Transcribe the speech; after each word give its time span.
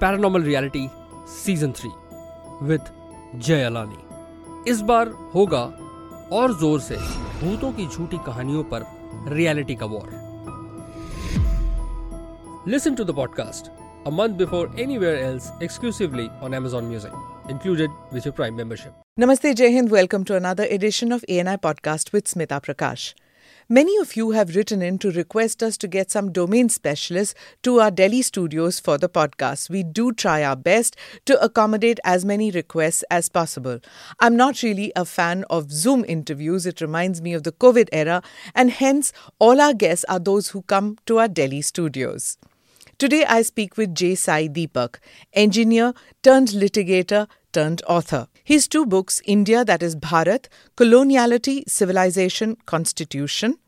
Paranormal 0.00 0.42
reality 0.42 0.88
season 1.34 1.72
three 1.78 1.90
with 2.66 2.90
Jay 3.46 3.62
Alani 3.62 4.70
इस 4.70 4.80
बार 4.90 5.08
होगा 5.34 5.62
और 6.36 6.58
ज़ोर 6.60 6.80
से 6.80 6.96
भूतों 7.42 7.72
की 7.72 7.86
झूठी 7.86 8.18
कहानियों 8.26 8.64
पर 8.72 8.86
रियलिटी 9.32 9.74
का 9.82 9.86
war 9.86 10.14
listen 12.68 12.94
to 12.94 13.04
the 13.04 13.14
podcast 13.16 13.70
a 14.06 14.10
month 14.10 14.36
before 14.38 14.66
anywhere 14.78 15.16
else 15.18 15.46
exclusively 15.60 16.30
on 16.40 16.54
Amazon 16.54 16.88
Music, 16.88 17.12
included 17.48 17.90
with 18.12 18.24
your 18.24 18.32
Prime 18.32 18.54
membership. 18.54 18.92
Namaste, 19.18 19.52
Jai 19.56 19.70
Hind. 19.72 19.90
Welcome 19.90 20.24
to 20.26 20.36
another 20.36 20.66
edition 20.76 21.10
of 21.10 21.24
ANI 21.28 21.56
Podcast 21.58 22.12
with 22.12 22.26
Smita 22.26 22.60
Prakash. 22.62 23.14
Many 23.68 23.96
of 23.96 24.14
you 24.14 24.30
have 24.30 24.54
written 24.54 24.80
in 24.80 24.96
to 24.98 25.10
request 25.10 25.60
us 25.60 25.76
to 25.78 25.88
get 25.88 26.08
some 26.08 26.30
domain 26.30 26.68
specialists 26.68 27.34
to 27.64 27.80
our 27.80 27.90
Delhi 27.90 28.22
studios 28.22 28.78
for 28.78 28.96
the 28.96 29.08
podcast. 29.08 29.68
We 29.68 29.82
do 29.82 30.12
try 30.12 30.44
our 30.44 30.54
best 30.54 30.94
to 31.24 31.36
accommodate 31.42 31.98
as 32.04 32.24
many 32.24 32.52
requests 32.52 33.02
as 33.10 33.28
possible. 33.28 33.80
I'm 34.20 34.36
not 34.36 34.62
really 34.62 34.92
a 34.94 35.04
fan 35.04 35.44
of 35.50 35.72
Zoom 35.72 36.04
interviews, 36.06 36.64
it 36.64 36.80
reminds 36.80 37.20
me 37.20 37.34
of 37.34 37.42
the 37.42 37.50
COVID 37.50 37.88
era, 37.90 38.22
and 38.54 38.70
hence 38.70 39.12
all 39.40 39.60
our 39.60 39.74
guests 39.74 40.04
are 40.08 40.20
those 40.20 40.50
who 40.50 40.62
come 40.62 40.96
to 41.06 41.18
our 41.18 41.26
Delhi 41.26 41.60
studios. 41.60 42.38
Today 42.98 43.26
I 43.26 43.42
speak 43.42 43.76
with 43.76 43.94
J. 43.94 44.14
Sai 44.14 44.48
Deepak, 44.48 45.00
engineer 45.34 45.92
turned 46.22 46.48
litigator 46.48 47.28
turned 47.52 47.82
author. 47.86 48.26
His 48.42 48.66
two 48.66 48.86
books, 48.86 49.20
India, 49.26 49.66
that 49.66 49.82
is 49.82 49.94
Bharat, 49.94 50.46
Coloniality, 50.78 51.68
Civilization, 51.68 52.56
Constitution, 52.64 53.58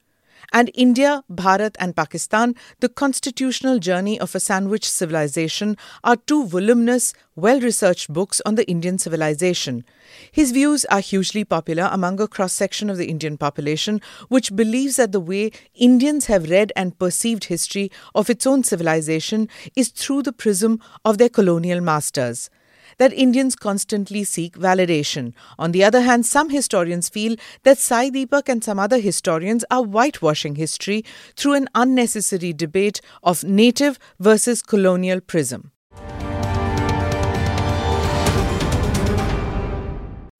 and 0.52 0.70
India, 0.74 1.22
Bharat, 1.30 1.76
and 1.78 1.94
Pakistan, 1.94 2.54
The 2.80 2.88
Constitutional 2.88 3.78
Journey 3.78 4.18
of 4.18 4.34
a 4.34 4.40
Sandwich 4.40 4.88
Civilization, 4.88 5.76
are 6.04 6.16
two 6.16 6.46
voluminous, 6.46 7.12
well 7.36 7.60
researched 7.60 8.12
books 8.12 8.40
on 8.46 8.54
the 8.54 8.68
Indian 8.68 8.98
civilization. 8.98 9.84
His 10.32 10.52
views 10.52 10.84
are 10.86 11.00
hugely 11.00 11.44
popular 11.44 11.88
among 11.92 12.20
a 12.20 12.28
cross 12.28 12.52
section 12.52 12.90
of 12.90 12.96
the 12.96 13.08
Indian 13.08 13.36
population, 13.36 14.00
which 14.28 14.56
believes 14.56 14.96
that 14.96 15.12
the 15.12 15.20
way 15.20 15.52
Indians 15.74 16.26
have 16.26 16.50
read 16.50 16.72
and 16.74 16.98
perceived 16.98 17.44
history 17.44 17.90
of 18.14 18.30
its 18.30 18.46
own 18.46 18.64
civilization 18.64 19.48
is 19.76 19.88
through 19.88 20.22
the 20.22 20.32
prism 20.32 20.80
of 21.04 21.18
their 21.18 21.28
colonial 21.28 21.80
masters 21.80 22.50
that 22.98 23.12
Indians 23.12 23.56
constantly 23.56 24.24
seek 24.24 24.58
validation. 24.58 25.32
On 25.58 25.72
the 25.72 25.82
other 25.82 26.02
hand, 26.02 26.26
some 26.26 26.50
historians 26.50 27.08
feel 27.08 27.36
that 27.62 27.78
Sai 27.78 28.10
Deepak 28.10 28.48
and 28.48 28.62
some 28.62 28.78
other 28.78 28.98
historians 28.98 29.64
are 29.70 29.82
whitewashing 29.82 30.56
history 30.56 31.04
through 31.36 31.54
an 31.54 31.68
unnecessary 31.74 32.52
debate 32.52 33.00
of 33.22 33.44
native 33.44 33.98
versus 34.18 34.62
colonial 34.62 35.20
prism. 35.20 35.72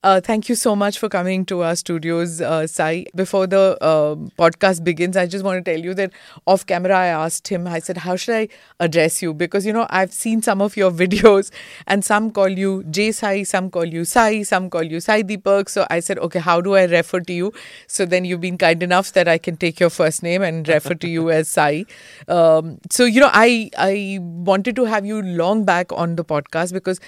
Uh, 0.04 0.20
thank 0.20 0.48
you 0.48 0.54
so 0.54 0.76
much 0.76 0.96
for 0.96 1.08
coming 1.08 1.44
to 1.44 1.64
our 1.64 1.74
studios, 1.74 2.40
uh, 2.40 2.68
Sai. 2.68 3.04
Before 3.16 3.48
the 3.48 3.76
uh, 3.80 4.14
podcast 4.38 4.84
begins, 4.84 5.16
I 5.16 5.26
just 5.26 5.44
want 5.44 5.64
to 5.64 5.68
tell 5.72 5.80
you 5.84 5.92
that 5.94 6.12
off 6.46 6.64
camera, 6.64 6.96
I 6.96 7.06
asked 7.06 7.48
him, 7.48 7.66
I 7.66 7.80
said, 7.80 7.96
How 7.96 8.14
should 8.14 8.36
I 8.36 8.48
address 8.78 9.20
you? 9.22 9.34
Because, 9.34 9.66
you 9.66 9.72
know, 9.72 9.88
I've 9.90 10.12
seen 10.12 10.40
some 10.40 10.62
of 10.62 10.76
your 10.76 10.92
videos 11.02 11.50
and 11.88 12.04
some 12.04 12.30
call 12.30 12.48
you 12.48 12.84
J 12.84 13.10
Sai, 13.10 13.42
some 13.42 13.70
call 13.72 13.86
you 13.86 14.04
Sai, 14.04 14.44
some 14.44 14.70
call 14.70 14.84
you 14.84 15.00
Sai 15.00 15.24
Deepak. 15.24 15.68
So 15.68 15.84
I 15.90 15.98
said, 15.98 16.20
Okay, 16.20 16.38
how 16.38 16.60
do 16.60 16.76
I 16.76 16.84
refer 16.84 17.18
to 17.18 17.32
you? 17.32 17.52
So 17.88 18.06
then 18.06 18.24
you've 18.24 18.40
been 18.40 18.56
kind 18.56 18.84
enough 18.84 19.12
that 19.14 19.26
I 19.26 19.36
can 19.36 19.56
take 19.56 19.80
your 19.80 19.90
first 19.90 20.22
name 20.22 20.42
and 20.42 20.68
refer 20.68 20.94
to 20.94 21.08
you 21.08 21.28
as 21.30 21.48
Sai. 21.48 21.86
Um, 22.28 22.78
so, 22.88 23.04
you 23.04 23.20
know, 23.20 23.30
I, 23.32 23.68
I 23.76 24.20
wanted 24.22 24.76
to 24.76 24.84
have 24.84 25.04
you 25.04 25.22
long 25.22 25.64
back 25.64 25.90
on 25.92 26.14
the 26.14 26.24
podcast 26.24 26.72
because 26.72 27.00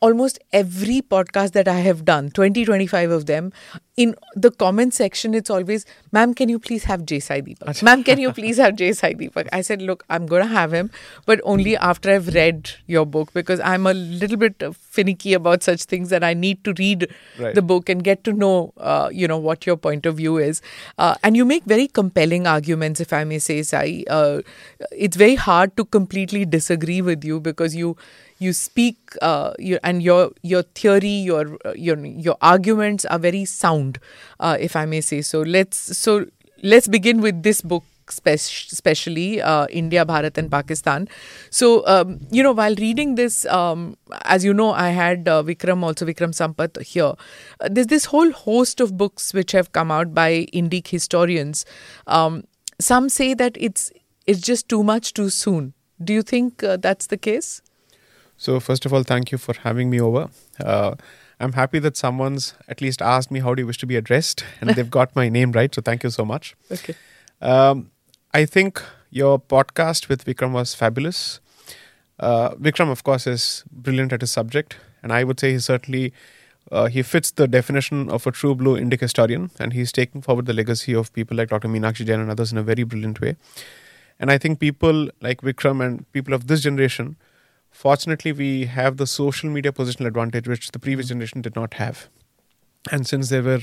almost 0.00 0.38
every 0.52 1.02
podcast 1.02 1.52
that 1.52 1.68
I 1.68 1.80
have 1.80 2.04
done, 2.04 2.30
20, 2.30 2.64
25 2.64 3.10
of 3.10 3.26
them, 3.26 3.52
in 3.96 4.14
the 4.34 4.50
comment 4.50 4.94
section, 4.94 5.34
it's 5.34 5.50
always, 5.50 5.84
ma'am, 6.10 6.32
can 6.32 6.48
you 6.48 6.58
please 6.58 6.84
have 6.84 7.04
J. 7.04 7.20
Sai 7.20 7.42
Deepak? 7.42 7.82
ma'am, 7.88 8.02
can 8.02 8.18
you 8.18 8.32
please 8.32 8.56
have 8.56 8.76
J. 8.76 8.94
Sai 8.94 9.12
Deepak? 9.12 9.48
I 9.52 9.60
said, 9.60 9.82
look, 9.82 10.04
I'm 10.08 10.24
going 10.24 10.42
to 10.42 10.48
have 10.48 10.72
him, 10.72 10.90
but 11.26 11.40
only 11.44 11.76
after 11.76 12.10
I've 12.10 12.28
read 12.28 12.70
your 12.86 13.04
book 13.04 13.34
because 13.34 13.60
I'm 13.60 13.86
a 13.86 13.92
little 13.92 14.38
bit 14.38 14.62
finicky 14.74 15.34
about 15.34 15.62
such 15.62 15.84
things 15.84 16.08
that 16.08 16.24
I 16.24 16.32
need 16.32 16.64
to 16.64 16.72
read 16.78 17.14
right. 17.38 17.54
the 17.54 17.60
book 17.60 17.90
and 17.90 18.02
get 18.02 18.24
to 18.24 18.32
know, 18.32 18.72
uh, 18.78 19.10
you 19.12 19.28
know, 19.28 19.38
what 19.38 19.66
your 19.66 19.76
point 19.76 20.06
of 20.06 20.16
view 20.16 20.38
is. 20.38 20.62
Uh, 20.96 21.14
and 21.22 21.36
you 21.36 21.44
make 21.44 21.64
very 21.64 21.86
compelling 21.86 22.46
arguments, 22.46 23.00
if 23.00 23.12
I 23.12 23.24
may 23.24 23.38
say, 23.38 23.62
Sai. 23.62 24.04
Uh, 24.08 24.40
it's 24.92 25.16
very 25.16 25.34
hard 25.34 25.76
to 25.76 25.84
completely 25.84 26.46
disagree 26.46 27.02
with 27.02 27.22
you 27.22 27.38
because 27.38 27.76
you 27.76 27.98
you 28.40 28.52
speak 28.52 28.96
uh, 29.22 29.52
and 29.84 30.02
your 30.02 30.32
your 30.42 30.62
theory 30.62 31.16
your 31.30 31.56
uh, 31.64 31.72
your 31.76 31.96
your 32.04 32.36
arguments 32.40 33.04
are 33.04 33.18
very 33.18 33.44
sound 33.44 33.98
uh, 34.40 34.56
if 34.58 34.74
i 34.74 34.84
may 34.84 35.00
say 35.00 35.20
so 35.22 35.42
let's 35.42 35.76
so 35.96 36.26
let's 36.62 36.88
begin 36.88 37.20
with 37.20 37.42
this 37.42 37.60
book 37.62 37.84
especially 38.10 39.40
uh, 39.40 39.66
India, 39.70 40.04
Bharat, 40.04 40.36
and 40.36 40.50
Pakistan. 40.50 41.08
So, 41.50 41.86
um, 41.86 42.18
you 42.30 42.42
know, 42.42 42.52
while 42.52 42.74
reading 42.74 43.14
this, 43.14 43.46
um, 43.46 43.96
as 44.22 44.44
you 44.44 44.52
know, 44.52 44.72
I 44.72 44.88
had 44.88 45.28
uh, 45.28 45.42
Vikram, 45.44 45.84
also 45.84 46.04
Vikram 46.06 46.34
Sampath 46.34 46.82
here. 46.82 47.14
Uh, 47.60 47.68
there's 47.70 47.86
this 47.86 48.06
whole 48.06 48.32
host 48.32 48.80
of 48.80 48.96
books 48.96 49.32
which 49.32 49.52
have 49.52 49.72
come 49.72 49.92
out 49.92 50.12
by 50.12 50.46
Indic 50.52 50.88
historians. 50.88 51.64
Um, 52.08 52.44
some 52.80 53.08
say 53.08 53.34
that 53.34 53.56
it's 53.60 53.92
it's 54.26 54.40
just 54.40 54.68
too 54.68 54.82
much 54.82 55.14
too 55.14 55.30
soon. 55.30 55.74
Do 56.02 56.12
you 56.12 56.22
think 56.22 56.64
uh, 56.64 56.78
that's 56.78 57.06
the 57.06 57.16
case? 57.18 57.62
So, 58.40 58.58
first 58.58 58.86
of 58.86 58.94
all, 58.94 59.02
thank 59.02 59.30
you 59.32 59.36
for 59.36 59.54
having 59.54 59.90
me 59.90 60.00
over. 60.00 60.30
Uh, 60.58 60.94
I'm 61.40 61.52
happy 61.52 61.78
that 61.80 61.94
someone's 61.94 62.54
at 62.68 62.80
least 62.80 63.02
asked 63.02 63.30
me 63.30 63.40
how 63.40 63.54
do 63.54 63.60
you 63.60 63.66
wish 63.66 63.76
to 63.78 63.86
be 63.86 63.96
addressed, 63.96 64.44
and 64.62 64.70
they've 64.76 64.90
got 64.90 65.14
my 65.14 65.28
name 65.28 65.52
right. 65.52 65.74
So, 65.74 65.82
thank 65.82 66.04
you 66.04 66.08
so 66.08 66.24
much. 66.24 66.56
Okay. 66.72 66.94
Um, 67.42 67.90
I 68.32 68.46
think 68.46 68.82
your 69.10 69.38
podcast 69.38 70.08
with 70.08 70.24
Vikram 70.24 70.52
was 70.52 70.74
fabulous. 70.74 71.40
Uh, 72.18 72.54
Vikram, 72.54 72.90
of 72.90 73.04
course, 73.04 73.26
is 73.26 73.62
brilliant 73.70 74.14
at 74.14 74.22
his 74.22 74.32
subject, 74.32 74.78
and 75.02 75.12
I 75.12 75.22
would 75.22 75.38
say 75.38 75.52
he 75.52 75.58
certainly 75.58 76.14
uh, 76.72 76.86
he 76.86 77.02
fits 77.02 77.30
the 77.32 77.46
definition 77.46 78.08
of 78.08 78.26
a 78.26 78.30
true 78.30 78.54
blue 78.54 78.80
Indic 78.80 79.00
historian, 79.00 79.50
and 79.58 79.74
he's 79.74 79.92
taking 79.92 80.22
forward 80.22 80.46
the 80.46 80.54
legacy 80.54 80.94
of 80.94 81.12
people 81.12 81.36
like 81.36 81.50
Dr. 81.50 81.68
Meenakshi 81.68 82.06
Jain 82.06 82.20
and 82.20 82.30
others 82.30 82.52
in 82.52 82.56
a 82.56 82.62
very 82.62 82.84
brilliant 82.84 83.20
way. 83.20 83.36
And 84.18 84.30
I 84.30 84.38
think 84.38 84.60
people 84.60 85.10
like 85.20 85.42
Vikram 85.42 85.84
and 85.84 86.10
people 86.12 86.32
of 86.32 86.46
this 86.46 86.62
generation 86.62 87.16
Fortunately, 87.70 88.32
we 88.32 88.66
have 88.66 88.96
the 88.96 89.06
social 89.06 89.48
media 89.48 89.72
positional 89.72 90.06
advantage, 90.06 90.48
which 90.48 90.70
the 90.70 90.78
previous 90.78 91.06
mm. 91.06 91.10
generation 91.10 91.40
did 91.40 91.56
not 91.56 91.74
have. 91.74 92.08
And 92.90 93.06
since 93.06 93.28
they 93.28 93.40
were 93.40 93.60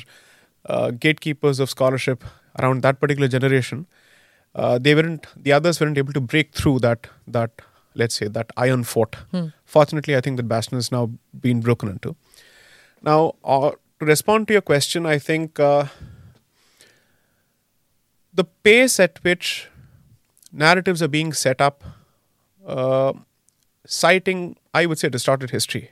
uh, 0.65 0.91
gatekeepers 0.91 1.59
of 1.59 1.69
scholarship 1.69 2.23
around 2.59 2.81
that 2.83 2.99
particular 2.99 3.27
generation, 3.27 3.87
uh, 4.55 4.79
they 4.79 4.95
weren't 4.95 5.27
the 5.35 5.53
others 5.53 5.79
weren't 5.79 5.97
able 5.97 6.13
to 6.13 6.21
break 6.21 6.53
through 6.53 6.79
that 6.79 7.07
that 7.27 7.61
let's 7.93 8.15
say 8.15 8.27
that 8.27 8.51
iron 8.57 8.83
fort. 8.83 9.15
Hmm. 9.31 9.47
Fortunately, 9.65 10.15
I 10.15 10.21
think 10.21 10.37
that 10.37 10.47
bastion 10.47 10.77
has 10.77 10.91
now 10.91 11.11
been 11.39 11.61
broken 11.61 11.89
into. 11.89 12.15
Now, 13.01 13.35
uh, 13.43 13.71
to 13.99 14.05
respond 14.05 14.47
to 14.47 14.53
your 14.53 14.61
question, 14.61 15.05
I 15.05 15.17
think 15.19 15.59
uh, 15.59 15.85
the 18.33 18.43
pace 18.43 18.99
at 18.99 19.23
which 19.23 19.69
narratives 20.51 21.01
are 21.01 21.07
being 21.07 21.33
set 21.33 21.59
up 21.61 21.83
uh, 22.65 23.13
citing, 23.87 24.57
I 24.73 24.85
would 24.85 24.99
say, 24.99 25.09
distorted 25.09 25.49
history. 25.49 25.91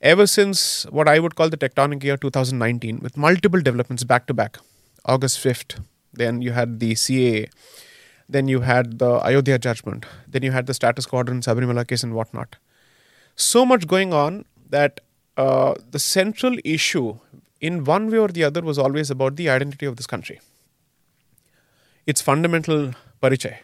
Ever 0.00 0.26
since 0.26 0.84
what 0.90 1.08
I 1.08 1.18
would 1.18 1.34
call 1.34 1.48
the 1.48 1.56
tectonic 1.56 2.04
year 2.04 2.16
2019, 2.16 3.00
with 3.00 3.16
multiple 3.16 3.60
developments 3.60 4.04
back 4.04 4.26
to 4.26 4.34
back, 4.34 4.58
August 5.04 5.42
5th, 5.42 5.82
then 6.12 6.42
you 6.42 6.52
had 6.52 6.78
the 6.78 6.92
CAA, 6.92 7.50
then 8.28 8.48
you 8.48 8.60
had 8.60 8.98
the 8.98 9.20
Ayodhya 9.24 9.58
judgment, 9.58 10.06
then 10.28 10.42
you 10.42 10.52
had 10.52 10.66
the 10.66 10.74
status 10.74 11.06
quo 11.06 11.20
in 11.20 11.40
Sabarimala 11.40 11.88
case 11.88 12.02
and 12.02 12.14
whatnot. 12.14 12.56
So 13.34 13.64
much 13.64 13.86
going 13.86 14.12
on 14.12 14.44
that 14.68 15.00
uh, 15.36 15.74
the 15.90 15.98
central 15.98 16.56
issue, 16.64 17.18
in 17.60 17.84
one 17.84 18.10
way 18.10 18.18
or 18.18 18.28
the 18.28 18.44
other, 18.44 18.60
was 18.60 18.78
always 18.78 19.10
about 19.10 19.36
the 19.36 19.48
identity 19.48 19.86
of 19.86 19.96
this 19.96 20.06
country. 20.06 20.40
Its 22.06 22.20
fundamental 22.20 22.92
parichay, 23.22 23.56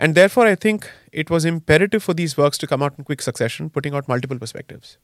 and 0.00 0.14
therefore, 0.14 0.46
I 0.46 0.54
think 0.54 0.90
it 1.12 1.28
was 1.28 1.44
imperative 1.44 2.02
for 2.02 2.14
these 2.14 2.34
works 2.38 2.56
to 2.58 2.66
come 2.66 2.82
out 2.82 2.94
in 2.96 3.04
quick 3.04 3.20
succession, 3.20 3.68
putting 3.68 3.94
out 3.94 4.08
multiple 4.08 4.38
perspectives. 4.38 4.96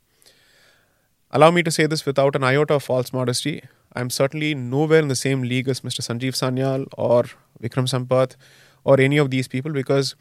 Allow 1.31 1.51
me 1.51 1.63
to 1.65 1.71
say 1.71 1.85
this 1.85 2.07
without 2.07 2.35
an 2.35 2.43
iota 2.43 2.77
of 2.77 2.85
false 2.85 3.13
modesty. 3.13 3.63
I'm 3.95 4.09
certainly 4.09 4.55
nowhere 4.55 5.01
in 5.01 5.09
the 5.09 5.15
same 5.15 5.43
league 5.43 5.69
as 5.69 5.83
Mr. 5.83 6.01
Sanjeev 6.01 6.33
Sanyal 6.41 6.87
or 6.97 7.25
Vikram 7.63 7.87
Sampath 7.93 8.37
or 8.85 8.99
any 8.99 9.19
of 9.19 9.31
these 9.31 9.47
people 9.47 9.71
because 9.71 10.15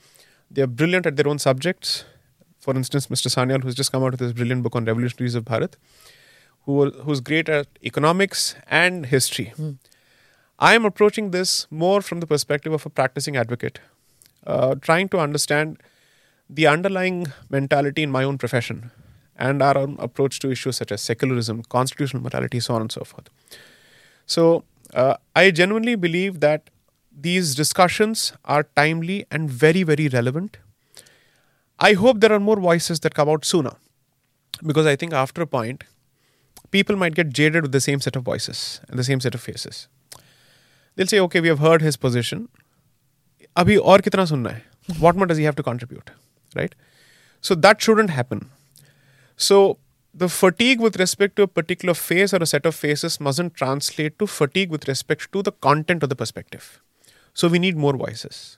they're 0.51 0.67
brilliant 0.67 1.05
at 1.05 1.15
their 1.15 1.29
own 1.29 1.39
subjects. 1.39 2.03
For 2.59 2.75
instance, 2.75 3.07
Mr. 3.07 3.33
Sanyal, 3.33 3.63
who's 3.63 3.75
just 3.75 3.93
come 3.93 4.03
out 4.03 4.11
with 4.11 4.19
this 4.19 4.33
brilliant 4.33 4.61
book 4.61 4.75
on 4.75 4.83
revolutionaries 4.83 5.35
of 5.35 5.45
Bharat, 5.45 5.75
who, 6.63 6.89
who's 6.89 7.21
great 7.21 7.47
at 7.47 7.67
economics 7.81 8.55
and 8.67 9.05
history. 9.05 9.53
Mm. 9.57 9.77
I 10.59 10.73
am 10.75 10.83
approaching 10.83 11.31
this 11.31 11.65
more 11.71 12.01
from 12.01 12.19
the 12.19 12.27
perspective 12.27 12.73
of 12.73 12.85
a 12.85 12.89
practicing 12.89 13.37
advocate 13.37 13.79
uh, 14.45 14.75
trying 14.75 15.09
to 15.09 15.19
understand 15.19 15.81
the 16.49 16.67
underlying 16.67 17.27
mentality 17.49 18.03
in 18.03 18.11
my 18.11 18.23
own 18.23 18.37
profession 18.37 18.91
and 19.35 19.61
our 19.61 19.77
own 19.77 19.95
approach 19.99 20.39
to 20.39 20.51
issues 20.51 20.77
such 20.77 20.91
as 20.91 21.01
secularism, 21.01 21.63
constitutional 21.63 22.23
morality, 22.23 22.59
so 22.59 22.75
on 22.75 22.81
and 22.81 22.91
so 22.91 23.03
forth. 23.03 23.29
So, 24.25 24.63
uh, 24.93 25.17
I 25.35 25.51
genuinely 25.51 25.95
believe 25.95 26.39
that 26.39 26.69
these 27.17 27.55
discussions 27.55 28.33
are 28.45 28.63
timely 28.75 29.25
and 29.31 29.49
very, 29.49 29.83
very 29.83 30.07
relevant. 30.07 30.57
I 31.79 31.93
hope 31.93 32.19
there 32.19 32.31
are 32.31 32.39
more 32.39 32.59
voices 32.59 33.01
that 33.01 33.13
come 33.13 33.29
out 33.29 33.45
sooner 33.45 33.73
because 34.65 34.85
I 34.85 34.95
think 34.95 35.13
after 35.13 35.41
a 35.41 35.47
point, 35.47 35.83
people 36.71 36.95
might 36.95 37.15
get 37.15 37.29
jaded 37.29 37.63
with 37.63 37.71
the 37.71 37.81
same 37.81 37.99
set 37.99 38.15
of 38.15 38.23
voices 38.23 38.81
and 38.87 38.97
the 38.97 39.03
same 39.03 39.19
set 39.19 39.35
of 39.35 39.41
faces. 39.41 39.87
They'll 40.95 41.07
say, 41.07 41.19
okay, 41.19 41.41
we 41.41 41.49
have 41.49 41.59
heard 41.59 41.81
his 41.81 41.97
position. 41.97 42.47
Abhi 43.55 43.79
aur 43.79 43.99
kitna 43.99 44.27
sunna 44.31 44.51
hai? 44.53 44.63
What 44.99 45.15
more 45.15 45.25
does 45.25 45.37
he 45.37 45.43
have 45.45 45.55
to 45.55 45.63
contribute? 45.63 46.11
Right? 46.55 46.75
So 47.41 47.55
that 47.55 47.81
shouldn't 47.81 48.09
happen. 48.09 48.49
So 49.37 49.77
the 50.13 50.29
fatigue 50.29 50.79
with 50.79 50.97
respect 50.97 51.35
to 51.35 51.43
a 51.43 51.47
particular 51.47 51.93
face 51.93 52.33
or 52.33 52.37
a 52.37 52.45
set 52.45 52.65
of 52.65 52.75
faces 52.75 53.19
mustn't 53.19 53.53
translate 53.53 54.17
to 54.19 54.27
fatigue 54.27 54.69
with 54.69 54.87
respect 54.87 55.31
to 55.33 55.41
the 55.41 55.51
content 55.51 56.03
of 56.03 56.09
the 56.09 56.15
perspective. 56.15 56.81
So 57.33 57.47
we 57.47 57.59
need 57.59 57.75
more 57.75 57.93
voices. 57.93 58.57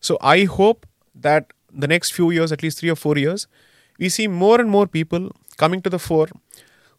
So 0.00 0.16
I 0.20 0.44
hope 0.44 0.86
that 1.14 1.52
the 1.72 1.88
next 1.88 2.12
few 2.12 2.30
years, 2.30 2.52
at 2.52 2.62
least 2.62 2.78
three 2.78 2.90
or 2.90 2.96
four 2.96 3.18
years, 3.18 3.46
we 3.98 4.08
see 4.08 4.28
more 4.28 4.60
and 4.60 4.70
more 4.70 4.86
people 4.86 5.32
coming 5.56 5.82
to 5.82 5.90
the 5.90 5.98
fore 5.98 6.28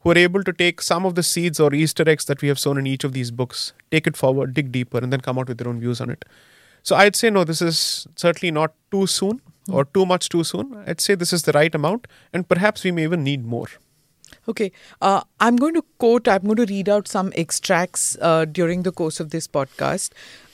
who 0.02 0.12
are 0.12 0.18
able 0.18 0.44
to 0.44 0.54
take 0.54 0.82
some 0.82 1.06
of 1.06 1.16
the 1.16 1.24
seeds 1.24 1.60
or 1.60 1.74
Easter 1.74 2.08
eggs 2.08 2.26
that 2.26 2.42
we 2.42 2.48
have 2.48 2.60
sown 2.60 2.78
in 2.78 2.88
each 2.88 3.04
of 3.04 3.14
these 3.14 3.32
books, 3.32 3.74
take 3.92 4.08
it 4.08 4.18
forward, 4.18 4.54
dig 4.54 4.72
deeper, 4.72 4.98
and 4.98 5.12
then 5.12 5.22
come 5.22 5.40
out 5.40 5.48
with 5.48 5.58
their 5.58 5.68
own 5.68 5.80
views 5.80 6.02
on 6.02 6.10
it. 6.10 6.26
So 6.88 6.96
I'd 6.96 7.18
say, 7.18 7.30
no, 7.30 7.44
this 7.44 7.62
is 7.62 8.08
certainly 8.16 8.50
not 8.50 8.74
too 8.92 9.08
soon 9.08 9.42
or 9.70 9.84
too 9.84 10.06
much 10.06 10.30
too 10.30 10.46
soon. 10.46 10.86
I'd 10.88 11.02
say 11.02 11.16
this 11.16 11.34
is 11.34 11.44
the 11.44 11.52
right 11.52 11.76
amount, 11.76 12.08
and 12.32 12.48
perhaps 12.48 12.86
we 12.86 12.92
may 12.92 13.04
even 13.04 13.26
need 13.26 13.44
more. 13.46 13.68
Okay, 14.48 14.72
uh, 15.02 15.22
I'm 15.42 15.58
going 15.58 15.74
to 15.74 15.84
quote, 15.98 16.30
I'm 16.30 16.44
going 16.44 16.56
to 16.56 16.66
read 16.66 16.88
out 16.88 17.10
some 17.10 17.34
extracts 17.36 18.18
uh, 18.22 18.46
during 18.46 18.84
the 18.84 18.94
course 18.94 19.20
of 19.20 19.32
this 19.32 19.50
podcast, 19.50 20.12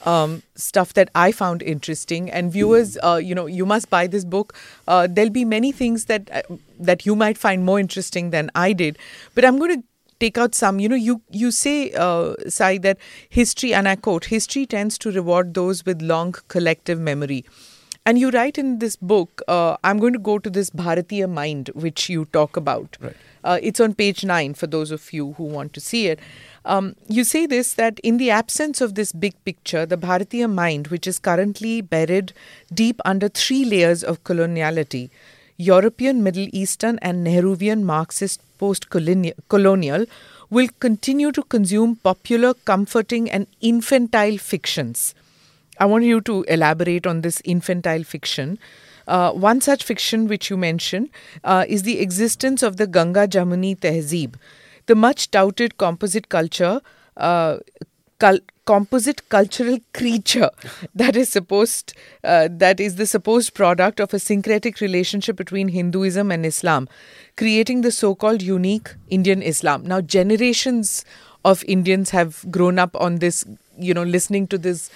um, 0.08 0.42
stuff 0.56 0.94
that 0.94 1.12
I 1.14 1.32
found 1.32 1.62
interesting. 1.62 2.32
And 2.32 2.52
viewers, 2.52 2.98
uh, 3.04 3.22
you 3.24 3.36
know, 3.36 3.46
you 3.46 3.68
must 3.68 3.92
buy 3.92 4.08
this 4.08 4.26
book. 4.26 4.56
Uh, 4.88 5.06
there'll 5.08 5.30
be 5.30 5.46
many 5.46 5.72
things 5.72 6.06
that 6.06 6.32
uh, 6.32 6.42
that 6.80 7.06
you 7.06 7.16
might 7.16 7.38
find 7.38 7.64
more 7.64 7.80
interesting 7.80 8.32
than 8.32 8.50
I 8.56 8.74
did, 8.74 8.98
but 9.36 9.46
I'm 9.46 9.60
going 9.60 9.82
to 9.82 9.88
take 10.20 10.38
out 10.38 10.56
some. 10.56 10.80
You 10.80 10.90
know, 10.90 10.96
you 10.96 11.22
you 11.32 11.52
say, 11.52 11.92
uh, 11.92 12.36
Sai, 12.48 12.78
that 12.80 12.98
history, 13.30 13.74
and 13.74 13.88
I 13.88 13.96
quote, 13.96 14.26
history 14.26 14.66
tends 14.66 14.98
to 15.00 15.12
reward 15.12 15.54
those 15.54 15.86
with 15.86 16.02
long 16.02 16.34
collective 16.48 17.00
memory. 17.00 17.46
And 18.06 18.20
you 18.20 18.32
write 18.32 18.58
in 18.58 18.80
this 18.80 18.98
book, 18.98 19.42
uh, 19.48 19.78
I'm 19.84 19.98
going 19.98 20.12
to 20.12 20.20
go 20.20 20.38
to 20.38 20.50
this 20.50 20.70
Bharatiya 20.70 21.30
mind, 21.30 21.70
which 21.74 22.10
you 22.10 22.26
talk 22.26 22.58
about. 22.58 22.98
Right. 23.00 23.16
Uh, 23.46 23.60
it's 23.62 23.80
on 23.80 23.94
page 23.94 24.24
nine 24.26 24.54
for 24.54 24.68
those 24.68 24.92
of 24.92 25.12
you 25.14 25.34
who 25.34 25.44
want 25.44 25.74
to 25.74 25.80
see 25.80 26.08
it. 26.08 26.20
Um, 26.66 26.96
you 27.08 27.24
say 27.24 27.46
this 27.46 27.74
that 27.74 28.00
in 28.00 28.18
the 28.18 28.30
absence 28.30 28.82
of 28.82 28.96
this 28.96 29.12
big 29.12 29.42
picture, 29.46 29.86
the 29.86 29.98
Bharatiya 29.98 30.52
mind, 30.52 30.88
which 30.88 31.08
is 31.08 31.20
currently 31.20 31.82
buried 31.82 32.34
deep 32.74 33.00
under 33.06 33.30
three 33.30 33.66
layers 33.66 34.04
of 34.04 34.24
coloniality 34.24 35.10
European, 35.64 36.24
Middle 36.24 36.48
Eastern, 36.52 37.00
and 37.02 37.26
Nehruvian 37.26 37.84
Marxist 37.84 38.42
post 38.58 38.90
colonial, 38.90 40.06
will 40.50 40.70
continue 40.80 41.32
to 41.32 41.44
consume 41.44 41.96
popular, 41.98 42.54
comforting, 42.54 43.30
and 43.30 43.48
infantile 43.62 44.38
fictions 44.38 45.14
I 45.80 45.86
want 45.86 46.04
you 46.04 46.22
to 46.22 46.44
elaborate 46.44 47.08
on 47.08 47.22
this 47.22 47.42
infantile 47.44 48.04
fiction. 48.04 48.60
Uh, 49.08 49.32
one 49.32 49.60
such 49.60 49.84
fiction 49.84 50.28
which 50.28 50.50
you 50.50 50.58
mention 50.58 51.10
uh, 51.44 51.66
is 51.68 51.84
the 51.84 52.00
existence 52.00 52.64
of 52.64 52.78
the 52.78 52.88
Ganga 52.88 53.28
Jamuni 53.28 53.78
Tehzeeb, 53.78 54.36
the 54.86 54.96
much 54.96 55.32
touted 55.32 55.78
composite 55.78 56.30
culture, 56.30 56.80
uh, 57.18 57.58
cul- 58.20 58.40
composite 58.66 59.28
cultural 59.30 59.78
creature 59.94 60.50
that 60.96 61.16
is 61.16 61.30
supposed 61.30 61.94
uh, 62.24 62.48
that 62.52 62.80
is 62.80 62.96
the 62.96 63.06
supposed 63.06 63.54
product 63.54 64.00
of 64.00 64.14
a 64.14 64.20
syncretic 64.20 64.80
relationship 64.80 65.36
between 65.36 65.68
Hinduism 65.68 66.32
and 66.32 66.46
Islam, 66.46 66.88
creating 67.38 67.82
the 67.82 67.92
so-called 67.92 68.42
unique 68.42 68.92
Indian 69.10 69.42
Islam. 69.42 69.86
Now, 69.86 70.02
generations 70.02 71.04
of 71.46 71.64
Indians 71.66 72.12
have 72.12 72.46
grown 72.50 72.80
up 72.80 72.96
on 72.96 73.18
this, 73.18 73.44
you 73.78 73.94
know, 73.94 74.04
listening 74.04 74.48
to 74.48 74.58
this 74.58 74.90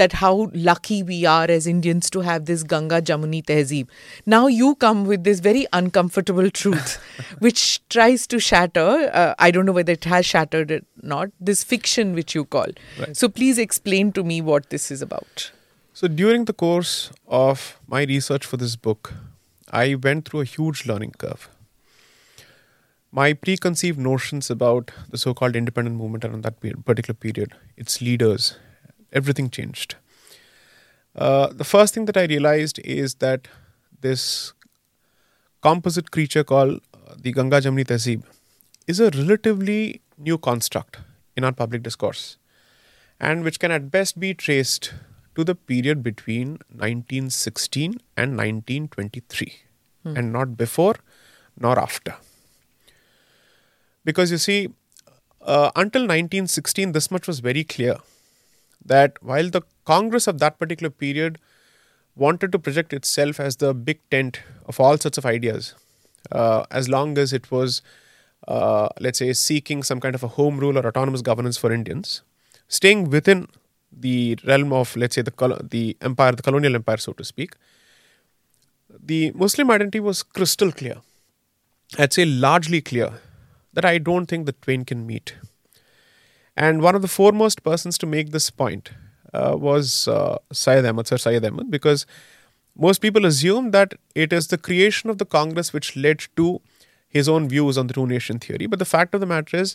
that 0.00 0.14
how 0.20 0.50
lucky 0.54 1.02
we 1.02 1.24
are 1.26 1.44
as 1.54 1.66
Indians 1.66 2.08
to 2.16 2.20
have 2.26 2.46
this 2.50 2.62
Ganga 2.72 3.00
Jamuni 3.02 3.44
Tehzeeb. 3.44 3.88
Now 4.34 4.46
you 4.46 4.74
come 4.84 5.04
with 5.04 5.24
this 5.24 5.40
very 5.40 5.66
uncomfortable 5.74 6.50
truth, 6.50 6.94
which 7.38 7.86
tries 7.88 8.26
to 8.28 8.40
shatter, 8.40 9.10
uh, 9.12 9.34
I 9.38 9.50
don't 9.50 9.66
know 9.66 9.72
whether 9.72 9.92
it 9.92 10.04
has 10.04 10.24
shattered 10.24 10.70
it 10.70 10.86
or 11.02 11.08
not, 11.14 11.28
this 11.38 11.62
fiction 11.62 12.14
which 12.14 12.34
you 12.34 12.44
call. 12.46 12.68
Right. 12.98 13.16
So 13.16 13.28
please 13.28 13.58
explain 13.58 14.12
to 14.12 14.24
me 14.24 14.40
what 14.40 14.70
this 14.70 14.90
is 14.90 15.02
about. 15.02 15.50
So 15.92 16.08
during 16.08 16.46
the 16.46 16.54
course 16.54 17.10
of 17.28 17.78
my 17.86 18.04
research 18.04 18.46
for 18.46 18.56
this 18.56 18.76
book, 18.76 19.12
I 19.70 19.96
went 19.96 20.28
through 20.28 20.40
a 20.40 20.44
huge 20.44 20.86
learning 20.86 21.12
curve. 21.18 21.50
My 23.12 23.32
preconceived 23.34 23.98
notions 23.98 24.48
about 24.48 24.92
the 25.10 25.18
so 25.18 25.34
called 25.34 25.56
independent 25.56 25.96
movement 25.96 26.24
around 26.24 26.44
that 26.44 26.60
particular 26.86 27.14
period, 27.14 27.54
its 27.76 28.00
leaders, 28.00 28.56
everything 29.12 29.50
changed. 29.50 29.96
Uh, 31.14 31.48
the 31.48 31.64
first 31.64 31.94
thing 31.94 32.04
that 32.06 32.16
I 32.16 32.24
realized 32.24 32.78
is 32.80 33.16
that 33.16 33.48
this 34.00 34.52
composite 35.62 36.10
creature 36.10 36.44
called 36.44 36.80
uh, 36.94 37.14
the 37.18 37.32
Ganga 37.32 37.60
Jamni 37.60 37.84
Tehzeeb 37.84 38.22
is 38.86 39.00
a 39.00 39.10
relatively 39.10 40.00
new 40.16 40.38
construct 40.38 40.98
in 41.36 41.44
our 41.44 41.52
public 41.52 41.82
discourse 41.82 42.38
and 43.18 43.44
which 43.44 43.58
can 43.60 43.70
at 43.70 43.90
best 43.90 44.18
be 44.18 44.32
traced 44.32 44.94
to 45.34 45.44
the 45.44 45.54
period 45.54 46.02
between 46.02 46.52
1916 46.70 48.00
and 48.16 48.36
1923 48.36 49.52
hmm. 50.02 50.16
and 50.16 50.32
not 50.32 50.56
before 50.56 50.96
nor 51.58 51.78
after. 51.78 52.14
Because 54.04 54.30
you 54.30 54.38
see, 54.38 54.68
uh, 55.42 55.70
until 55.76 56.02
1916, 56.02 56.92
this 56.92 57.10
much 57.10 57.26
was 57.26 57.40
very 57.40 57.64
clear 57.64 57.96
that 58.84 59.22
while 59.22 59.50
the 59.50 59.62
Congress 59.84 60.26
of 60.26 60.38
that 60.38 60.58
particular 60.58 60.90
period 60.90 61.38
wanted 62.16 62.52
to 62.52 62.58
project 62.58 62.92
itself 62.92 63.40
as 63.40 63.56
the 63.56 63.72
big 63.74 64.00
tent 64.10 64.40
of 64.66 64.80
all 64.80 64.98
sorts 64.98 65.18
of 65.18 65.26
ideas, 65.26 65.74
uh, 66.32 66.64
as 66.70 66.88
long 66.88 67.16
as 67.18 67.32
it 67.32 67.50
was, 67.50 67.82
uh, 68.48 68.88
let's 69.00 69.18
say, 69.18 69.32
seeking 69.32 69.82
some 69.82 70.00
kind 70.00 70.14
of 70.14 70.22
a 70.22 70.28
home 70.28 70.58
rule 70.58 70.78
or 70.78 70.86
autonomous 70.86 71.22
governance 71.22 71.56
for 71.56 71.72
Indians, 71.72 72.22
staying 72.68 73.10
within 73.10 73.48
the 73.92 74.38
realm 74.46 74.72
of, 74.72 74.96
let's 74.96 75.14
say, 75.14 75.22
the 75.22 75.66
the 75.70 75.96
empire, 76.00 76.32
the 76.32 76.42
colonial 76.42 76.74
empire, 76.74 76.96
so 76.96 77.12
to 77.12 77.24
speak, 77.24 77.54
the 78.88 79.32
Muslim 79.32 79.70
identity 79.70 80.00
was 80.00 80.22
crystal 80.22 80.72
clear. 80.72 80.96
I'd 81.98 82.12
say 82.12 82.24
largely 82.24 82.80
clear 82.80 83.14
that 83.72 83.84
I 83.84 83.98
don't 83.98 84.26
think 84.26 84.46
the 84.46 84.52
twain 84.52 84.84
can 84.84 85.06
meet. 85.06 85.34
And 86.60 86.82
one 86.82 86.94
of 86.94 87.00
the 87.00 87.08
foremost 87.08 87.62
persons 87.62 87.96
to 87.96 88.06
make 88.06 88.32
this 88.32 88.50
point 88.50 88.90
uh, 89.32 89.56
was 89.58 90.06
uh, 90.06 90.36
Syed 90.52 90.84
Ahmad, 90.84 91.06
Sir 91.06 91.16
Syed 91.16 91.42
Ahmad, 91.42 91.70
because 91.70 92.04
most 92.76 93.00
people 93.00 93.24
assume 93.24 93.70
that 93.70 93.94
it 94.14 94.30
is 94.30 94.48
the 94.48 94.58
creation 94.58 95.08
of 95.08 95.16
the 95.16 95.24
Congress 95.24 95.72
which 95.72 95.96
led 95.96 96.26
to 96.36 96.60
his 97.08 97.30
own 97.30 97.48
views 97.48 97.78
on 97.78 97.86
the 97.86 97.94
two 97.94 98.06
nation 98.06 98.38
theory. 98.38 98.66
But 98.66 98.78
the 98.78 98.84
fact 98.84 99.14
of 99.14 99.22
the 99.22 99.26
matter 99.26 99.56
is, 99.56 99.74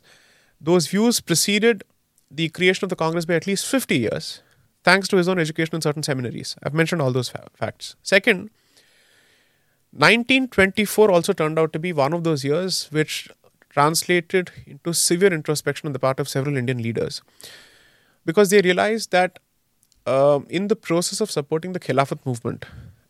those 0.62 0.86
views 0.86 1.22
preceded 1.22 1.84
the 2.30 2.50
creation 2.50 2.86
of 2.86 2.92
the 2.92 2.96
Congress 2.96 3.26
by 3.26 3.34
at 3.34 3.48
least 3.48 3.66
50 3.66 3.98
years, 3.98 4.44
thanks 4.84 5.08
to 5.08 5.18
his 5.18 5.28
own 5.28 5.40
education 5.40 5.74
in 5.74 5.82
certain 5.82 6.04
seminaries. 6.04 6.56
I've 6.62 6.76
mentioned 6.76 7.02
all 7.02 7.12
those 7.12 7.30
fa- 7.30 7.48
facts. 7.56 7.96
Second, 8.04 8.52
1924 9.92 11.10
also 11.10 11.34
turned 11.34 11.58
out 11.58 11.74
to 11.74 11.80
be 11.80 11.92
one 11.94 12.14
of 12.14 12.24
those 12.24 12.46
years 12.46 12.90
which 12.92 13.28
translated 13.76 14.52
into 14.66 14.94
severe 14.94 15.34
introspection 15.38 15.88
on 15.88 15.94
the 15.94 16.04
part 16.08 16.20
of 16.20 16.30
several 16.34 16.58
Indian 16.64 16.82
leaders 16.88 17.22
because 18.26 18.50
they 18.50 18.62
realized 18.62 19.12
that 19.12 19.40
uh, 20.06 20.40
in 20.50 20.68
the 20.68 20.76
process 20.76 21.20
of 21.22 21.32
supporting 21.32 21.74
the 21.74 21.80
Khilafat 21.80 22.26
movement 22.26 22.66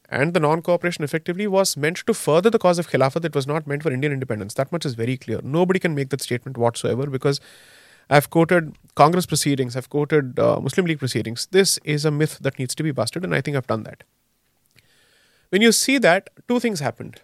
and 0.09 0.33
the 0.33 0.39
non 0.39 0.61
cooperation 0.61 1.03
effectively 1.03 1.47
was 1.47 1.75
meant 1.77 2.03
to 2.07 2.13
further 2.13 2.49
the 2.49 2.59
cause 2.59 2.79
of 2.79 2.89
Khilafat, 2.89 3.25
it 3.25 3.35
was 3.35 3.47
not 3.47 3.67
meant 3.67 3.83
for 3.83 3.91
Indian 3.91 4.13
independence. 4.13 4.53
That 4.55 4.71
much 4.71 4.85
is 4.85 4.95
very 4.95 5.17
clear. 5.17 5.39
Nobody 5.43 5.79
can 5.79 5.95
make 5.95 6.09
that 6.09 6.21
statement 6.21 6.57
whatsoever 6.57 7.07
because 7.07 7.39
I've 8.09 8.29
quoted 8.29 8.75
Congress 8.95 9.25
proceedings, 9.25 9.75
I've 9.75 9.89
quoted 9.89 10.39
uh, 10.39 10.59
Muslim 10.59 10.85
League 10.85 10.99
proceedings. 10.99 11.47
This 11.51 11.79
is 11.83 12.05
a 12.05 12.11
myth 12.11 12.37
that 12.41 12.59
needs 12.59 12.75
to 12.75 12.83
be 12.83 12.91
busted, 12.91 13.23
and 13.23 13.35
I 13.35 13.41
think 13.41 13.57
I've 13.57 13.67
done 13.67 13.83
that. 13.83 14.03
When 15.49 15.61
you 15.61 15.71
see 15.71 15.97
that, 15.99 16.29
two 16.47 16.59
things 16.59 16.79
happened. 16.79 17.21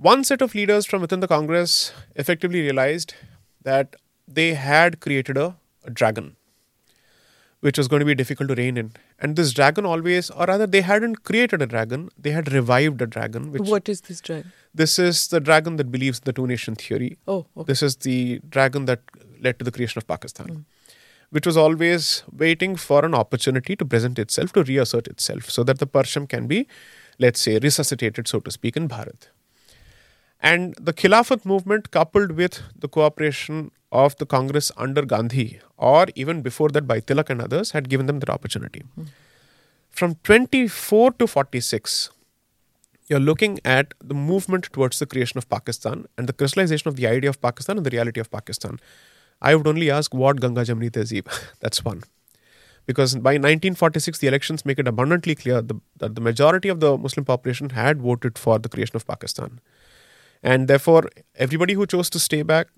One 0.00 0.22
set 0.22 0.42
of 0.42 0.54
leaders 0.54 0.86
from 0.86 1.00
within 1.00 1.18
the 1.18 1.26
Congress 1.26 1.92
effectively 2.14 2.60
realized 2.60 3.14
that 3.64 3.96
they 4.28 4.54
had 4.54 5.00
created 5.00 5.36
a, 5.36 5.56
a 5.84 5.90
dragon, 5.90 6.36
which 7.58 7.76
was 7.76 7.88
going 7.88 7.98
to 7.98 8.06
be 8.06 8.14
difficult 8.14 8.48
to 8.50 8.54
rein 8.54 8.76
in. 8.76 8.92
And 9.18 9.34
this 9.34 9.52
dragon 9.52 9.84
always, 9.84 10.30
or 10.30 10.46
rather, 10.46 10.68
they 10.68 10.82
hadn't 10.82 11.24
created 11.24 11.62
a 11.62 11.66
dragon, 11.66 12.10
they 12.16 12.30
had 12.30 12.52
revived 12.52 13.02
a 13.02 13.08
dragon. 13.08 13.50
Which 13.50 13.62
What 13.62 13.88
is 13.88 14.02
this 14.02 14.20
dragon? 14.20 14.52
This 14.72 15.00
is 15.00 15.26
the 15.26 15.40
dragon 15.40 15.74
that 15.76 15.90
believes 15.90 16.20
the 16.20 16.32
two 16.32 16.46
nation 16.46 16.76
theory. 16.76 17.18
Oh, 17.26 17.46
okay. 17.56 17.66
This 17.66 17.82
is 17.82 17.96
the 17.96 18.40
dragon 18.48 18.84
that 18.84 19.00
led 19.40 19.58
to 19.58 19.64
the 19.64 19.72
creation 19.72 19.98
of 19.98 20.06
Pakistan, 20.06 20.46
mm. 20.46 20.64
which 21.30 21.44
was 21.44 21.56
always 21.56 22.22
waiting 22.30 22.76
for 22.76 23.04
an 23.04 23.16
opportunity 23.16 23.74
to 23.74 23.84
present 23.84 24.20
itself, 24.20 24.52
to 24.52 24.62
reassert 24.62 25.08
itself, 25.08 25.50
so 25.50 25.64
that 25.64 25.80
the 25.80 25.88
Persham 25.88 26.28
can 26.28 26.46
be, 26.46 26.68
let's 27.18 27.40
say, 27.40 27.58
resuscitated, 27.58 28.28
so 28.28 28.38
to 28.38 28.52
speak, 28.52 28.76
in 28.76 28.88
Bharat. 28.88 29.30
And 30.40 30.74
the 30.80 30.92
Khilafat 30.92 31.44
movement, 31.44 31.90
coupled 31.90 32.32
with 32.32 32.62
the 32.78 32.88
cooperation 32.88 33.72
of 33.90 34.16
the 34.18 34.26
Congress 34.26 34.70
under 34.76 35.02
Gandhi, 35.02 35.60
or 35.76 36.06
even 36.14 36.42
before 36.42 36.68
that 36.70 36.86
by 36.86 37.00
Tilak 37.00 37.30
and 37.30 37.42
others, 37.42 37.72
had 37.72 37.88
given 37.88 38.06
them 38.06 38.20
that 38.20 38.30
opportunity. 38.30 38.82
From 39.90 40.14
24 40.22 41.12
to 41.12 41.26
46, 41.26 42.10
you're 43.08 43.18
looking 43.18 43.58
at 43.64 43.94
the 44.02 44.14
movement 44.14 44.68
towards 44.72 44.98
the 44.98 45.06
creation 45.06 45.38
of 45.38 45.48
Pakistan 45.48 46.06
and 46.16 46.28
the 46.28 46.32
crystallization 46.32 46.88
of 46.88 46.96
the 46.96 47.06
idea 47.06 47.30
of 47.30 47.40
Pakistan 47.40 47.78
and 47.78 47.86
the 47.86 47.90
reality 47.90 48.20
of 48.20 48.30
Pakistan. 48.30 48.78
I 49.40 49.54
would 49.54 49.66
only 49.66 49.90
ask 49.90 50.14
what 50.14 50.40
Ganga 50.40 50.62
Jamni 50.62 50.90
Tehzeeb. 50.90 51.26
That's 51.60 51.84
one. 51.84 52.02
Because 52.86 53.14
by 53.14 53.32
1946, 53.32 54.18
the 54.18 54.28
elections 54.28 54.64
make 54.64 54.78
it 54.78 54.88
abundantly 54.88 55.34
clear 55.34 55.62
that 55.62 56.14
the 56.14 56.20
majority 56.20 56.68
of 56.68 56.80
the 56.80 56.96
Muslim 56.96 57.24
population 57.24 57.70
had 57.70 58.00
voted 58.00 58.38
for 58.38 58.58
the 58.58 58.68
creation 58.68 58.96
of 58.96 59.06
Pakistan. 59.06 59.60
And 60.42 60.68
therefore, 60.68 61.10
everybody 61.36 61.74
who 61.74 61.86
chose 61.86 62.10
to 62.10 62.18
stay 62.18 62.42
back 62.42 62.68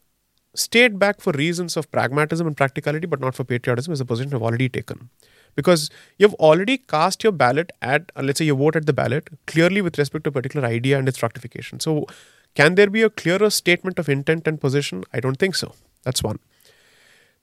stayed 0.55 0.99
back 0.99 1.21
for 1.21 1.33
reasons 1.33 1.77
of 1.77 1.91
pragmatism 1.93 2.47
and 2.47 2.57
practicality, 2.57 3.07
but 3.07 3.21
not 3.21 3.35
for 3.35 3.45
patriotism, 3.45 3.93
is 3.93 4.01
a 4.01 4.05
position 4.05 4.35
I've 4.35 4.43
already 4.43 4.69
taken. 4.69 5.09
Because 5.55 5.91
you've 6.19 6.35
already 6.35 6.79
cast 6.79 7.23
your 7.23 7.33
ballot 7.33 7.71
at, 7.83 8.11
uh, 8.17 8.23
let's 8.23 8.39
say 8.39 8.45
you 8.45 8.57
vote 8.57 8.77
at 8.77 8.87
the 8.87 8.93
ballot, 8.93 9.29
clearly 9.47 9.81
with 9.81 9.99
respect 9.99 10.25
to 10.25 10.31
a 10.31 10.33
particular 10.33 10.67
idea 10.67 10.99
and 10.99 11.09
its 11.09 11.19
fructification. 11.19 11.81
So, 11.81 12.07
can 12.55 12.75
there 12.75 12.91
be 12.91 13.03
a 13.03 13.11
clearer 13.11 13.49
statement 13.51 13.99
of 13.99 14.09
intent 14.09 14.49
and 14.49 14.61
position? 14.61 15.05
I 15.13 15.21
don't 15.21 15.37
think 15.37 15.55
so. 15.55 15.75
That's 16.03 16.23
one. 16.23 16.41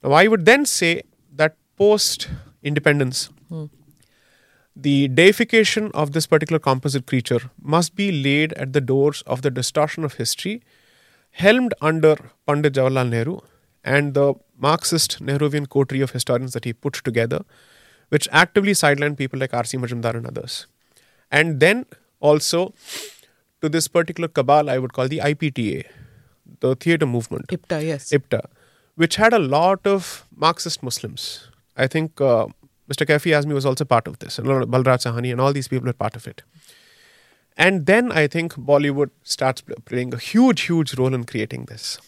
Now, 0.02 0.12
I 0.12 0.26
would 0.26 0.44
then 0.44 0.66
say 0.66 1.02
that 1.34 1.56
post 1.76 2.28
independence, 2.62 3.30
the 4.80 5.08
deification 5.08 5.90
of 5.92 6.12
this 6.12 6.26
particular 6.26 6.60
composite 6.60 7.06
creature 7.06 7.40
must 7.60 7.96
be 7.96 8.12
laid 8.12 8.52
at 8.52 8.72
the 8.72 8.80
doors 8.80 9.22
of 9.22 9.42
the 9.42 9.50
distortion 9.50 10.04
of 10.04 10.14
history, 10.14 10.62
helmed 11.32 11.74
under 11.80 12.16
Pandit 12.46 12.74
Jawaharlal 12.74 13.08
Nehru 13.08 13.40
and 13.82 14.14
the 14.14 14.34
Marxist 14.56 15.20
Nehruvian 15.20 15.68
coterie 15.68 16.00
of 16.00 16.12
historians 16.12 16.52
that 16.52 16.64
he 16.64 16.72
put 16.72 16.94
together, 16.94 17.44
which 18.10 18.28
actively 18.30 18.72
sidelined 18.72 19.18
people 19.18 19.38
like 19.40 19.52
R.C. 19.52 19.76
Majumdar 19.78 20.14
and 20.14 20.26
others. 20.26 20.66
And 21.30 21.58
then 21.58 21.84
also 22.20 22.72
to 23.60 23.68
this 23.68 23.88
particular 23.88 24.28
cabal, 24.28 24.70
I 24.70 24.78
would 24.78 24.92
call 24.92 25.08
the 25.08 25.18
IPTA, 25.18 25.86
the 26.60 26.76
theatre 26.76 27.06
movement. 27.06 27.48
IPTA, 27.48 27.84
yes. 27.84 28.10
IPTA, 28.10 28.44
which 28.94 29.16
had 29.16 29.32
a 29.32 29.40
lot 29.40 29.84
of 29.84 30.24
Marxist 30.34 30.82
Muslims. 30.84 31.48
I 31.76 31.86
think 31.86 32.20
uh, 32.20 32.46
Mr. 32.88 33.06
Kaifi 33.06 33.32
Azmi 33.38 33.52
was 33.52 33.66
also 33.66 33.84
part 33.84 34.06
of 34.08 34.18
this, 34.18 34.38
and 34.38 34.46
Balraj 34.48 35.02
Sahni, 35.04 35.30
and 35.30 35.40
all 35.40 35.52
these 35.52 35.68
people 35.68 35.86
were 35.86 35.92
part 35.92 36.16
of 36.16 36.26
it. 36.26 36.42
And 37.56 37.86
then 37.86 38.12
I 38.12 38.26
think 38.28 38.54
Bollywood 38.54 39.10
starts 39.24 39.62
playing 39.84 40.14
a 40.14 40.16
huge, 40.18 40.62
huge 40.62 40.94
role 40.96 41.12
in 41.12 41.24
creating 41.24 41.64
this. 41.66 41.98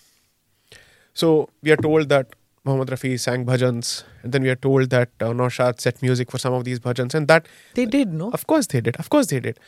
So 1.13 1.51
we 1.63 1.73
are 1.73 1.77
told 1.77 2.09
that 2.09 2.29
Muhammad 2.65 2.89
Rafi 2.89 3.19
sang 3.19 3.45
bhajans, 3.45 4.05
and 4.23 4.33
then 4.33 4.43
we 4.43 4.49
are 4.51 4.57
told 4.57 4.91
that 4.91 5.09
uh, 5.21 5.27
Naushad 5.27 5.81
set 5.81 6.03
music 6.03 6.31
for 6.31 6.39
some 6.39 6.53
of 6.53 6.65
these 6.65 6.79
bhajans, 6.79 7.15
and 7.15 7.27
that 7.29 7.47
They 7.75 7.87
did, 7.87 8.13
no? 8.13 8.31
of 8.31 8.47
course 8.47 8.67
they 8.69 8.81
did. 8.81 8.97
Of 8.97 9.09
course 9.11 9.27
they 9.27 9.41
did. 9.41 9.59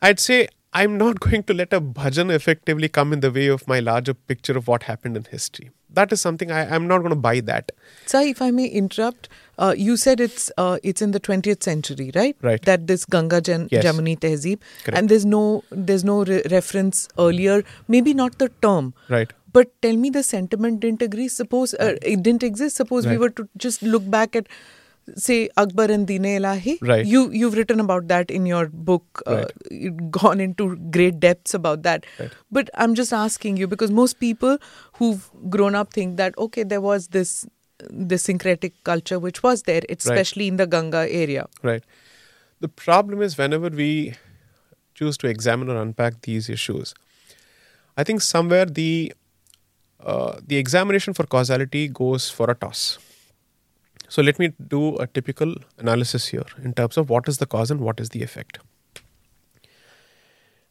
I'd 0.00 0.18
say 0.20 0.48
I'm 0.72 0.96
not 0.96 1.20
going 1.26 1.42
to 1.44 1.54
let 1.54 1.72
a 1.72 1.80
bhajan 1.80 2.32
effectively 2.34 2.88
come 2.88 3.12
in 3.12 3.20
the 3.20 3.30
way 3.30 3.48
of 3.48 3.66
my 3.68 3.80
larger 3.80 4.14
picture 4.14 4.56
of 4.56 4.66
what 4.68 4.84
happened 4.84 5.16
in 5.16 5.24
history. 5.24 5.70
That 5.90 6.12
is 6.12 6.20
something 6.20 6.50
I, 6.50 6.74
I'm 6.74 6.86
not 6.86 6.98
going 6.98 7.10
to 7.10 7.16
buy 7.16 7.40
that. 7.40 7.72
Sai, 8.06 8.24
if 8.24 8.40
I 8.42 8.50
may 8.50 8.66
interrupt, 8.66 9.28
uh, 9.58 9.74
you 9.76 9.96
said 9.96 10.20
it's 10.20 10.50
uh, 10.56 10.78
it's 10.82 11.02
in 11.02 11.10
the 11.12 11.20
20th 11.20 11.62
century, 11.62 12.10
right? 12.14 12.36
Right. 12.42 12.62
That 12.62 12.86
this 12.86 13.04
Ganga 13.16 13.40
Jan- 13.40 13.68
Yes. 13.72 13.84
Jamuni 13.84 14.16
Tehzeeb, 14.18 14.60
Correct. 14.84 14.98
and 14.98 15.08
there's 15.08 15.26
no 15.26 15.42
there's 15.70 16.04
no 16.04 16.24
re- 16.24 16.42
reference 16.50 17.08
earlier. 17.18 17.62
Maybe 17.88 18.14
not 18.14 18.38
the 18.38 18.48
term, 18.68 18.94
Right. 19.08 19.32
But 19.52 19.70
tell 19.82 19.96
me, 19.96 20.10
the 20.10 20.22
sentiment 20.22 20.80
didn't 20.80 21.00
agree. 21.02 21.26
Suppose 21.26 21.72
uh, 21.74 21.94
it 22.02 22.22
didn't 22.22 22.42
exist. 22.48 22.76
Suppose 22.76 23.06
we 23.06 23.16
were 23.16 23.30
to 23.30 23.48
just 23.56 23.82
look 23.82 24.08
back 24.14 24.36
at, 24.36 24.46
say, 25.16 25.48
Akbar 25.56 25.86
and 25.90 26.06
Dine 26.06 26.28
Elahi. 26.32 26.74
Right. 26.90 27.06
You 27.06 27.22
you've 27.30 27.54
written 27.54 27.80
about 27.80 28.08
that 28.08 28.30
in 28.30 28.44
your 28.50 28.66
book. 28.90 29.22
Uh, 29.26 29.38
Right. 29.72 30.10
gone 30.18 30.40
into 30.46 30.66
great 30.98 31.18
depths 31.18 31.54
about 31.54 31.82
that. 31.88 32.04
Right. 32.20 32.30
But 32.58 32.68
I'm 32.74 32.94
just 32.94 33.12
asking 33.12 33.56
you 33.56 33.66
because 33.66 33.90
most 33.90 34.20
people 34.20 34.58
who've 35.00 35.28
grown 35.48 35.74
up 35.74 35.94
think 35.94 36.18
that 36.18 36.36
okay, 36.48 36.62
there 36.74 36.82
was 36.82 37.08
this 37.08 37.46
this 37.90 38.24
syncretic 38.24 38.72
culture 38.84 39.18
which 39.18 39.42
was 39.42 39.62
there, 39.62 39.82
especially 39.88 40.48
in 40.48 40.56
the 40.56 40.66
Ganga 40.66 41.10
area. 41.10 41.46
Right. 41.62 41.84
The 42.60 42.68
problem 42.68 43.22
is 43.22 43.38
whenever 43.38 43.68
we 43.68 44.14
choose 44.94 45.16
to 45.18 45.28
examine 45.28 45.70
or 45.70 45.80
unpack 45.80 46.22
these 46.22 46.48
issues, 46.48 46.94
I 47.96 48.04
think 48.04 48.20
somewhere 48.20 48.66
the 48.66 49.12
uh, 50.00 50.38
the 50.46 50.56
examination 50.56 51.14
for 51.14 51.24
causality 51.24 51.88
goes 51.88 52.30
for 52.30 52.50
a 52.50 52.54
toss. 52.54 52.98
So 54.08 54.22
let 54.22 54.38
me 54.38 54.52
do 54.66 54.96
a 54.96 55.06
typical 55.06 55.54
analysis 55.76 56.28
here 56.28 56.46
in 56.62 56.72
terms 56.72 56.96
of 56.96 57.10
what 57.10 57.28
is 57.28 57.38
the 57.38 57.46
cause 57.46 57.70
and 57.70 57.80
what 57.80 58.00
is 58.00 58.10
the 58.10 58.22
effect. 58.22 58.58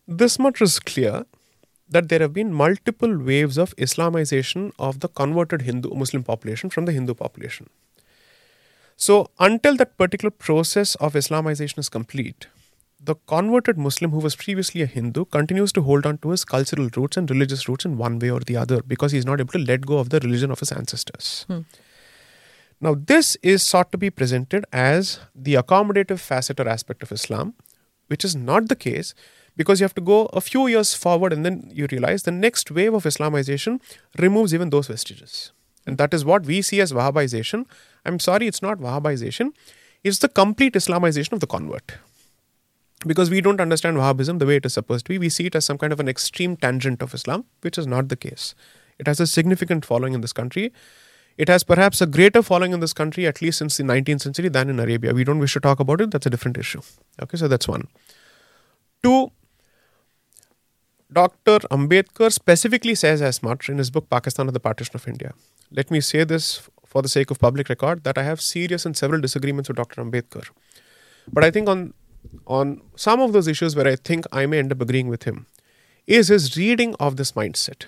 This 0.08 0.40
much 0.40 0.62
is 0.62 0.80
clear 0.80 1.26
that 1.89 2.10
there 2.10 2.20
have 2.20 2.34
been 2.34 2.53
multiple 2.53 3.17
waves 3.17 3.58
of 3.58 3.75
Islamization 3.77 4.72
of 4.77 5.00
the 5.00 5.08
converted 5.08 5.62
Hindu 5.63 5.94
Muslim 5.94 6.24
population 6.24 6.70
from 6.70 6.86
the 6.86 6.91
Hindu 6.91 7.13
population. 7.13 7.70
So, 8.96 9.29
until 9.39 9.75
that 9.77 9.98
particular 9.98 10.32
process 10.32 10.96
of 10.96 11.13
Islamization 11.13 11.77
is 11.77 11.88
complete, 11.88 12.48
the 13.00 13.15
converted 13.27 13.77
Muslim 13.77 14.12
who 14.12 14.20
was 14.20 14.36
previously 14.36 14.82
a 14.82 14.88
Hindu 14.88 15.25
continues 15.25 15.72
to 15.74 15.82
hold 15.82 16.06
on 16.06 16.17
to 16.20 16.32
his 16.32 16.44
cultural 16.44 16.89
roots 16.96 17.15
and 17.15 17.29
religious 17.29 17.70
roots 17.70 17.86
in 17.86 17.98
one 17.98 18.17
way 18.17 18.32
or 18.32 18.39
the 18.39 18.58
other 18.58 18.82
because 18.82 19.12
he's 19.12 19.25
not 19.25 19.39
able 19.39 19.53
to 19.53 19.60
let 19.60 19.86
go 19.86 20.00
of 20.00 20.10
the 20.10 20.20
religion 20.20 20.50
of 20.51 20.60
his 20.60 20.72
ancestors. 20.72 21.46
Hmm. 21.48 21.62
Now, 22.82 22.96
this 22.96 23.38
is 23.41 23.63
sought 23.63 23.91
to 23.91 23.98
be 23.98 24.10
presented 24.10 24.65
as 24.72 25.20
the 25.36 25.56
accommodative 25.56 26.20
facet 26.20 26.60
or 26.60 26.67
aspect 26.67 27.01
of 27.01 27.12
Islam, 27.12 27.53
which 28.08 28.24
is 28.25 28.36
not 28.36 28.67
the 28.67 28.75
case 28.75 29.13
because 29.58 29.80
you 29.80 29.84
have 29.84 29.96
to 29.96 30.02
go 30.02 30.26
a 30.28 30.40
few 30.40 30.68
years 30.68 30.94
forward 30.94 31.34
and 31.34 31.46
then 31.46 31.70
you 31.74 31.88
realize 31.92 32.24
the 32.24 32.32
next 32.32 32.72
wave 32.72 32.94
of 32.94 33.04
Islamization 33.04 33.82
removes 34.18 34.54
even 34.54 34.70
those 34.70 34.88
vestiges. 34.88 35.52
And 35.86 35.98
that 35.98 36.14
is 36.14 36.24
what 36.24 36.46
we 36.46 36.62
see 36.62 36.80
as 36.80 36.94
Wahhabization. 36.94 37.66
I'm 38.06 38.20
sorry, 38.20 38.48
it's 38.48 38.62
not 38.62 38.78
Wahhabization, 38.78 39.52
it's 40.04 40.20
the 40.20 40.30
complete 40.30 40.74
Islamization 40.74 41.34
of 41.34 41.40
the 41.40 41.48
convert. 41.48 41.94
Because 43.06 43.30
we 43.30 43.42
don't 43.42 43.62
understand 43.62 43.98
Wahhabism 43.98 44.40
the 44.40 44.46
way 44.46 44.58
it 44.58 44.66
is 44.66 44.74
supposed 44.74 45.06
to 45.06 45.10
be. 45.10 45.18
We 45.18 45.30
see 45.30 45.46
it 45.46 45.56
as 45.56 45.66
some 45.66 45.78
kind 45.78 45.94
of 45.94 46.00
an 46.00 46.08
extreme 46.08 46.56
tangent 46.56 47.02
of 47.02 47.14
Islam, 47.14 47.46
which 47.62 47.78
is 47.78 47.86
not 47.86 48.10
the 48.10 48.16
case. 48.16 48.56
It 49.00 49.08
has 49.08 49.20
a 49.20 49.28
significant 49.28 49.86
following 49.86 50.14
in 50.14 50.22
this 50.22 50.34
country. 50.34 50.74
It 51.38 51.48
has 51.48 51.64
perhaps 51.64 52.02
a 52.02 52.08
greater 52.08 52.42
following 52.42 52.74
in 52.74 52.80
this 52.80 52.94
country, 52.94 53.28
at 53.28 53.42
least 53.42 53.60
since 53.60 53.78
the 53.78 53.84
19th 53.84 54.22
century, 54.22 54.50
than 54.50 54.70
in 54.70 54.80
Arabia. 54.80 55.14
We 55.14 55.24
don't 55.24 55.38
wish 55.38 55.54
to 55.54 55.60
talk 55.60 55.80
about 55.80 56.02
it. 56.02 56.10
That's 56.10 56.26
a 56.26 56.32
different 56.32 56.58
issue. 56.58 56.82
Okay, 57.22 57.38
so 57.38 57.48
that's 57.48 57.68
one. 57.68 57.88
Two, 59.04 59.32
Dr. 61.12 61.60
Ambedkar 61.72 62.32
specifically 62.34 62.94
says 62.94 63.22
as 63.22 63.42
much 63.42 63.70
in 63.70 63.78
his 63.78 63.90
book 63.90 64.10
Pakistan 64.10 64.48
and 64.48 64.56
the 64.56 64.60
Partition 64.60 64.96
of 64.96 65.08
India. 65.08 65.34
Let 65.72 65.90
me 65.90 66.02
say 66.02 66.24
this 66.26 66.70
for 66.86 67.02
the 67.02 67.10
sake 67.10 67.32
of 67.32 67.40
public 67.40 67.70
record 67.70 68.04
that 68.04 68.18
I 68.18 68.24
have 68.24 68.42
serious 68.42 68.86
and 68.86 68.96
several 68.96 69.22
disagreements 69.22 69.70
with 69.70 69.78
Dr. 69.78 70.02
Ambedkar. 70.04 70.50
But 71.32 71.44
I 71.44 71.52
think 71.52 71.70
on 71.70 71.94
on 72.46 72.82
some 72.96 73.22
of 73.22 73.32
those 73.32 73.48
issues 73.48 73.76
where 73.76 73.88
I 73.88 73.96
think 73.96 74.26
I 74.34 74.46
may 74.46 74.60
end 74.60 74.74
up 74.74 74.82
agreeing 74.82 75.08
with 75.08 75.24
him 75.24 75.46
is 76.06 76.28
his 76.28 76.58
reading 76.58 76.94
of 77.00 77.16
this 77.16 77.32
mindset, 77.34 77.86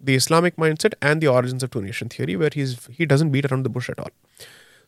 the 0.00 0.14
Islamic 0.14 0.56
mindset 0.56 0.94
and 1.02 1.20
the 1.20 1.28
origins 1.28 1.62
of 1.62 1.70
two 1.70 1.82
nation 1.82 2.08
theory, 2.08 2.36
where 2.36 2.50
he's 2.52 2.86
he 2.86 3.04
doesn't 3.04 3.30
beat 3.30 3.50
around 3.50 3.64
the 3.64 3.74
bush 3.76 3.90
at 3.90 3.98
all. 3.98 4.10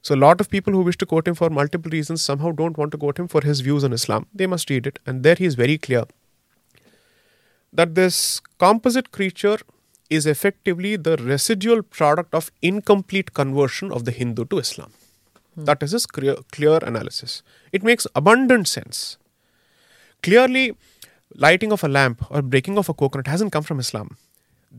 So 0.00 0.14
a 0.14 0.22
lot 0.24 0.40
of 0.40 0.48
people 0.48 0.72
who 0.72 0.82
wish 0.82 0.96
to 0.98 1.06
quote 1.06 1.28
him 1.28 1.34
for 1.34 1.50
multiple 1.50 1.90
reasons 1.90 2.22
somehow 2.22 2.52
don't 2.52 2.78
want 2.78 2.92
to 2.92 2.98
quote 2.98 3.18
him 3.18 3.28
for 3.28 3.42
his 3.42 3.60
views 3.60 3.84
on 3.84 3.92
Islam. 3.92 4.26
They 4.32 4.46
must 4.46 4.70
read 4.70 4.86
it, 4.86 4.98
and 5.04 5.22
there 5.22 5.34
he 5.34 5.44
is 5.44 5.56
very 5.56 5.76
clear 5.76 6.04
that 7.76 7.94
this 7.94 8.40
composite 8.58 9.12
creature 9.12 9.58
is 10.08 10.26
effectively 10.26 10.96
the 10.96 11.16
residual 11.16 11.82
product 11.82 12.34
of 12.34 12.50
incomplete 12.62 13.34
conversion 13.34 13.92
of 13.92 14.04
the 14.04 14.12
Hindu 14.12 14.44
to 14.46 14.58
Islam. 14.58 14.92
Hmm. 15.54 15.64
That 15.64 15.82
is 15.82 15.92
his 15.92 16.06
clear, 16.06 16.36
clear 16.52 16.78
analysis. 16.78 17.42
It 17.72 17.82
makes 17.82 18.06
abundant 18.14 18.68
sense. 18.68 19.18
Clearly, 20.22 20.76
lighting 21.34 21.72
of 21.72 21.84
a 21.84 21.88
lamp 21.88 22.24
or 22.30 22.42
breaking 22.42 22.78
of 22.78 22.88
a 22.88 22.94
coconut 22.94 23.26
hasn't 23.26 23.52
come 23.52 23.62
from 23.62 23.78
Islam. 23.78 24.16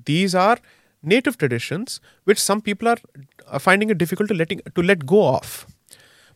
These 0.05 0.33
are 0.33 0.57
native 1.03 1.37
traditions 1.37 1.99
which 2.23 2.41
some 2.41 2.61
people 2.61 2.87
are, 2.87 2.97
are 3.47 3.59
finding 3.59 3.89
it 3.89 3.97
difficult 3.97 4.29
to 4.29 4.35
letting 4.35 4.61
to 4.73 4.81
let 4.81 5.05
go 5.05 5.35
of. 5.35 5.67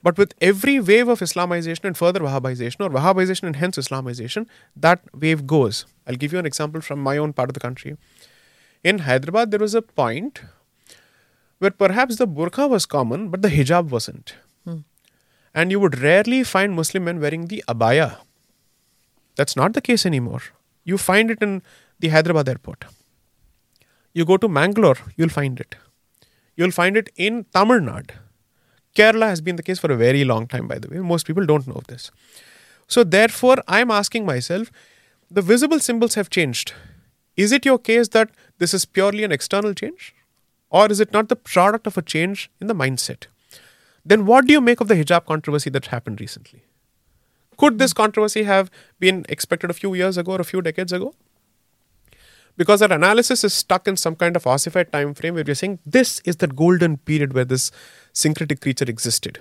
But 0.03 0.17
with 0.17 0.33
every 0.41 0.79
wave 0.79 1.07
of 1.07 1.19
Islamization 1.19 1.83
and 1.83 1.97
further 1.97 2.21
Wahhabization, 2.21 2.81
or 2.81 2.89
Wahhabization 2.89 3.43
and 3.43 3.55
hence 3.55 3.77
Islamization, 3.77 4.47
that 4.75 5.01
wave 5.13 5.45
goes. 5.45 5.85
I'll 6.07 6.15
give 6.15 6.33
you 6.33 6.39
an 6.39 6.45
example 6.45 6.81
from 6.81 7.01
my 7.01 7.17
own 7.17 7.33
part 7.33 7.49
of 7.49 7.53
the 7.53 7.59
country. 7.59 7.97
In 8.83 8.99
Hyderabad, 8.99 9.51
there 9.51 9.59
was 9.59 9.75
a 9.75 9.81
point 9.81 10.41
where 11.59 11.71
perhaps 11.71 12.15
the 12.15 12.27
burqa 12.27 12.67
was 12.67 12.87
common, 12.87 13.29
but 13.29 13.43
the 13.43 13.49
hijab 13.49 13.89
wasn't. 13.89 14.33
Hmm. 14.65 14.79
And 15.53 15.69
you 15.69 15.79
would 15.79 15.99
rarely 15.99 16.43
find 16.43 16.73
Muslim 16.73 17.03
men 17.03 17.19
wearing 17.19 17.47
the 17.47 17.63
abaya. 17.67 18.17
That's 19.35 19.55
not 19.55 19.73
the 19.73 19.81
case 19.81 20.05
anymore. 20.05 20.41
You 20.83 20.97
find 20.97 21.29
it 21.29 21.43
in 21.43 21.61
the 21.99 22.07
Hyderabad 22.07 22.49
airport. 22.49 22.85
You 24.13 24.25
go 24.25 24.37
to 24.37 24.47
Mangalore, 24.47 24.97
you'll 25.15 25.29
find 25.29 25.59
it. 25.59 25.75
You'll 26.55 26.71
find 26.71 26.97
it 26.97 27.09
in 27.15 27.45
Tamil 27.53 27.79
Nadu. 27.79 28.15
Kerala 28.95 29.27
has 29.27 29.41
been 29.41 29.55
the 29.55 29.63
case 29.63 29.79
for 29.79 29.91
a 29.91 29.95
very 29.95 30.23
long 30.23 30.47
time, 30.47 30.67
by 30.67 30.77
the 30.77 30.89
way. 30.89 30.97
Most 30.99 31.25
people 31.25 31.45
don't 31.45 31.67
know 31.67 31.81
this. 31.87 32.11
So, 32.87 33.03
therefore, 33.03 33.57
I'm 33.67 33.89
asking 33.89 34.25
myself 34.25 34.71
the 35.29 35.41
visible 35.41 35.79
symbols 35.79 36.15
have 36.15 36.29
changed. 36.29 36.73
Is 37.37 37.51
it 37.51 37.65
your 37.65 37.79
case 37.79 38.09
that 38.09 38.31
this 38.57 38.73
is 38.73 38.83
purely 38.85 39.23
an 39.23 39.31
external 39.31 39.73
change? 39.73 40.13
Or 40.69 40.91
is 40.91 40.99
it 40.99 41.13
not 41.13 41.29
the 41.29 41.35
product 41.35 41.87
of 41.87 41.97
a 41.97 42.01
change 42.01 42.49
in 42.59 42.67
the 42.67 42.75
mindset? 42.75 43.27
Then, 44.05 44.25
what 44.25 44.45
do 44.45 44.53
you 44.53 44.61
make 44.61 44.81
of 44.81 44.87
the 44.87 44.95
hijab 44.95 45.25
controversy 45.25 45.69
that 45.69 45.87
happened 45.87 46.19
recently? 46.19 46.63
Could 47.57 47.77
this 47.77 47.93
controversy 47.93 48.43
have 48.43 48.71
been 48.99 49.25
expected 49.29 49.69
a 49.69 49.73
few 49.73 49.93
years 49.93 50.17
ago 50.17 50.33
or 50.33 50.41
a 50.41 50.45
few 50.45 50.61
decades 50.61 50.91
ago? 50.91 51.13
Because 52.57 52.81
our 52.81 52.91
analysis 52.91 53.43
is 53.43 53.53
stuck 53.53 53.87
in 53.87 53.95
some 53.95 54.15
kind 54.15 54.35
of 54.35 54.45
ossified 54.45 54.91
time 54.91 55.13
frame 55.13 55.35
where 55.35 55.43
we're 55.45 55.55
saying 55.55 55.79
this 55.85 56.19
is 56.25 56.37
the 56.37 56.47
golden 56.47 56.97
period 56.97 57.33
where 57.33 57.45
this 57.45 57.71
syncretic 58.13 58.61
creature 58.61 58.85
existed. 58.85 59.39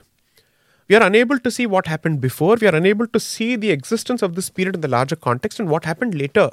We 0.89 0.97
are 0.97 1.03
unable 1.03 1.39
to 1.39 1.51
see 1.51 1.67
what 1.67 1.87
happened 1.87 2.21
before, 2.21 2.57
we 2.61 2.67
are 2.67 2.75
unable 2.75 3.07
to 3.09 3.21
see 3.21 3.57
the 3.57 3.71
existence 3.71 4.23
of 4.23 4.35
this 4.35 4.51
period 4.51 4.75
in 4.75 4.81
the 4.81 4.89
larger 4.89 5.17
context 5.17 5.61
and 5.61 5.69
what 5.69 5.85
happened 5.85 6.15
later. 6.15 6.51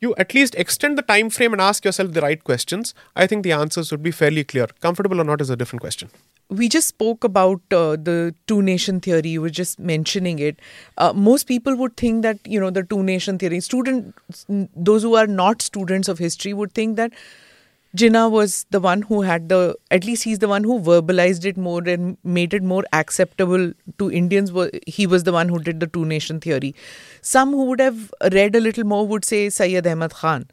You 0.00 0.14
at 0.18 0.34
least 0.34 0.54
extend 0.56 0.98
the 0.98 1.02
time 1.02 1.30
frame 1.30 1.52
and 1.52 1.62
ask 1.62 1.84
yourself 1.84 2.12
the 2.12 2.20
right 2.20 2.42
questions. 2.42 2.94
I 3.16 3.26
think 3.26 3.42
the 3.42 3.52
answers 3.52 3.90
would 3.90 4.02
be 4.02 4.10
fairly 4.10 4.44
clear. 4.44 4.66
Comfortable 4.80 5.20
or 5.20 5.24
not 5.24 5.40
is 5.40 5.48
a 5.48 5.56
different 5.56 5.80
question 5.80 6.10
we 6.48 6.68
just 6.68 6.88
spoke 6.88 7.24
about 7.24 7.60
uh, 7.72 7.96
the 7.96 8.34
two 8.46 8.60
nation 8.62 9.00
theory 9.00 9.30
you 9.30 9.40
were 9.40 9.50
just 9.50 9.78
mentioning 9.78 10.38
it 10.38 10.58
uh, 10.98 11.12
most 11.12 11.46
people 11.46 11.76
would 11.76 11.96
think 11.96 12.22
that 12.22 12.38
you 12.46 12.60
know 12.60 12.70
the 12.70 12.82
two 12.82 13.02
nation 13.02 13.38
theory 13.38 13.60
students 13.60 14.46
those 14.76 15.02
who 15.02 15.14
are 15.14 15.26
not 15.26 15.62
students 15.62 16.08
of 16.08 16.18
history 16.18 16.52
would 16.52 16.72
think 16.72 16.96
that 16.96 17.12
Jinnah 17.96 18.28
was 18.28 18.66
the 18.70 18.80
one 18.80 19.02
who 19.02 19.22
had 19.22 19.48
the, 19.48 19.76
at 19.90 20.04
least 20.04 20.24
he's 20.24 20.40
the 20.40 20.48
one 20.48 20.64
who 20.64 20.80
verbalized 20.80 21.44
it 21.44 21.56
more 21.56 21.80
and 21.82 22.16
made 22.24 22.52
it 22.52 22.62
more 22.62 22.84
acceptable 22.92 23.72
to 23.98 24.10
Indians. 24.10 24.50
He 24.86 25.06
was 25.06 25.22
the 25.22 25.32
one 25.32 25.48
who 25.48 25.60
did 25.60 25.78
the 25.78 25.86
two 25.86 26.04
nation 26.04 26.40
theory. 26.40 26.74
Some 27.22 27.52
who 27.52 27.66
would 27.66 27.80
have 27.80 28.12
read 28.32 28.56
a 28.56 28.60
little 28.60 28.84
more 28.84 29.06
would 29.06 29.24
say 29.24 29.48
Sayyid 29.48 29.86
Ahmad 29.86 30.12
Khan. 30.12 30.46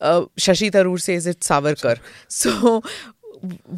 Uh, 0.00 0.26
Shashi 0.36 0.70
Tharoor 0.70 1.00
says 1.00 1.26
it's 1.26 1.48
Savarkar. 1.48 1.98
So, 2.28 2.82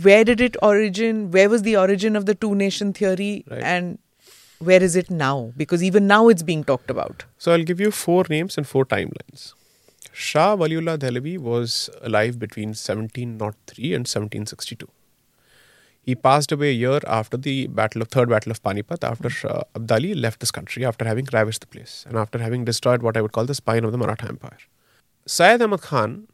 where 0.02 0.24
did 0.24 0.40
it 0.40 0.56
origin? 0.62 1.30
Where 1.30 1.50
was 1.50 1.62
the 1.62 1.76
origin 1.76 2.16
of 2.16 2.24
the 2.24 2.34
two 2.34 2.54
nation 2.54 2.94
theory? 2.94 3.44
Right. 3.50 3.62
And 3.62 3.98
where 4.58 4.82
is 4.82 4.96
it 4.96 5.10
now? 5.10 5.52
Because 5.56 5.82
even 5.82 6.06
now 6.06 6.28
it's 6.28 6.42
being 6.42 6.64
talked 6.64 6.90
about. 6.90 7.24
So, 7.38 7.52
I'll 7.52 7.64
give 7.64 7.80
you 7.80 7.90
four 7.90 8.24
names 8.30 8.56
and 8.56 8.66
four 8.66 8.86
timelines. 8.86 9.54
Shah 10.20 10.54
Waliullah 10.54 10.98
Dehlavi 10.98 11.38
was 11.38 11.88
alive 12.02 12.38
between 12.38 12.68
1703 12.68 13.94
and 13.94 14.06
1762. 14.06 14.86
He 16.02 16.14
passed 16.14 16.52
away 16.52 16.68
a 16.68 16.74
year 16.74 17.00
after 17.06 17.38
the 17.38 17.68
battle 17.68 18.02
of 18.02 18.08
third 18.08 18.28
battle 18.28 18.52
of 18.52 18.62
Panipat, 18.62 19.02
after 19.02 19.30
uh, 19.48 19.62
Abdali 19.74 20.14
left 20.14 20.40
this 20.40 20.50
country 20.50 20.84
after 20.84 21.06
having 21.06 21.26
ravaged 21.32 21.62
the 21.62 21.66
place 21.66 22.04
and 22.06 22.18
after 22.18 22.38
having 22.38 22.66
destroyed 22.66 23.02
what 23.02 23.16
I 23.16 23.22
would 23.22 23.32
call 23.32 23.46
the 23.46 23.54
spine 23.54 23.82
of 23.82 23.92
the 23.92 23.98
Maratha 23.98 24.28
Empire. 24.28 24.58
Syed 25.24 25.62
Ahmad 25.62 25.80
Khan 25.80 26.28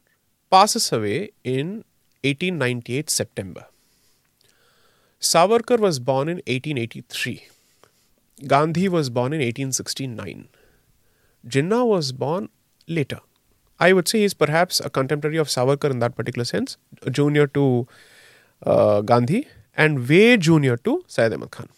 passes 0.51 0.91
away 0.91 1.29
in 1.45 1.85
1898 2.25 3.09
September. 3.09 3.67
Savarkar 5.21 5.79
was 5.79 5.99
born 5.99 6.27
in 6.27 6.41
1883. 6.45 7.47
Gandhi 8.47 8.89
was 8.89 9.09
born 9.09 9.31
in 9.31 9.39
1869. 9.39 10.49
Jinnah 11.47 11.87
was 11.87 12.11
born 12.11 12.49
later. 12.85 13.21
I 13.79 13.93
would 13.93 14.07
say 14.07 14.23
is 14.23 14.33
perhaps 14.33 14.79
a 14.79 14.89
contemporary 14.89 15.37
of 15.37 15.47
Savarkar 15.47 15.91
in 15.91 15.99
that 15.99 16.15
particular 16.15 16.45
sense, 16.45 16.77
junior 17.11 17.47
to 17.47 17.87
uh, 18.63 19.01
Gandhi 19.01 19.47
and 19.75 20.07
way 20.09 20.37
junior 20.37 20.77
to 20.77 21.03
Syed 21.07 21.33
Ahmad 21.33 21.51
Khan. 21.51 21.69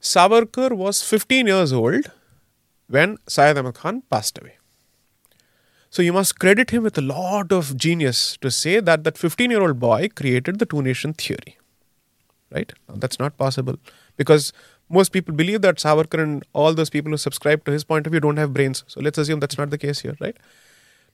Savarkar 0.00 0.72
was 0.72 1.02
15 1.02 1.46
years 1.46 1.72
old 1.72 2.10
when 2.88 3.16
Syed 3.28 3.56
Ahmad 3.56 3.74
Khan 3.74 4.02
passed 4.10 4.38
away. 4.38 4.58
So 5.90 6.02
you 6.02 6.12
must 6.12 6.40
credit 6.40 6.70
him 6.70 6.82
with 6.82 6.98
a 6.98 7.00
lot 7.00 7.52
of 7.52 7.76
genius 7.76 8.36
to 8.38 8.50
say 8.50 8.80
that 8.80 9.04
that 9.04 9.16
15 9.16 9.52
year 9.52 9.62
old 9.62 9.78
boy 9.78 10.08
created 10.08 10.58
the 10.58 10.66
two 10.66 10.82
nation 10.82 11.14
theory. 11.14 11.56
Right? 12.50 12.72
That's 12.88 13.18
not 13.18 13.36
possible 13.38 13.76
because 14.16 14.52
most 14.88 15.12
people 15.12 15.34
believe 15.34 15.62
that 15.62 15.76
Savarkar 15.76 16.22
and 16.22 16.44
all 16.52 16.74
those 16.74 16.90
people 16.90 17.10
who 17.10 17.16
subscribe 17.16 17.64
to 17.64 17.72
his 17.72 17.84
point 17.84 18.06
of 18.06 18.10
view 18.10 18.20
don't 18.20 18.36
have 18.36 18.52
brains. 18.52 18.84
So 18.86 19.00
let's 19.00 19.18
assume 19.18 19.40
that's 19.40 19.56
not 19.56 19.70
the 19.70 19.78
case 19.78 20.00
here, 20.00 20.16
right? 20.20 20.36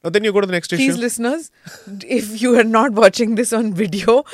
Now 0.02 0.10
then 0.10 0.24
you 0.24 0.32
go 0.32 0.40
to 0.40 0.46
the 0.46 0.52
next 0.52 0.72
issue. 0.72 0.86
Please, 0.86 0.98
listeners, 0.98 1.50
if 2.02 2.40
you 2.40 2.58
are 2.58 2.64
not 2.64 2.92
watching 2.92 3.34
this 3.34 3.52
on 3.52 3.74
video, 3.74 4.24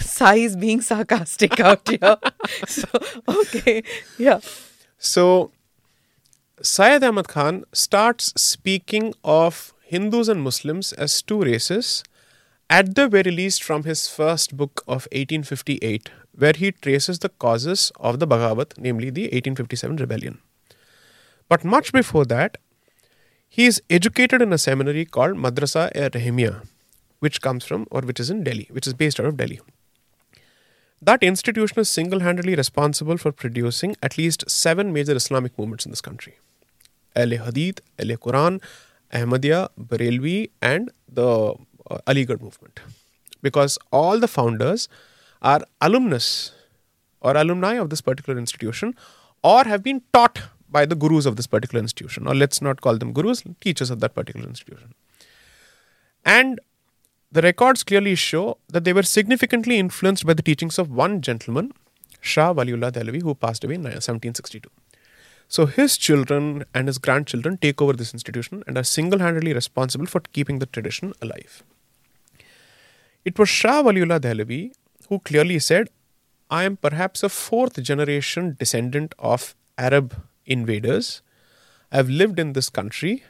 Sai 0.00 0.36
is 0.36 0.56
being 0.56 0.80
sarcastic 0.80 1.58
out 1.58 1.88
here. 1.88 2.16
so, 2.68 2.88
okay, 3.26 3.82
yeah. 4.16 4.38
So, 4.98 5.50
Syed 6.62 7.02
Ahmad 7.02 7.28
Khan 7.28 7.64
starts 7.72 8.32
speaking 8.40 9.14
of 9.24 9.74
Hindus 9.82 10.28
and 10.28 10.42
Muslims 10.42 10.92
as 10.92 11.20
two 11.22 11.40
races, 11.42 12.04
at 12.70 12.94
the 12.94 13.08
very 13.08 13.30
least 13.30 13.64
from 13.64 13.84
his 13.84 14.08
first 14.08 14.56
book 14.56 14.82
of 14.86 15.08
1858, 15.10 16.10
where 16.36 16.52
he 16.54 16.70
traces 16.70 17.18
the 17.20 17.28
causes 17.28 17.90
of 17.98 18.20
the 18.20 18.26
Bagawat, 18.26 18.78
namely 18.78 19.10
the 19.10 19.22
1857 19.22 19.96
rebellion. 19.96 20.38
But 21.48 21.64
much 21.64 21.92
before 21.92 22.24
that, 22.26 22.58
he 23.48 23.66
is 23.66 23.82
educated 23.88 24.42
in 24.42 24.52
a 24.52 24.58
seminary 24.58 25.04
called 25.04 25.36
Madrasa 25.36 25.90
e 25.96 26.08
Rahimia, 26.08 26.62
which 27.20 27.40
comes 27.40 27.64
from 27.64 27.86
or 27.90 28.02
which 28.02 28.20
is 28.20 28.30
in 28.30 28.44
Delhi, 28.44 28.68
which 28.70 28.86
is 28.86 28.94
based 28.94 29.18
out 29.18 29.26
of 29.26 29.36
Delhi. 29.36 29.60
That 31.00 31.22
institution 31.22 31.78
is 31.78 31.88
single 31.88 32.20
handedly 32.20 32.54
responsible 32.56 33.16
for 33.16 33.32
producing 33.32 33.96
at 34.02 34.18
least 34.18 34.50
seven 34.50 34.92
major 34.92 35.14
Islamic 35.14 35.58
movements 35.58 35.86
in 35.86 35.92
this 35.92 36.00
country 36.00 36.36
Ahle 37.16 37.44
Hadith, 37.44 37.80
Ahle 37.98 38.16
Quran, 38.16 38.60
Ahmadiyya, 39.12 39.68
Barelvi, 39.80 40.50
and 40.60 40.90
the 41.08 41.54
uh, 41.90 41.98
Aligarh 42.06 42.40
movement. 42.40 42.80
Because 43.42 43.78
all 43.92 44.18
the 44.18 44.28
founders 44.28 44.88
are 45.40 45.60
alumnus 45.80 46.52
or 47.20 47.36
alumni 47.36 47.74
of 47.74 47.90
this 47.90 48.00
particular 48.00 48.38
institution 48.38 48.94
or 49.42 49.64
have 49.64 49.82
been 49.82 50.02
taught 50.12 50.40
by 50.70 50.84
the 50.84 50.94
gurus 50.94 51.26
of 51.26 51.36
this 51.36 51.46
particular 51.46 51.80
institution, 51.80 52.26
or 52.26 52.34
let's 52.34 52.60
not 52.60 52.80
call 52.80 52.96
them 52.96 53.12
gurus, 53.12 53.42
teachers 53.60 53.90
of 53.90 54.00
that 54.00 54.14
particular 54.14 54.46
institution. 54.46 54.94
And 56.24 56.60
the 57.30 57.42
records 57.42 57.82
clearly 57.82 58.14
show 58.14 58.58
that 58.68 58.84
they 58.84 58.92
were 58.92 59.02
significantly 59.02 59.78
influenced 59.78 60.26
by 60.26 60.34
the 60.34 60.42
teachings 60.42 60.78
of 60.78 60.90
one 60.90 61.20
gentleman, 61.20 61.72
Shah 62.20 62.52
Waliullah 62.52 62.92
Dehlavi, 62.92 63.22
who 63.22 63.34
passed 63.34 63.64
away 63.64 63.74
in 63.74 63.82
1762. 63.82 64.68
So 65.46 65.64
his 65.66 65.96
children 65.96 66.64
and 66.74 66.88
his 66.88 66.98
grandchildren 66.98 67.56
take 67.56 67.80
over 67.80 67.94
this 67.94 68.12
institution 68.12 68.62
and 68.66 68.76
are 68.76 68.84
single 68.84 69.18
handedly 69.18 69.54
responsible 69.54 70.06
for 70.06 70.20
keeping 70.20 70.58
the 70.58 70.66
tradition 70.66 71.14
alive. 71.22 71.62
It 73.24 73.38
was 73.38 73.48
Shah 73.48 73.82
Waliullah 73.82 74.20
Dehlavi 74.20 74.72
who 75.08 75.18
clearly 75.20 75.58
said, 75.58 75.88
I 76.50 76.64
am 76.64 76.76
perhaps 76.76 77.22
a 77.22 77.28
fourth 77.28 77.82
generation 77.82 78.56
descendant 78.58 79.14
of 79.18 79.54
Arab 79.76 80.14
invaders. 80.48 81.22
I've 81.92 82.08
lived 82.08 82.38
in 82.38 82.52
this 82.52 82.68
country, 82.68 83.22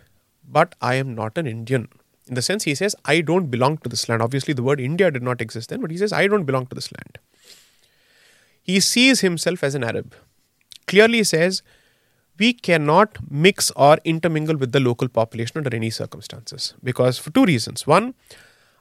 but 0.49 0.75
I 0.81 0.95
am 0.95 1.15
not 1.15 1.37
an 1.37 1.47
Indian. 1.47 1.89
In 2.27 2.35
the 2.35 2.43
sense, 2.43 2.65
he 2.65 2.75
says, 2.75 2.95
I 3.05 3.21
don't 3.21 3.51
belong 3.51 3.79
to 3.79 3.89
this 3.89 4.09
land. 4.09 4.23
Obviously, 4.23 4.55
the 4.55 4.63
word 4.63 4.81
India 4.81 5.11
did 5.11 5.23
not 5.23 5.41
exist 5.41 5.71
then, 5.71 5.81
but 5.81 5.91
he 5.91 5.97
says, 5.97 6.13
I 6.13 6.27
don't 6.27 6.45
belong 6.45 6.67
to 6.67 6.75
this 6.75 6.91
land. 6.93 7.19
He 8.63 8.81
sees 8.81 9.21
himself 9.21 9.65
as 9.65 9.75
an 9.75 9.85
Arab. 9.85 10.15
Clearly 10.87 11.25
says, 11.25 11.63
we 12.39 12.53
cannot 12.53 13.19
mix 13.31 13.71
or 13.77 13.99
intermingle 14.05 14.57
with 14.57 14.73
the 14.73 14.81
local 14.81 15.09
population 15.09 15.59
under 15.59 15.75
any 15.75 15.91
circumstances 15.91 16.75
because 16.83 17.19
for 17.19 17.31
two 17.31 17.45
reasons. 17.45 17.87
One, 17.87 18.15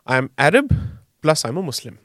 I 0.05 0.17
am 0.17 0.29
Arab 0.37 0.73
plus 1.21 1.43
I'm 1.43 1.57
a 1.57 1.63
Muslim. 1.63 1.99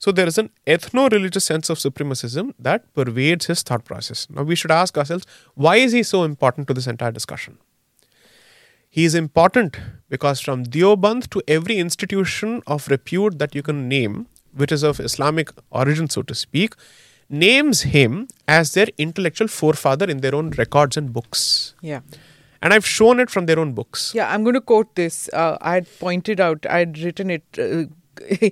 So 0.00 0.10
there 0.10 0.26
is 0.26 0.38
an 0.38 0.48
ethno 0.66 1.12
religious 1.12 1.44
sense 1.44 1.68
of 1.68 1.78
supremacism 1.78 2.54
that 2.58 2.92
pervades 2.94 3.46
his 3.46 3.62
thought 3.62 3.84
process. 3.84 4.26
Now 4.30 4.44
we 4.44 4.56
should 4.56 4.70
ask 4.70 4.96
ourselves 4.96 5.26
why 5.54 5.76
is 5.76 5.92
he 5.92 6.02
so 6.02 6.24
important 6.24 6.68
to 6.68 6.74
this 6.74 6.86
entire 6.86 7.12
discussion? 7.12 7.58
He 8.88 9.04
is 9.04 9.14
important 9.14 9.76
because 10.08 10.40
from 10.40 10.64
Deoband 10.64 11.28
to 11.30 11.42
every 11.46 11.76
institution 11.76 12.62
of 12.66 12.88
repute 12.88 13.38
that 13.38 13.54
you 13.54 13.62
can 13.62 13.88
name, 13.88 14.26
which 14.54 14.72
is 14.72 14.82
of 14.82 15.00
Islamic 15.00 15.50
origin, 15.70 16.08
so 16.08 16.22
to 16.22 16.34
speak, 16.34 16.74
names 17.28 17.82
him 17.82 18.26
as 18.48 18.72
their 18.72 18.86
intellectual 18.96 19.48
forefather 19.48 20.10
in 20.10 20.22
their 20.22 20.34
own 20.34 20.50
records 20.62 20.96
and 20.96 21.12
books. 21.12 21.74
Yeah. 21.82 22.00
And 22.62 22.72
I've 22.72 22.86
shown 22.86 23.20
it 23.20 23.28
from 23.28 23.44
their 23.44 23.58
own 23.58 23.74
books. 23.74 24.12
Yeah, 24.14 24.32
I'm 24.32 24.44
going 24.44 24.54
to 24.54 24.60
quote 24.62 24.94
this. 24.94 25.28
Uh, 25.32 25.58
I 25.60 25.74
had 25.74 25.86
pointed 25.98 26.40
out, 26.40 26.64
I 26.64 26.78
had 26.78 26.98
written 26.98 27.30
it. 27.30 27.44
Uh, 27.58 27.84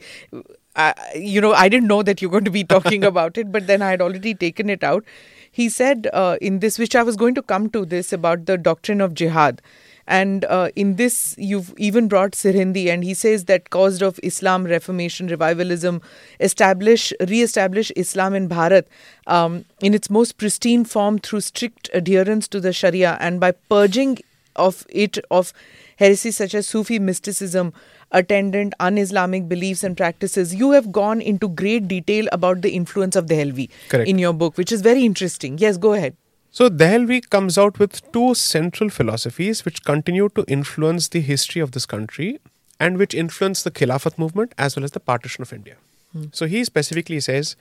I, 0.79 0.95
you 1.17 1.41
know, 1.41 1.53
I 1.53 1.69
didn't 1.69 1.89
know 1.89 2.03
that 2.05 2.23
you're 2.23 2.31
going 2.31 2.45
to 2.45 2.51
be 2.51 2.65
talking 2.65 3.05
about 3.13 3.37
it, 3.37 3.51
but 3.51 3.67
then 3.67 3.83
I 3.83 3.91
had 3.91 4.01
already 4.01 4.35
taken 4.35 4.71
it 4.71 4.85
out. 4.85 5.05
He 5.51 5.69
said 5.69 6.09
uh, 6.13 6.37
in 6.41 6.61
this, 6.61 6.79
which 6.79 6.95
I 6.95 7.03
was 7.03 7.17
going 7.17 7.35
to 7.35 7.43
come 7.43 7.69
to 7.71 7.85
this 7.85 8.13
about 8.13 8.47
the 8.47 8.57
doctrine 8.57 9.01
of 9.01 9.15
jihad. 9.15 9.61
And 10.07 10.47
uh, 10.47 10.71
in 10.75 10.97
this, 10.97 11.35
you've 11.37 11.75
even 11.77 12.09
brought 12.09 12.33
Sirhindi, 12.33 12.87
and 12.89 13.05
he 13.05 13.13
says 13.13 13.45
that 13.45 13.69
caused 13.69 14.03
of 14.03 14.19
Islam, 14.23 14.65
Reformation, 14.65 15.27
revivalism, 15.27 16.01
establish, 16.41 17.13
re-establish 17.21 17.93
Islam 17.95 18.35
in 18.35 18.49
Bharat 18.49 18.85
um, 19.27 19.67
in 19.83 19.93
its 19.93 20.09
most 20.09 20.39
pristine 20.39 20.87
form 20.87 21.19
through 21.19 21.41
strict 21.41 21.91
adherence 21.93 22.49
to 22.49 22.61
the 22.61 22.73
Sharia 22.73 23.19
and 23.21 23.39
by 23.39 23.51
purging 23.53 24.19
of 24.57 24.87
it 24.89 25.19
of 25.31 25.53
heresies 25.99 26.37
such 26.37 26.55
as 26.55 26.67
Sufi 26.67 26.99
mysticism, 26.99 27.73
attendant 28.13 28.75
un-Islamic 28.81 29.49
beliefs 29.49 29.83
and 29.83 29.97
practices. 29.97 30.55
You 30.55 30.71
have 30.71 30.93
gone 30.93 31.21
into 31.21 31.49
great 31.49 31.89
detail 31.89 32.29
about 32.33 32.63
the 32.63 32.71
influence 32.71 33.17
of 33.17 33.27
Dehlavi 33.27 33.69
Correct. 33.89 34.09
in 34.09 34.19
your 34.19 34.33
book, 34.33 34.57
which 34.57 34.73
is 34.73 34.81
very 34.81 35.05
interesting. 35.05 35.59
Yes, 35.59 35.77
go 35.77 35.93
ahead. 35.95 36.17
So 36.51 36.71
Dehlavi 36.71 37.29
comes 37.29 37.59
out 37.59 37.79
with 37.79 38.01
two 38.13 38.35
central 38.35 38.91
philosophies 38.91 39.65
which 39.65 39.85
continue 39.85 40.29
to 40.31 40.45
influence 40.49 41.09
the 41.09 41.21
history 41.21 41.61
of 41.61 41.73
this 41.73 41.85
country 41.85 42.39
and 42.81 42.97
which 42.97 43.13
influence 43.13 43.63
the 43.63 43.71
Khilafat 43.71 44.19
movement 44.19 44.55
as 44.57 44.77
well 44.77 44.85
as 44.85 44.93
the 44.93 45.01
partition 45.01 45.43
of 45.43 45.53
India. 45.53 45.77
Hmm. 46.13 46.27
So 46.33 46.47
he 46.47 46.65
specifically 46.65 47.21
says 47.21 47.57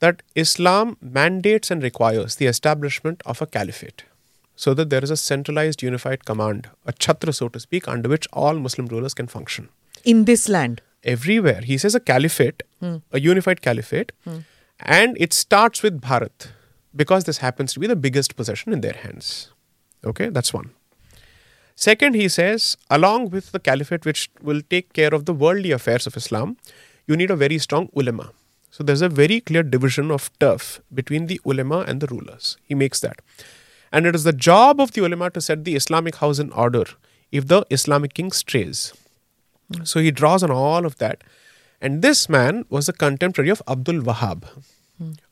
that 0.00 0.22
Islam 0.34 0.96
mandates 1.00 1.70
and 1.70 1.82
requires 1.82 2.36
the 2.36 2.46
establishment 2.46 3.22
of 3.24 3.40
a 3.40 3.46
caliphate 3.46 4.02
so 4.62 4.74
that 4.78 4.90
there 4.90 5.02
is 5.02 5.10
a 5.10 5.16
centralized 5.16 5.82
unified 5.82 6.24
command, 6.24 6.68
a 6.86 6.92
chhatra 6.92 7.34
so 7.34 7.48
to 7.48 7.58
speak, 7.58 7.88
under 7.88 8.08
which 8.08 8.26
all 8.32 8.58
Muslim 8.66 8.86
rulers 8.86 9.14
can 9.20 9.26
function. 9.26 9.68
In 10.04 10.24
this 10.24 10.48
land. 10.48 10.82
Everywhere. 11.02 11.62
He 11.62 11.76
says 11.78 11.96
a 11.96 12.00
caliphate, 12.10 12.62
hmm. 12.78 12.98
a 13.10 13.18
unified 13.18 13.60
caliphate, 13.60 14.12
hmm. 14.24 14.38
and 14.78 15.16
it 15.18 15.32
starts 15.32 15.82
with 15.82 16.00
Bharat 16.00 16.46
because 16.94 17.24
this 17.24 17.38
happens 17.38 17.72
to 17.72 17.80
be 17.80 17.88
the 17.88 17.96
biggest 17.96 18.36
possession 18.36 18.72
in 18.72 18.82
their 18.82 18.98
hands. 19.04 19.50
Okay, 20.04 20.28
that's 20.28 20.54
one. 20.54 20.70
Second, 21.74 22.14
he 22.14 22.28
says, 22.28 22.76
along 22.88 23.30
with 23.30 23.50
the 23.50 23.58
caliphate, 23.58 24.04
which 24.04 24.30
will 24.42 24.62
take 24.70 24.92
care 24.92 25.12
of 25.12 25.24
the 25.24 25.34
worldly 25.34 25.72
affairs 25.72 26.06
of 26.06 26.16
Islam, 26.16 26.56
you 27.08 27.16
need 27.16 27.32
a 27.32 27.36
very 27.36 27.58
strong 27.58 27.88
ulama. 27.96 28.30
So 28.70 28.84
there's 28.84 29.02
a 29.02 29.08
very 29.08 29.40
clear 29.40 29.64
division 29.64 30.12
of 30.12 30.30
turf 30.38 30.80
between 31.00 31.26
the 31.26 31.40
ulama 31.44 31.80
and 31.80 32.00
the 32.00 32.06
rulers. 32.14 32.56
He 32.68 32.76
makes 32.76 33.00
that. 33.00 33.18
And 33.92 34.06
it 34.06 34.14
is 34.14 34.24
the 34.24 34.32
job 34.32 34.80
of 34.80 34.92
the 34.92 35.04
ulama 35.04 35.30
to 35.30 35.40
set 35.40 35.64
the 35.64 35.76
Islamic 35.76 36.16
house 36.16 36.38
in 36.38 36.50
order 36.52 36.84
if 37.30 37.46
the 37.46 37.66
Islamic 37.70 38.14
king 38.14 38.32
strays. 38.32 38.92
So 39.84 40.00
he 40.00 40.10
draws 40.10 40.42
on 40.42 40.50
all 40.50 40.86
of 40.86 40.96
that. 40.98 41.22
And 41.80 42.02
this 42.02 42.28
man 42.28 42.64
was 42.68 42.88
a 42.88 42.92
contemporary 42.92 43.50
of 43.50 43.62
Abdul 43.68 44.00
Wahhab. 44.02 44.44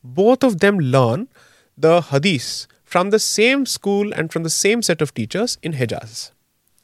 Both 0.03 0.43
of 0.43 0.61
them 0.61 0.79
learn 0.79 1.29
the 1.77 2.01
hadith 2.01 2.67
from 2.85 3.11
the 3.11 3.19
same 3.19 3.67
school 3.67 4.13
and 4.13 4.33
from 4.33 4.43
the 4.43 4.51
same 4.51 4.83
set 4.83 5.01
of 5.01 5.15
teachers 5.15 5.59
in 5.63 5.75
Hejaz. 5.75 6.33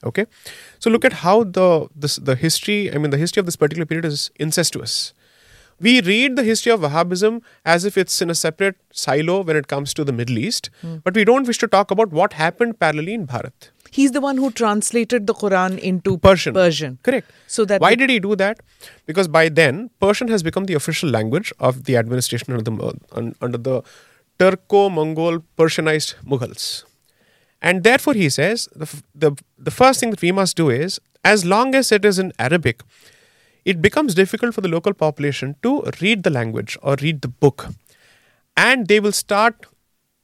Okay, 0.04 0.26
so 0.78 0.88
look 0.90 1.04
at 1.04 1.14
how 1.24 1.42
the 1.42 1.88
this, 1.96 2.16
the 2.16 2.36
history. 2.36 2.92
I 2.94 2.98
mean, 2.98 3.10
the 3.10 3.16
history 3.16 3.40
of 3.40 3.46
this 3.46 3.56
particular 3.56 3.86
period 3.86 4.04
is 4.04 4.30
incestuous. 4.36 5.12
We 5.78 6.00
read 6.00 6.36
the 6.36 6.42
history 6.42 6.72
of 6.72 6.80
Wahhabism 6.80 7.42
as 7.64 7.84
if 7.84 7.98
it's 7.98 8.22
in 8.22 8.30
a 8.30 8.34
separate 8.34 8.76
silo 8.90 9.42
when 9.42 9.56
it 9.56 9.68
comes 9.68 9.92
to 9.94 10.04
the 10.04 10.12
Middle 10.12 10.38
East, 10.38 10.70
hmm. 10.80 10.96
but 11.04 11.14
we 11.14 11.24
don't 11.24 11.46
wish 11.46 11.58
to 11.58 11.66
talk 11.66 11.90
about 11.90 12.10
what 12.10 12.32
happened 12.32 12.78
parallelly 12.78 13.12
in 13.12 13.26
Bharat. 13.26 13.70
He's 13.90 14.12
the 14.12 14.20
one 14.20 14.36
who 14.36 14.50
translated 14.50 15.26
the 15.26 15.34
Quran 15.34 15.78
into 15.78 16.18
Persian. 16.18 16.54
Persian. 16.54 16.98
Correct. 17.02 17.30
So 17.46 17.64
that 17.66 17.80
why 17.80 17.94
did 17.94 18.10
he 18.10 18.18
do 18.18 18.36
that? 18.36 18.60
Because 19.06 19.28
by 19.28 19.48
then 19.48 19.90
Persian 20.00 20.28
has 20.28 20.42
become 20.42 20.64
the 20.64 20.74
official 20.74 21.08
language 21.08 21.52
of 21.60 21.84
the 21.84 21.96
administration 21.96 22.52
under 22.52 22.70
the 22.70 23.34
under 23.40 23.58
the 23.58 23.82
Turco-Mongol 24.38 25.44
Persianized 25.56 26.14
Mughals, 26.24 26.84
and 27.62 27.84
therefore 27.84 28.14
he 28.14 28.28
says 28.28 28.68
the, 28.74 29.02
the 29.14 29.36
the 29.58 29.70
first 29.70 30.00
thing 30.00 30.10
that 30.10 30.20
we 30.20 30.32
must 30.32 30.56
do 30.56 30.68
is 30.68 31.00
as 31.24 31.44
long 31.44 31.74
as 31.74 31.90
it 31.90 32.04
is 32.04 32.18
in 32.18 32.32
Arabic, 32.38 32.82
it 33.72 33.82
becomes 33.82 34.14
difficult 34.14 34.54
for 34.54 34.60
the 34.66 34.68
local 34.68 34.94
population 34.94 35.56
to 35.62 35.70
read 36.00 36.22
the 36.22 36.30
language 36.30 36.78
or 36.82 36.96
read 37.02 37.22
the 37.22 37.32
book, 37.46 37.66
and 38.56 38.86
they 38.92 39.00
will 39.00 39.16
start 39.24 39.66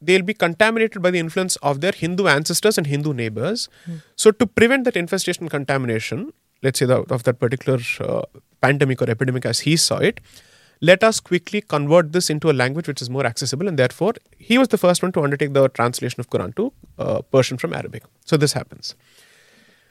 they'll 0.05 0.23
be 0.23 0.35
contaminated 0.35 1.01
by 1.01 1.11
the 1.11 1.19
influence 1.19 1.57
of 1.57 1.81
their 1.81 1.93
Hindu 1.93 2.27
ancestors 2.27 2.77
and 2.79 2.87
Hindu 2.87 3.13
neighbors. 3.13 3.69
So, 4.17 4.31
to 4.33 4.47
prevent 4.47 4.85
that 4.85 4.97
infestation 4.97 5.49
contamination, 5.49 6.33
let's 6.63 6.79
say 6.79 6.87
the, 6.87 7.03
of 7.17 7.23
that 7.25 7.39
particular 7.39 7.79
uh, 8.01 8.23
pandemic 8.61 9.01
or 9.03 9.11
epidemic 9.11 9.47
as 9.47 9.61
he 9.61 9.77
saw 9.77 9.99
it, 9.99 10.21
let 10.81 11.05
us 11.05 11.21
quickly 11.21 11.61
convert 11.61 12.13
this 12.13 12.29
into 12.31 12.51
a 12.51 12.57
language 12.63 12.89
which 12.89 13.01
is 13.01 13.09
more 13.09 13.25
accessible. 13.25 13.69
And 13.69 13.79
therefore, 13.79 14.15
he 14.39 14.59
was 14.59 14.69
the 14.69 14.79
first 14.79 15.03
one 15.03 15.13
to 15.13 15.23
undertake 15.23 15.53
the 15.53 15.69
translation 15.69 16.21
of 16.21 16.31
Quran 16.31 16.55
to 16.57 16.73
uh, 16.99 17.23
Persian 17.23 17.59
from 17.59 17.73
Arabic. 17.73 18.03
So, 18.25 18.37
this 18.37 18.53
happens. 18.53 18.97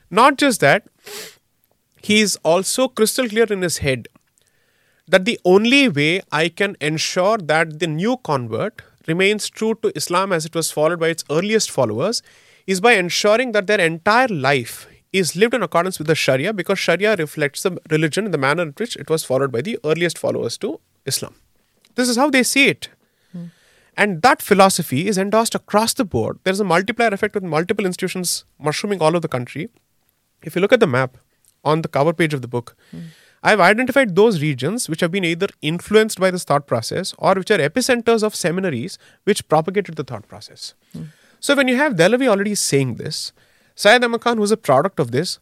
Not 0.09 0.37
just 0.37 0.59
that, 0.59 0.87
he 2.03 2.19
is 2.21 2.37
also 2.43 2.87
crystal 2.87 3.27
clear 3.27 3.45
in 3.45 3.61
his 3.61 3.79
head 3.79 4.07
that 5.07 5.25
the 5.25 5.39
only 5.43 5.89
way 5.89 6.21
I 6.31 6.49
can 6.49 6.75
ensure 6.79 7.37
that 7.37 7.79
the 7.79 7.87
new 7.87 8.17
convert 8.17 8.81
remains 9.07 9.49
true 9.49 9.75
to 9.81 9.91
Islam 9.95 10.31
as 10.31 10.45
it 10.45 10.55
was 10.55 10.71
followed 10.71 10.99
by 10.99 11.09
its 11.09 11.23
earliest 11.29 11.69
followers 11.71 12.21
is 12.67 12.79
by 12.79 12.93
ensuring 12.93 13.51
that 13.51 13.67
their 13.67 13.79
entire 13.79 14.27
life 14.27 14.87
is 15.11 15.35
lived 15.35 15.53
in 15.53 15.61
accordance 15.61 15.97
with 15.97 16.07
the 16.07 16.15
Sharia 16.15 16.53
because 16.53 16.79
Sharia 16.79 17.15
reflects 17.15 17.63
the 17.63 17.77
religion 17.89 18.25
in 18.25 18.31
the 18.31 18.37
manner 18.37 18.63
in 18.63 18.73
which 18.77 18.95
it 18.95 19.09
was 19.09 19.25
followed 19.25 19.51
by 19.51 19.61
the 19.61 19.77
earliest 19.83 20.17
followers 20.17 20.57
to 20.59 20.79
Islam. 21.05 21.35
This 21.95 22.07
is 22.07 22.15
how 22.15 22.29
they 22.29 22.43
see 22.43 22.67
it. 22.67 22.89
And 23.97 24.21
that 24.21 24.41
philosophy 24.41 25.07
is 25.07 25.17
endorsed 25.17 25.53
across 25.53 25.93
the 25.93 26.05
board. 26.05 26.39
There's 26.45 26.61
a 26.61 26.63
multiplier 26.63 27.09
effect 27.09 27.35
with 27.35 27.43
multiple 27.43 27.85
institutions 27.85 28.45
mushrooming 28.57 29.01
all 29.01 29.09
over 29.09 29.19
the 29.19 29.27
country. 29.27 29.69
If 30.43 30.55
you 30.55 30.61
look 30.61 30.71
at 30.71 30.79
the 30.79 30.87
map 30.87 31.17
on 31.63 31.81
the 31.81 31.87
cover 31.87 32.13
page 32.13 32.33
of 32.33 32.41
the 32.41 32.47
book, 32.47 32.75
I've 33.43 33.59
identified 33.59 34.15
those 34.15 34.41
regions 34.41 34.87
which 34.87 34.99
have 35.01 35.11
been 35.11 35.25
either 35.25 35.47
influenced 35.61 36.19
by 36.19 36.29
this 36.31 36.43
thought 36.43 36.67
process 36.67 37.13
or 37.17 37.33
which 37.35 37.49
are 37.51 37.57
epicenters 37.57 38.23
of 38.23 38.35
seminaries 38.35 38.97
which 39.23 39.47
propagated 39.47 39.95
the 39.95 40.03
thought 40.03 40.27
process. 40.27 40.73
So 41.39 41.55
when 41.55 41.67
you 41.67 41.75
have 41.77 41.93
Dehlavi 41.95 42.27
already 42.27 42.53
saying 42.53 42.95
this, 42.95 43.31
Syed 43.75 44.03
Ahmad 44.03 44.21
Khan, 44.21 44.37
who's 44.37 44.51
a 44.51 44.57
product 44.57 44.99
of 44.99 45.11
this, 45.11 45.39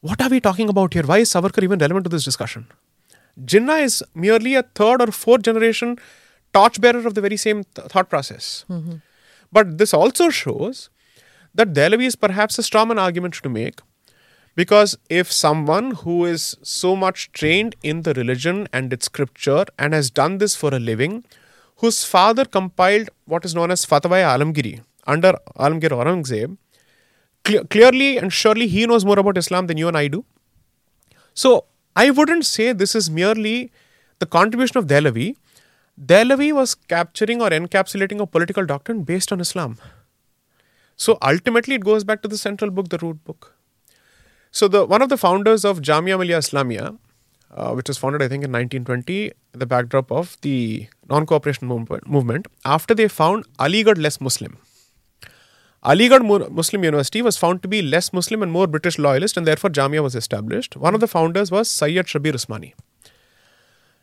what 0.00 0.20
are 0.22 0.30
we 0.30 0.40
talking 0.40 0.68
about 0.68 0.94
here? 0.94 1.02
Why 1.02 1.18
is 1.18 1.30
Savarkar 1.30 1.62
even 1.62 1.78
relevant 1.78 2.04
to 2.04 2.10
this 2.10 2.24
discussion? 2.24 2.66
Jinnah 3.44 3.82
is 3.82 4.02
merely 4.14 4.54
a 4.54 4.62
third 4.62 5.02
or 5.02 5.12
fourth 5.12 5.42
generation 5.42 5.98
torchbearer 6.54 7.06
of 7.06 7.14
the 7.14 7.20
very 7.20 7.36
same 7.36 7.64
th- 7.64 7.88
thought 7.88 8.08
process. 8.08 8.64
Mm-hmm. 8.68 8.96
But 9.50 9.78
this 9.78 9.92
also 9.94 10.30
shows 10.30 10.88
that 11.54 11.72
Dehlavi 11.74 12.06
is 12.06 12.16
perhaps 12.16 12.58
a 12.58 12.62
strawman 12.62 12.98
argument 12.98 13.34
to 13.34 13.48
make 13.48 13.80
because 14.54 14.98
if 15.08 15.32
someone 15.32 15.92
who 15.92 16.24
is 16.24 16.56
so 16.62 16.94
much 16.94 17.32
trained 17.32 17.74
in 17.82 18.02
the 18.02 18.14
religion 18.14 18.68
and 18.72 18.92
its 18.92 19.06
scripture 19.06 19.64
and 19.78 19.94
has 19.94 20.10
done 20.10 20.38
this 20.38 20.54
for 20.54 20.74
a 20.74 20.78
living, 20.78 21.24
whose 21.76 22.04
father 22.04 22.44
compiled 22.44 23.08
what 23.24 23.44
is 23.44 23.54
known 23.54 23.70
as 23.70 23.84
Fatwa 23.84 24.18
Alamgiri 24.32 24.82
under 25.06 25.32
Alamgir 25.58 25.90
Aurangzeb, 25.90 26.56
cle- 27.44 27.64
clearly 27.64 28.18
and 28.18 28.32
surely 28.32 28.66
he 28.68 28.86
knows 28.86 29.04
more 29.04 29.18
about 29.18 29.38
Islam 29.38 29.66
than 29.66 29.76
you 29.76 29.88
and 29.88 29.96
I 29.96 30.08
do. 30.08 30.24
So 31.34 31.64
I 31.96 32.10
wouldn't 32.10 32.46
say 32.46 32.72
this 32.72 32.94
is 32.94 33.10
merely 33.10 33.72
the 34.18 34.26
contribution 34.26 34.78
of 34.78 34.86
Dehlavi. 34.86 35.36
Dehlavi 36.00 36.52
was 36.52 36.74
capturing 36.74 37.42
or 37.42 37.50
encapsulating 37.50 38.20
a 38.20 38.26
political 38.26 38.64
doctrine 38.64 39.02
based 39.02 39.32
on 39.32 39.40
Islam. 39.40 39.78
So 40.96 41.18
ultimately, 41.22 41.74
it 41.74 41.84
goes 41.84 42.04
back 42.04 42.22
to 42.22 42.28
the 42.28 42.38
central 42.38 42.70
book, 42.70 42.88
the 42.90 42.98
root 42.98 43.24
book. 43.24 43.54
So 44.52 44.68
the 44.68 44.84
one 44.84 45.00
of 45.00 45.08
the 45.08 45.16
founders 45.16 45.64
of 45.64 45.80
Jamia 45.80 46.18
Millia 46.18 46.38
Islamia, 46.38 46.98
uh, 47.50 47.72
which 47.72 47.88
was 47.88 47.96
founded 47.96 48.22
I 48.22 48.28
think 48.28 48.44
in 48.44 48.52
1920, 48.52 49.32
the 49.52 49.66
backdrop 49.66 50.12
of 50.12 50.36
the 50.42 50.88
non-cooperation 51.08 51.66
movement, 51.66 52.06
movement 52.06 52.46
after 52.64 52.94
they 52.94 53.08
found 53.08 53.46
Aligarh 53.58 53.96
less 53.98 54.20
Muslim. 54.20 54.58
Aligarh 55.84 56.24
Mu- 56.24 56.50
Muslim 56.50 56.84
University 56.84 57.22
was 57.22 57.38
found 57.38 57.62
to 57.62 57.68
be 57.68 57.80
less 57.80 58.12
Muslim 58.12 58.42
and 58.42 58.52
more 58.52 58.66
British 58.66 58.98
loyalist, 58.98 59.38
and 59.38 59.46
therefore 59.46 59.70
Jamia 59.70 60.02
was 60.02 60.14
established. 60.14 60.76
One 60.76 60.94
of 60.94 61.00
the 61.00 61.08
founders 61.08 61.50
was 61.50 61.70
Sayyid 61.70 62.06
Shabir 62.06 62.34
Usmani. 62.34 62.74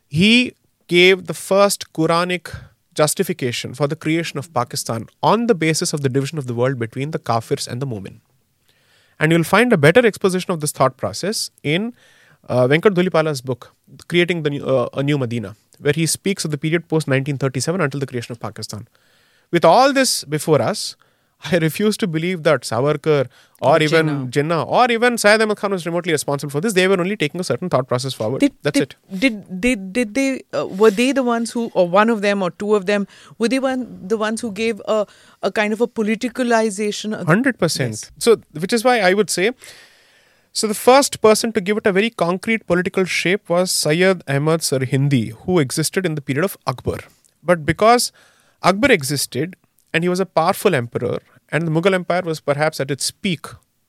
He 0.08 0.54
gave 0.88 1.28
the 1.28 1.36
first 1.36 1.94
Quranic 1.94 2.54
justification 2.96 3.76
for 3.76 3.88
the 3.88 3.96
creation 3.96 4.40
of 4.40 4.52
Pakistan 4.54 5.08
on 5.22 5.46
the 5.46 5.56
basis 5.56 5.94
of 5.94 6.02
the 6.02 6.10
division 6.10 6.40
of 6.40 6.48
the 6.48 6.56
world 6.56 6.80
between 6.80 7.12
the 7.12 7.20
Kafirs 7.20 7.68
and 7.68 7.82
the 7.82 7.86
Mumin. 7.88 8.20
And 9.20 9.32
you'll 9.32 9.44
find 9.44 9.74
a 9.74 9.78
better 9.78 10.06
exposition 10.06 10.52
of 10.52 10.62
this 10.62 10.72
thought 10.72 10.98
process 10.98 11.52
in 11.64 11.94
uh, 12.48 12.68
Venkat 12.68 12.94
Dhulipala's 12.94 13.42
book, 13.42 13.74
Creating 14.08 14.44
the 14.44 14.50
new, 14.50 14.66
uh, 14.66 14.88
a 14.94 15.04
New 15.04 15.18
Medina, 15.18 15.56
where 15.80 15.94
he 15.94 16.06
speaks 16.06 16.46
of 16.46 16.52
the 16.52 16.58
period 16.58 16.84
post 16.88 17.08
1937 17.08 17.82
until 17.82 18.00
the 18.00 18.08
creation 18.08 18.32
of 18.32 18.40
Pakistan. 18.40 18.88
With 19.52 19.66
all 19.66 19.92
this 19.94 20.24
before 20.24 20.62
us, 20.62 20.96
I 21.46 21.58
refuse 21.58 21.96
to 21.98 22.08
believe 22.08 22.44
that 22.44 22.62
Savarkar 22.62 23.28
or 23.62 23.76
Or 23.76 23.82
even 23.82 24.08
Jinnah. 24.08 24.32
Jinnah 24.32 24.68
or 24.68 24.92
even 24.92 25.18
Syed 25.18 25.42
Ahmad 25.42 25.58
Khan 25.58 25.72
was 25.72 25.86
remotely 25.86 26.12
responsible 26.12 26.52
for 26.52 26.60
this. 26.60 26.74
They 26.74 26.88
were 26.88 27.00
only 27.00 27.16
taking 27.16 27.40
a 27.40 27.44
certain 27.44 27.70
thought 27.70 27.88
process 27.88 28.14
forward. 28.14 28.42
Did, 28.42 28.54
That's 28.62 28.78
did, 28.78 28.96
it. 29.12 29.20
Did 29.20 29.62
did 29.62 29.94
did 29.94 30.14
they 30.16 30.44
uh, 30.54 30.66
were 30.68 30.92
they 30.92 31.14
the 31.14 31.24
ones 31.24 31.52
who 31.52 31.72
or 31.74 31.88
one 31.88 32.10
of 32.10 32.22
them 32.22 32.44
or 32.44 32.52
two 32.52 32.76
of 32.76 32.88
them 32.88 33.08
were 33.38 33.48
they 33.48 33.60
one 33.60 33.86
the 34.08 34.18
ones 34.18 34.42
who 34.42 34.52
gave 34.52 34.82
a 34.86 35.06
a 35.42 35.52
kind 35.52 35.72
of 35.72 35.80
a 35.80 35.88
politicalization 35.88 37.16
Hundred 37.26 37.58
percent. 37.58 37.92
Yes. 37.92 38.12
So, 38.18 38.42
which 38.52 38.74
is 38.74 38.84
why 38.84 39.00
I 39.00 39.14
would 39.14 39.30
say, 39.30 39.52
so 40.52 40.68
the 40.68 40.74
first 40.74 41.22
person 41.22 41.54
to 41.54 41.62
give 41.62 41.78
it 41.78 41.88
a 41.88 41.94
very 41.94 42.10
concrete 42.10 42.68
political 42.68 43.06
shape 43.06 43.48
was 43.50 43.72
Sayyid 43.72 44.24
Ahmad 44.28 44.60
Sirhindi, 44.60 45.32
who 45.46 45.60
existed 45.60 46.06
in 46.06 46.16
the 46.16 46.22
period 46.22 46.44
of 46.44 46.58
Akbar. 46.68 47.00
But 47.42 47.66
because 47.66 48.12
Akbar 48.62 48.92
existed 48.92 49.56
and 49.94 50.04
he 50.04 50.10
was 50.10 50.20
a 50.20 50.26
powerful 50.26 50.76
emperor, 50.76 51.20
and 51.52 51.68
the 51.68 51.72
Mughal 51.72 51.94
Empire 51.94 52.22
was 52.24 52.40
perhaps 52.40 52.80
at 52.80 52.92
its 52.92 53.12
peak. 53.12 53.46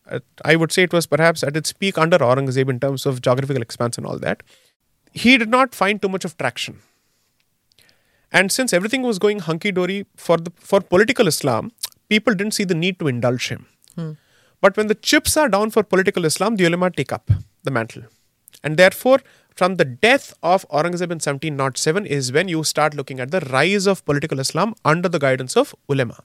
At, 0.07 0.23
I 0.45 0.57
would 0.57 0.73
say 0.73 0.83
it 0.83 0.93
was 0.93 1.07
perhaps 1.07 1.43
at 1.43 1.57
its 1.57 1.73
peak 1.73 1.99
under 1.99 2.19
Aurangzeb 2.19 2.69
in 2.69 2.81
terms 2.81 3.07
of 3.07 3.21
geographical 3.23 3.63
expanse 3.63 3.97
and 3.99 4.07
all 4.07 4.19
that. 4.19 4.43
He 5.13 5.37
did 5.37 5.49
not 5.49 5.75
find 5.75 6.01
too 6.01 6.09
much 6.09 6.25
of 6.25 6.37
traction. 6.37 6.81
And 8.33 8.53
since 8.53 8.73
everything 8.73 9.03
was 9.03 9.19
going 9.19 9.41
hunky 9.41 9.73
dory 9.73 10.07
for 10.17 10.37
the 10.37 10.53
for 10.57 10.81
political 10.81 11.27
Islam, 11.27 11.73
people 12.09 12.35
didn't 12.35 12.55
see 12.55 12.65
the 12.65 12.75
need 12.75 12.99
to 13.01 13.09
indulge 13.09 13.49
him. 13.49 13.67
Hmm. 13.97 14.13
But 14.61 14.77
when 14.77 14.87
the 14.87 14.95
chips 14.95 15.37
are 15.37 15.49
down 15.49 15.71
for 15.71 15.83
political 15.83 16.25
Islam, 16.25 16.57
the 16.57 16.67
ulama 16.67 16.91
take 16.91 17.13
up 17.13 17.31
the 17.65 17.71
mantle. 17.71 18.05
And 18.63 18.77
therefore, 18.77 19.21
from 19.55 19.77
the 19.77 19.85
death 19.85 20.33
of 20.43 20.69
Aurangzeb 20.69 21.11
in 21.15 21.21
1707 21.21 22.07
is 22.07 22.33
when 22.33 22.49
you 22.49 22.63
start 22.63 22.95
looking 22.95 23.21
at 23.21 23.31
the 23.31 23.41
rise 23.41 23.87
of 23.87 24.05
political 24.05 24.39
Islam 24.39 24.75
under 24.85 25.09
the 25.09 25.19
guidance 25.19 25.57
of 25.57 25.75
ulama. 25.89 26.23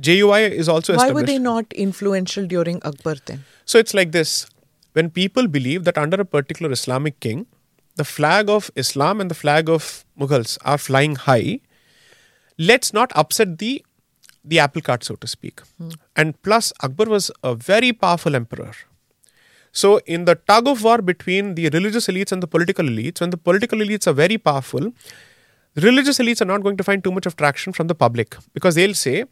JUI 0.00 0.50
is 0.50 0.68
also 0.68 0.96
why 0.96 1.10
were 1.10 1.22
they 1.22 1.38
not 1.38 1.72
influential 1.72 2.46
during 2.46 2.82
Akbar 2.82 3.16
then? 3.26 3.44
So 3.64 3.78
it's 3.78 3.94
like 3.94 4.12
this 4.12 4.46
when 4.92 5.10
people 5.10 5.46
believe 5.46 5.84
that 5.84 5.98
under 5.98 6.20
a 6.20 6.24
particular 6.24 6.72
Islamic 6.72 7.20
king, 7.20 7.46
the 7.96 8.04
flag 8.04 8.48
of 8.48 8.70
Islam 8.76 9.20
and 9.20 9.30
the 9.30 9.34
flag 9.34 9.68
of 9.68 10.04
Mughals 10.18 10.58
are 10.64 10.78
flying 10.78 11.16
high, 11.16 11.60
let's 12.58 12.92
not 12.92 13.12
upset 13.14 13.58
the 13.58 13.84
the 14.42 14.58
apple 14.58 14.80
cart, 14.80 15.04
so 15.04 15.16
to 15.16 15.26
speak. 15.26 15.60
Hmm. 15.78 15.90
And 16.16 16.42
plus, 16.42 16.72
Akbar 16.82 17.06
was 17.06 17.30
a 17.44 17.54
very 17.54 17.92
powerful 17.92 18.34
emperor. 18.34 18.72
So, 19.72 19.98
in 20.06 20.24
the 20.24 20.34
tug 20.34 20.66
of 20.66 20.82
war 20.82 20.98
between 21.02 21.54
the 21.54 21.68
religious 21.68 22.06
elites 22.08 22.32
and 22.32 22.42
the 22.42 22.46
political 22.46 22.84
elites, 22.84 23.20
when 23.20 23.30
the 23.30 23.36
political 23.36 23.78
elites 23.78 24.06
are 24.06 24.12
very 24.12 24.38
powerful, 24.38 24.92
religious 25.76 26.18
elites 26.18 26.40
are 26.40 26.46
not 26.46 26.62
going 26.62 26.76
to 26.78 26.82
find 26.82 27.04
too 27.04 27.12
much 27.12 27.26
of 27.26 27.36
traction 27.36 27.72
from 27.72 27.86
the 27.86 27.94
public 27.94 28.36
because 28.54 28.74
they'll 28.74 28.94
say, 28.94 29.24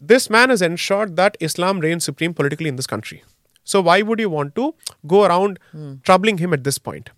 this 0.00 0.30
man 0.30 0.50
has 0.50 0.62
ensured 0.62 1.16
that 1.16 1.36
Islam 1.40 1.80
reigns 1.80 2.04
supreme 2.04 2.34
politically 2.34 2.68
in 2.68 2.76
this 2.76 2.86
country. 2.86 3.24
So, 3.64 3.80
why 3.82 4.00
would 4.02 4.18
you 4.18 4.30
want 4.30 4.54
to 4.54 4.74
go 5.06 5.24
around 5.24 5.58
hmm. 5.72 5.94
troubling 6.02 6.38
him 6.38 6.52
at 6.52 6.64
this 6.64 6.78
point? 6.78 7.10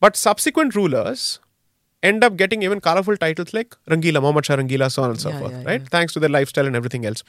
But 0.00 0.16
subsequent 0.16 0.74
rulers 0.74 1.40
end 2.02 2.22
up 2.22 2.36
getting 2.36 2.62
even 2.62 2.80
colorful 2.80 3.16
titles 3.16 3.52
like 3.52 3.76
Rangila, 3.90 4.22
Muhammad 4.22 4.46
Shah 4.46 4.56
Rangila, 4.56 4.90
so 4.90 5.02
on 5.02 5.10
and 5.10 5.20
so 5.20 5.30
Yeah, 5.30 5.38
forth, 5.40 5.52
yeah, 5.52 5.64
right? 5.64 5.80
yeah. 5.80 5.88
Thanks 5.90 6.12
to 6.14 6.20
their 6.20 6.30
lifestyle 6.30 6.66
and 6.66 6.76
everything 6.76 7.04
else. 7.04 7.24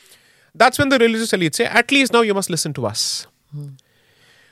That's 0.53 0.77
when 0.79 0.89
the 0.89 0.99
religious 0.99 1.33
elite 1.33 1.55
say, 1.55 1.65
at 1.65 1.91
least 1.91 2.13
now 2.13 2.21
you 2.21 2.33
must 2.33 2.49
listen 2.49 2.73
to 2.73 2.85
us. 2.85 3.27
Hmm. 3.51 3.69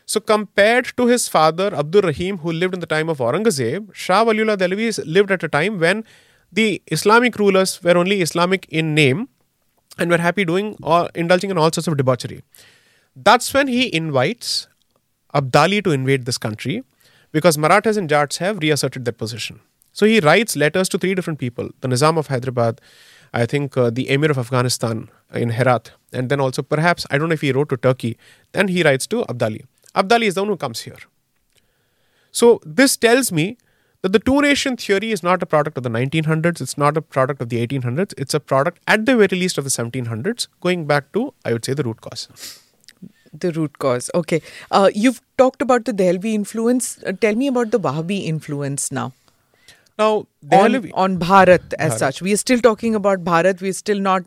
So, 0.06 0.20
compared 0.20 0.92
to 0.98 1.06
his 1.08 1.28
father 1.28 1.74
Abdul 1.76 2.02
Rahim, 2.02 2.38
who 2.40 2.52
lived 2.52 2.74
in 2.74 2.80
the 2.80 2.88
time 2.88 3.10
of 3.10 3.18
Aurangzeb, 3.20 3.94
Shah 3.94 4.24
Waliullah 4.26 4.58
Dehlavi 4.58 5.04
lived 5.06 5.32
at 5.32 5.44
a 5.44 5.50
time 5.50 5.80
when 5.80 6.04
the 6.52 6.82
Islamic 6.88 7.38
rulers 7.38 7.84
were 7.84 7.98
only 7.98 8.22
Islamic 8.22 8.66
in 8.70 8.96
name 8.96 9.28
and 9.98 10.10
were 10.10 10.18
happy 10.18 10.46
doing 10.46 10.76
or 10.82 11.10
indulging 11.16 11.50
in 11.50 11.58
all 11.58 11.72
sorts 11.72 11.88
of 11.88 11.98
debauchery. 11.98 12.42
That's 13.16 13.54
when 13.54 13.68
he 13.68 13.94
invites 13.94 14.68
Abdali 15.34 15.84
to 15.84 15.92
invade 15.92 16.26
this 16.26 16.38
country 16.38 16.84
because 17.32 17.58
Marathas 17.58 17.98
and 17.98 18.10
Jats 18.10 18.38
have 18.38 18.60
reasserted 18.60 19.06
their 19.06 19.14
position. 19.14 19.60
So 19.92 20.06
he 20.06 20.20
writes 20.20 20.56
letters 20.56 20.90
to 20.90 20.98
three 20.98 21.16
different 21.16 21.40
people 21.40 21.70
the 21.82 21.88
Nizam 21.88 22.18
of 22.18 22.28
Hyderabad, 22.28 22.80
I 23.34 23.46
think 23.46 23.76
uh, 23.76 23.90
the 23.90 24.10
Emir 24.10 24.32
of 24.32 24.38
Afghanistan 24.38 25.10
in 25.34 25.50
Herat, 25.50 25.92
and 26.14 26.30
then 26.30 26.40
also 26.40 26.62
perhaps, 26.62 27.06
I 27.10 27.18
don't 27.18 27.30
know 27.30 27.34
if 27.34 27.42
he 27.42 27.52
wrote 27.52 27.70
to 27.70 27.78
Turkey, 27.78 28.18
then 28.52 28.68
he 28.68 28.84
writes 28.84 29.08
to 29.08 29.24
Abdali. 29.24 29.66
Abdali 29.96 30.28
is 30.28 30.36
the 30.36 30.42
one 30.42 30.50
who 30.50 30.58
comes 30.58 30.82
here. 30.82 31.00
So 32.32 32.62
this 32.64 32.96
tells 32.96 33.32
me 33.32 33.58
that 34.02 34.14
the 34.14 34.20
two 34.20 34.42
nation 34.42 34.78
theory 34.78 35.12
is 35.12 35.24
not 35.24 35.42
a 35.42 35.46
product 35.46 35.78
of 35.78 35.84
the 35.84 35.90
1900s, 35.90 36.62
it's 36.62 36.78
not 36.78 36.98
a 36.98 37.02
product 37.02 37.42
of 37.42 37.50
the 37.50 37.66
1800s, 37.66 38.14
it's 38.18 38.34
a 38.34 38.40
product 38.40 38.80
at 38.88 39.06
the 39.06 39.16
very 39.16 39.40
least 39.40 39.58
of 39.58 39.64
the 39.64 39.70
1700s, 39.70 40.48
going 40.62 40.86
back 40.86 41.12
to, 41.14 41.34
I 41.44 41.54
would 41.54 41.66
say, 41.66 41.74
the 41.74 41.84
root 41.84 42.02
cause. 42.02 42.62
The 43.34 43.52
root 43.52 43.78
cause. 43.80 44.10
Okay. 44.16 44.42
Uh, 44.72 44.90
you've 44.94 45.22
talked 45.38 45.62
about 45.62 45.86
the 45.86 45.94
Dehlvi 45.94 46.34
influence. 46.34 47.02
Uh, 47.06 47.12
tell 47.12 47.36
me 47.36 47.48
about 47.48 47.72
the 47.72 47.80
Wahhabi 47.80 48.26
influence 48.26 48.92
now. 48.92 49.14
Now, 50.00 50.28
on, 50.52 50.92
on 50.94 51.18
Bharat 51.18 51.74
as 51.80 51.94
Bharat. 51.94 51.98
such. 51.98 52.22
We 52.22 52.32
are 52.34 52.38
still 52.38 52.60
talking 52.60 52.94
about 52.94 53.24
Bharat. 53.24 53.62
We're 53.62 53.74
still 53.74 54.00
not 54.00 54.24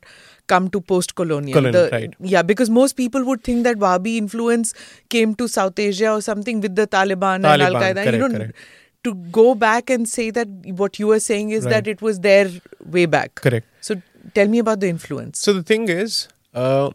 come 0.49 0.69
to 0.71 0.81
post-colonial. 0.81 1.55
Colonial, 1.55 1.89
right. 1.93 2.13
Yeah, 2.19 2.43
because 2.43 2.69
most 2.69 2.97
people 2.97 3.25
would 3.25 3.45
think 3.45 3.63
that 3.65 3.77
Wahhabi 3.77 4.17
influence 4.17 4.75
came 5.09 5.35
to 5.37 5.47
South 5.47 5.79
Asia 5.79 6.13
or 6.13 6.21
something 6.21 6.61
with 6.61 6.75
the 6.75 6.87
Taliban, 6.89 7.37
and 7.37 7.63
Al 7.63 7.75
Qaeda. 7.75 8.13
You 8.13 8.19
know, 8.19 8.29
correct. 8.29 8.57
To 9.05 9.15
go 9.15 9.55
back 9.55 9.91
and 9.91 10.09
say 10.09 10.31
that 10.31 10.49
what 10.81 10.99
you 10.99 11.11
are 11.11 11.21
saying 11.21 11.51
is 11.51 11.65
Right. 11.65 11.71
that 11.71 11.87
it 11.89 12.03
was 12.03 12.21
there 12.21 12.51
way 12.85 13.07
back. 13.07 13.35
Correct. 13.37 13.67
So 13.81 14.01
tell 14.35 14.49
me 14.49 14.59
about 14.59 14.81
the 14.81 14.89
influence. 14.89 15.39
So 15.39 15.53
the 15.53 15.63
thing 15.63 15.89
is, 15.89 16.29
uh, 16.55 16.91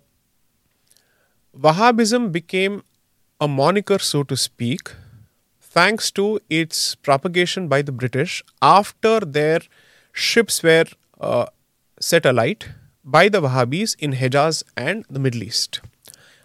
Wahhabism 1.57 2.31
became 2.31 2.83
a 3.39 3.47
moniker, 3.47 3.97
so 3.99 4.23
to 4.23 4.35
speak, 4.37 4.91
thanks 5.61 6.11
to 6.11 6.39
its 6.49 6.95
propagation 6.95 7.67
by 7.67 7.81
the 7.81 7.91
British 7.91 8.43
after 8.61 9.19
their 9.19 9.59
ships 10.11 10.61
were 10.63 10.85
uh, 11.19 11.45
set 11.99 12.25
alight 12.25 12.69
by 13.03 13.29
the 13.29 13.41
Wahhabis 13.41 13.95
in 13.99 14.13
Hejaz 14.13 14.63
and 14.75 15.05
the 15.09 15.19
Middle 15.19 15.43
East. 15.43 15.81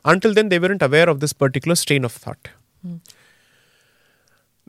Until 0.05 0.33
then, 0.33 0.49
they 0.49 0.59
weren't 0.59 0.83
aware 0.83 1.09
of 1.09 1.21
this 1.21 1.33
particular 1.33 1.75
strain 1.75 2.05
of 2.05 2.13
thought. 2.13 2.49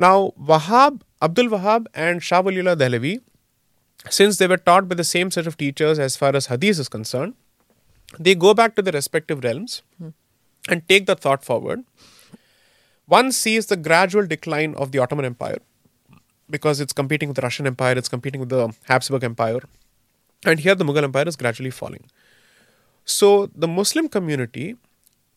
Now, 0.01 0.33
Wahhab, 0.49 1.01
Abdul 1.21 1.49
Wahhab, 1.49 1.85
and 1.93 2.23
Shah 2.23 2.41
Waliullah 2.41 2.75
Dehlavi, 2.75 3.21
since 4.09 4.37
they 4.39 4.47
were 4.47 4.57
taught 4.57 4.89
by 4.89 4.95
the 4.95 5.03
same 5.03 5.29
set 5.29 5.45
of 5.45 5.57
teachers 5.57 5.99
as 5.99 6.15
far 6.17 6.35
as 6.35 6.47
Hadith 6.47 6.79
is 6.79 6.89
concerned, 6.89 7.35
they 8.17 8.33
go 8.33 8.53
back 8.55 8.75
to 8.75 8.81
their 8.81 8.93
respective 8.93 9.43
realms 9.43 9.83
and 10.67 10.87
take 10.89 11.05
the 11.05 11.15
thought 11.15 11.45
forward. 11.45 11.83
One 13.05 13.31
sees 13.31 13.67
the 13.67 13.77
gradual 13.77 14.25
decline 14.25 14.73
of 14.73 14.91
the 14.91 14.97
Ottoman 14.97 15.25
Empire 15.25 15.59
because 16.49 16.81
it's 16.81 16.93
competing 16.93 17.29
with 17.29 17.35
the 17.35 17.43
Russian 17.43 17.67
Empire, 17.67 17.95
it's 17.95 18.09
competing 18.09 18.39
with 18.39 18.49
the 18.49 18.73
Habsburg 18.85 19.23
Empire, 19.23 19.59
and 20.45 20.61
here 20.61 20.73
the 20.73 20.83
Mughal 20.83 21.03
Empire 21.03 21.27
is 21.27 21.35
gradually 21.35 21.69
falling. 21.69 22.05
So 23.05 23.51
the 23.53 23.67
Muslim 23.67 24.09
community, 24.09 24.77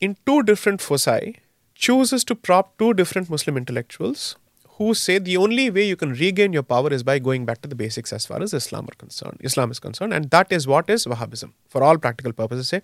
in 0.01 0.17
two 0.25 0.43
different 0.43 0.81
foci, 0.81 1.37
chooses 1.75 2.25
to 2.25 2.35
prop 2.35 2.79
two 2.79 2.95
different 2.95 3.29
Muslim 3.29 3.59
intellectuals 3.59 4.37
who 4.79 4.93
say 4.93 5.19
the 5.19 5.37
only 5.37 5.71
way 5.71 5.87
you 5.87 5.97
can 5.97 6.13
regain 6.13 6.53
your 6.53 6.63
power 6.63 6.93
is 6.93 7.03
by 7.03 7.19
going 7.19 7.45
back 7.45 7.61
to 7.63 7.69
the 7.69 7.75
basics 7.75 8.13
as 8.13 8.27
far 8.27 8.43
as 8.43 8.53
Islam 8.53 8.87
are 8.91 8.97
concerned. 8.97 9.39
Islam 9.41 9.71
is 9.71 9.79
concerned, 9.79 10.13
and 10.13 10.31
that 10.31 10.51
is 10.51 10.67
what 10.67 10.91
is 10.91 11.07
Wahhabism 11.07 11.53
for 11.69 11.85
all 11.85 11.97
practical 11.99 12.33
purposes. 12.33 12.69
Say, 12.69 12.83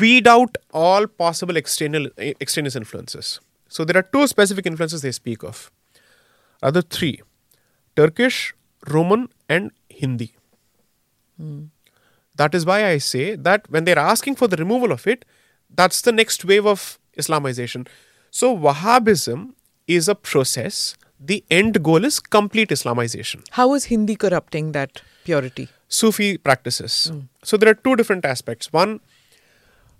weed 0.00 0.28
out 0.28 0.56
all 0.72 1.06
possible 1.06 1.56
external 1.56 2.08
extraneous 2.18 2.76
influences. 2.76 3.40
So 3.68 3.84
there 3.84 3.96
are 3.96 4.02
two 4.02 4.26
specific 4.26 4.66
influences 4.66 5.02
they 5.02 5.12
speak 5.12 5.42
of. 5.42 5.70
Other 6.62 6.82
three: 6.82 7.20
Turkish, 7.96 8.54
Roman, 8.86 9.28
and 9.48 9.72
Hindi. 9.88 10.34
Hmm. 11.36 11.64
That 12.36 12.54
is 12.54 12.64
why 12.64 12.86
I 12.86 12.98
say 12.98 13.34
that 13.34 13.68
when 13.70 13.84
they're 13.84 13.98
asking 13.98 14.36
for 14.36 14.46
the 14.46 14.56
removal 14.56 14.92
of 14.92 15.06
it, 15.06 15.24
that's 15.74 16.00
the 16.02 16.12
next 16.12 16.44
wave 16.44 16.66
of 16.66 16.98
Islamization. 17.18 17.88
So 18.30 18.56
Wahhabism 18.56 19.54
is 19.96 20.08
a 20.08 20.14
process. 20.14 20.80
The 21.30 21.38
end 21.50 21.82
goal 21.88 22.04
is 22.08 22.18
complete 22.36 22.70
Islamization. 22.76 23.46
How 23.58 23.74
is 23.74 23.86
Hindi 23.92 24.16
corrupting 24.24 24.72
that 24.72 25.02
purity? 25.24 25.68
Sufi 25.88 26.28
practices. 26.38 27.12
So 27.42 27.56
there 27.56 27.70
are 27.70 27.78
two 27.86 27.96
different 27.96 28.24
aspects. 28.24 28.72
One, 28.72 29.00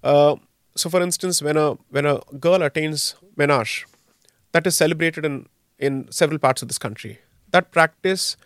uh, 0.03 0.37
so 0.77 0.89
for 0.89 1.03
instance, 1.03 1.43
when 1.43 1.57
a 1.57 1.67
when 1.97 2.07
a 2.07 2.21
girl 2.47 2.63
attains 2.69 3.17
menarche, 3.37 3.85
that 4.53 4.67
is 4.67 4.77
celebrated 4.77 5.25
in 5.31 5.41
in 5.89 5.99
several 6.21 6.39
parts 6.47 6.63
of 6.63 6.69
this 6.69 6.79
country. 6.87 7.19
That 7.57 7.71
practice 7.73 8.37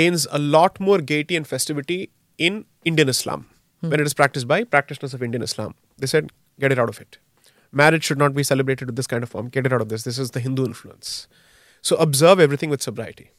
gains 0.00 0.26
a 0.30 0.38
lot 0.38 0.80
more 0.88 0.98
gaiety 1.12 1.36
and 1.36 1.46
festivity 1.54 2.00
in 2.38 2.64
Indian 2.84 3.08
Islam 3.08 3.46
when 3.80 4.00
it 4.00 4.06
is 4.10 4.14
practiced 4.14 4.48
by 4.52 4.58
practitioners 4.64 5.14
of 5.14 5.22
Indian 5.22 5.42
Islam. 5.42 5.74
They 5.98 6.06
said, 6.06 6.30
get 6.58 6.72
it 6.72 6.78
out 6.78 6.88
of 6.88 7.00
it. 7.00 7.18
Marriage 7.72 8.04
should 8.04 8.18
not 8.18 8.34
be 8.34 8.42
celebrated 8.42 8.86
with 8.86 8.96
this 8.96 9.06
kind 9.06 9.22
of 9.22 9.28
form. 9.30 9.48
Get 9.48 9.66
it 9.66 9.72
out 9.72 9.80
of 9.80 9.88
this. 9.88 10.02
This 10.02 10.18
is 10.18 10.32
the 10.32 10.40
Hindu 10.40 10.64
influence. 10.64 11.28
So 11.82 11.96
observe 11.96 12.40
everything 12.40 12.70
with 12.70 12.82
sobriety. 12.82 13.30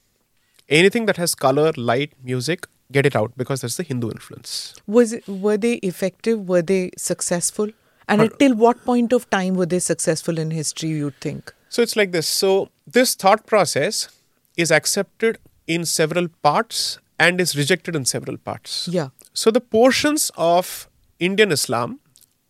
Anything 0.69 1.05
that 1.05 1.17
has 1.17 1.35
color, 1.35 1.73
light, 1.75 2.13
music, 2.23 2.65
get 2.91 3.05
it 3.05 3.15
out 3.15 3.33
because 3.37 3.61
that's 3.61 3.77
the 3.77 3.83
Hindu 3.83 4.09
influence. 4.09 4.75
Was 4.87 5.13
it, 5.13 5.27
were 5.27 5.57
they 5.57 5.75
effective? 5.75 6.47
Were 6.47 6.61
they 6.61 6.91
successful? 6.97 7.69
And 8.07 8.21
Uh, 8.21 8.25
until 8.25 8.55
what 8.55 8.83
point 8.85 9.13
of 9.13 9.29
time 9.29 9.55
were 9.55 9.65
they 9.65 9.79
successful 9.79 10.37
in 10.37 10.51
history? 10.51 10.89
You'd 10.89 11.19
think. 11.19 11.53
So 11.69 11.81
it's 11.81 11.95
like 11.95 12.11
this. 12.11 12.27
So 12.27 12.69
this 12.87 13.15
thought 13.15 13.45
process 13.45 14.09
is 14.57 14.71
accepted 14.71 15.39
in 15.67 15.85
several 15.85 16.27
parts 16.41 16.99
and 17.19 17.39
is 17.39 17.55
rejected 17.55 17.95
in 17.95 18.05
several 18.05 18.37
parts. 18.37 18.87
Yeah. 18.91 19.09
So 19.33 19.51
the 19.51 19.61
portions 19.61 20.31
of 20.35 20.89
Indian 21.19 21.51
Islam 21.51 21.99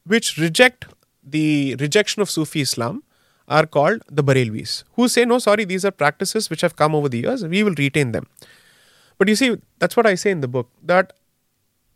which 0.06 0.38
reject 0.38 0.86
the 1.32 1.76
rejection 1.80 2.22
of 2.22 2.30
Sufi 2.30 2.62
Islam 2.62 3.04
are 3.48 3.66
called 3.66 4.02
the 4.10 4.24
Barelvis, 4.24 4.84
who 4.94 5.08
say, 5.08 5.26
no, 5.26 5.40
sorry, 5.40 5.66
these 5.66 5.84
are 5.84 5.92
practices 5.92 6.50
which 6.50 6.62
have 6.62 6.76
come 6.76 6.96
over 6.96 7.10
the 7.10 7.20
years, 7.20 7.46
we 7.46 7.64
will 7.64 7.76
retain 7.78 8.12
them. 8.12 8.28
But 9.18 9.28
you 9.28 9.36
see, 9.36 9.58
that's 9.80 9.98
what 9.98 10.06
I 10.06 10.16
say 10.16 10.32
in 10.32 10.42
the 10.42 10.48
book 10.48 10.70
that 10.84 11.14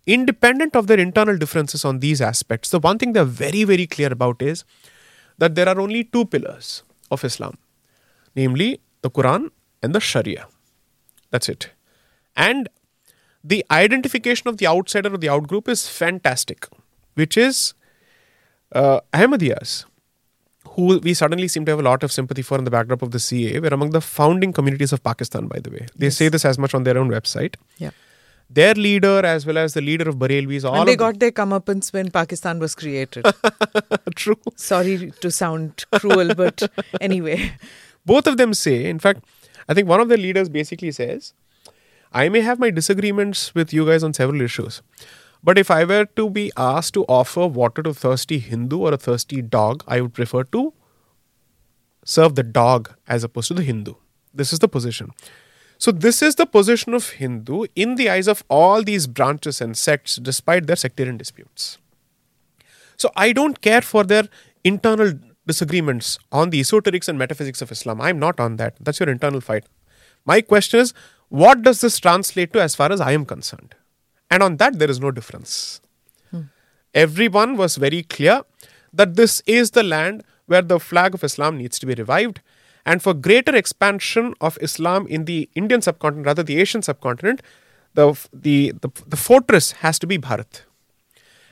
independent 0.06 0.76
of 0.76 0.88
their 0.88 1.00
internal 1.00 1.38
differences 1.38 1.86
on 1.86 2.00
these 2.00 2.22
aspects, 2.22 2.70
the 2.70 2.80
one 2.80 2.98
thing 2.98 3.14
they're 3.14 3.26
very, 3.26 3.64
very 3.64 3.88
clear 3.88 4.12
about 4.12 4.42
is 4.42 4.64
that 5.38 5.56
there 5.56 5.68
are 5.68 5.80
only 5.80 6.04
two 6.04 6.26
pillars 6.26 6.84
of 7.10 7.24
Islam, 7.24 7.58
namely 8.36 8.82
the 9.02 9.10
Quran 9.10 9.50
and 9.82 9.96
the 9.96 10.00
Sharia. 10.00 10.48
That's 11.32 11.50
it. 11.50 11.72
And 12.36 12.70
the 13.44 13.66
identification 13.72 14.48
of 14.48 14.58
the 14.58 14.68
outsider 14.68 15.14
or 15.14 15.18
the 15.18 15.28
outgroup 15.28 15.68
is 15.68 15.88
fantastic, 15.88 16.68
which 17.16 17.38
is 17.38 17.74
uh, 18.76 19.00
Ahmadiyas, 19.14 19.86
who 20.70 21.00
we 21.00 21.14
suddenly 21.14 21.48
seem 21.48 21.66
to 21.66 21.72
have 21.72 21.80
a 21.80 21.84
lot 21.84 22.04
of 22.04 22.12
sympathy 22.12 22.42
for 22.42 22.58
in 22.58 22.66
the 22.66 22.72
backdrop 22.72 23.02
of 23.02 23.12
the 23.12 23.20
CA, 23.20 23.60
were 23.60 23.70
among 23.70 23.92
the 23.92 24.02
founding 24.02 24.54
communities 24.54 24.92
of 24.94 25.04
Pakistan, 25.04 25.48
by 25.48 25.60
the 25.60 25.72
way. 25.72 25.86
They 25.96 26.10
say 26.10 26.30
this 26.30 26.46
as 26.46 26.60
much 26.60 26.74
on 26.74 26.84
their 26.84 26.98
own 26.98 27.10
website. 27.10 27.56
Yeah. 27.78 27.92
Their 28.50 28.76
leader, 28.76 29.26
as 29.26 29.46
well 29.46 29.58
as 29.58 29.74
the 29.74 29.82
leader 29.82 30.08
of 30.08 30.18
Barelvis, 30.18 30.66
all 30.66 30.76
and 30.76 30.88
they 30.88 30.96
got 30.96 31.20
their 31.20 31.32
comeuppance 31.32 31.92
when 31.92 32.12
Pakistan 32.12 32.60
was 32.60 32.76
created. 32.76 33.26
true. 34.16 34.38
Sorry 34.56 35.12
to 35.22 35.32
sound 35.32 35.86
cruel, 35.94 36.36
but 36.36 36.62
anyway. 37.02 37.54
Both 38.06 38.28
of 38.28 38.38
them 38.38 38.54
say, 38.54 38.86
in 38.86 39.00
fact, 39.00 39.24
I 39.68 39.74
think 39.74 39.88
one 39.90 40.00
of 40.00 40.10
the 40.10 40.18
leaders 40.18 40.48
basically 40.48 40.92
says, 40.92 41.34
I 42.14 42.30
may 42.30 42.42
have 42.42 42.60
my 42.60 42.70
disagreements 42.70 43.56
with 43.56 43.74
you 43.74 43.86
guys 43.86 44.04
on 44.04 44.14
several 44.14 44.42
issues, 44.42 44.84
but 45.46 45.60
if 45.60 45.72
I 45.72 45.84
were 45.86 46.06
to 46.20 46.30
be 46.30 46.52
asked 46.58 46.94
to 46.96 47.06
offer 47.20 47.46
water 47.46 47.84
to 47.84 47.94
thirsty 47.94 48.40
Hindu 48.40 48.80
or 48.80 48.94
a 48.94 48.98
thirsty 48.98 49.42
dog, 49.42 49.84
I 49.88 50.02
would 50.02 50.14
prefer 50.14 50.44
to 50.56 50.74
serve 52.04 52.36
the 52.36 52.44
dog 52.44 52.92
as 53.08 53.24
opposed 53.24 53.50
to 53.50 53.54
the 53.54 53.64
Hindu. 53.64 53.94
This 54.34 54.52
is 54.52 54.60
the 54.60 54.68
position. 54.68 55.12
So, 55.78 55.92
this 55.92 56.22
is 56.22 56.36
the 56.36 56.46
position 56.46 56.94
of 56.94 57.10
Hindu 57.22 57.66
in 57.76 57.96
the 57.96 58.10
eyes 58.10 58.28
of 58.28 58.44
all 58.50 58.82
these 58.82 59.08
branches 59.08 59.62
and 59.62 59.78
sects, 59.78 60.16
despite 60.16 60.68
their 60.68 60.76
sectarian 60.76 61.18
disputes. 61.18 61.78
So 62.98 63.12
I 63.16 63.34
don't 63.34 63.62
care 63.62 63.82
for 63.82 64.04
their 64.04 64.28
internal 64.64 65.14
disagreements 65.46 66.18
on 66.32 66.50
the 66.50 66.62
esoterics 66.62 67.08
and 67.08 67.20
metaphysics 67.20 67.62
of 67.62 67.72
Islam. 67.72 68.02
I'm 68.02 68.20
not 68.20 68.40
on 68.40 68.56
that. 68.58 68.76
That's 68.80 69.00
your 69.00 69.10
internal 69.10 69.42
fight. 69.42 69.66
My 70.26 70.42
question 70.42 70.80
is, 70.80 70.94
what 71.30 71.62
does 71.62 71.82
this 71.82 72.00
translate 72.00 72.54
to 72.54 72.62
as 72.62 72.76
far 72.76 72.92
as 72.92 73.02
I 73.02 73.12
am 73.12 73.26
concerned? 73.26 73.76
And 74.30 74.44
on 74.44 74.58
that, 74.58 74.80
there 74.80 74.90
is 74.90 75.00
no 75.00 75.12
difference. 75.12 75.82
Everyone 76.94 77.58
was 77.58 77.76
very 77.76 78.04
clear 78.04 78.44
that 78.94 79.16
this 79.16 79.42
is 79.46 79.72
the 79.72 79.84
land 79.84 80.24
where 80.46 80.62
the 80.62 80.80
flag 80.80 81.14
of 81.14 81.24
Islam 81.24 81.58
needs 81.58 81.78
to 81.80 81.86
be 81.86 81.94
revived. 81.94 82.40
And 82.86 83.02
for 83.02 83.14
greater 83.14 83.54
expansion 83.56 84.34
of 84.40 84.58
Islam 84.62 85.06
in 85.08 85.26
the 85.26 85.50
Indian 85.56 85.82
subcontinent, 85.82 86.28
rather 86.28 86.44
the 86.44 86.58
Asian 86.58 86.82
subcontinent, 86.82 87.42
the, 87.96 88.18
the, 88.32 88.74
the, 88.82 88.90
the 89.08 89.18
fortress 89.18 89.74
has 89.74 90.00
to 90.00 90.08
be 90.08 90.18
Bharat. 90.18 90.62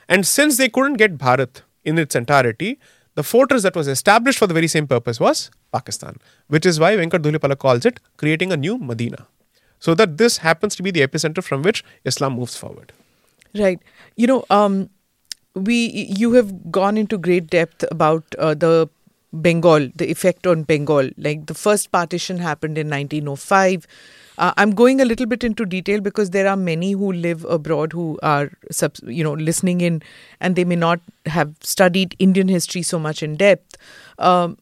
And 0.08 0.26
since 0.26 0.56
they 0.56 0.68
couldn't 0.68 0.94
get 0.94 1.18
Bharat 1.18 1.62
in 1.84 1.98
its 1.98 2.14
entirety, 2.14 2.78
the 3.14 3.22
fortress 3.22 3.62
that 3.62 3.76
was 3.76 3.88
established 3.88 4.38
for 4.38 4.46
the 4.46 4.54
very 4.54 4.68
same 4.68 4.86
purpose 4.86 5.20
was 5.20 5.50
Pakistan, 5.72 6.16
which 6.48 6.64
is 6.64 6.80
why 6.80 6.96
Venkat 6.96 7.20
Dhulipala 7.20 7.58
calls 7.58 7.84
it 7.84 8.00
creating 8.16 8.52
a 8.52 8.56
new 8.56 8.78
Medina. 8.78 9.26
So 9.84 9.94
that 9.94 10.16
this 10.16 10.38
happens 10.38 10.74
to 10.76 10.82
be 10.82 10.90
the 10.90 11.06
epicenter 11.06 11.44
from 11.44 11.60
which 11.60 11.84
Islam 12.06 12.36
moves 12.36 12.56
forward. 12.56 12.92
Right. 13.54 13.80
You 14.16 14.26
know, 14.26 14.44
um, 14.48 14.88
we 15.54 15.76
you 16.20 16.32
have 16.32 16.72
gone 16.72 16.96
into 16.96 17.18
great 17.18 17.48
depth 17.48 17.84
about 17.90 18.24
uh, 18.38 18.54
the 18.54 18.88
Bengal, 19.34 19.90
the 19.94 20.10
effect 20.10 20.46
on 20.46 20.62
Bengal. 20.62 21.10
Like 21.18 21.44
the 21.46 21.54
first 21.54 21.92
partition 21.92 22.38
happened 22.38 22.78
in 22.78 22.88
1905. 22.88 23.86
Uh, 24.38 24.52
I'm 24.56 24.70
going 24.70 25.02
a 25.02 25.04
little 25.04 25.26
bit 25.26 25.44
into 25.44 25.66
detail 25.66 26.00
because 26.00 26.30
there 26.30 26.48
are 26.48 26.56
many 26.56 26.92
who 26.92 27.12
live 27.12 27.44
abroad 27.44 27.92
who 27.92 28.18
are, 28.22 28.50
you 29.04 29.22
know, 29.22 29.34
listening 29.34 29.82
in, 29.82 30.02
and 30.40 30.56
they 30.56 30.64
may 30.64 30.76
not 30.76 31.00
have 31.26 31.54
studied 31.60 32.16
Indian 32.18 32.48
history 32.48 32.82
so 32.82 32.98
much 32.98 33.22
in 33.22 33.36
depth. 33.36 33.76
Um, 34.18 34.56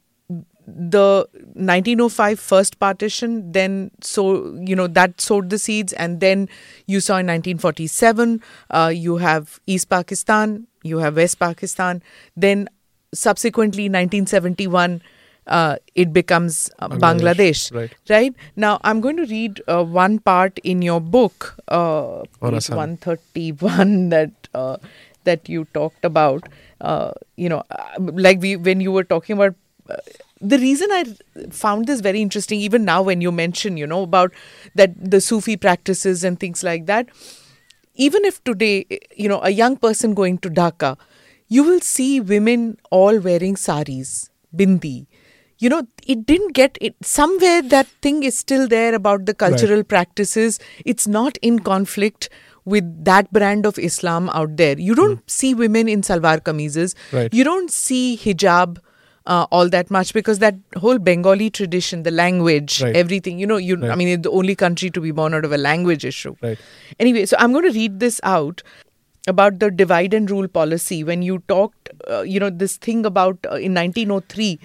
the 0.74 1.26
1905 1.54 2.40
first 2.40 2.78
partition 2.78 3.52
then 3.52 3.90
so 4.00 4.56
you 4.66 4.74
know 4.74 4.86
that 4.86 5.20
sowed 5.20 5.50
the 5.50 5.58
seeds 5.58 5.92
and 5.92 6.20
then 6.20 6.48
you 6.86 7.00
saw 7.00 7.14
in 7.14 7.26
1947 7.26 8.40
uh, 8.70 8.92
you 8.94 9.16
have 9.18 9.60
east 9.66 9.88
pakistan 9.88 10.66
you 10.82 10.98
have 10.98 11.16
west 11.16 11.38
pakistan 11.38 12.02
then 12.36 12.68
subsequently 13.14 13.84
1971 13.84 15.02
uh, 15.48 15.76
it 15.96 16.12
becomes 16.12 16.70
uh, 16.78 16.88
Bangladesh, 16.88 17.00
bangladesh, 17.00 17.74
right. 17.74 17.94
right? 18.08 18.34
Now 18.56 18.80
i'm 18.84 19.00
going 19.00 19.16
to 19.16 19.26
read 19.26 19.60
uh, 19.66 19.84
one 19.84 20.18
part 20.20 20.58
in 20.60 20.82
your 20.82 21.00
book 21.00 21.56
uh, 21.68 22.22
page 22.40 22.68
131 22.70 24.08
that 24.16 24.30
uh, 24.54 24.76
that 25.24 25.48
you 25.48 25.64
talked 25.72 26.04
about. 26.04 26.48
Uh, 26.80 27.12
you 27.36 27.48
know 27.48 27.62
like 27.96 28.40
we 28.40 28.56
when 28.56 28.80
you 28.80 28.90
were 28.90 29.04
talking 29.04 29.36
about 29.36 29.54
uh, 29.88 29.96
the 30.42 30.58
reason 30.58 30.90
I 30.90 31.04
found 31.50 31.86
this 31.86 32.00
very 32.00 32.20
interesting, 32.20 32.58
even 32.60 32.84
now 32.84 33.00
when 33.02 33.20
you 33.20 33.30
mention, 33.30 33.76
you 33.76 33.86
know, 33.86 34.02
about 34.02 34.32
that 34.74 34.92
the 34.98 35.20
Sufi 35.20 35.56
practices 35.56 36.24
and 36.24 36.38
things 36.38 36.62
like 36.64 36.86
that, 36.86 37.08
even 37.94 38.24
if 38.24 38.42
today, 38.42 38.84
you 39.16 39.28
know, 39.28 39.40
a 39.42 39.50
young 39.50 39.76
person 39.76 40.14
going 40.14 40.38
to 40.38 40.50
Dhaka, 40.50 40.98
you 41.48 41.62
will 41.62 41.80
see 41.80 42.20
women 42.20 42.78
all 42.90 43.18
wearing 43.20 43.56
saris, 43.56 44.30
bindi. 44.54 45.06
You 45.58 45.68
know, 45.68 45.86
it 46.04 46.26
didn't 46.26 46.54
get 46.54 46.76
it 46.80 46.96
somewhere 47.02 47.62
that 47.62 47.86
thing 48.02 48.24
is 48.24 48.36
still 48.36 48.66
there 48.66 48.94
about 48.94 49.26
the 49.26 49.34
cultural 49.34 49.84
practices. 49.84 50.58
It's 50.84 51.06
not 51.06 51.36
in 51.40 51.60
conflict 51.60 52.30
with 52.64 53.04
that 53.04 53.32
brand 53.32 53.64
of 53.64 53.78
Islam 53.78 54.28
out 54.30 54.56
there. 54.56 54.78
You 54.78 54.96
don't 54.96 55.18
hmm. 55.18 55.26
see 55.26 55.54
women 55.54 55.88
in 55.88 56.02
salwar 56.02 56.40
kameezes. 56.40 56.96
Right. 57.12 57.32
You 57.32 57.44
don't 57.44 57.70
see 57.70 58.18
hijab 58.20 58.78
uh, 59.26 59.46
all 59.50 59.68
that 59.68 59.90
much 59.90 60.12
because 60.12 60.38
that 60.40 60.54
whole 60.76 60.98
Bengali 60.98 61.48
tradition, 61.50 62.02
the 62.02 62.10
language, 62.10 62.82
Right. 62.82 62.96
everything, 62.96 63.38
you 63.38 63.46
know, 63.46 63.56
you 63.56 63.76
I 63.86 63.94
mean, 63.94 64.08
it's 64.08 64.22
the 64.22 64.30
only 64.30 64.54
country 64.54 64.90
to 64.90 65.00
be 65.00 65.10
born 65.10 65.34
out 65.34 65.44
of 65.44 65.52
a 65.52 65.58
language 65.58 66.04
issue. 66.04 66.34
Right. 66.42 66.58
Anyway, 66.98 67.26
so 67.26 67.36
I'm 67.38 67.52
going 67.52 67.64
to 67.64 67.72
read 67.78 68.00
this 68.00 68.20
out 68.22 68.62
about 69.28 69.60
the 69.60 69.70
divide 69.70 70.12
and 70.14 70.30
rule 70.30 70.48
policy. 70.48 71.04
When 71.04 71.22
you 71.22 71.38
talked, 71.48 71.90
uh, 72.10 72.22
you 72.22 72.40
know, 72.40 72.50
this 72.50 72.76
thing 72.76 73.06
about 73.06 73.38
uh, 73.50 73.54
in 73.56 73.74
1903. 73.74 74.58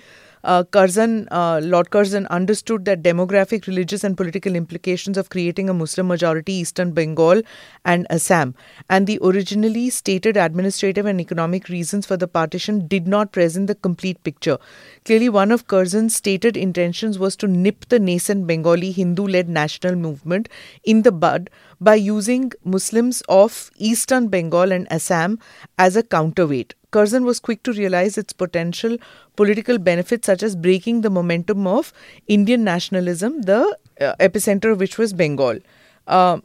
Uh, 0.47 0.63
Curzon, 0.63 1.27
uh, 1.29 1.59
Lord 1.61 1.89
Curzon 1.89 2.25
understood 2.27 2.85
that 2.85 3.03
demographic, 3.03 3.67
religious, 3.67 4.05
and 4.05 4.15
political 4.15 4.55
implications 4.55 5.17
of 5.17 5.29
creating 5.29 5.69
a 5.69 5.73
Muslim 5.73 6.07
majority 6.07 6.53
Eastern 6.53 6.93
Bengal 6.93 7.41
and 7.83 8.07
Assam, 8.09 8.55
and 8.89 9.07
the 9.07 9.19
originally 9.21 9.89
stated 9.89 10.37
administrative 10.37 11.05
and 11.05 11.19
economic 11.19 11.67
reasons 11.67 12.05
for 12.05 12.15
the 12.15 12.29
partition 12.29 12.87
did 12.87 13.09
not 13.09 13.33
present 13.33 13.67
the 13.67 13.75
complete 13.75 14.23
picture. 14.23 14.57
Clearly, 15.03 15.27
one 15.27 15.51
of 15.51 15.67
Curzon's 15.67 16.15
stated 16.15 16.55
intentions 16.55 17.19
was 17.19 17.35
to 17.35 17.47
nip 17.49 17.85
the 17.89 17.99
nascent 17.99 18.47
Bengali 18.47 18.93
Hindu 18.93 19.27
led 19.27 19.49
national 19.49 19.95
movement 19.95 20.47
in 20.85 21.01
the 21.01 21.11
bud 21.11 21.49
by 21.81 21.95
using 21.95 22.53
Muslims 22.63 23.21
of 23.27 23.69
Eastern 23.75 24.29
Bengal 24.29 24.71
and 24.71 24.89
Assam 24.89 25.39
as 25.77 25.97
a 25.97 26.03
counterweight. 26.03 26.73
Curzon 26.97 27.25
was 27.25 27.39
quick 27.39 27.61
to 27.61 27.73
realize 27.73 28.17
its 28.17 28.33
potential 28.33 28.97
political 29.35 29.77
benefits, 29.77 30.25
such 30.25 30.41
as 30.41 30.55
breaking 30.55 31.01
the 31.01 31.11
momentum 31.11 31.67
of 31.67 31.93
Indian 32.27 32.63
nationalism, 32.63 33.43
the 33.43 33.77
uh, 34.01 34.15
epicenter 34.19 34.71
of 34.71 34.79
which 34.79 34.97
was 34.97 35.13
Bengal. 35.13 35.59
Uh, 36.07 36.39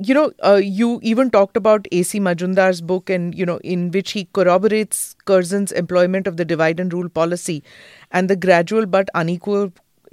you 0.00 0.12
know, 0.12 0.32
uh, 0.44 0.60
you 0.62 1.00
even 1.02 1.30
talked 1.30 1.56
about 1.56 1.88
R.C. 1.90 2.20
Majumdar's 2.20 2.82
book, 2.82 3.08
and 3.08 3.34
you 3.34 3.46
know, 3.46 3.56
in 3.64 3.90
which 3.90 4.12
he 4.12 4.26
corroborates 4.26 5.16
Curzon's 5.24 5.72
employment 5.72 6.26
of 6.26 6.36
the 6.36 6.44
divide 6.44 6.78
and 6.78 6.92
rule 6.92 7.08
policy 7.08 7.64
and 8.10 8.28
the 8.28 8.36
gradual 8.36 8.84
but 8.84 9.08
unequal, 9.14 9.72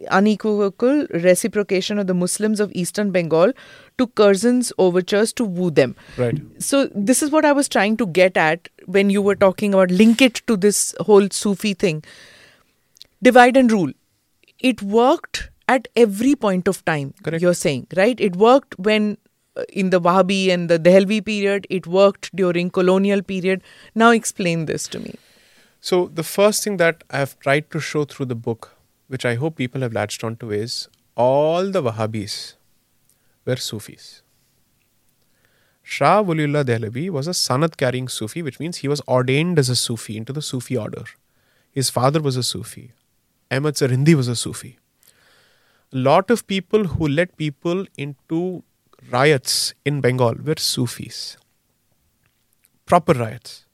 unequivocal 0.10 1.08
reciprocation 1.14 2.00
of 2.00 2.08
the 2.08 2.14
Muslims 2.14 2.60
of 2.60 2.72
Eastern 2.74 3.12
Bengal 3.12 3.54
to 3.98 4.08
Curzon's 4.08 4.72
overtures 4.78 5.34
to 5.34 5.46
woo 5.46 5.72
them. 5.72 5.96
Right. 6.18 6.40
So 6.62 6.88
this 6.94 7.24
is 7.24 7.32
what 7.32 7.46
I 7.46 7.52
was 7.52 7.70
trying 7.70 7.98
to 7.98 8.08
get 8.08 8.38
at 8.38 8.70
when 8.86 9.10
you 9.10 9.22
were 9.22 9.36
talking 9.36 9.74
about 9.74 9.92
link 9.92 10.22
it 10.22 10.42
to 10.48 10.58
this 10.58 10.96
whole 11.00 11.30
Sufi 11.30 11.74
thing. 11.74 12.04
Divide 13.24 13.58
and 13.58 13.72
rule. 13.72 13.92
It 14.60 14.82
worked 14.82 15.50
at 15.68 15.88
every 15.96 16.36
point 16.36 16.68
of 16.68 16.84
time. 16.86 17.14
Correct. 17.24 17.42
You're 17.42 17.54
saying 17.54 17.88
right? 17.96 18.20
It 18.20 18.36
worked 18.36 18.78
when 18.78 19.18
uh, 19.58 19.64
in 19.70 19.90
the 19.90 20.02
Wahhabi 20.02 20.50
and 20.50 20.70
the 20.70 20.78
Dehlavi 20.78 21.26
period. 21.26 21.66
It 21.70 21.88
worked 21.88 22.36
during 22.36 22.70
colonial 22.70 23.22
period. 23.22 23.62
Now 23.96 24.12
explain 24.12 24.66
this 24.66 24.88
to 24.90 25.00
me. 25.00 25.16
So 25.82 26.08
the 26.08 26.24
first 26.24 26.64
thing 26.64 26.78
that 26.78 27.04
I've 27.10 27.40
tried 27.40 27.70
to 27.72 27.80
show 27.80 28.06
through 28.06 28.26
the 28.26 28.36
book, 28.36 28.76
which 29.08 29.26
I 29.26 29.36
hope 29.36 29.56
people 29.56 29.82
have 29.82 29.94
latched 29.94 30.24
onto, 30.24 30.52
is 30.52 30.88
all 31.16 31.72
the 31.72 31.82
Wahhabis 31.82 32.56
were 33.46 33.56
Sufis. 33.56 34.22
Shah 35.84 36.24
Waliullah 36.24 36.66
Dehlavi 36.66 37.10
was 37.12 37.28
a 37.28 37.32
sanad 37.32 37.78
carrying 37.78 38.08
Sufi, 38.08 38.42
which 38.42 38.60
means 38.60 38.78
he 38.78 38.88
was 38.88 39.02
ordained 39.08 39.60
as 39.60 39.70
a 39.70 39.76
Sufi 39.76 40.18
into 40.18 40.34
the 40.34 40.42
Sufi 40.42 40.76
order. 40.76 41.04
His 41.72 41.90
father 41.90 42.22
was 42.22 42.36
a 42.36 42.44
Sufi. 42.44 42.94
Ahmad 43.52 43.76
Sirhindi 43.76 44.16
was 44.16 44.28
a 44.28 44.36
Sufi. 44.36 44.80
A 45.94 45.98
lot 45.98 46.32
of 46.32 46.48
people 46.48 46.86
who 46.86 47.08
led 47.08 47.38
people 47.38 47.86
into 47.98 48.64
riots 49.12 49.76
in 49.86 50.02
Bengal 50.02 50.36
were 50.44 50.56
Sufis. 50.58 51.38
Proper 52.88 53.14
riots. 53.14 53.66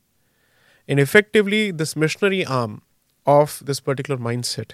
And 0.88 1.00
effectively, 1.00 1.72
this 1.72 1.96
missionary 1.96 2.46
arm 2.46 2.82
of 3.26 3.62
this 3.66 3.80
particular 3.80 4.20
mindset 4.20 4.72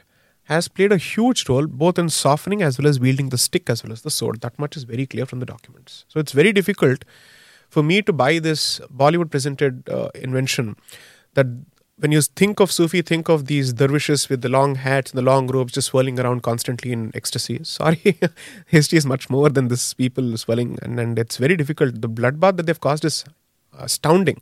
has 0.47 0.67
played 0.67 0.91
a 0.91 0.97
huge 0.97 1.47
role 1.49 1.67
both 1.67 1.99
in 1.99 2.09
softening 2.09 2.61
as 2.61 2.77
well 2.77 2.87
as 2.87 2.99
wielding 2.99 3.29
the 3.29 3.37
stick 3.37 3.69
as 3.69 3.83
well 3.83 3.91
as 3.91 4.01
the 4.01 4.09
sword. 4.09 4.41
That 4.41 4.57
much 4.57 4.77
is 4.77 4.83
very 4.83 5.05
clear 5.05 5.25
from 5.25 5.39
the 5.39 5.45
documents. 5.45 6.05
So 6.07 6.19
it's 6.19 6.31
very 6.31 6.53
difficult 6.53 7.03
for 7.69 7.83
me 7.83 8.01
to 8.01 8.13
buy 8.13 8.39
this 8.39 8.79
Bollywood 8.95 9.29
presented 9.29 9.89
uh, 9.89 10.09
invention 10.15 10.77
that 11.33 11.47
when 11.99 12.11
you 12.11 12.21
think 12.21 12.59
of 12.59 12.71
Sufi, 12.71 13.01
think 13.01 13.27
of 13.27 13.47
these 13.47 13.73
dervishes 13.73 14.29
with 14.29 14.41
the 14.41 14.49
long 14.49 14.75
hats 14.75 15.11
and 15.11 15.17
the 15.17 15.23
long 15.23 15.47
robes 15.47 15.73
just 15.73 15.87
swirling 15.87 16.19
around 16.19 16.43
constantly 16.43 16.91
in 16.91 17.11
ecstasy. 17.15 17.59
Sorry, 17.63 18.17
history 18.67 18.97
is 18.97 19.05
much 19.05 19.29
more 19.29 19.49
than 19.49 19.67
this 19.67 19.93
people 19.93 20.37
swirling, 20.37 20.77
and, 20.81 20.99
and 20.99 21.17
it's 21.19 21.37
very 21.37 21.57
difficult. 21.57 22.01
The 22.01 22.09
bloodbath 22.09 22.57
that 22.57 22.67
they've 22.67 22.79
caused 22.79 23.03
is 23.03 23.25
astounding. 23.77 24.41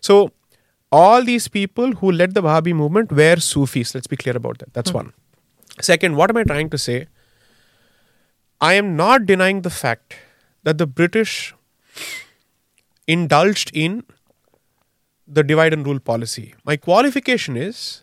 So, 0.00 0.32
all 0.92 1.24
these 1.24 1.48
people 1.48 1.92
who 1.92 2.10
led 2.10 2.34
the 2.34 2.42
Wahhabi 2.42 2.74
movement 2.74 3.12
were 3.12 3.36
Sufis. 3.36 3.94
Let's 3.94 4.06
be 4.06 4.16
clear 4.16 4.36
about 4.36 4.58
that. 4.58 4.72
That's 4.74 4.90
hmm. 4.90 4.96
one. 4.96 5.12
Second, 5.80 6.16
what 6.16 6.30
am 6.30 6.36
I 6.36 6.44
trying 6.44 6.70
to 6.70 6.78
say? 6.78 7.06
I 8.60 8.74
am 8.74 8.96
not 8.96 9.24
denying 9.24 9.62
the 9.62 9.70
fact 9.70 10.16
that 10.64 10.78
the 10.78 10.86
British 10.86 11.54
indulged 13.06 13.70
in 13.72 14.04
the 15.26 15.42
divide 15.42 15.72
and 15.72 15.86
rule 15.86 16.00
policy. 16.00 16.54
My 16.64 16.76
qualification 16.76 17.56
is 17.56 18.02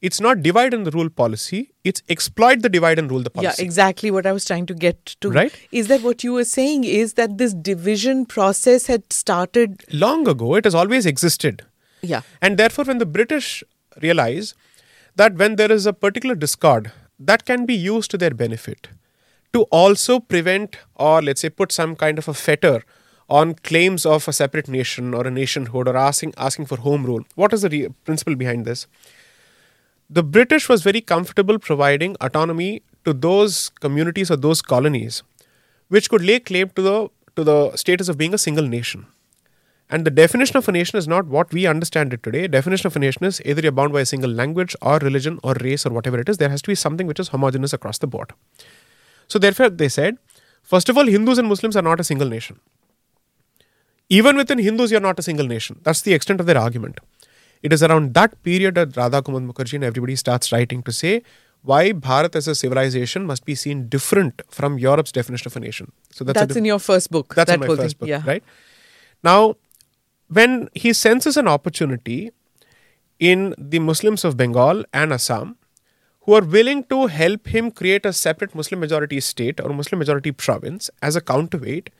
it's 0.00 0.20
not 0.20 0.42
divide 0.42 0.74
and 0.74 0.92
rule 0.92 1.08
policy, 1.08 1.72
it's 1.84 2.02
exploit 2.08 2.62
the 2.62 2.68
divide 2.68 2.98
and 2.98 3.10
rule 3.10 3.22
the 3.22 3.30
policy. 3.30 3.62
Yeah, 3.62 3.64
exactly 3.64 4.10
what 4.10 4.26
I 4.26 4.32
was 4.32 4.44
trying 4.44 4.66
to 4.66 4.74
get 4.74 5.04
to. 5.20 5.30
Right. 5.30 5.54
Is 5.70 5.88
that 5.88 6.02
what 6.02 6.24
you 6.24 6.32
were 6.32 6.44
saying? 6.44 6.84
Is 6.84 7.14
that 7.14 7.38
this 7.38 7.54
division 7.54 8.26
process 8.26 8.86
had 8.86 9.12
started? 9.12 9.84
Long 9.92 10.26
ago, 10.26 10.54
it 10.56 10.64
has 10.64 10.74
always 10.74 11.06
existed. 11.06 11.64
Yeah. 12.02 12.22
And 12.40 12.58
therefore, 12.58 12.84
when 12.84 12.98
the 12.98 13.06
British 13.06 13.62
realize 14.00 14.54
that 15.16 15.34
when 15.34 15.56
there 15.56 15.70
is 15.70 15.86
a 15.86 15.92
particular 15.92 16.34
discord, 16.34 16.90
that 17.18 17.44
can 17.44 17.66
be 17.66 17.74
used 17.74 18.10
to 18.10 18.18
their 18.18 18.30
benefit 18.30 18.88
to 19.52 19.62
also 19.64 20.18
prevent 20.18 20.78
or 20.96 21.22
let's 21.22 21.42
say 21.42 21.50
put 21.50 21.70
some 21.70 21.94
kind 21.94 22.18
of 22.18 22.26
a 22.26 22.34
fetter 22.34 22.82
on 23.28 23.54
claims 23.54 24.04
of 24.04 24.26
a 24.26 24.32
separate 24.32 24.68
nation 24.68 25.14
or 25.14 25.26
a 25.26 25.30
nationhood 25.30 25.88
or 25.88 25.96
asking 25.96 26.32
asking 26.36 26.66
for 26.66 26.78
home 26.78 27.04
rule. 27.04 27.24
What 27.34 27.52
is 27.52 27.62
the 27.62 27.68
re- 27.68 27.88
principle 28.04 28.34
behind 28.34 28.64
this? 28.64 28.86
The 30.10 30.22
British 30.22 30.68
was 30.68 30.82
very 30.82 31.00
comfortable 31.00 31.58
providing 31.58 32.16
autonomy 32.20 32.82
to 33.04 33.12
those 33.12 33.70
communities 33.80 34.30
or 34.30 34.36
those 34.36 34.60
colonies 34.62 35.22
which 35.88 36.08
could 36.10 36.22
lay 36.22 36.40
claim 36.40 36.70
to 36.70 36.82
the 36.82 37.08
to 37.36 37.44
the 37.44 37.76
status 37.76 38.08
of 38.08 38.18
being 38.18 38.34
a 38.34 38.38
single 38.38 38.66
nation. 38.66 39.06
And 39.92 40.06
the 40.06 40.10
definition 40.10 40.56
of 40.56 40.68
a 40.68 40.72
nation 40.72 40.98
is 40.98 41.06
not 41.06 41.26
what 41.26 41.52
we 41.52 41.66
understand 41.66 42.14
it 42.14 42.22
today. 42.22 42.48
Definition 42.48 42.86
of 42.86 42.96
a 42.96 42.98
nation 42.98 43.24
is 43.24 43.40
either 43.44 43.60
you're 43.60 43.72
bound 43.80 43.92
by 43.92 44.00
a 44.00 44.06
single 44.06 44.30
language 44.30 44.74
or 44.80 44.98
religion 44.98 45.38
or 45.44 45.54
race 45.60 45.84
or 45.86 45.90
whatever 45.90 46.18
it 46.18 46.30
is. 46.30 46.38
There 46.38 46.48
has 46.48 46.62
to 46.62 46.68
be 46.68 46.74
something 46.74 47.06
which 47.06 47.20
is 47.20 47.28
homogenous 47.28 47.74
across 47.74 47.98
the 47.98 48.06
board. 48.06 48.32
So 49.28 49.38
therefore, 49.38 49.68
they 49.68 49.90
said, 49.90 50.16
first 50.62 50.88
of 50.88 50.96
all, 50.96 51.06
Hindus 51.06 51.36
and 51.38 51.46
Muslims 51.46 51.76
are 51.76 51.82
not 51.82 52.00
a 52.00 52.04
single 52.04 52.28
nation. 52.28 52.58
Even 54.08 54.36
within 54.36 54.58
Hindus, 54.58 54.90
you're 54.90 55.00
not 55.08 55.18
a 55.18 55.22
single 55.22 55.46
nation. 55.46 55.78
That's 55.82 56.00
the 56.02 56.14
extent 56.14 56.40
of 56.40 56.46
their 56.46 56.58
argument. 56.58 56.98
It 57.62 57.72
is 57.72 57.82
around 57.82 58.14
that 58.14 58.42
period 58.42 58.74
that 58.76 58.96
Radha 58.96 59.22
Kumud 59.22 59.46
Mukherjee 59.50 59.74
and 59.74 59.84
everybody 59.84 60.16
starts 60.16 60.52
writing 60.52 60.82
to 60.84 60.92
say 60.92 61.22
why 61.62 61.92
Bharat 61.92 62.34
as 62.34 62.48
a 62.48 62.54
civilization 62.54 63.24
must 63.26 63.44
be 63.44 63.54
seen 63.54 63.88
different 63.88 64.42
from 64.48 64.78
Europe's 64.78 65.12
definition 65.12 65.46
of 65.48 65.56
a 65.56 65.60
nation. 65.60 65.92
So 66.10 66.24
that's, 66.24 66.40
That's, 66.40 66.56
a 66.56 66.58
in 66.58 66.64
your 66.64 66.78
first 66.80 67.10
book. 67.10 67.34
that's 67.34 67.50
that 67.50 67.54
in 67.54 67.60
my 67.60 67.66
first 67.66 67.80
thing. 67.80 67.98
book, 68.00 68.08
Yeah. 68.08 68.22
right? 68.26 68.42
Now, 69.22 69.56
when 70.32 70.68
he 70.74 70.92
senses 70.92 71.36
an 71.36 71.48
opportunity 71.48 72.30
in 73.18 73.54
the 73.58 73.78
Muslims 73.78 74.24
of 74.24 74.36
Bengal 74.36 74.84
and 74.92 75.12
Assam 75.12 75.56
who 76.22 76.34
are 76.34 76.44
willing 76.44 76.84
to 76.84 77.06
help 77.06 77.48
him 77.48 77.70
create 77.70 78.06
a 78.06 78.12
separate 78.12 78.54
Muslim 78.54 78.80
majority 78.80 79.20
state 79.20 79.60
or 79.60 79.70
Muslim 79.70 79.98
majority 79.98 80.32
province 80.32 80.90
as 81.02 81.16
a 81.16 81.20
counterweight. 81.20 81.90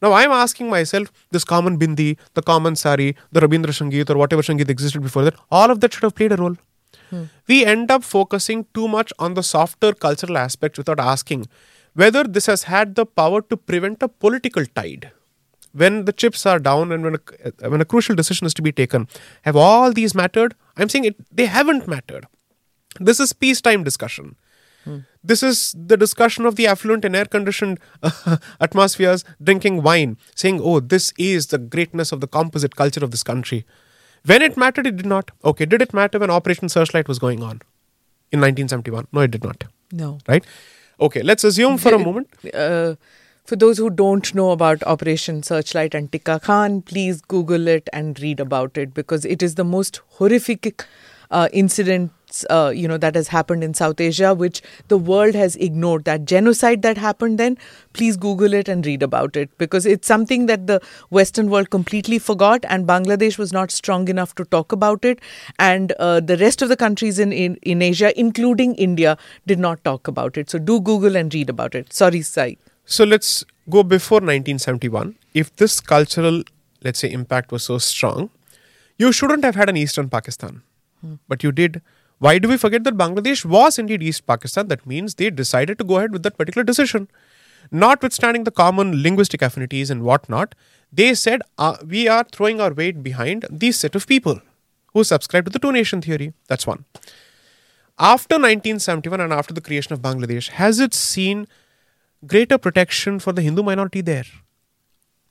Now, 0.00 0.12
I'm 0.12 0.30
asking 0.30 0.70
myself 0.70 1.10
this 1.30 1.44
common 1.44 1.78
bindi, 1.78 2.16
the 2.34 2.42
common 2.42 2.76
sari, 2.76 3.16
the 3.32 3.40
Rabindra 3.40 3.74
Sangeet, 3.78 4.08
or 4.08 4.16
whatever 4.16 4.42
Sangeet 4.42 4.70
existed 4.70 5.02
before 5.02 5.24
that, 5.24 5.34
all 5.50 5.70
of 5.70 5.80
that 5.80 5.92
should 5.92 6.04
have 6.04 6.14
played 6.14 6.32
a 6.32 6.36
role. 6.36 6.56
Hmm. 7.10 7.24
We 7.46 7.64
end 7.64 7.90
up 7.90 8.04
focusing 8.04 8.66
too 8.74 8.88
much 8.88 9.12
on 9.18 9.34
the 9.34 9.42
softer 9.42 9.92
cultural 9.92 10.38
aspects 10.38 10.78
without 10.78 11.00
asking 11.00 11.46
whether 11.94 12.24
this 12.24 12.46
has 12.46 12.64
had 12.64 12.94
the 12.94 13.04
power 13.04 13.42
to 13.42 13.56
prevent 13.56 14.02
a 14.02 14.08
political 14.08 14.64
tide 14.66 15.10
when 15.72 16.04
the 16.06 16.12
chips 16.12 16.44
are 16.46 16.58
down 16.58 16.92
and 16.92 17.04
when 17.04 17.16
a, 17.16 17.68
when 17.68 17.80
a 17.80 17.84
crucial 17.84 18.14
decision 18.14 18.46
is 18.46 18.54
to 18.54 18.62
be 18.62 18.72
taken 18.72 19.06
have 19.42 19.56
all 19.56 19.92
these 19.92 20.14
mattered? 20.14 20.54
I'm 20.76 20.88
saying 20.88 21.04
it 21.04 21.16
they 21.30 21.46
haven't 21.46 21.86
mattered. 21.88 22.26
This 23.00 23.20
is 23.20 23.32
peacetime 23.32 23.84
discussion. 23.84 24.36
This 25.22 25.42
is 25.42 25.74
the 25.76 25.96
discussion 25.98 26.46
of 26.46 26.56
the 26.56 26.66
affluent 26.66 27.04
and 27.04 27.14
air 27.14 27.26
conditioned 27.26 27.78
atmospheres 28.60 29.22
drinking 29.42 29.82
wine 29.82 30.16
saying 30.34 30.60
oh 30.62 30.80
this 30.80 31.12
is 31.18 31.48
the 31.48 31.58
greatness 31.58 32.10
of 32.12 32.20
the 32.22 32.26
composite 32.26 32.74
culture 32.76 33.04
of 33.04 33.10
this 33.10 33.22
country. 33.22 33.66
When 34.24 34.40
it 34.40 34.56
mattered 34.56 34.86
it 34.86 34.96
did 34.96 35.04
not. 35.06 35.30
Okay 35.44 35.66
did 35.66 35.82
it 35.82 35.92
matter 35.92 36.18
when 36.18 36.30
operation 36.30 36.70
searchlight 36.70 37.06
was 37.08 37.18
going 37.18 37.42
on 37.42 37.60
in 38.32 38.40
1971 38.40 39.08
no 39.12 39.20
it 39.20 39.30
did 39.30 39.44
not. 39.44 39.64
No. 39.92 40.18
right? 40.26 40.44
Okay 41.00 41.22
let's 41.22 41.44
assume 41.44 41.76
for 41.76 41.92
a 41.94 41.98
moment 41.98 42.28
Uh, 42.54 42.94
for 43.48 43.56
those 43.56 43.78
who 43.78 43.88
don't 43.88 44.34
know 44.34 44.50
about 44.50 44.82
Operation 44.82 45.42
Searchlight 45.42 45.94
and 45.94 46.12
Tikka 46.12 46.40
Khan, 46.40 46.82
please 46.82 47.22
Google 47.22 47.66
it 47.66 47.88
and 47.94 48.20
read 48.20 48.40
about 48.40 48.76
it 48.76 48.92
because 48.92 49.24
it 49.24 49.42
is 49.42 49.54
the 49.54 49.64
most 49.64 50.02
horrific 50.18 50.84
uh, 51.30 51.48
incident. 51.50 52.12
Uh, 52.50 52.70
you 52.76 52.86
know 52.86 52.98
that 52.98 53.14
has 53.14 53.28
happened 53.28 53.64
in 53.64 53.72
South 53.72 54.02
Asia, 54.02 54.34
which 54.34 54.60
the 54.88 54.98
world 54.98 55.34
has 55.34 55.56
ignored. 55.56 56.04
That 56.04 56.26
genocide 56.26 56.82
that 56.82 56.98
happened 56.98 57.38
then, 57.38 57.56
please 57.94 58.18
Google 58.18 58.52
it 58.52 58.68
and 58.68 58.84
read 58.84 59.02
about 59.02 59.34
it 59.34 59.56
because 59.56 59.86
it's 59.86 60.06
something 60.06 60.44
that 60.44 60.66
the 60.66 60.82
Western 61.08 61.48
world 61.48 61.70
completely 61.70 62.18
forgot, 62.18 62.66
and 62.68 62.86
Bangladesh 62.86 63.38
was 63.38 63.50
not 63.50 63.70
strong 63.70 64.08
enough 64.08 64.34
to 64.34 64.44
talk 64.44 64.72
about 64.72 65.06
it, 65.06 65.22
and 65.58 65.92
uh, 65.92 66.20
the 66.20 66.36
rest 66.36 66.60
of 66.60 66.68
the 66.68 66.76
countries 66.76 67.18
in, 67.18 67.32
in 67.32 67.56
in 67.62 67.80
Asia, 67.80 68.12
including 68.20 68.74
India, 68.74 69.16
did 69.46 69.58
not 69.58 69.82
talk 69.84 70.06
about 70.06 70.36
it. 70.36 70.50
So 70.50 70.58
do 70.58 70.82
Google 70.82 71.16
and 71.16 71.32
read 71.32 71.48
about 71.48 71.74
it. 71.74 71.94
Sorry, 71.94 72.20
Sai. 72.20 72.58
So 72.90 73.04
let's 73.04 73.44
go 73.68 73.82
before 73.82 74.16
1971. 74.16 75.16
If 75.34 75.54
this 75.56 75.78
cultural, 75.78 76.42
let's 76.82 76.98
say, 76.98 77.10
impact 77.12 77.52
was 77.52 77.62
so 77.62 77.76
strong, 77.76 78.30
you 78.96 79.12
shouldn't 79.12 79.44
have 79.44 79.56
had 79.56 79.68
an 79.68 79.76
Eastern 79.76 80.08
Pakistan. 80.08 80.62
But 81.28 81.42
you 81.42 81.52
did. 81.52 81.82
Why 82.18 82.38
do 82.38 82.48
we 82.48 82.56
forget 82.56 82.84
that 82.84 82.96
Bangladesh 82.96 83.44
was 83.44 83.78
indeed 83.78 84.02
East 84.02 84.26
Pakistan? 84.26 84.68
That 84.68 84.86
means 84.86 85.14
they 85.14 85.28
decided 85.28 85.76
to 85.78 85.84
go 85.84 85.98
ahead 85.98 86.12
with 86.12 86.22
that 86.22 86.38
particular 86.38 86.64
decision. 86.64 87.08
Notwithstanding 87.70 88.44
the 88.44 88.50
common 88.50 89.02
linguistic 89.02 89.42
affinities 89.42 89.90
and 89.90 90.02
whatnot, 90.02 90.54
they 90.90 91.12
said, 91.12 91.42
uh, 91.58 91.76
we 91.86 92.08
are 92.08 92.24
throwing 92.32 92.58
our 92.58 92.72
weight 92.72 93.02
behind 93.02 93.44
these 93.50 93.78
set 93.78 93.96
of 93.96 94.06
people 94.06 94.40
who 94.94 95.04
subscribe 95.04 95.44
to 95.44 95.50
the 95.50 95.58
two 95.58 95.72
nation 95.72 96.00
theory. 96.00 96.32
That's 96.46 96.66
one. 96.66 96.86
After 97.98 98.36
1971 98.36 99.20
and 99.20 99.32
after 99.32 99.52
the 99.52 99.60
creation 99.60 99.92
of 99.92 100.00
Bangladesh, 100.00 100.48
has 100.48 100.80
it 100.80 100.94
seen 100.94 101.46
greater 102.26 102.58
protection 102.58 103.18
for 103.18 103.32
the 103.32 103.42
Hindu 103.42 103.62
minority 103.62 104.00
there. 104.00 104.24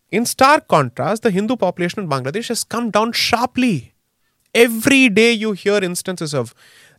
In 0.10 0.26
stark 0.26 0.68
contrast, 0.68 1.24
the 1.24 1.32
Hindu 1.32 1.58
population 1.58 2.04
in 2.04 2.10
Bangladesh 2.10 2.48
has 2.48 2.64
come 2.64 2.90
down 2.90 3.12
sharply. 3.12 3.94
Every 4.56 5.10
day 5.10 5.34
you 5.34 5.52
hear 5.52 5.78
instances 5.84 6.34
of 6.34 6.56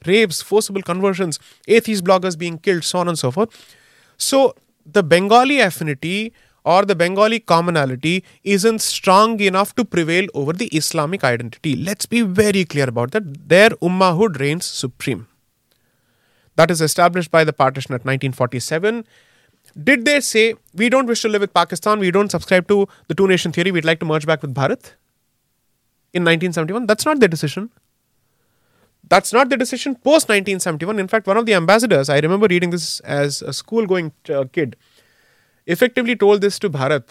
rapes, 0.07 0.43
forcible 0.43 0.83
conversions, 0.83 1.39
atheist 1.67 2.05
bloggers 2.05 2.39
being 2.39 2.59
killed, 2.59 2.85
so 2.85 2.99
on 2.99 3.09
and 3.09 3.19
so 3.19 3.31
forth. 3.31 3.77
So 4.19 4.55
the 4.85 5.03
Bengali 5.03 5.61
affinity 5.61 6.33
or 6.65 6.85
the 6.85 6.95
Bengali 6.95 7.41
commonality 7.41 8.25
isn't 8.45 8.81
strong 8.81 9.41
enough 9.41 9.75
to 9.77 9.85
prevail 9.85 10.27
over 10.35 10.53
the 10.53 10.67
Islamic 10.67 11.25
identity. 11.25 11.75
Let's 11.75 12.05
be 12.05 12.21
very 12.21 12.65
clear 12.65 12.89
about 12.89 13.13
that. 13.13 13.49
Their 13.49 13.71
Ummahhood 13.71 14.39
reigns 14.39 14.67
supreme. 14.67 15.29
That 16.57 16.71
is 16.71 16.81
established 16.83 17.31
by 17.31 17.45
the 17.45 17.53
partition 17.53 17.95
at 17.95 18.05
1947. 18.05 19.07
Did 19.83 20.05
they 20.05 20.21
say, 20.21 20.55
we 20.75 20.89
don't 20.89 21.07
wish 21.07 21.23
to 21.23 21.29
live 21.29 21.41
with 21.41 21.55
Pakistan, 21.55 22.01
we 22.01 22.11
don't 22.11 22.31
subscribe 22.31 22.67
to 22.69 22.89
the 23.07 23.15
two 23.15 23.29
nation 23.29 23.53
theory, 23.53 23.71
we'd 23.71 23.85
like 23.85 24.01
to 24.01 24.07
merge 24.07 24.27
back 24.27 24.43
with 24.43 24.55
Bharat? 24.55 24.95
In 26.13 26.25
1971? 26.25 26.87
That's 26.87 27.05
not 27.05 27.21
their 27.21 27.29
decision. 27.29 27.71
That's 29.09 29.33
not 29.33 29.49
the 29.49 29.57
decision 29.57 29.95
post 29.95 30.29
1971. 30.29 30.99
In 30.99 31.09
fact, 31.09 31.27
one 31.27 31.37
of 31.37 31.47
the 31.47 31.55
ambassadors, 31.55 32.09
I 32.09 32.19
remember 32.19 32.47
reading 32.49 32.71
this 32.71 33.01
as 33.01 33.41
a 33.43 33.53
school 33.53 33.87
going 33.87 34.13
uh, 34.29 34.45
kid, 34.53 34.77
effectively 35.67 36.17
told 36.17 36.41
this 36.41 36.59
to 36.59 36.71
Bharat 36.71 37.05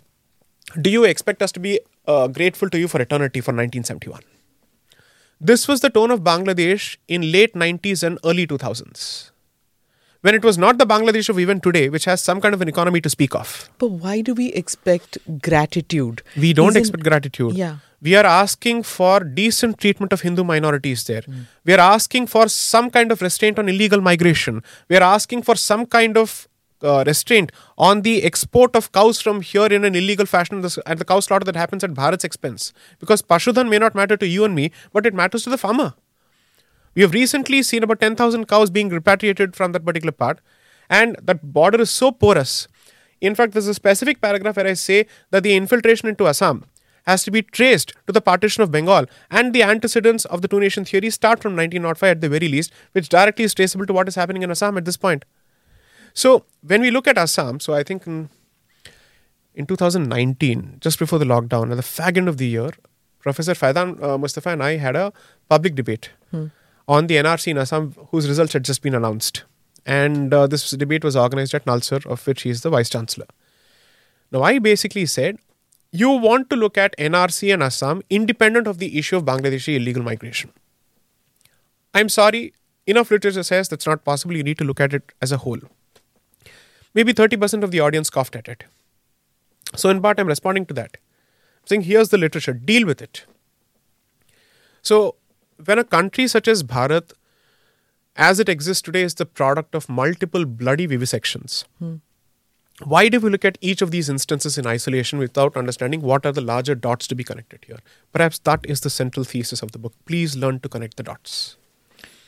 Do 0.82 0.90
you 0.90 1.06
expect 1.06 1.42
us 1.42 1.52
to 1.54 1.60
be 1.60 1.80
uh, 2.08 2.28
grateful 2.28 2.70
to 2.70 2.78
you 2.78 2.88
for 2.88 3.02
eternity 3.02 3.40
for 3.40 3.52
1971? 3.52 4.22
This 5.40 5.68
was 5.68 5.82
the 5.82 5.90
tone 5.90 6.12
of 6.12 6.22
Bangladesh 6.22 6.98
in 7.08 7.32
late 7.32 7.54
90s 7.54 8.04
and 8.04 8.20
early 8.26 8.46
2000s. 8.46 9.32
When 10.22 10.36
it 10.36 10.44
was 10.44 10.58
not 10.58 10.78
the 10.78 10.86
Bangladesh 10.86 11.30
of 11.30 11.40
even 11.40 11.60
today, 11.62 11.90
which 11.90 12.06
has 12.06 12.22
some 12.22 12.42
kind 12.42 12.54
of 12.54 12.62
an 12.62 12.68
economy 12.68 13.02
to 13.02 13.10
speak 13.10 13.36
of. 13.36 13.70
But 13.78 13.88
why 13.92 14.22
do 14.22 14.34
we 14.34 14.48
expect 14.54 15.18
gratitude? 15.42 16.24
We 16.36 16.54
don't 16.54 16.70
Isn't- 16.70 16.80
expect 16.82 17.04
gratitude. 17.04 17.54
Yeah. 17.54 17.78
We 18.02 18.16
are 18.16 18.26
asking 18.26 18.84
for 18.84 19.20
decent 19.22 19.80
treatment 19.80 20.14
of 20.14 20.22
Hindu 20.22 20.44
minorities 20.44 21.04
there. 21.06 21.24
We 21.66 21.74
are 21.74 21.80
asking 21.80 22.28
for 22.28 22.48
some 22.48 22.90
kind 22.92 23.12
of 23.12 23.22
restraint 23.24 23.58
on 23.58 23.68
illegal 23.70 24.02
migration. 24.02 24.62
We 24.88 24.98
are 24.98 25.04
asking 25.04 25.42
for 25.44 25.56
some 25.56 25.86
kind 25.88 26.16
of 26.16 26.48
uh, 26.84 27.04
restraint 27.08 27.52
on 27.76 28.04
the 28.04 28.24
export 28.24 28.76
of 28.76 28.92
cows 28.92 29.20
from 29.20 29.42
here 29.42 29.66
in 29.66 29.84
an 29.84 29.96
illegal 29.96 30.28
fashion 30.28 30.64
and 30.86 31.00
the 31.00 31.06
cow 31.06 31.20
slaughter 31.20 31.46
that 31.46 31.56
happens 31.56 31.84
at 31.84 31.96
Bharat's 31.96 32.24
expense. 32.24 32.72
Because 33.00 33.24
Pashudhan 33.24 33.68
may 33.68 33.80
not 33.80 33.96
matter 33.96 34.16
to 34.16 34.28
you 34.28 34.46
and 34.46 34.54
me, 34.54 34.72
but 34.94 35.08
it 35.08 35.16
matters 35.16 35.44
to 35.46 35.50
the 35.50 35.58
farmer. 35.58 35.96
We 36.98 37.04
have 37.04 37.14
recently 37.14 37.62
seen 37.62 37.84
about 37.84 38.00
10,000 38.00 38.48
cows 38.48 38.72
being 38.72 38.90
repatriated 38.90 39.56
from 39.56 39.72
that 39.74 39.86
particular 39.86 40.12
part, 40.12 40.40
and 40.90 41.16
that 41.22 41.54
border 41.54 41.80
is 41.80 41.92
so 41.92 42.12
porous. 42.12 42.68
In 43.22 43.36
fact, 43.36 43.54
there's 43.54 43.68
a 43.68 43.76
specific 43.76 44.20
paragraph 44.20 44.56
where 44.56 44.66
I 44.66 44.74
say 44.74 45.06
that 45.30 45.44
the 45.44 45.56
infiltration 45.56 46.10
into 46.10 46.28
Assam 46.28 46.66
has 47.06 47.24
to 47.26 47.30
be 47.30 47.44
traced 47.44 47.94
to 48.08 48.14
the 48.14 48.20
partition 48.20 48.64
of 48.64 48.72
Bengal, 48.72 49.06
and 49.30 49.54
the 49.54 49.62
antecedents 49.62 50.26
of 50.26 50.42
the 50.42 50.48
two 50.48 50.60
nation 50.60 50.86
theory 50.86 51.12
start 51.12 51.40
from 51.40 51.56
1905 51.56 52.10
at 52.10 52.22
the 52.22 52.30
very 52.30 52.48
least, 52.48 52.74
which 52.94 53.10
directly 53.10 53.46
is 53.46 53.54
traceable 53.54 53.86
to 53.86 53.94
what 53.94 54.08
is 54.08 54.16
happening 54.16 54.42
in 54.42 54.50
Assam 54.50 54.76
at 54.76 54.86
this 54.86 54.98
point. 54.98 55.24
So, 56.16 56.46
when 56.66 56.82
we 56.82 56.90
look 56.90 57.08
at 57.08 57.20
Assam, 57.20 57.60
so 57.60 57.76
I 57.76 57.84
think 57.84 58.08
in, 58.08 58.30
in 59.54 59.68
2019, 59.68 60.78
just 60.80 60.98
before 60.98 61.20
the 61.20 61.26
lockdown, 61.26 61.70
at 61.70 61.78
the 61.78 61.84
fag 61.84 62.18
end 62.18 62.28
of 62.28 62.38
the 62.38 62.48
year, 62.48 62.72
Professor 63.20 63.54
Faizan 63.54 64.02
uh, 64.02 64.18
Mustafa 64.18 64.50
and 64.50 64.64
I 64.64 64.78
had 64.78 64.96
a 64.96 65.14
public 65.48 65.76
debate 65.76 66.10
on 66.88 67.08
the 67.08 67.16
NRC 67.16 67.48
in 67.48 67.58
Assam, 67.58 67.96
whose 68.12 68.28
results 68.28 68.54
had 68.54 68.64
just 68.64 68.82
been 68.82 68.96
announced. 68.96 69.44
And 69.86 70.34
uh, 70.34 70.48
this 70.48 70.72
debate 70.72 71.04
was 71.04 71.16
organized 71.16 71.54
at 71.54 71.66
Nalsar, 71.66 72.06
of 72.06 72.26
which 72.28 72.44
he 72.44 72.50
is 72.50 72.62
the 72.62 72.70
vice 72.70 72.90
chancellor. 72.90 73.28
Now, 74.32 74.44
I 74.44 74.60
basically 74.60 75.06
said, 75.06 75.38
you 75.92 76.10
want 76.10 76.50
to 76.50 76.56
look 76.56 76.78
at 76.78 76.96
NRC 76.98 77.54
and 77.54 77.64
Assam 77.64 78.02
independent 78.10 78.68
of 78.68 78.78
the 78.78 78.98
issue 78.98 79.16
of 79.16 79.24
Bangladeshi 79.24 79.78
illegal 79.78 80.04
migration. 80.04 80.52
I'm 81.94 82.10
sorry, 82.10 82.54
enough 82.86 83.10
literature 83.10 83.44
says 83.44 83.70
that's 83.70 83.88
not 83.88 84.04
possible. 84.04 84.36
You 84.36 84.44
need 84.44 84.58
to 84.58 84.66
look 84.66 84.82
at 84.82 84.94
it 84.94 85.14
as 85.22 85.32
a 85.32 85.38
whole. 85.38 85.60
Maybe 86.94 87.14
30% 87.14 87.64
of 87.64 87.72
the 87.72 87.80
audience 87.80 88.08
scoffed 88.08 88.36
at 88.36 88.48
it. 88.48 88.66
So, 89.76 89.90
in 89.90 90.02
part, 90.02 90.20
I'm 90.20 90.28
responding 90.28 90.66
to 90.68 90.74
that. 90.74 90.98
saying, 91.66 91.82
here's 91.82 92.10
the 92.10 92.18
literature, 92.18 92.54
deal 92.54 92.86
with 92.86 93.02
it. 93.02 93.26
So, 94.82 95.16
when 95.64 95.80
a 95.80 95.84
country 95.84 96.28
such 96.28 96.48
as 96.48 96.64
Bharat, 96.64 97.14
as 98.16 98.40
it 98.40 98.50
exists 98.50 98.82
today, 98.82 99.02
is 99.02 99.16
the 99.16 99.26
product 99.26 99.76
of 99.76 99.90
multiple 99.90 100.46
bloody 100.46 100.88
vivisections, 100.88 101.66
why 102.84 103.10
do 103.10 103.20
we 103.20 103.30
look 103.30 103.44
at 103.44 103.58
each 103.60 103.82
of 103.82 103.92
these 103.92 104.08
instances 104.08 104.58
in 104.58 104.68
isolation 104.68 105.18
without 105.18 105.58
understanding 105.58 106.02
what 106.02 106.26
are 106.26 106.32
the 106.32 106.42
larger 106.42 106.76
dots 106.76 107.08
to 107.08 107.16
be 107.16 107.24
connected 107.24 107.66
here? 107.66 107.80
Perhaps 108.14 108.40
that 108.40 108.60
is 108.66 108.82
the 108.82 108.90
central 108.90 109.24
thesis 109.24 109.64
of 109.64 109.72
the 109.72 109.80
book. 109.80 109.94
Please 110.06 110.36
learn 110.36 110.60
to 110.60 110.70
connect 110.70 110.98
the 110.98 111.04
dots. 111.04 111.58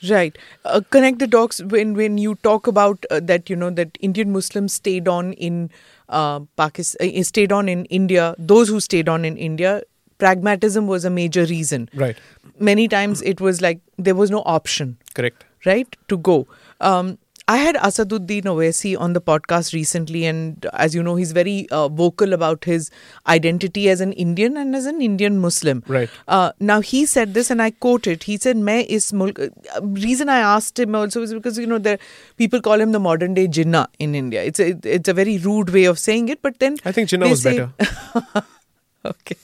Right. 0.09 0.38
Uh, 0.63 0.82
connect 0.89 1.19
the 1.19 1.27
dots 1.27 1.61
when 1.61 1.93
when 1.93 2.17
you 2.17 2.36
talk 2.36 2.67
about 2.67 3.05
uh, 3.11 3.19
that 3.21 3.49
you 3.49 3.55
know 3.55 3.69
that 3.69 3.97
Indian 3.99 4.32
Muslims 4.32 4.73
stayed 4.73 5.09
on 5.09 5.34
in 5.34 5.69
uh, 6.07 6.39
Pakistan, 6.55 7.11
uh, 7.15 7.23
stayed 7.23 7.51
on 7.51 7.67
in 7.67 7.84
India. 7.86 8.34
Those 8.38 8.69
who 8.69 8.80
stayed 8.80 9.09
on 9.09 9.25
in 9.25 9.36
India, 9.36 9.82
pragmatism 10.20 10.88
was 10.88 11.05
a 11.05 11.09
major 11.09 11.45
reason. 11.45 11.89
Right. 11.95 12.17
Many 12.59 12.88
times 12.88 13.22
it 13.22 13.41
was 13.41 13.61
like 13.61 13.80
there 13.97 14.15
was 14.15 14.30
no 14.30 14.43
option. 14.45 14.97
Correct. 15.15 15.45
Right 15.65 15.97
to 16.07 16.17
go. 16.17 16.47
Um, 16.80 17.17
I 17.49 17.57
had 17.57 17.78
Asaduddin 17.78 18.43
Owaisi 18.43 18.95
on 18.97 19.13
the 19.13 19.20
podcast 19.20 19.74
recently, 19.74 20.26
and 20.28 20.67
as 20.74 20.93
you 20.93 21.01
know, 21.01 21.15
he's 21.15 21.32
very 21.32 21.67
uh, 21.72 21.88
vocal 21.88 22.34
about 22.34 22.63
his 22.63 22.91
identity 23.26 23.89
as 23.89 24.01
an 24.01 24.13
Indian 24.13 24.55
and 24.55 24.76
as 24.76 24.86
an 24.86 25.01
Indian 25.01 25.39
Muslim. 25.39 25.84
Right. 25.88 26.11
Uh, 26.28 26.51
now 26.59 26.80
he 26.80 27.07
said 27.07 27.34
this, 27.34 27.49
and 27.49 27.59
I 27.59 27.72
quote 27.72 28.05
it. 28.05 28.28
He 28.32 28.38
said, 28.38 28.55
"Main 28.55 28.86
is 28.86 29.11
mulk." 29.11 29.39
Uh, 29.39 29.49
reason 29.82 30.30
I 30.30 30.38
asked 30.51 30.78
him 30.78 30.93
also 30.93 31.24
is 31.24 31.34
because 31.34 31.57
you 31.57 31.65
know 31.65 31.80
there 31.80 31.97
people 32.38 32.61
call 32.61 32.80
him 32.80 32.91
the 32.91 32.99
modern 32.99 33.34
day 33.34 33.47
Jinnah 33.47 33.88
in 33.97 34.13
India. 34.13 34.43
It's 34.43 34.59
a 34.59 34.78
it's 34.84 35.09
a 35.09 35.20
very 35.24 35.39
rude 35.39 35.72
way 35.72 35.86
of 35.86 35.97
saying 35.97 36.30
it, 36.30 36.43
but 36.43 36.59
then 36.59 36.78
I 36.86 36.91
think 36.91 37.09
Jinnah 37.09 37.32
was 37.32 37.41
say, 37.41 37.57
better. 37.57 38.45
okay. 39.13 39.38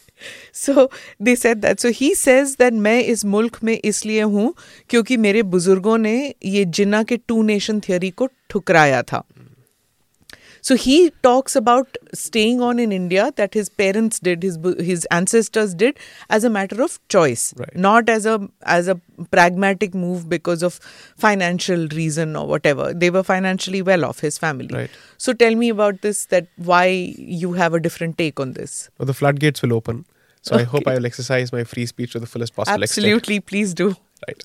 so 0.55 0.89
they 1.29 1.35
said 1.43 1.63
that 1.67 1.81
so 1.87 1.93
he 2.01 2.11
says 2.23 2.57
that 2.63 2.73
मैं 2.89 2.99
इस 3.15 3.25
मुल्क 3.35 3.59
में 3.65 3.77
इसलिए 3.79 4.23
हूँ 4.37 4.55
क्योंकि 4.91 5.17
मेरे 5.27 5.43
बुजुर्गों 5.57 5.99
ने 5.99 6.17
ये 6.45 6.65
जिन्ना 6.81 7.03
के 7.13 7.17
टू 7.29 7.43
नेशन 7.53 7.81
थियोरी 7.89 8.11
को 8.23 8.29
ठुकराया 8.51 9.03
था 9.13 9.25
so 10.69 10.75
he 10.77 10.95
talks 11.27 11.55
about 11.59 11.97
staying 12.23 12.59
on 12.61 12.79
in 12.79 12.91
India 12.93 13.33
that 13.37 13.55
his 13.55 13.71
parents 13.71 14.19
did, 14.19 14.43
his 14.43 14.59
bu- 14.59 14.83
his 14.89 15.07
ancestors 15.19 15.75
did, 15.75 15.99
as 16.29 16.45
a 16.45 16.51
matter 16.57 16.83
of 16.87 16.97
choice, 17.15 17.45
Right. 17.61 17.75
not 17.87 18.11
as 18.15 18.27
a 18.27 18.35
as 18.75 18.91
a 18.95 18.97
pragmatic 19.37 19.95
move 19.95 20.29
because 20.35 20.63
of 20.63 20.77
financial 21.27 21.87
reason 22.01 22.37
or 22.37 22.47
whatever. 22.47 22.93
They 22.93 23.11
were 23.17 23.23
financially 23.23 23.81
well 23.91 24.05
off, 24.11 24.21
his 24.21 24.37
family. 24.37 24.69
Right. 24.81 24.91
So 25.17 25.33
tell 25.45 25.55
me 25.55 25.71
about 25.71 26.03
this. 26.03 26.23
That 26.37 26.49
why 26.73 26.85
you 27.43 27.55
have 27.63 27.73
a 27.73 27.81
different 27.81 28.19
take 28.19 28.39
on 28.39 28.53
this? 28.61 28.77
Well, 28.99 29.07
the 29.07 29.15
floodgates 29.15 29.63
will 29.63 29.73
open. 29.73 30.05
so 30.46 30.56
I 30.56 30.64
hope 30.64 30.88
I 30.88 30.94
will 30.94 31.06
exercise 31.08 31.52
my 31.52 31.64
free 31.64 31.88
speech 31.88 32.12
to 32.12 32.20
the 32.20 32.28
fullest 32.28 32.56
possible 32.56 32.84
extent. 32.84 33.04
Absolutely, 33.04 33.40
please 33.40 33.74
do. 33.74 33.96
Right. 34.28 34.44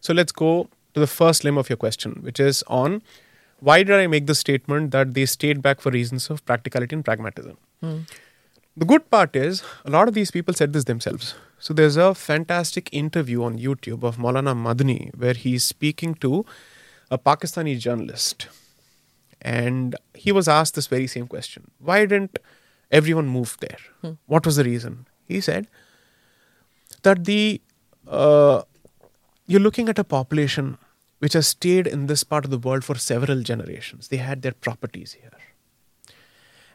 So 0.00 0.12
let's 0.12 0.32
go 0.32 0.68
to 0.94 1.00
the 1.00 1.06
first 1.06 1.44
limb 1.44 1.56
of 1.56 1.68
your 1.70 1.76
question, 1.76 2.18
which 2.22 2.40
is 2.40 2.64
on 2.66 3.02
why 3.60 3.82
did 3.84 3.94
I 3.94 4.08
make 4.08 4.26
the 4.26 4.34
statement 4.34 4.90
that 4.90 5.14
they 5.14 5.26
stayed 5.26 5.62
back 5.62 5.80
for 5.80 5.90
reasons 5.90 6.28
of 6.28 6.44
practicality 6.44 6.96
and 6.96 7.04
pragmatism? 7.04 7.56
Hmm. 7.80 7.98
The 8.76 8.84
good 8.84 9.10
part 9.10 9.36
is 9.36 9.62
a 9.84 9.90
lot 9.90 10.08
of 10.08 10.14
these 10.14 10.30
people 10.32 10.54
said 10.54 10.72
this 10.72 10.84
themselves. 10.84 11.34
So 11.60 11.74
there's 11.74 11.96
a 11.96 12.14
fantastic 12.14 12.88
interview 12.92 13.42
on 13.42 13.58
YouTube 13.58 14.02
of 14.02 14.16
Maulana 14.16 14.56
Madni 14.56 15.14
where 15.16 15.34
he's 15.34 15.64
speaking 15.64 16.14
to 16.16 16.44
a 17.10 17.18
Pakistani 17.18 17.78
journalist. 17.78 18.48
And 19.40 19.94
he 20.14 20.32
was 20.32 20.48
asked 20.48 20.74
this 20.74 20.88
very 20.88 21.06
same 21.06 21.28
question 21.28 21.70
Why 21.78 22.06
didn't 22.06 22.40
everyone 22.90 23.28
move 23.28 23.56
there? 23.60 23.78
Hmm. 24.02 24.12
What 24.26 24.44
was 24.44 24.56
the 24.56 24.64
reason? 24.64 25.06
He 25.28 25.40
said 25.40 25.68
that 27.02 27.24
the 27.24 27.60
uh, 28.06 28.62
you're 29.46 29.60
looking 29.60 29.88
at 29.88 29.98
a 29.98 30.04
population 30.04 30.78
which 31.18 31.34
has 31.34 31.48
stayed 31.48 31.86
in 31.86 32.06
this 32.06 32.24
part 32.24 32.44
of 32.44 32.50
the 32.50 32.58
world 32.58 32.84
for 32.84 32.94
several 32.94 33.42
generations. 33.42 34.08
They 34.08 34.18
had 34.18 34.42
their 34.42 34.52
properties 34.52 35.12
here, 35.20 35.38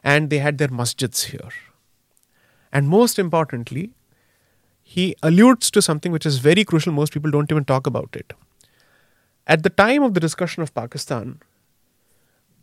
and 0.02 0.30
they 0.30 0.38
had 0.38 0.58
their 0.58 0.68
masjids 0.68 1.24
here. 1.24 1.50
And 2.72 2.88
most 2.88 3.18
importantly, 3.18 3.90
he 4.82 5.16
alludes 5.22 5.70
to 5.72 5.82
something 5.82 6.12
which 6.12 6.26
is 6.26 6.38
very 6.38 6.64
crucial. 6.64 6.92
Most 6.92 7.12
people 7.12 7.30
don't 7.30 7.50
even 7.50 7.64
talk 7.64 7.86
about 7.86 8.14
it. 8.14 8.32
At 9.46 9.62
the 9.62 9.70
time 9.70 10.02
of 10.02 10.14
the 10.14 10.20
discussion 10.20 10.62
of 10.62 10.74
Pakistan, 10.74 11.40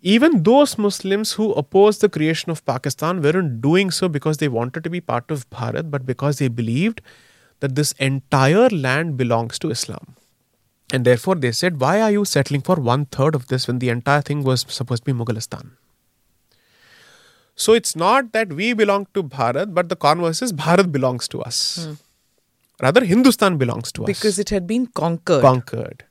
even 0.02 0.44
those 0.44 0.78
Muslims 0.78 1.34
who 1.34 1.54
opposed 1.54 2.02
the 2.02 2.10
creation 2.10 2.52
of 2.52 2.66
Pakistan 2.66 3.22
weren't 3.22 3.62
doing 3.62 3.92
so 3.92 4.10
because 4.10 4.38
they 4.38 4.48
wanted 4.48 4.84
to 4.84 4.90
be 4.90 5.00
part 5.00 5.30
of 5.30 5.50
Bharat, 5.50 5.92
but 5.92 6.06
because 6.06 6.40
they 6.40 6.48
believed 6.48 7.02
that 7.60 7.76
this 7.76 7.92
entire 7.94 8.70
land 8.70 9.16
belongs 9.18 9.60
to 9.60 9.70
Islam. 9.70 10.16
And 10.92 11.06
therefore, 11.06 11.36
they 11.36 11.52
said, 11.52 11.80
Why 11.80 12.02
are 12.02 12.12
you 12.12 12.26
settling 12.26 12.62
for 12.62 12.76
one 12.76 13.06
third 13.06 13.36
of 13.36 13.48
this 13.48 13.68
when 13.68 13.80
the 13.80 13.90
entire 13.90 14.22
thing 14.22 14.44
was 14.44 14.66
supposed 14.68 15.06
to 15.06 15.14
be 15.14 15.18
Mughalistan? 15.18 15.72
So 17.56 17.74
it's 17.74 17.96
not 17.96 18.32
that 18.34 18.52
we 18.52 18.74
belong 18.74 19.08
to 19.14 19.24
Bharat, 19.24 19.74
but 19.74 19.90
the 19.90 19.96
converse 19.96 20.42
is 20.42 20.52
Bharat 20.52 20.92
belongs 20.92 21.28
to 21.30 21.42
us. 21.42 21.86
Hmm. 21.86 21.94
Rather, 22.82 23.06
Hindustan 23.06 23.58
belongs 23.58 23.92
to 23.92 24.04
us 24.04 24.08
Because 24.08 24.40
it 24.40 24.50
had 24.50 24.66
been 24.66 24.88
conquered. 24.88 25.42
conquered. 25.42 26.06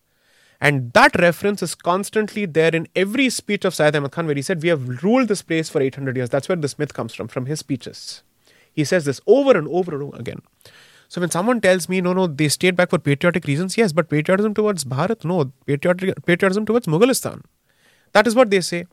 And 0.61 0.93
that 0.93 1.19
reference 1.19 1.63
is 1.63 1.75
constantly 1.75 2.45
there 2.45 2.75
in 2.75 2.87
every 2.95 3.31
speech 3.31 3.65
of 3.65 3.75
Syed 3.75 3.97
Ahmad 3.97 4.13
Khan, 4.13 4.27
where 4.27 4.35
he 4.35 4.43
said, 4.43 4.63
We 4.63 4.69
have 4.69 5.03
ruled 5.03 5.29
this 5.29 5.43
place 5.43 5.71
for 5.71 5.81
800 5.81 6.17
years. 6.17 6.29
That's 6.29 6.49
where 6.49 6.57
this 6.57 6.79
myth 6.79 6.93
comes 6.93 7.15
from, 7.15 7.29
from 7.29 7.47
his 7.47 7.61
speeches. 7.61 8.23
He 8.73 8.85
says 8.85 9.05
this 9.05 9.21
over 9.27 9.57
and 9.57 9.67
over 9.69 9.95
and 9.95 10.03
over 10.03 10.17
again. 10.19 10.43
So 11.09 11.21
when 11.21 11.31
someone 11.31 11.61
tells 11.61 11.89
me, 11.89 12.01
no, 12.01 12.13
no, 12.13 12.29
they 12.29 12.49
stayed 12.49 12.77
back 12.77 12.91
for 12.91 12.99
patriotic 12.99 13.45
reasons, 13.47 13.77
yes, 13.77 13.93
but 13.93 14.09
patriotism 14.09 14.55
towards 14.55 14.85
Bharat, 14.85 15.25
no, 15.25 15.53
patriotic, 15.67 16.25
patriotism 16.25 16.65
towards 16.65 16.87
Mughalistan. 16.87 17.43
That 18.13 18.29
is 18.29 18.37
what 18.37 18.51
they 18.51 18.61
say. 18.61 18.87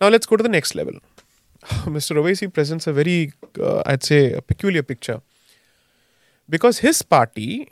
Now 0.00 0.08
let's 0.08 0.24
go 0.24 0.38
to 0.38 0.42
the 0.42 0.48
next 0.48 0.74
level. 0.74 0.94
Mr. 1.84 2.16
Owaisi 2.16 2.50
presents 2.50 2.86
a 2.86 2.92
very, 2.94 3.34
uh, 3.60 3.82
I'd 3.84 4.02
say, 4.02 4.32
a 4.32 4.40
peculiar 4.40 4.82
picture. 4.82 5.20
Because 6.48 6.78
his 6.78 7.02
party 7.02 7.68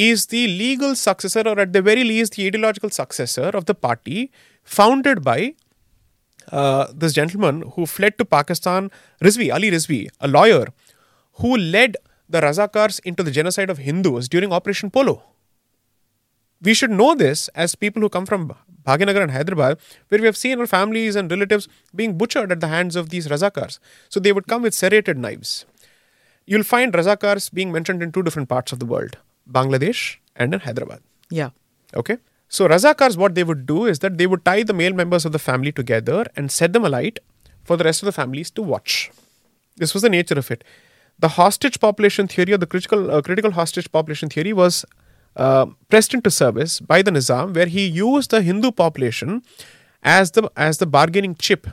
is 0.00 0.26
the 0.26 0.46
legal 0.48 0.94
successor, 0.96 1.42
or 1.46 1.60
at 1.60 1.74
the 1.74 1.82
very 1.82 2.04
least, 2.04 2.36
the 2.36 2.46
ideological 2.46 2.88
successor 2.88 3.50
of 3.60 3.66
the 3.66 3.74
party 3.74 4.30
founded 4.64 5.22
by 5.22 5.54
uh, 6.50 6.86
this 6.94 7.12
gentleman 7.12 7.62
who 7.74 7.84
fled 7.84 8.16
to 8.16 8.24
Pakistan, 8.24 8.90
Rizvi, 9.22 9.52
Ali 9.52 9.70
Rizvi, 9.70 10.08
a 10.20 10.26
lawyer, 10.26 10.68
who 11.34 11.54
led 11.54 11.98
the 12.30 12.40
Razakars 12.40 12.98
into 13.04 13.22
the 13.22 13.30
genocide 13.30 13.68
of 13.68 13.76
Hindus 13.78 14.28
during 14.28 14.54
Operation 14.54 14.90
Polo. 14.90 15.22
We 16.62 16.72
should 16.72 16.90
know 16.90 17.14
this 17.14 17.48
as 17.48 17.74
people 17.74 18.00
who 18.00 18.08
come 18.08 18.24
from 18.24 18.54
Bhaginagar 18.84 19.22
and 19.22 19.32
Hyderabad, 19.32 19.78
where 20.08 20.20
we 20.20 20.26
have 20.26 20.36
seen 20.36 20.60
our 20.60 20.66
families 20.66 21.14
and 21.14 21.30
relatives 21.30 21.68
being 21.94 22.16
butchered 22.16 22.50
at 22.50 22.60
the 22.60 22.68
hands 22.68 22.96
of 22.96 23.10
these 23.10 23.28
Razakars. 23.28 23.78
So 24.08 24.18
they 24.18 24.32
would 24.32 24.46
come 24.46 24.62
with 24.62 24.72
serrated 24.72 25.18
knives. 25.18 25.66
You'll 26.46 26.62
find 26.62 26.94
Razakars 26.94 27.52
being 27.52 27.70
mentioned 27.70 28.02
in 28.02 28.12
two 28.12 28.22
different 28.22 28.48
parts 28.48 28.72
of 28.72 28.78
the 28.78 28.86
world 28.86 29.18
Bangladesh 29.52 30.16
and 30.36 30.54
in 30.54 30.60
Hyderabad. 30.60 31.00
Yeah. 31.30 31.50
Okay. 31.94 32.18
So 32.48 32.68
Razakars, 32.68 33.16
what 33.16 33.34
they 33.34 33.44
would 33.44 33.66
do 33.66 33.86
is 33.86 34.00
that 34.00 34.18
they 34.18 34.26
would 34.26 34.44
tie 34.44 34.62
the 34.62 34.72
male 34.72 34.92
members 34.92 35.24
of 35.24 35.32
the 35.32 35.38
family 35.38 35.72
together 35.72 36.26
and 36.36 36.50
set 36.50 36.72
them 36.72 36.84
alight 36.84 37.20
for 37.64 37.76
the 37.76 37.84
rest 37.84 38.02
of 38.02 38.06
the 38.06 38.12
families 38.12 38.50
to 38.52 38.62
watch. 38.62 39.10
This 39.76 39.94
was 39.94 40.02
the 40.02 40.08
nature 40.08 40.38
of 40.38 40.50
it. 40.50 40.64
The 41.18 41.28
hostage 41.28 41.78
population 41.80 42.26
theory 42.26 42.52
or 42.52 42.58
the 42.58 42.66
critical 42.66 43.10
uh, 43.10 43.22
critical 43.22 43.52
hostage 43.52 43.90
population 43.92 44.28
theory 44.28 44.52
was 44.52 44.84
uh, 45.36 45.66
pressed 45.88 46.14
into 46.14 46.30
service 46.30 46.80
by 46.80 47.02
the 47.02 47.10
Nizam, 47.10 47.54
where 47.54 47.66
he 47.66 47.86
used 47.86 48.30
the 48.30 48.42
Hindu 48.42 48.72
population 48.72 49.42
as 50.02 50.32
the 50.32 50.50
as 50.56 50.78
the 50.78 50.86
bargaining 50.86 51.34
chip 51.34 51.68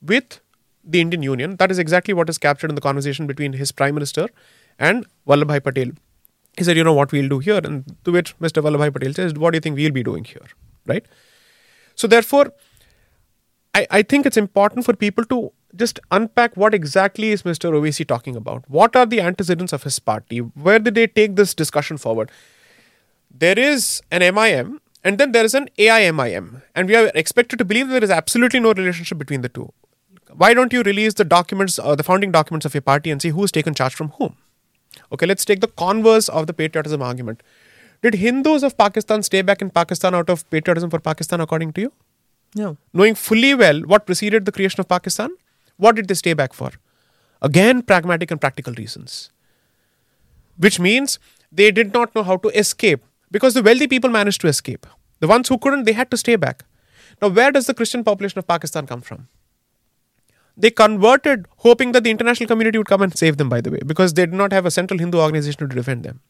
with 0.00 0.40
the 0.84 1.00
Indian 1.00 1.22
Union. 1.22 1.56
That 1.56 1.70
is 1.70 1.78
exactly 1.78 2.14
what 2.14 2.30
is 2.30 2.38
captured 2.38 2.70
in 2.70 2.74
the 2.76 2.80
conversation 2.80 3.26
between 3.26 3.54
his 3.54 3.72
prime 3.72 3.94
minister 3.94 4.28
and 4.78 5.06
Vallabhbhai 5.26 5.62
Patel. 5.62 5.92
He 6.56 6.64
said, 6.64 6.76
you 6.76 6.84
know 6.84 6.92
what 6.92 7.10
we'll 7.12 7.28
do 7.28 7.40
here? 7.40 7.60
And 7.62 7.96
to 8.04 8.12
which 8.12 8.38
Mr. 8.38 8.62
Vallabhbhai 8.62 8.92
Patel 8.92 9.12
says, 9.14 9.34
what 9.34 9.50
do 9.52 9.56
you 9.56 9.60
think 9.60 9.76
we'll 9.76 9.90
be 9.90 10.02
doing 10.02 10.24
here? 10.24 10.46
Right? 10.86 11.04
So 11.96 12.06
therefore, 12.06 12.52
I, 13.74 13.86
I 13.90 14.02
think 14.02 14.26
it's 14.26 14.36
important 14.36 14.84
for 14.84 14.94
people 14.94 15.24
to 15.26 15.52
just 15.74 15.98
unpack 16.12 16.56
what 16.56 16.74
exactly 16.74 17.30
is 17.30 17.42
Mr. 17.42 17.72
Owaisi 17.72 18.06
talking 18.06 18.36
about. 18.36 18.68
What 18.68 18.94
are 18.94 19.06
the 19.06 19.20
antecedents 19.20 19.72
of 19.72 19.82
his 19.82 19.98
party? 19.98 20.38
Where 20.38 20.78
did 20.78 20.94
they 20.94 21.08
take 21.08 21.34
this 21.34 21.54
discussion 21.54 21.98
forward? 21.98 22.30
There 23.30 23.58
is 23.58 24.00
an 24.12 24.20
MIM 24.34 24.80
and 25.04 25.18
then 25.18 25.32
there 25.32 25.44
is 25.44 25.54
an 25.54 25.68
AIMIM. 25.78 26.62
And 26.74 26.88
we 26.88 26.96
are 26.96 27.10
expected 27.14 27.58
to 27.58 27.64
believe 27.64 27.88
there 27.88 28.02
is 28.02 28.10
absolutely 28.10 28.58
no 28.58 28.72
relationship 28.72 29.18
between 29.18 29.42
the 29.42 29.50
two. 29.50 29.72
Why 30.32 30.54
don't 30.54 30.72
you 30.72 30.82
release 30.82 31.14
the 31.14 31.24
documents, 31.24 31.78
uh, 31.78 31.94
the 31.94 32.02
founding 32.02 32.32
documents 32.32 32.64
of 32.64 32.74
your 32.74 32.80
party 32.80 33.10
and 33.10 33.20
see 33.20 33.28
who's 33.28 33.52
taken 33.52 33.74
charge 33.74 33.94
from 33.94 34.08
whom? 34.10 34.36
Okay, 35.12 35.26
let's 35.26 35.44
take 35.44 35.60
the 35.60 35.68
converse 35.68 36.28
of 36.28 36.46
the 36.46 36.52
patriotism 36.52 37.02
argument. 37.02 37.42
Did 38.02 38.14
Hindus 38.14 38.62
of 38.62 38.76
Pakistan 38.76 39.22
stay 39.22 39.42
back 39.42 39.62
in 39.62 39.70
Pakistan 39.70 40.14
out 40.14 40.28
of 40.28 40.48
patriotism 40.50 40.90
for 40.90 40.98
Pakistan, 41.00 41.40
according 41.40 41.72
to 41.74 41.80
you? 41.80 41.92
No. 42.54 42.76
Knowing 42.92 43.14
fully 43.14 43.54
well 43.54 43.80
what 43.82 44.06
preceded 44.06 44.44
the 44.44 44.52
creation 44.52 44.80
of 44.80 44.88
Pakistan, 44.88 45.30
what 45.76 45.96
did 45.96 46.08
they 46.08 46.14
stay 46.14 46.34
back 46.34 46.52
for? 46.52 46.70
Again, 47.42 47.82
pragmatic 47.82 48.30
and 48.30 48.40
practical 48.40 48.74
reasons. 48.74 49.30
Which 50.56 50.78
means 50.78 51.18
they 51.50 51.70
did 51.70 51.92
not 51.92 52.14
know 52.14 52.22
how 52.22 52.36
to 52.36 52.48
escape 52.48 53.04
because 53.30 53.54
the 53.54 53.62
wealthy 53.62 53.86
people 53.86 54.10
managed 54.10 54.40
to 54.42 54.48
escape. 54.48 54.86
The 55.20 55.26
ones 55.26 55.48
who 55.48 55.58
couldn't, 55.58 55.84
they 55.84 55.92
had 55.92 56.10
to 56.10 56.16
stay 56.16 56.36
back. 56.36 56.64
Now, 57.20 57.28
where 57.28 57.50
does 57.50 57.66
the 57.66 57.74
Christian 57.74 58.04
population 58.04 58.38
of 58.38 58.46
Pakistan 58.46 58.86
come 58.86 59.00
from? 59.00 59.28
They 60.56 60.70
converted, 60.70 61.46
hoping 61.58 61.92
that 61.92 62.04
the 62.04 62.10
international 62.10 62.46
community 62.46 62.78
would 62.78 62.86
come 62.86 63.02
and 63.02 63.16
save 63.16 63.38
them, 63.38 63.48
by 63.48 63.60
the 63.60 63.70
way, 63.70 63.80
because 63.84 64.14
they 64.14 64.24
did 64.24 64.34
not 64.34 64.52
have 64.52 64.66
a 64.66 64.70
central 64.70 64.98
Hindu 64.98 65.18
organization 65.18 65.68
to 65.68 65.74
defend 65.74 66.04
them. 66.04 66.20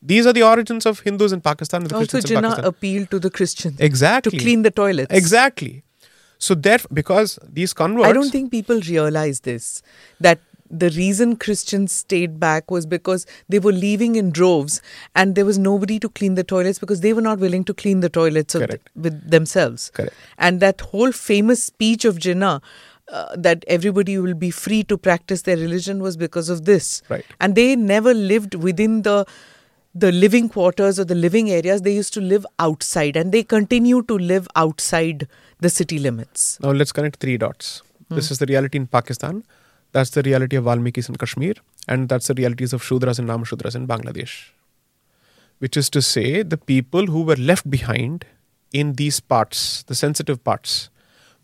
These 0.00 0.26
are 0.26 0.32
the 0.32 0.42
origins 0.42 0.84
of 0.84 1.00
Hindus 1.00 1.32
in 1.32 1.40
Pakistan 1.40 1.82
and 1.82 1.90
the 1.90 1.94
Also, 1.96 2.12
Christians 2.18 2.30
in 2.30 2.44
Jinnah 2.44 2.64
appealed 2.64 3.10
to 3.10 3.18
the 3.20 3.30
Christians 3.30 3.78
Exactly. 3.78 4.36
to 4.36 4.44
clean 4.44 4.62
the 4.62 4.70
toilets. 4.70 5.14
Exactly. 5.14 5.84
So 6.38 6.54
therefore, 6.56 6.90
because 6.92 7.38
these 7.48 7.72
converts, 7.72 8.08
I 8.08 8.12
don't 8.12 8.30
think 8.30 8.50
people 8.50 8.80
realize 8.80 9.40
this 9.40 9.80
that 10.18 10.40
the 10.68 10.90
reason 10.90 11.36
Christians 11.36 11.92
stayed 11.92 12.40
back 12.40 12.70
was 12.70 12.86
because 12.86 13.26
they 13.48 13.58
were 13.58 13.72
leaving 13.72 14.16
in 14.16 14.30
droves 14.30 14.80
and 15.14 15.34
there 15.34 15.44
was 15.44 15.58
nobody 15.58 16.00
to 16.00 16.08
clean 16.08 16.34
the 16.34 16.42
toilets 16.42 16.78
because 16.78 17.02
they 17.02 17.12
were 17.12 17.20
not 17.20 17.38
willing 17.38 17.62
to 17.64 17.74
clean 17.74 18.00
the 18.00 18.08
toilets 18.08 18.54
of 18.54 18.62
Correct. 18.62 18.88
with 18.96 19.30
themselves. 19.30 19.90
Correct. 19.94 20.14
And 20.38 20.60
that 20.60 20.80
whole 20.80 21.12
famous 21.12 21.62
speech 21.62 22.06
of 22.06 22.16
Jinnah 22.16 22.62
uh, 23.08 23.34
that 23.36 23.64
everybody 23.66 24.18
will 24.18 24.34
be 24.34 24.50
free 24.50 24.82
to 24.84 24.96
practice 24.96 25.42
their 25.42 25.56
religion 25.56 26.02
was 26.02 26.16
because 26.16 26.48
of 26.48 26.64
this. 26.64 27.02
Right. 27.08 27.24
And 27.40 27.54
they 27.54 27.76
never 27.76 28.14
lived 28.14 28.54
within 28.54 29.02
the 29.02 29.26
the 29.94 30.10
living 30.10 30.48
quarters 30.48 30.98
or 30.98 31.04
the 31.04 31.14
living 31.14 31.50
areas. 31.50 31.82
They 31.82 31.92
used 31.92 32.14
to 32.14 32.20
live 32.20 32.46
outside 32.58 33.14
and 33.14 33.30
they 33.30 33.42
continue 33.42 34.02
to 34.04 34.16
live 34.16 34.48
outside 34.56 35.28
the 35.60 35.68
city 35.68 35.98
limits. 35.98 36.58
Now 36.60 36.70
let's 36.70 36.92
connect 36.92 37.20
three 37.20 37.36
dots. 37.36 37.82
This 38.08 38.30
is 38.30 38.38
the 38.38 38.46
reality 38.46 38.78
in 38.78 38.86
Pakistan. 38.86 39.44
That's 39.92 40.10
the 40.10 40.22
reality 40.22 40.56
of 40.56 40.64
Valmikis 40.64 41.08
in 41.08 41.16
Kashmir. 41.16 41.54
And 41.88 42.08
that's 42.08 42.26
the 42.26 42.34
realities 42.34 42.72
of 42.72 42.82
Shudras 42.82 43.18
and 43.18 43.28
Namashudras 43.28 43.74
in 43.74 43.86
Bangladesh. 43.86 44.50
Which 45.58 45.76
is 45.76 45.88
to 45.90 46.02
say, 46.02 46.42
the 46.42 46.56
people 46.56 47.06
who 47.06 47.22
were 47.22 47.36
left 47.36 47.70
behind 47.70 48.26
in 48.72 48.94
these 48.94 49.20
parts, 49.20 49.82
the 49.84 49.94
sensitive 49.94 50.42
parts, 50.42 50.90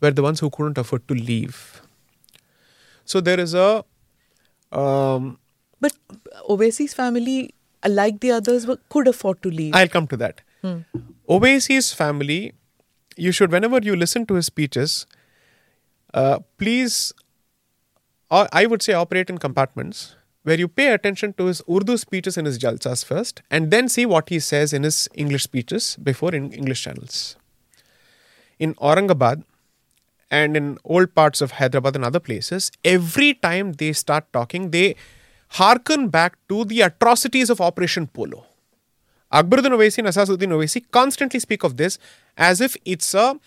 were 0.00 0.10
the 0.10 0.22
ones 0.22 0.40
who 0.40 0.50
couldn't 0.50 0.78
afford 0.78 1.06
to 1.08 1.14
leave. 1.14 1.82
So 3.04 3.20
there 3.20 3.40
is 3.40 3.54
a. 3.54 3.84
Um, 4.72 5.38
But 5.80 5.92
Owaisi's 6.48 6.94
family, 6.94 7.54
like 7.86 8.20
the 8.20 8.32
others, 8.32 8.66
could 8.90 9.08
afford 9.08 9.42
to 9.44 9.50
leave. 9.50 9.74
I'll 9.74 9.88
come 9.88 10.06
to 10.08 10.16
that. 10.16 10.40
Owaisi's 11.28 11.92
family, 11.92 12.52
you 13.16 13.32
should, 13.32 13.52
whenever 13.52 13.78
you 13.88 13.94
listen 13.96 14.26
to 14.26 14.34
his 14.34 14.46
speeches, 14.46 15.06
uh, 16.14 16.38
please, 16.56 17.12
uh, 18.30 18.46
I 18.52 18.66
would 18.66 18.82
say, 18.82 18.92
operate 18.92 19.30
in 19.30 19.38
compartments 19.38 20.16
where 20.42 20.58
you 20.58 20.68
pay 20.68 20.92
attention 20.92 21.32
to 21.34 21.46
his 21.46 21.62
Urdu 21.70 21.96
speeches 21.96 22.36
in 22.36 22.44
his 22.44 22.58
jalsas 22.58 23.04
first 23.04 23.42
and 23.50 23.70
then 23.70 23.88
see 23.88 24.06
what 24.06 24.28
he 24.30 24.40
says 24.40 24.72
in 24.72 24.82
his 24.82 25.08
English 25.14 25.44
speeches 25.44 25.96
before 26.02 26.34
in 26.34 26.52
English 26.52 26.82
channels. 26.82 27.36
In 28.58 28.74
Aurangabad 28.76 29.44
and 30.30 30.56
in 30.56 30.78
old 30.84 31.14
parts 31.14 31.40
of 31.40 31.52
Hyderabad 31.52 31.96
and 31.96 32.04
other 32.04 32.20
places, 32.20 32.70
every 32.84 33.34
time 33.34 33.72
they 33.72 33.92
start 33.92 34.30
talking, 34.32 34.70
they 34.70 34.96
hearken 35.50 36.08
back 36.08 36.36
to 36.48 36.64
the 36.64 36.82
atrocities 36.82 37.50
of 37.50 37.60
Operation 37.60 38.06
Polo. 38.06 38.46
Akbaruddin 39.32 39.72
Owaisi 39.72 39.98
and 39.98 40.08
Asaduddin 40.08 40.50
Owaisi 40.50 40.84
constantly 40.90 41.40
speak 41.40 41.64
of 41.64 41.76
this 41.76 41.98
as 42.36 42.60
if 42.60 42.76
it's 42.84 43.14
a 43.14 43.38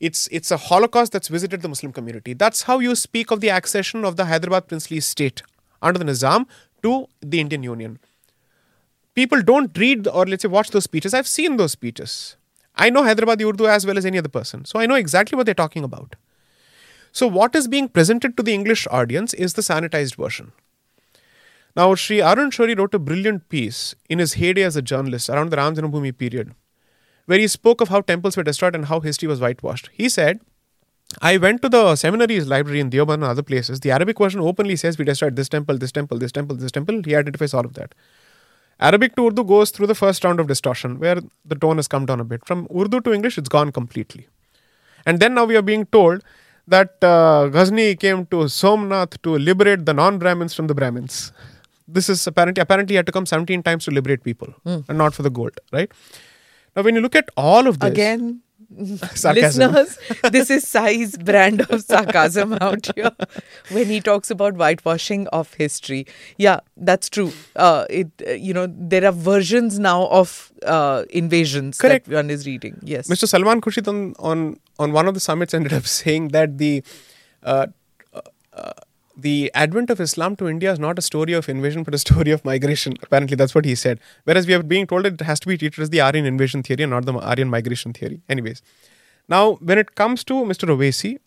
it's 0.00 0.28
it's 0.30 0.50
a 0.50 0.56
holocaust 0.56 1.12
that's 1.12 1.28
visited 1.28 1.62
the 1.62 1.68
Muslim 1.68 1.92
community. 1.92 2.34
That's 2.34 2.62
how 2.62 2.78
you 2.78 2.94
speak 2.94 3.30
of 3.30 3.40
the 3.40 3.50
accession 3.50 4.04
of 4.04 4.16
the 4.16 4.26
Hyderabad 4.26 4.68
princely 4.68 5.00
state 5.00 5.42
under 5.80 5.98
the 5.98 6.04
Nizam 6.04 6.46
to 6.82 7.08
the 7.20 7.40
Indian 7.40 7.62
Union. 7.62 7.98
People 9.14 9.42
don't 9.42 9.76
read 9.78 10.08
or 10.08 10.26
let's 10.26 10.42
say 10.42 10.48
watch 10.48 10.70
those 10.70 10.84
speeches. 10.84 11.14
I've 11.14 11.28
seen 11.28 11.56
those 11.56 11.72
speeches. 11.72 12.36
I 12.76 12.90
know 12.90 13.04
Hyderabad 13.04 13.40
Urdu 13.40 13.66
as 13.66 13.86
well 13.86 13.96
as 13.96 14.04
any 14.04 14.18
other 14.18 14.28
person. 14.28 14.64
So 14.64 14.80
I 14.80 14.86
know 14.86 14.96
exactly 14.96 15.36
what 15.36 15.46
they're 15.46 15.54
talking 15.54 15.84
about. 15.84 16.16
So 17.14 17.28
what 17.28 17.54
is 17.54 17.68
being 17.68 17.88
presented 17.88 18.36
to 18.36 18.42
the 18.42 18.52
English 18.52 18.88
audience 18.90 19.32
is 19.34 19.54
the 19.54 19.62
sanitized 19.62 20.16
version. 20.16 20.50
Now, 21.76 21.94
Sri 21.94 22.20
Arun 22.20 22.50
Shourie 22.50 22.76
wrote 22.76 22.92
a 22.92 22.98
brilliant 22.98 23.48
piece 23.48 23.94
in 24.08 24.18
his 24.18 24.32
heyday 24.34 24.62
as 24.62 24.74
a 24.74 24.82
journalist 24.82 25.30
around 25.30 25.50
the 25.50 25.56
Ram 25.56 25.76
Janmabhoomi 25.76 26.18
period, 26.18 26.54
where 27.26 27.38
he 27.38 27.46
spoke 27.46 27.80
of 27.80 27.88
how 27.88 28.00
temples 28.00 28.36
were 28.36 28.42
destroyed 28.42 28.74
and 28.74 28.86
how 28.86 28.98
history 28.98 29.28
was 29.28 29.40
whitewashed. 29.40 29.90
He 29.92 30.08
said, 30.08 30.40
I 31.22 31.36
went 31.36 31.62
to 31.62 31.68
the 31.68 31.94
seminaries 31.94 32.48
library 32.48 32.80
in 32.80 32.90
Deoband 32.90 33.14
and 33.14 33.24
other 33.24 33.44
places. 33.44 33.78
The 33.78 33.92
Arabic 33.92 34.18
version 34.18 34.40
openly 34.40 34.74
says 34.74 34.98
we 34.98 35.04
destroyed 35.04 35.36
this 35.36 35.48
temple, 35.48 35.78
this 35.78 35.92
temple, 35.92 36.18
this 36.18 36.32
temple, 36.32 36.56
this 36.56 36.72
temple. 36.72 37.00
He 37.04 37.14
identifies 37.14 37.54
all 37.54 37.64
of 37.64 37.74
that. 37.74 37.94
Arabic 38.80 39.14
to 39.14 39.28
Urdu 39.28 39.44
goes 39.44 39.70
through 39.70 39.86
the 39.86 39.94
first 39.94 40.24
round 40.24 40.40
of 40.40 40.48
distortion, 40.48 40.98
where 40.98 41.20
the 41.44 41.54
tone 41.54 41.76
has 41.76 41.86
come 41.86 42.06
down 42.06 42.18
a 42.18 42.24
bit. 42.24 42.44
From 42.44 42.66
Urdu 42.76 43.02
to 43.02 43.12
English, 43.12 43.38
it's 43.38 43.48
gone 43.48 43.70
completely. 43.70 44.26
And 45.06 45.20
then 45.20 45.34
now 45.34 45.44
we 45.44 45.54
are 45.54 45.62
being 45.62 45.86
told 45.86 46.24
that 46.66 47.02
uh, 47.02 47.48
Ghazni 47.48 47.94
came 47.96 48.26
to 48.26 48.48
Somnath 48.48 49.20
to 49.22 49.36
liberate 49.38 49.84
the 49.86 49.94
non-Brahmins 49.94 50.54
from 50.54 50.66
the 50.66 50.74
Brahmins. 50.74 51.32
This 51.86 52.08
is 52.08 52.26
apparently 52.26 52.60
apparently 52.62 52.94
he 52.94 52.96
had 52.96 53.06
to 53.06 53.12
come 53.12 53.26
17 53.26 53.62
times 53.62 53.84
to 53.84 53.90
liberate 53.90 54.24
people, 54.24 54.54
and 54.64 54.96
not 54.96 55.14
for 55.14 55.22
the 55.22 55.30
gold, 55.30 55.58
right? 55.72 55.90
Now, 56.74 56.82
when 56.82 56.94
you 56.94 57.00
look 57.00 57.14
at 57.14 57.28
all 57.36 57.66
of 57.66 57.78
this, 57.78 57.90
Again, 57.90 58.40
listeners, 58.78 59.98
this 60.32 60.50
is 60.50 60.66
Sai's 60.66 61.16
brand 61.16 61.60
of 61.70 61.82
sarcasm 61.82 62.54
out 62.60 62.88
here 62.94 63.12
when 63.70 63.86
he 63.86 64.00
talks 64.00 64.30
about 64.30 64.54
whitewashing 64.54 65.28
of 65.28 65.54
history. 65.54 66.06
Yeah, 66.38 66.60
that's 66.76 67.08
true. 67.08 67.32
Uh, 67.54 67.84
it 67.88 68.08
uh, 68.26 68.32
you 68.32 68.52
know 68.52 68.66
there 68.68 69.04
are 69.04 69.12
versions 69.12 69.78
now 69.78 70.06
of 70.06 70.52
uh, 70.66 71.04
invasions 71.10 71.78
Correct. 71.78 72.06
that 72.06 72.14
one 72.16 72.30
is 72.30 72.46
reading. 72.46 72.80
Yes, 72.82 73.08
Mr. 73.08 73.28
Salman 73.28 73.60
Khurshid 73.60 73.86
on, 73.86 74.14
on, 74.18 74.58
on 74.78 74.92
one 74.92 75.06
of 75.06 75.14
the 75.14 75.20
summits 75.20 75.54
ended 75.54 75.72
up 75.72 75.86
saying 76.00 76.28
that 76.28 76.58
the 76.58 76.82
uh, 77.42 77.66
uh, 78.52 78.72
the 79.16 79.50
advent 79.54 79.90
of 79.90 80.00
Islam 80.00 80.34
to 80.36 80.48
India 80.48 80.72
is 80.72 80.78
not 80.78 80.98
a 80.98 81.02
story 81.02 81.32
of 81.34 81.48
invasion 81.48 81.82
but 81.84 81.94
a 81.94 81.98
story 81.98 82.32
of 82.32 82.44
migration. 82.44 82.94
Apparently, 83.02 83.36
that's 83.36 83.54
what 83.54 83.64
he 83.64 83.74
said. 83.74 84.00
Whereas 84.24 84.46
we 84.46 84.54
are 84.54 84.62
being 84.62 84.86
told 84.86 85.06
it 85.06 85.20
has 85.20 85.38
to 85.40 85.48
be 85.48 85.56
treated 85.56 85.80
as 85.80 85.90
the 85.90 86.00
Aryan 86.00 86.26
invasion 86.26 86.62
theory 86.62 86.82
and 86.82 86.90
not 86.90 87.06
the 87.06 87.12
Aryan 87.14 87.48
migration 87.48 87.92
theory. 87.92 88.20
Anyways, 88.28 88.62
now 89.28 89.54
when 89.54 89.78
it 89.78 89.94
comes 89.94 90.24
to 90.24 90.34
Mr. 90.34 90.68
Owaisi, 90.68 91.18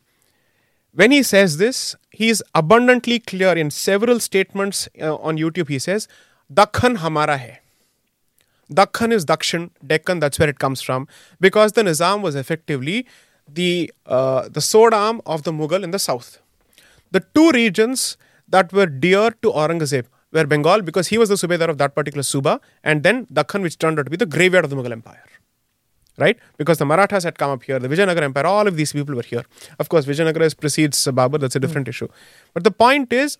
when 0.93 1.11
he 1.11 1.21
says 1.23 1.57
this, 1.57 1.95
he 2.11 2.29
is 2.29 2.43
abundantly 2.55 3.19
clear 3.19 3.53
in 3.53 3.69
several 3.71 4.19
statements 4.19 4.89
uh, 4.99 5.15
on 5.15 5.37
YouTube. 5.37 5.69
He 5.69 5.79
says, 5.79 6.07
"Dakhan 6.51 6.97
hamara 6.97 7.37
hai." 7.37 7.59
Dakhan 8.71 9.13
is 9.13 9.25
Dakshin, 9.25 9.69
Deccan, 9.85 10.19
that's 10.19 10.39
where 10.39 10.49
it 10.49 10.59
comes 10.59 10.81
from, 10.81 11.07
because 11.39 11.71
the 11.73 11.83
Nizam 11.83 12.21
was 12.21 12.35
effectively 12.35 13.07
the, 13.47 13.93
uh, 14.05 14.49
the 14.49 14.61
sword 14.61 14.93
arm 14.93 15.21
of 15.25 15.43
the 15.43 15.51
Mughal 15.51 15.83
in 15.83 15.91
the 15.91 15.99
south. 15.99 16.39
The 17.11 17.21
two 17.33 17.51
regions 17.51 18.17
that 18.47 18.73
were 18.73 18.85
dear 18.85 19.31
to 19.41 19.51
Aurangzeb 19.51 20.05
were 20.31 20.45
Bengal, 20.45 20.81
because 20.81 21.07
he 21.07 21.17
was 21.17 21.29
the 21.29 21.35
Subedar 21.35 21.69
of 21.69 21.77
that 21.77 21.95
particular 21.95 22.23
Suba, 22.23 22.59
and 22.83 23.03
then 23.03 23.25
Dakhan, 23.27 23.61
which 23.61 23.77
turned 23.77 23.99
out 23.99 24.05
to 24.05 24.09
be 24.09 24.17
the 24.17 24.25
graveyard 24.25 24.65
of 24.65 24.71
the 24.71 24.75
Mughal 24.75 24.91
Empire. 24.91 25.23
Right? 26.17 26.37
Because 26.57 26.79
the 26.79 26.85
Marathas 26.85 27.23
had 27.23 27.37
come 27.37 27.51
up 27.51 27.63
here, 27.63 27.77
the 27.77 27.87
Vijayanagar 27.87 28.23
Empire, 28.23 28.47
all 28.47 28.67
of 28.67 28.75
these 28.75 28.91
people 28.91 29.13
were 29.13 29.21
here. 29.21 29.45
Of 29.79 29.89
course, 29.89 30.05
Vijayanagar 30.05 30.59
precedes 30.59 30.97
Babur, 31.05 31.39
that's 31.39 31.55
a 31.55 31.59
different 31.59 31.87
issue. 31.87 32.07
But 32.55 32.63
the 32.63 32.71
point 32.71 33.13
is, 33.13 33.37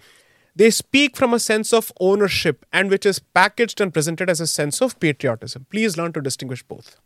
they 0.56 0.70
speak 0.70 1.16
from 1.16 1.34
a 1.34 1.40
sense 1.40 1.74
of 1.74 1.92
ownership 2.00 2.66
and 2.72 2.90
which 2.90 3.06
is 3.06 3.20
packaged 3.20 3.82
and 3.82 3.94
presented 3.94 4.30
as 4.30 4.40
a 4.40 4.48
sense 4.48 4.82
of 4.82 5.00
patriotism. 5.00 5.66
Please 5.70 5.98
learn 5.98 6.14
to 6.14 6.22
distinguish 6.22 6.64
both. 6.64 7.00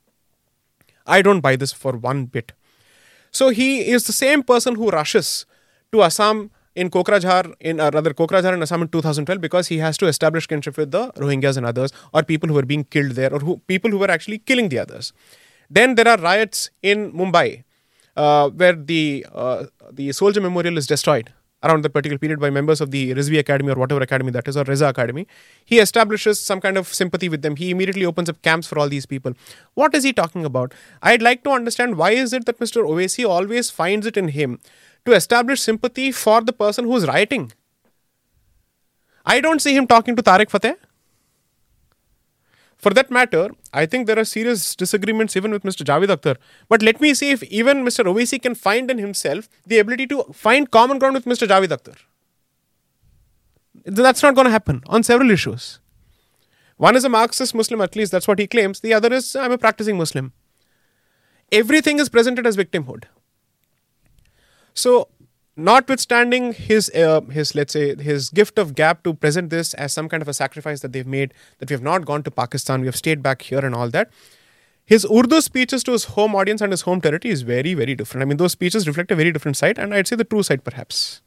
I 1.05 1.21
don't 1.21 1.41
buy 1.41 1.55
this 1.55 1.73
for 1.73 1.93
one 1.93 2.25
bit. 2.25 2.53
So 3.31 3.49
he 3.49 3.89
is 3.89 4.03
the 4.05 4.13
same 4.13 4.43
person 4.43 4.75
who 4.75 4.89
rushes 4.89 5.45
to 5.91 6.03
Assam 6.03 6.51
in 6.75 6.89
Kokrajhar, 6.89 7.53
in 7.59 7.79
uh, 7.79 7.89
rather 7.93 8.13
Kokrajhar 8.13 8.53
in 8.53 8.61
Assam 8.61 8.81
in 8.81 8.87
2012 8.87 9.41
because 9.41 9.67
he 9.67 9.77
has 9.79 9.97
to 9.97 10.07
establish 10.07 10.47
kinship 10.47 10.77
with 10.77 10.91
the 10.91 11.11
Rohingyas 11.13 11.57
and 11.57 11.65
others, 11.65 11.91
or 12.13 12.23
people 12.23 12.47
who 12.47 12.55
were 12.55 12.65
being 12.65 12.83
killed 12.85 13.11
there, 13.11 13.33
or 13.33 13.39
who, 13.39 13.57
people 13.67 13.91
who 13.91 13.97
were 13.97 14.11
actually 14.11 14.37
killing 14.37 14.69
the 14.69 14.79
others. 14.79 15.11
Then 15.69 15.95
there 15.95 16.07
are 16.07 16.17
riots 16.17 16.69
in 16.81 17.11
Mumbai, 17.13 17.63
uh, 18.15 18.49
where 18.49 18.73
the 18.73 19.25
uh, 19.33 19.65
the 19.91 20.11
soldier 20.11 20.41
memorial 20.41 20.77
is 20.77 20.87
destroyed 20.87 21.33
around 21.63 21.83
that 21.83 21.91
particular 21.91 22.17
period 22.17 22.39
by 22.39 22.49
members 22.49 22.81
of 22.81 22.91
the 22.91 23.13
Rizvi 23.13 23.39
Academy 23.39 23.71
or 23.71 23.75
whatever 23.75 24.01
academy 24.01 24.31
that 24.31 24.47
is, 24.47 24.57
or 24.57 24.63
Reza 24.63 24.87
Academy. 24.87 25.27
He 25.63 25.79
establishes 25.79 26.39
some 26.39 26.59
kind 26.59 26.77
of 26.77 26.87
sympathy 26.87 27.29
with 27.29 27.41
them. 27.41 27.55
He 27.55 27.71
immediately 27.71 28.05
opens 28.05 28.29
up 28.29 28.41
camps 28.41 28.67
for 28.67 28.79
all 28.79 28.89
these 28.89 29.05
people. 29.05 29.33
What 29.73 29.93
is 29.95 30.03
he 30.03 30.13
talking 30.13 30.45
about? 30.45 30.73
I'd 31.01 31.21
like 31.21 31.43
to 31.43 31.51
understand 31.51 31.97
why 31.97 32.11
is 32.11 32.33
it 32.33 32.45
that 32.45 32.59
Mr. 32.59 32.83
Owaisi 32.83 33.27
always 33.27 33.69
finds 33.69 34.05
it 34.05 34.17
in 34.17 34.29
him 34.29 34.59
to 35.05 35.13
establish 35.13 35.61
sympathy 35.61 36.11
for 36.11 36.41
the 36.41 36.53
person 36.53 36.85
who's 36.85 37.07
rioting? 37.07 37.51
I 39.25 39.39
don't 39.39 39.61
see 39.61 39.75
him 39.75 39.87
talking 39.87 40.15
to 40.15 40.23
Tarek 40.23 40.49
Fatah. 40.49 40.77
For 42.81 42.91
that 42.95 43.11
matter, 43.11 43.51
I 43.71 43.85
think 43.85 44.07
there 44.07 44.17
are 44.17 44.25
serious 44.25 44.75
disagreements 44.75 45.37
even 45.37 45.51
with 45.51 45.63
Mr. 45.63 45.85
Javed 45.85 46.15
Akhtar. 46.15 46.37
But 46.67 46.81
let 46.81 46.99
me 46.99 47.13
see 47.13 47.29
if 47.29 47.43
even 47.43 47.85
Mr. 47.85 48.05
Owaisi 48.05 48.41
can 48.41 48.55
find 48.55 48.89
in 48.89 48.97
himself 48.97 49.47
the 49.67 49.77
ability 49.77 50.07
to 50.07 50.23
find 50.33 50.71
common 50.71 50.97
ground 50.97 51.13
with 51.13 51.25
Mr. 51.25 51.47
Javed 51.47 51.67
Akhtar. 51.67 51.97
That's 53.85 54.23
not 54.23 54.33
going 54.33 54.45
to 54.45 54.51
happen 54.51 54.81
on 54.87 55.03
several 55.03 55.29
issues. 55.29 55.79
One 56.77 56.95
is 56.95 57.03
a 57.03 57.09
Marxist 57.09 57.53
Muslim, 57.53 57.81
at 57.81 57.95
least 57.95 58.11
that's 58.11 58.27
what 58.27 58.39
he 58.39 58.47
claims. 58.47 58.79
The 58.79 58.95
other 58.95 59.13
is 59.13 59.35
I'm 59.35 59.51
a 59.51 59.57
practicing 59.59 59.97
Muslim. 59.97 60.33
Everything 61.51 61.99
is 61.99 62.09
presented 62.09 62.47
as 62.47 62.57
victimhood. 62.57 63.03
So, 64.73 65.09
notwithstanding 65.57 66.53
his 66.53 66.89
uh, 66.91 67.21
his 67.21 67.55
let's 67.55 67.73
say 67.73 67.95
his 67.95 68.29
gift 68.29 68.57
of 68.57 68.73
gab 68.75 69.03
to 69.03 69.13
present 69.13 69.49
this 69.49 69.73
as 69.73 69.91
some 69.93 70.07
kind 70.07 70.21
of 70.21 70.27
a 70.27 70.33
sacrifice 70.33 70.79
that 70.79 70.93
they've 70.93 71.07
made 71.07 71.33
that 71.59 71.69
we 71.69 71.73
have 71.73 71.83
not 71.83 72.05
gone 72.05 72.23
to 72.23 72.31
pakistan 72.31 72.81
we 72.81 72.87
have 72.87 72.95
stayed 72.95 73.21
back 73.21 73.41
here 73.41 73.59
and 73.59 73.75
all 73.75 73.89
that 73.89 74.09
his 74.85 75.05
urdu 75.05 75.41
speeches 75.41 75.83
to 75.83 75.91
his 75.91 76.05
home 76.15 76.35
audience 76.35 76.61
and 76.61 76.71
his 76.71 76.81
home 76.81 77.01
territory 77.01 77.31
is 77.31 77.41
very 77.41 77.73
very 77.73 77.95
different 77.95 78.21
i 78.21 78.25
mean 78.25 78.37
those 78.37 78.53
speeches 78.53 78.87
reflect 78.87 79.11
a 79.11 79.15
very 79.15 79.31
different 79.31 79.57
side 79.57 79.77
and 79.77 79.93
i'd 79.93 80.07
say 80.07 80.15
the 80.15 80.23
true 80.23 80.43
side 80.43 80.63
perhaps 80.63 81.21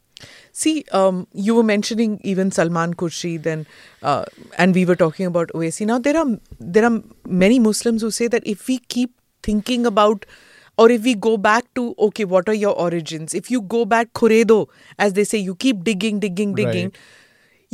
See, 0.53 0.85
um, 0.93 1.27
you 1.33 1.55
were 1.55 1.63
mentioning 1.63 2.21
even 2.23 2.51
Salman 2.51 2.95
Khurshid, 2.95 3.47
and 3.47 3.67
uh, 4.03 4.25
and 4.57 4.75
we 4.75 4.85
were 4.85 4.97
talking 4.97 5.27
about 5.27 5.51
Owaisi. 5.55 5.85
Now 5.87 5.99
there 5.99 6.17
are 6.17 6.39
there 6.61 6.85
are 6.85 7.03
many 7.27 7.59
Muslims 7.59 8.03
who 8.03 8.11
say 8.11 8.29
that 8.29 8.47
if 8.47 8.69
we 8.69 8.79
keep 8.79 9.13
thinking 9.43 9.85
about 9.85 10.25
or 10.79 10.91
if 10.91 11.03
we 11.05 11.15
go 11.15 11.37
back 11.37 11.65
to 11.75 11.95
okay 11.99 12.25
what 12.25 12.49
are 12.49 12.55
your 12.55 12.75
origins 12.87 13.35
if 13.35 13.51
you 13.51 13.61
go 13.63 13.85
back 13.85 14.13
Khoredo 14.13 14.69
as 14.99 15.13
they 15.15 15.25
say 15.25 15.39
you 15.39 15.55
keep 15.55 15.85
digging 15.85 16.21
digging 16.21 16.55
digging 16.55 16.87
Right. 16.91 16.99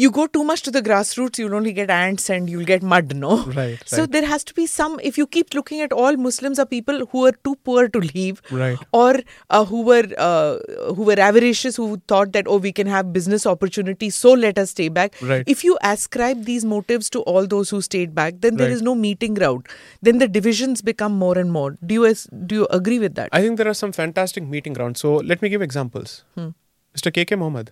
You 0.03 0.09
go 0.17 0.25
too 0.35 0.43
much 0.49 0.61
to 0.67 0.71
the 0.75 0.81
grassroots 0.89 1.39
you'll 1.41 1.55
only 1.59 1.73
get 1.79 1.91
ants 1.95 2.29
and 2.35 2.51
you'll 2.53 2.69
get 2.71 2.83
mud 2.93 3.15
no 3.23 3.31
Right, 3.61 3.79
so 3.93 4.03
right. 4.03 4.13
there 4.17 4.27
has 4.33 4.45
to 4.51 4.55
be 4.59 4.67
some 4.75 4.99
if 5.11 5.19
you 5.21 5.27
keep 5.37 5.55
looking 5.59 5.81
at 5.87 5.93
all 6.03 6.17
muslims 6.27 6.61
are 6.65 6.67
people 6.75 7.03
who 7.15 7.25
are 7.31 7.33
too 7.49 7.55
poor 7.71 7.89
to 7.97 8.03
leave 8.15 8.41
Right. 8.51 8.79
or 9.01 9.11
uh, 9.51 9.65
who 9.73 9.83
were 9.89 10.05
uh, 10.27 10.59
who 11.01 11.03
were 11.11 11.19
avaricious 11.29 11.77
who 11.83 11.89
thought 12.15 12.33
that 12.39 12.47
oh 12.55 12.59
we 12.69 12.73
can 12.81 12.87
have 12.95 13.13
business 13.19 13.47
opportunities 13.55 14.15
so 14.27 14.33
let 14.45 14.63
us 14.65 14.71
stay 14.77 14.89
back 15.01 15.21
Right. 15.33 15.45
if 15.57 15.65
you 15.65 15.77
ascribe 15.93 16.45
these 16.45 16.65
motives 16.75 17.11
to 17.19 17.25
all 17.35 17.47
those 17.57 17.71
who 17.77 17.83
stayed 17.91 18.15
back 18.23 18.41
then 18.47 18.57
there 18.63 18.69
Right. 18.69 18.77
is 18.81 18.87
no 18.91 18.95
meeting 18.95 19.35
ground 19.43 19.67
then 20.11 20.19
the 20.25 20.29
divisions 20.39 20.83
become 20.93 21.19
more 21.27 21.37
and 21.45 21.53
more 21.59 21.69
do 21.93 22.01
you 22.01 22.15
do 22.55 22.63
you 22.63 22.67
agree 22.81 22.99
with 23.07 23.15
that 23.21 23.29
i 23.33 23.43
think 23.47 23.59
there 23.63 23.69
are 23.75 23.79
some 23.85 23.93
fantastic 24.01 24.49
meeting 24.57 24.73
grounds 24.81 25.01
so 25.07 25.15
let 25.35 25.43
me 25.47 25.49
give 25.57 25.63
examples 25.69 26.17
mr 26.39 27.13
kk 27.19 27.39
mohammed 27.45 27.71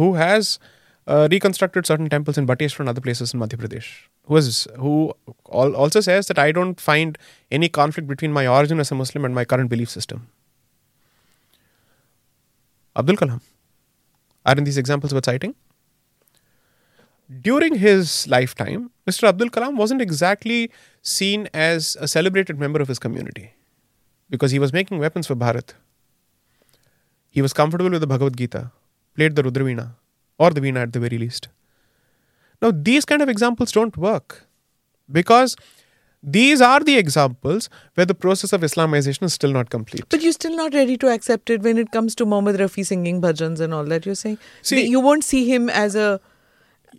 who 0.00 0.14
has 0.14 0.58
uh, 1.06 1.28
reconstructed 1.30 1.86
certain 1.86 2.08
temples 2.08 2.38
in 2.38 2.46
Bateshwar 2.46 2.80
and 2.80 2.88
other 2.88 3.02
places 3.06 3.34
in 3.34 3.40
Madhya 3.40 3.58
Pradesh. 3.62 3.88
Who 4.26 4.36
is 4.36 4.66
who 4.76 5.12
al- 5.60 5.76
also 5.84 6.00
says 6.00 6.28
that 6.28 6.38
I 6.38 6.52
don't 6.58 6.80
find 6.90 7.18
any 7.50 7.68
conflict 7.68 8.08
between 8.12 8.32
my 8.32 8.46
origin 8.46 8.80
as 8.84 8.92
a 8.92 8.94
Muslim 9.00 9.24
and 9.24 9.34
my 9.34 9.44
current 9.44 9.68
belief 9.74 9.90
system. 9.90 10.28
Abdul 12.96 13.16
Kalam. 13.16 13.42
Aren't 14.46 14.64
these 14.64 14.78
examples 14.78 15.12
worth 15.12 15.26
citing? 15.26 15.54
During 17.48 17.76
his 17.84 18.26
lifetime, 18.26 18.90
Mr. 19.08 19.28
Abdul 19.28 19.50
Kalam 19.50 19.76
wasn't 19.76 20.02
exactly 20.02 20.70
seen 21.02 21.48
as 21.52 21.96
a 22.00 22.08
celebrated 22.08 22.58
member 22.58 22.80
of 22.80 22.88
his 22.88 22.98
community 22.98 23.52
because 24.28 24.50
he 24.50 24.58
was 24.58 24.72
making 24.72 24.98
weapons 24.98 25.26
for 25.26 25.36
Bharat. 25.36 25.74
He 27.28 27.42
was 27.42 27.52
comfortable 27.52 27.90
with 27.90 28.00
the 28.00 28.06
Bhagavad 28.06 28.36
Gita, 28.36 28.70
played 29.14 29.36
the 29.36 29.42
Rudraveena, 29.42 29.92
or 30.38 30.50
the 30.50 30.60
Veena 30.60 30.82
at 30.82 30.92
the 30.92 31.00
very 31.00 31.18
least. 31.18 31.48
Now, 32.62 32.70
these 32.74 33.04
kind 33.04 33.22
of 33.22 33.28
examples 33.28 33.72
don't 33.72 33.96
work 33.96 34.46
because 35.10 35.56
these 36.22 36.60
are 36.60 36.80
the 36.80 36.98
examples 36.98 37.70
where 37.94 38.04
the 38.04 38.14
process 38.14 38.52
of 38.52 38.60
Islamization 38.60 39.22
is 39.22 39.32
still 39.32 39.52
not 39.52 39.70
complete. 39.70 40.04
But 40.10 40.22
you're 40.22 40.32
still 40.32 40.54
not 40.54 40.74
ready 40.74 40.98
to 40.98 41.08
accept 41.08 41.48
it 41.48 41.62
when 41.62 41.78
it 41.78 41.90
comes 41.90 42.14
to 42.16 42.26
Mohammad 42.26 42.56
Rafi 42.56 42.84
singing 42.84 43.22
bhajans 43.22 43.60
and 43.60 43.72
all 43.72 43.84
that 43.84 44.04
you're 44.04 44.14
saying. 44.14 44.38
See- 44.62 44.86
you 44.86 45.00
won't 45.00 45.24
see 45.24 45.46
him 45.50 45.70
as 45.70 45.94
a 45.94 46.20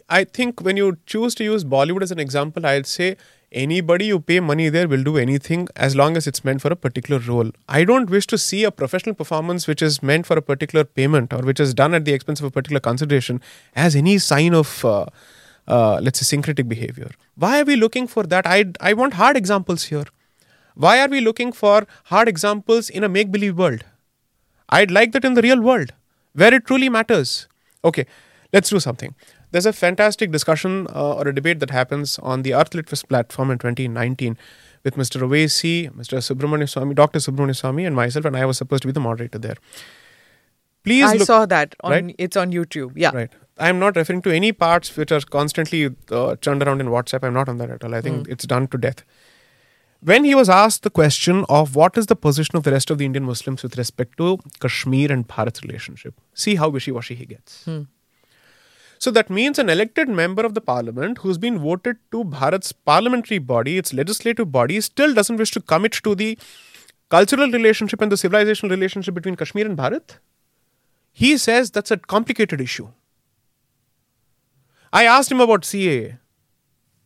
I 0.10 0.24
think 0.24 0.62
when 0.62 0.78
you 0.78 0.98
choose 1.06 1.36
to 1.36 1.44
use 1.44 1.64
Bollywood 1.64 2.02
as 2.02 2.12
an 2.12 2.20
example, 2.20 2.66
I'd 2.66 2.86
say 2.86 3.18
anybody 3.52 4.06
you 4.06 4.20
pay 4.20 4.40
money 4.40 4.70
there 4.70 4.88
will 4.88 5.04
do 5.04 5.18
anything 5.18 5.68
as 5.76 5.96
long 5.96 6.16
as 6.16 6.28
it's 6.28 6.44
meant 6.44 6.62
for 6.62 6.70
a 6.70 6.76
particular 6.76 7.20
role. 7.20 7.52
I 7.68 7.84
don't 7.84 8.10
wish 8.10 8.28
to 8.28 8.38
see 8.38 8.64
a 8.64 8.72
professional 8.72 9.16
performance 9.16 9.68
which 9.68 9.82
is 9.82 10.02
meant 10.02 10.26
for 10.26 10.38
a 10.38 10.42
particular 10.42 10.84
payment 10.84 11.34
or 11.34 11.40
which 11.40 11.60
is 11.60 11.74
done 11.74 11.94
at 11.94 12.06
the 12.06 12.14
expense 12.14 12.40
of 12.40 12.46
a 12.46 12.52
particular 12.52 12.80
consideration 12.80 13.42
as 13.76 13.96
any 13.96 14.18
sign 14.18 14.54
of, 14.54 14.86
uh, 14.86 15.06
uh, 15.68 16.00
let's 16.02 16.20
say, 16.20 16.24
syncretic 16.24 16.68
behavior. 16.68 17.12
Why 17.36 17.62
are 17.62 17.66
we 17.66 17.76
looking 17.76 18.08
for 18.08 18.24
that? 18.24 18.48
I, 18.48 18.66
I 18.80 18.94
want 18.94 19.16
hard 19.16 19.36
examples 19.36 19.86
here. 19.86 20.06
Why 20.76 21.02
are 21.02 21.10
we 21.10 21.20
looking 21.20 21.52
for 21.52 21.86
hard 22.06 22.28
examples 22.30 22.90
in 22.90 23.04
a 23.04 23.10
make 23.10 23.32
believe 23.32 23.58
world? 23.58 23.84
I'd 24.70 24.92
like 24.92 25.12
that 25.12 25.26
in 25.26 25.34
the 25.34 25.42
real 25.42 25.62
world 25.62 25.92
where 26.34 26.54
it 26.54 26.66
truly 26.66 26.88
matters. 26.88 27.48
Okay, 27.84 28.06
let's 28.54 28.70
do 28.70 28.80
something. 28.80 29.14
There's 29.52 29.66
a 29.66 29.74
fantastic 29.74 30.32
discussion 30.32 30.88
uh, 30.96 31.16
or 31.16 31.28
a 31.28 31.36
debate 31.36 31.60
that 31.60 31.70
happens 31.70 32.18
on 32.20 32.42
the 32.44 32.54
Earth 32.54 32.72
Litfest 32.72 33.08
platform 33.08 33.52
in 33.52 33.58
2019 33.58 34.38
with 34.84 34.96
Mr. 34.96 35.22
Owaisi, 35.22 35.90
Mr. 35.92 36.18
Subramanian 36.20 36.70
Swamy, 36.74 36.96
Dr. 36.96 37.20
Subramanian 37.20 37.60
Swamy, 37.62 37.86
and 37.86 37.96
myself, 37.96 38.26
and 38.26 38.36
I 38.38 38.46
was 38.46 38.58
supposed 38.58 38.82
to 38.84 38.88
be 38.88 38.94
the 38.94 39.00
moderator 39.02 39.38
there. 39.38 39.56
Please 40.84 41.04
I 41.04 41.14
look. 41.14 41.28
saw 41.28 41.46
that 41.46 41.76
on 41.82 41.92
right? 41.92 42.16
it's 42.18 42.36
on 42.36 42.52
YouTube. 42.52 42.94
Yeah. 42.96 43.12
Right. 43.14 43.30
I'm 43.58 43.78
not 43.78 43.96
referring 43.96 44.24
to 44.24 44.32
any 44.32 44.52
parts 44.52 44.96
which 44.98 45.12
are 45.12 45.22
constantly 45.22 45.90
uh, 46.10 46.36
churned 46.38 46.64
around 46.64 46.82
in 46.82 46.88
WhatsApp. 46.88 47.24
I'm 47.24 47.34
not 47.36 47.48
on 47.48 47.58
that 47.60 47.70
at 47.70 47.84
all. 47.84 47.94
I 47.94 48.02
think 48.02 48.28
it's 48.28 48.46
done 48.48 48.68
to 48.70 48.78
death. 48.78 49.04
when 50.10 50.24
he 50.24 50.34
was 50.34 50.50
asked 50.50 50.82
the 50.82 50.90
question 50.90 51.46
of 51.48 51.76
what 51.76 51.98
is 52.02 52.08
the 52.08 52.16
position 52.16 52.56
of 52.60 52.64
the 52.64 52.72
rest 52.72 52.90
of 52.90 52.98
the 52.98 53.06
Indian 53.06 53.24
Muslims 53.24 53.62
with 53.62 53.78
respect 53.78 54.18
to 54.18 54.40
Kashmir 54.60 55.12
and 55.12 55.28
Bharat's 55.28 55.62
relationship, 55.64 56.16
see 56.34 56.56
how 56.56 56.70
wishy 56.70 56.92
washy 56.92 57.14
he 57.14 57.28
gets. 57.28 57.68
So 59.02 59.10
that 59.10 59.32
means 59.32 59.58
an 59.58 59.68
elected 59.68 60.10
member 60.10 60.44
of 60.44 60.54
the 60.54 60.62
parliament 60.62 61.18
who's 61.18 61.40
been 61.40 61.58
voted 61.58 61.98
to 62.12 62.24
Bharat's 62.24 62.72
parliamentary 62.72 63.40
body, 63.40 63.80
its 63.80 63.94
legislative 63.94 64.52
body, 64.52 64.80
still 64.80 65.16
doesn't 65.16 65.38
wish 65.38 65.50
to 65.52 65.60
commit 65.60 65.94
to 66.04 66.14
the 66.14 66.38
cultural 67.10 67.50
relationship 67.50 68.00
and 68.00 68.12
the 68.12 68.16
civilizational 68.16 68.70
relationship 68.70 69.16
between 69.16 69.36
Kashmir 69.36 69.66
and 69.66 69.76
Bharat. 69.76 70.18
He 71.12 71.36
says 71.38 71.72
that's 71.72 71.90
a 71.90 71.98
complicated 71.98 72.62
issue. 72.62 72.90
I 74.94 75.06
asked 75.06 75.32
him 75.32 75.42
about 75.42 75.64
CAA. 75.64 76.20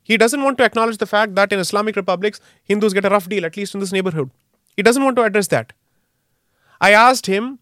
He 0.04 0.18
doesn't 0.18 0.44
want 0.44 0.58
to 0.58 0.66
acknowledge 0.66 0.98
the 0.98 1.06
fact 1.06 1.36
that 1.36 1.54
in 1.54 1.60
Islamic 1.60 1.96
republics, 1.96 2.42
Hindus 2.64 2.94
get 2.94 3.06
a 3.06 3.10
rough 3.10 3.30
deal, 3.30 3.46
at 3.46 3.56
least 3.56 3.74
in 3.74 3.80
this 3.80 3.94
neighborhood. 3.94 4.30
He 4.76 4.84
doesn't 4.84 5.04
want 5.04 5.16
to 5.16 5.24
address 5.24 5.48
that. 5.48 5.72
I 6.82 6.92
asked 6.92 7.28
him 7.28 7.60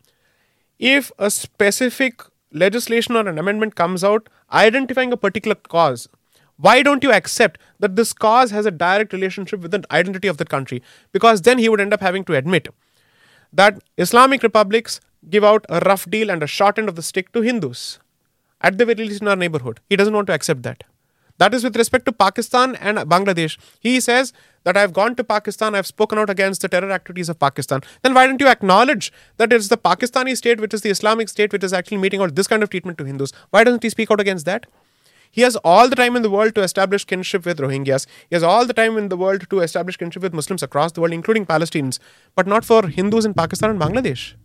if 0.79 1.11
a 1.19 1.29
specific 1.29 2.23
legislation 2.53 3.15
or 3.15 3.27
an 3.27 3.37
amendment 3.37 3.75
comes 3.75 4.03
out 4.03 4.29
identifying 4.51 5.11
a 5.11 5.17
particular 5.17 5.55
cause, 5.55 6.07
why 6.57 6.81
don't 6.83 7.03
you 7.03 7.11
accept 7.11 7.59
that 7.79 7.95
this 7.95 8.13
cause 8.13 8.51
has 8.51 8.65
a 8.65 8.71
direct 8.71 9.11
relationship 9.11 9.59
with 9.61 9.71
the 9.71 9.83
identity 9.91 10.27
of 10.27 10.37
the 10.37 10.45
country? 10.45 10.81
Because 11.11 11.41
then 11.41 11.57
he 11.57 11.67
would 11.67 11.81
end 11.81 11.93
up 11.93 12.01
having 12.01 12.23
to 12.25 12.35
admit 12.35 12.67
that 13.51 13.81
Islamic 13.97 14.43
republics 14.43 14.99
give 15.29 15.43
out 15.43 15.65
a 15.69 15.79
rough 15.81 16.09
deal 16.09 16.29
and 16.29 16.43
a 16.43 16.47
short 16.47 16.77
end 16.77 16.89
of 16.89 16.95
the 16.95 17.01
stick 17.01 17.31
to 17.31 17.41
Hindus, 17.41 17.99
at 18.61 18.77
the 18.77 18.85
very 18.85 19.07
least 19.07 19.21
in 19.21 19.27
our 19.27 19.35
neighborhood. 19.35 19.79
He 19.89 19.95
doesn't 19.95 20.13
want 20.13 20.27
to 20.27 20.33
accept 20.33 20.63
that. 20.63 20.83
That 21.43 21.53
is 21.53 21.63
with 21.65 21.75
respect 21.75 22.05
to 22.05 22.13
Pakistan 22.13 22.75
and 22.75 22.97
Bangladesh. 23.13 23.57
He 23.81 23.99
says 23.99 24.31
that 24.63 24.77
I've 24.77 24.93
gone 24.93 25.15
to 25.15 25.25
Pakistan, 25.25 25.75
I've 25.75 25.85
spoken 25.85 26.17
out 26.17 26.29
against 26.29 26.61
the 26.61 26.69
terror 26.69 26.89
activities 26.89 27.27
of 27.27 27.37
Pakistan. 27.37 27.81
Then 28.01 28.13
why 28.13 28.27
don't 28.27 28.39
you 28.39 28.47
acknowledge 28.47 29.11
that 29.35 29.51
it's 29.51 29.67
the 29.67 29.77
Pakistani 29.77 30.37
state, 30.37 30.61
which 30.61 30.73
is 30.73 30.83
the 30.83 30.89
Islamic 30.89 31.27
state, 31.27 31.51
which 31.51 31.65
is 31.65 31.73
actually 31.73 31.97
meeting 31.97 32.21
out 32.21 32.35
this 32.37 32.47
kind 32.47 32.63
of 32.63 32.69
treatment 32.69 32.97
to 32.99 33.03
Hindus? 33.03 33.33
Why 33.49 33.65
doesn't 33.65 33.83
he 33.83 33.89
speak 33.89 34.09
out 34.09 34.21
against 34.21 34.45
that? 34.45 34.67
He 35.31 35.41
has 35.41 35.57
all 35.65 35.89
the 35.89 35.97
time 35.97 36.15
in 36.15 36.21
the 36.21 36.29
world 36.29 36.55
to 36.55 36.61
establish 36.61 37.03
kinship 37.03 37.45
with 37.45 37.59
Rohingyas. 37.59 38.05
He 38.29 38.35
has 38.35 38.43
all 38.43 38.65
the 38.65 38.73
time 38.73 38.97
in 38.97 39.09
the 39.09 39.17
world 39.17 39.49
to 39.49 39.59
establish 39.59 39.97
kinship 39.97 40.23
with 40.23 40.33
Muslims 40.33 40.63
across 40.63 40.93
the 40.93 41.01
world, 41.01 41.11
including 41.11 41.45
Palestinians, 41.45 41.99
but 42.35 42.47
not 42.47 42.63
for 42.63 42.87
Hindus 42.87 43.25
in 43.25 43.33
Pakistan 43.33 43.71
and 43.71 43.81
Bangladesh. 43.81 44.35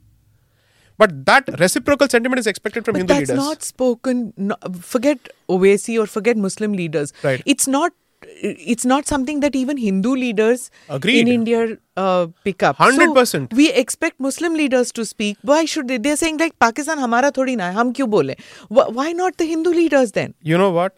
But 0.98 1.26
that 1.26 1.48
reciprocal 1.60 2.08
sentiment 2.08 2.40
is 2.40 2.48
expected 2.48 2.86
from 2.86 2.94
But 2.94 3.00
Hindu 3.00 3.14
that's 3.14 3.30
leaders. 3.30 3.44
not 3.44 3.64
spoken. 3.64 4.34
No, 4.38 4.56
forget 4.82 5.18
Owaisi 5.50 6.00
or 6.00 6.06
forget 6.06 6.38
Muslim 6.38 6.74
leaders. 6.74 7.14
Right. 7.24 7.42
It's 7.46 7.68
not. 7.68 7.94
It's 8.42 8.86
not 8.86 9.06
something 9.06 9.40
that 9.42 9.54
even 9.54 9.76
Hindu 9.78 10.12
leaders 10.16 10.70
Agreed. 10.90 11.22
in 11.22 11.28
India 11.28 11.78
uh, 11.98 12.28
pick 12.46 12.64
up. 12.64 12.78
100%. 12.78 13.26
So 13.52 13.58
we 13.58 13.70
expect 13.72 14.20
Muslim 14.20 14.54
leaders 14.54 14.94
to 14.94 15.04
speak. 15.04 15.38
Why 15.42 15.66
should 15.66 15.90
they? 15.90 15.98
They're 15.98 16.16
saying 16.16 16.38
like 16.38 16.58
Pakistan 16.60 17.00
हमारा 17.00 17.32
थोड़ी 17.38 17.56
ना 17.56 17.68
है. 17.70 17.76
हम 17.76 17.92
क्यों 18.00 18.10
बोले? 18.14 18.36
Wh- 18.70 18.96
Why 19.00 19.12
not 19.12 19.38
the 19.38 19.46
Hindu 19.50 19.72
leaders 19.72 20.14
then? 20.14 20.34
you 20.42 20.58
know 20.64 20.70
what? 20.80 20.96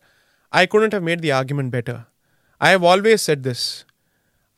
I 0.51 0.66
couldn't 0.68 0.93
have 0.93 1.03
made 1.03 1.22
the 1.22 1.32
argument 1.32 1.72
better. 1.72 1.97
I 2.62 2.70
have 2.76 2.84
always 2.84 3.22
said 3.24 3.43
this. 3.43 3.86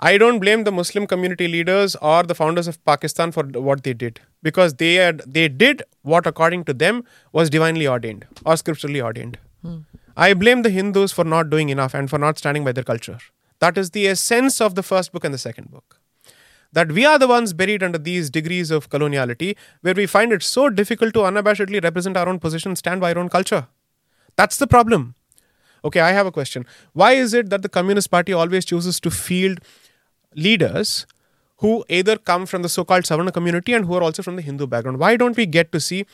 I 0.05 0.19
don't 0.19 0.41
blame 0.41 0.65
the 0.65 0.73
Muslim 0.73 1.07
community 1.07 1.47
leaders 1.47 1.95
or 1.97 2.25
the 2.25 2.35
founders 2.35 2.67
of 2.67 2.85
Pakistan 2.85 3.31
for 3.31 3.45
what 3.67 3.85
they 3.85 3.93
did 3.95 4.19
because 4.43 4.75
they 4.75 4.95
had 4.95 5.23
they 5.27 5.47
did 5.47 5.85
what 6.03 6.27
according 6.27 6.65
to 6.71 6.75
them 6.75 7.05
was 7.33 7.49
divinely 7.49 7.87
ordained 7.87 8.27
or 8.45 8.57
scripturally 8.57 9.01
ordained. 9.01 9.39
Hmm. 9.63 9.77
I 10.17 10.35
blame 10.35 10.63
the 10.63 10.71
Hindus 10.71 11.13
for 11.13 11.25
not 11.25 11.51
doing 11.51 11.69
enough 11.69 11.95
and 11.95 12.11
for 12.11 12.19
not 12.19 12.37
standing 12.37 12.65
by 12.65 12.73
their 12.73 12.89
culture. 12.91 13.19
That 13.61 13.79
is 13.79 13.91
the 13.91 14.09
essence 14.09 14.61
of 14.61 14.75
the 14.75 14.83
first 14.83 15.13
book 15.13 15.25
and 15.25 15.33
the 15.33 15.39
second 15.39 15.71
book. 15.71 16.01
That 16.73 16.91
we 16.91 17.05
are 17.05 17.19
the 17.19 17.29
ones 17.29 17.53
buried 17.53 17.85
under 17.85 17.99
these 17.99 18.29
degrees 18.29 18.73
of 18.73 18.91
coloniality 18.91 19.55
where 19.83 19.95
we 19.95 20.07
find 20.07 20.33
it 20.33 20.43
so 20.43 20.69
difficult 20.69 21.15
to 21.15 21.21
unabashedly 21.21 21.81
represent 21.85 22.17
our 22.17 22.29
own 22.29 22.41
position, 22.41 22.75
stand 22.75 23.01
by 23.01 23.13
our 23.13 23.21
own 23.21 23.29
culture. 23.29 23.69
That's 24.35 24.57
the 24.57 24.67
problem. 24.67 25.15
Okay, 25.85 26.01
I 26.01 26.13
have 26.13 26.27
a 26.27 26.33
question. 26.33 26.67
Why 26.93 27.13
is 27.13 27.35
it 27.35 27.51
that 27.51 27.63
the 27.63 27.69
Communist 27.69 28.11
Party 28.11 28.33
always 28.33 28.65
chooses 28.65 29.01
to 29.01 29.11
field 29.11 29.61
leaders 30.35 31.07
who 31.59 31.85
either 31.89 32.17
come 32.17 32.45
from 32.47 32.63
the 32.63 32.69
so 32.69 32.85
called 32.85 33.05
Savarna 33.05 33.33
community 33.33 33.73
and 33.73 33.87
who 33.87 33.95
are 33.95 34.03
also 34.03 34.23
from 34.23 34.37
the 34.37 34.43
Hindu 34.43 34.67
background? 34.67 34.99
Why 34.99 35.17
don't 35.17 35.37
we 35.37 35.47
get 35.47 35.73
to 35.73 35.81
see 35.81 36.07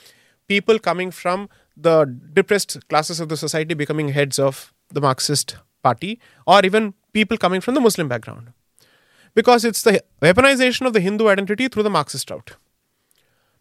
people 0.47 0.79
coming 0.79 1.11
from 1.11 1.49
the 1.77 2.05
depressed 2.33 2.87
classes 2.89 3.21
of 3.21 3.29
the 3.29 3.37
society 3.37 3.75
becoming 3.75 4.11
heads 4.11 4.39
of 4.39 4.73
the 4.91 5.01
Marxist 5.01 5.57
party 5.83 6.21
or 6.47 6.65
even 6.65 6.95
people 7.13 7.37
coming 7.37 7.61
from 7.61 7.75
the 7.75 7.81
Muslim 7.81 8.09
background? 8.09 8.53
Because 9.35 9.65
it's 9.65 9.83
the 9.83 10.03
weaponization 10.21 10.87
of 10.87 10.93
the 10.93 11.01
Hindu 11.01 11.29
identity 11.29 11.69
through 11.69 11.85
the 11.85 11.91
Marxist 11.91 12.31
route. 12.31 12.57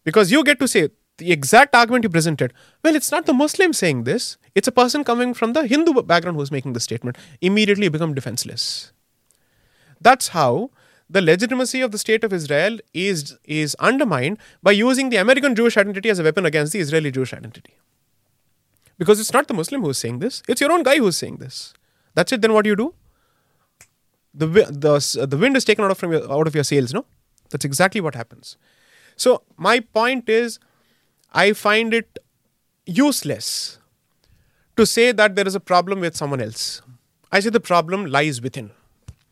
Because 0.04 0.32
you 0.32 0.42
get 0.44 0.58
to 0.60 0.68
say 0.68 0.88
the 1.18 1.32
exact 1.32 1.74
argument 1.74 2.04
you 2.04 2.10
presented. 2.10 2.52
Well, 2.82 2.96
it's 2.96 3.10
not 3.10 3.26
the 3.26 3.32
Muslim 3.32 3.72
saying 3.72 4.04
this, 4.04 4.38
it's 4.54 4.68
a 4.68 4.72
person 4.72 5.04
coming 5.04 5.34
from 5.34 5.52
the 5.52 5.66
Hindu 5.66 6.02
background 6.02 6.36
who's 6.36 6.50
making 6.50 6.72
the 6.72 6.80
statement. 6.80 7.16
Immediately 7.40 7.84
you 7.84 7.90
become 7.90 8.14
defenseless. 8.14 8.92
That's 10.00 10.28
how 10.28 10.70
the 11.10 11.22
legitimacy 11.22 11.80
of 11.80 11.90
the 11.90 11.98
state 11.98 12.22
of 12.24 12.32
Israel 12.32 12.78
is, 12.92 13.38
is 13.44 13.74
undermined 13.76 14.38
by 14.62 14.72
using 14.72 15.08
the 15.08 15.16
American 15.16 15.54
Jewish 15.54 15.76
identity 15.76 16.10
as 16.10 16.18
a 16.18 16.22
weapon 16.22 16.44
against 16.44 16.72
the 16.72 16.80
Israeli 16.80 17.10
Jewish 17.10 17.32
identity. 17.32 17.74
Because 18.98 19.20
it's 19.20 19.32
not 19.32 19.48
the 19.48 19.54
Muslim 19.54 19.82
who's 19.82 19.98
saying 19.98 20.18
this, 20.18 20.42
it's 20.48 20.60
your 20.60 20.72
own 20.72 20.82
guy 20.82 20.98
who's 20.98 21.16
saying 21.16 21.36
this. 21.36 21.72
That's 22.14 22.32
it, 22.32 22.42
then 22.42 22.52
what 22.52 22.64
do 22.64 22.70
you 22.70 22.76
do? 22.76 22.94
The, 24.34 24.46
the, 24.46 25.26
the 25.26 25.36
wind 25.36 25.56
is 25.56 25.64
taken 25.64 25.84
out 25.84 25.90
of, 25.90 25.98
from 25.98 26.12
your, 26.12 26.30
out 26.30 26.46
of 26.46 26.54
your 26.54 26.64
sails, 26.64 26.92
no? 26.92 27.06
That's 27.50 27.64
exactly 27.64 28.00
what 28.00 28.14
happens. 28.14 28.56
So, 29.16 29.42
my 29.56 29.80
point 29.80 30.28
is, 30.28 30.58
I 31.32 31.52
find 31.52 31.94
it 31.94 32.18
useless 32.86 33.78
to 34.76 34.86
say 34.86 35.12
that 35.12 35.34
there 35.34 35.46
is 35.46 35.54
a 35.54 35.60
problem 35.60 36.00
with 36.00 36.16
someone 36.16 36.40
else. 36.40 36.82
I 37.32 37.40
say 37.40 37.50
the 37.50 37.60
problem 37.60 38.06
lies 38.06 38.40
within. 38.40 38.70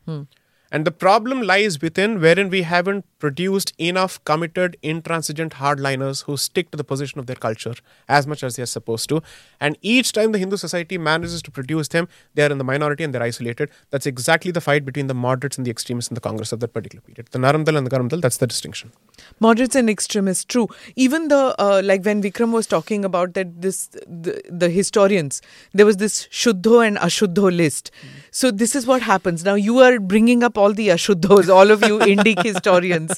Hmm. 0.05 0.23
And 0.71 0.85
the 0.85 0.91
problem 0.91 1.41
lies 1.41 1.81
within 1.81 2.19
wherein 2.21 2.49
we 2.49 2.63
haven't 2.63 3.05
produced 3.19 3.73
enough 3.77 4.23
committed, 4.25 4.77
intransigent 4.81 5.53
hardliners 5.53 6.25
who 6.25 6.37
stick 6.37 6.71
to 6.71 6.77
the 6.77 6.83
position 6.83 7.19
of 7.19 7.25
their 7.25 7.35
culture 7.35 7.73
as 8.07 8.27
much 8.27 8.43
as 8.43 8.55
they 8.55 8.63
are 8.63 8.67
supposed 8.67 9.09
to. 9.09 9.21
And 9.59 9.77
each 9.81 10.11
time 10.11 10.31
the 10.33 10.39
Hindu 10.39 10.57
society 10.57 10.97
manages 10.97 11.41
to 11.43 11.51
produce 11.51 11.87
them, 11.87 12.07
they 12.35 12.43
are 12.45 12.51
in 12.51 12.57
the 12.57 12.63
minority 12.63 13.03
and 13.03 13.13
they're 13.13 13.23
isolated. 13.23 13.69
That's 13.91 14.05
exactly 14.05 14.51
the 14.51 14.61
fight 14.61 14.85
between 14.85 15.07
the 15.07 15.13
moderates 15.13 15.57
and 15.57 15.65
the 15.65 15.71
extremists 15.71 16.11
in 16.11 16.15
the 16.15 16.21
Congress 16.21 16.51
of 16.51 16.59
that 16.59 16.73
particular 16.73 17.01
period. 17.01 17.27
The 17.31 17.39
Naramdal 17.39 17.77
and 17.77 17.87
the 17.87 17.91
Garamdal, 17.91 18.21
that's 18.21 18.37
the 18.37 18.47
distinction. 18.47 18.91
moderates 19.39 19.75
and 19.75 19.89
extremists 19.89 20.45
true 20.45 20.67
even 20.95 21.27
the 21.27 21.55
uh, 21.59 21.81
like 21.83 22.03
when 22.03 22.21
vikram 22.21 22.51
was 22.51 22.67
talking 22.67 23.05
about 23.05 23.33
that 23.33 23.61
this 23.61 23.87
the, 24.25 24.41
the 24.49 24.69
historians 24.69 25.41
there 25.73 25.85
was 25.85 25.97
this 25.97 26.27
shuddho 26.27 26.85
and 26.85 26.97
ashuddho 26.97 27.55
list 27.55 27.91
so 28.37 28.49
this 28.61 28.73
is 28.79 28.85
what 28.91 29.03
happens 29.09 29.43
now 29.47 29.55
you 29.67 29.75
are 29.87 29.93
bringing 30.13 30.41
up 30.47 30.57
all 30.63 30.73
the 30.79 30.87
ashuddhos 30.95 31.51
all 31.57 31.71
of 31.75 31.85
you 31.89 31.99
indic 32.13 32.41
historians 32.47 33.13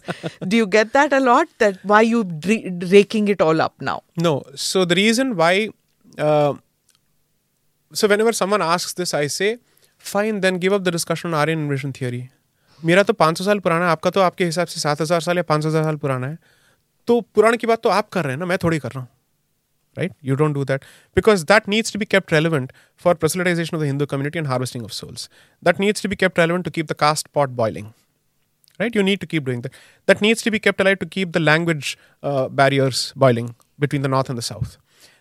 do 0.53 0.59
you 0.61 0.67
get 0.77 0.93
that 0.97 1.15
a 1.17 1.21
lot 1.27 1.53
that 1.63 1.79
why 1.93 2.01
you 2.09 2.23
dra- 2.47 2.73
raking 2.95 3.27
it 3.35 3.41
all 3.47 3.63
up 3.67 3.75
now 3.91 3.97
No. 4.27 4.33
So 4.67 4.85
the 4.91 4.95
reason 4.99 5.29
why, 5.41 5.51
uh, 6.17 6.53
so 7.93 8.07
whenever 8.07 8.33
someone 8.39 8.61
asks 8.61 8.93
this, 8.93 9.13
I 9.13 9.27
say, 9.27 9.49
fine, 9.97 10.41
then 10.41 10.57
give 10.65 10.73
up 10.73 10.83
the 10.83 10.91
discussion 10.91 11.33
on 11.33 11.39
Aryan 11.41 11.63
invasion 11.65 11.93
theory. 11.99 12.21
मेरा 12.85 13.03
तो 13.03 13.13
500 13.13 13.45
साल 13.45 13.59
पुराना 13.59 13.85
है 13.85 13.91
आपका 13.91 14.09
तो 14.15 14.21
आपके 14.21 14.45
हिसाब 14.45 14.67
से 14.67 14.79
7000 14.81 15.21
साल 15.21 15.37
या 15.37 15.43
5000 15.51 15.83
साल 15.83 15.95
पुराना 16.03 16.27
है 16.27 16.37
तो 17.07 17.19
पुराने 17.35 17.57
की 17.57 17.67
बात 17.67 17.81
तो 17.83 17.89
आप 17.89 18.09
कर 18.09 18.23
रहे 18.23 18.33
हैं 18.33 18.39
ना 18.39 18.45
मैं 18.45 18.57
थोड़ी 18.63 18.79
कर 18.79 18.91
रहा 18.91 18.99
हूँ 18.99 19.09
right? 19.99 20.11
You 20.21 20.35
don't 20.41 20.59
do 20.59 20.65
that. 20.73 20.83
Because 21.21 21.45
that 21.53 21.67
needs 21.67 21.91
to 21.91 22.03
be 22.03 22.05
kept 22.17 22.31
relevant 22.31 22.73
for 22.95 23.15
proselytization 23.15 23.73
of 23.73 23.81
the 23.85 23.87
hindu 23.93 24.05
community 24.13 24.39
and 24.43 24.53
harvesting 24.53 24.83
of 24.83 24.93
souls. 24.99 25.29
That 25.61 25.79
needs 25.85 26.01
to 26.01 26.13
be 26.13 26.15
kept 26.25 26.37
relevant 26.43 26.69
to 26.69 26.71
keep 26.79 26.93
the 26.93 27.01
caste 27.05 27.33
pot 27.39 27.55
boiling 27.63 27.93
right? 28.79 28.95
You 28.95 29.03
need 29.03 29.21
to 29.21 29.27
keep 29.27 29.45
doing 29.45 29.61
that. 29.61 29.73
That 30.05 30.21
needs 30.21 30.41
to 30.43 30.51
be 30.51 30.59
kept 30.59 30.79
alive 30.81 30.99
to 30.99 31.05
keep 31.05 31.33
the 31.33 31.39
language 31.39 31.97
uh, 32.23 32.47
barriers 32.49 33.13
boiling 33.15 33.55
between 33.77 34.01
the 34.01 34.07
north 34.07 34.29
and 34.29 34.37
the 34.37 34.41
south. 34.41 34.77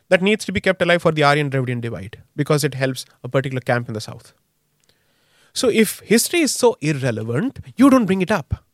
That 0.08 0.22
needs 0.22 0.44
to 0.46 0.52
be 0.52 0.60
kept 0.60 0.80
alive 0.80 1.02
for 1.02 1.12
the 1.12 1.22
aryan 1.22 1.50
dravidian 1.50 1.80
divide 1.80 2.22
because 2.34 2.64
it 2.64 2.74
helps 2.74 3.04
a 3.22 3.28
particular 3.28 3.60
camp 3.60 3.88
in 3.88 3.94
the 3.94 4.00
south. 4.00 4.32
So 5.52 5.68
if 5.68 6.00
history 6.00 6.40
is 6.40 6.54
so 6.54 6.76
irrelevant 6.80 7.58
you 7.76 7.90
don't 7.90 8.06
bring 8.06 8.22
it 8.22 8.30
up. 8.30 8.64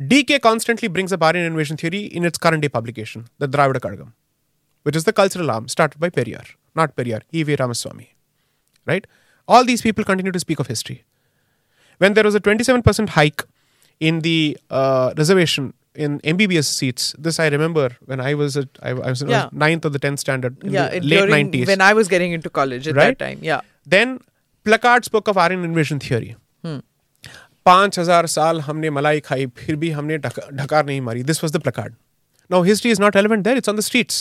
Dk 0.00 0.40
constantly 0.40 0.88
brings 0.88 1.12
up 1.12 1.22
aryan 1.22 1.44
invasion 1.44 1.76
theory 1.76 2.04
in 2.04 2.24
its 2.24 2.38
current 2.38 2.62
day 2.62 2.68
publication 2.68 3.26
the 3.38 3.48
Dravidar 3.48 3.80
Kazhagam 3.80 4.12
which 4.85 4.97
is 4.99 5.05
the 5.09 5.13
cultural 5.21 5.51
arm 5.55 5.67
started 5.75 5.99
by 6.05 6.09
periyar 6.19 6.45
not 6.81 6.95
periyar 6.99 7.21
E.V. 7.39 7.55
ramaswamy 7.63 8.07
right 8.87 9.07
all 9.47 9.65
these 9.71 9.83
people 9.87 10.03
continue 10.11 10.33
to 10.37 10.41
speak 10.45 10.59
of 10.63 10.67
history 10.75 10.97
when 12.01 12.13
there 12.17 12.23
was 12.29 12.35
a 12.39 12.41
27% 12.47 13.09
hike 13.17 13.43
in 14.09 14.19
the 14.29 14.37
uh, 14.79 15.07
reservation 15.17 15.73
in 16.03 16.13
MBBS 16.31 16.67
seats, 16.79 17.05
this 17.25 17.37
I 17.43 17.47
remember 17.53 17.85
when 18.11 18.21
I 18.25 18.33
was 18.41 18.55
at 18.61 18.77
I, 18.81 18.91
I 18.91 19.09
was 19.13 19.21
in 19.23 19.29
Yeah. 19.33 19.47
ninth 19.63 19.87
or 19.87 19.89
the 19.95 19.99
tenth 20.05 20.21
standard 20.23 20.61
in 20.63 20.71
yeah 20.75 20.85
the 20.87 20.97
it- 20.99 21.03
late 21.13 21.17
during- 21.21 21.33
nineties. 21.35 21.67
when 21.71 21.81
i 21.87 21.89
was 21.99 22.07
getting 22.13 22.35
into 22.37 22.49
college 22.59 22.87
at 22.91 22.95
Right? 22.99 23.17
that 23.17 23.19
time 23.25 23.39
yeah 23.49 23.61
Then 23.95 24.13
placards 24.69 25.09
spoke 25.11 25.27
of 25.33 25.41
Aryan 25.45 25.65
invasion 25.71 25.99
theory. 26.05 26.29
पांच 27.65 27.99
हजार 27.99 28.25
साल 28.35 28.59
हमने 28.67 28.89
मलाई 28.89 29.19
खाई 29.25 29.45
फिर 29.57 29.75
भी 29.83 29.89
हमने 29.97 30.17
ढक- 30.25 30.51
ढकार 30.61 30.85
नहीं 30.85 31.01
मारी 31.07 31.23
this 31.31 31.43
was 31.43 31.51
the 31.55 31.61
placard 31.67 31.93
now 32.51 32.63
history 32.63 32.91
is 32.91 33.01
not 33.01 33.15
relevant 33.15 33.43
there 33.43 33.57
it's 33.57 33.69
on 33.69 33.75
the 33.77 33.79
streets 33.89 34.17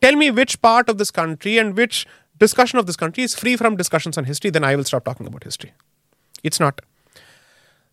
tell 0.00 0.16
me 0.16 0.30
which 0.30 0.60
part 0.62 0.88
of 0.88 0.98
this 0.98 1.10
country 1.10 1.58
and 1.58 1.76
which 1.76 2.06
discussion 2.38 2.78
of 2.78 2.86
this 2.86 2.96
country 2.96 3.24
is 3.24 3.34
free 3.34 3.56
from 3.56 3.76
discussions 3.76 4.16
on 4.16 4.24
history, 4.24 4.50
then 4.50 4.64
I 4.64 4.76
will 4.76 4.84
stop 4.84 5.04
talking 5.04 5.26
about 5.26 5.44
history. 5.44 5.72
It's 6.42 6.60
not. 6.60 6.80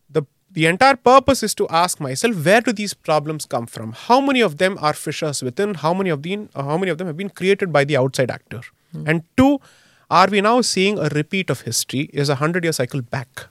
The, 0.10 0.24
the 0.52 0.68
entire 0.68 0.96
purpose 0.96 1.42
is 1.44 1.56
to 1.56 1.68
ask 1.70 2.00
myself 2.00 2.46
where 2.46 2.62
do 2.62 2.72
these 2.72 2.94
problems 2.94 3.46
come 3.46 3.66
from? 3.66 3.94
How 3.94 4.22
many 4.22 4.42
of 4.42 4.58
them 4.58 4.78
are 4.82 4.94
fissures 4.94 5.42
within? 5.42 5.74
How 5.76 5.94
many 5.94 6.10
of 6.10 6.22
them, 6.24 6.50
how 6.56 6.78
many 6.78 6.92
of 6.92 6.98
them 6.98 7.08
have 7.08 7.18
been 7.18 7.30
created 7.30 7.74
by 7.74 7.84
the 7.84 7.98
outside 7.98 8.30
actor? 8.30 8.62
Hmm. 8.92 9.08
And 9.08 9.24
two, 9.36 9.60
are 10.10 10.28
we 10.28 10.42
now 10.42 10.62
seeing 10.62 11.00
a 11.00 11.10
repeat 11.10 11.50
of 11.50 11.62
history? 11.62 12.10
Is 12.14 12.30
a 12.30 12.36
hundred 12.36 12.64
year 12.64 12.74
cycle 12.74 13.02
back? 13.02 13.48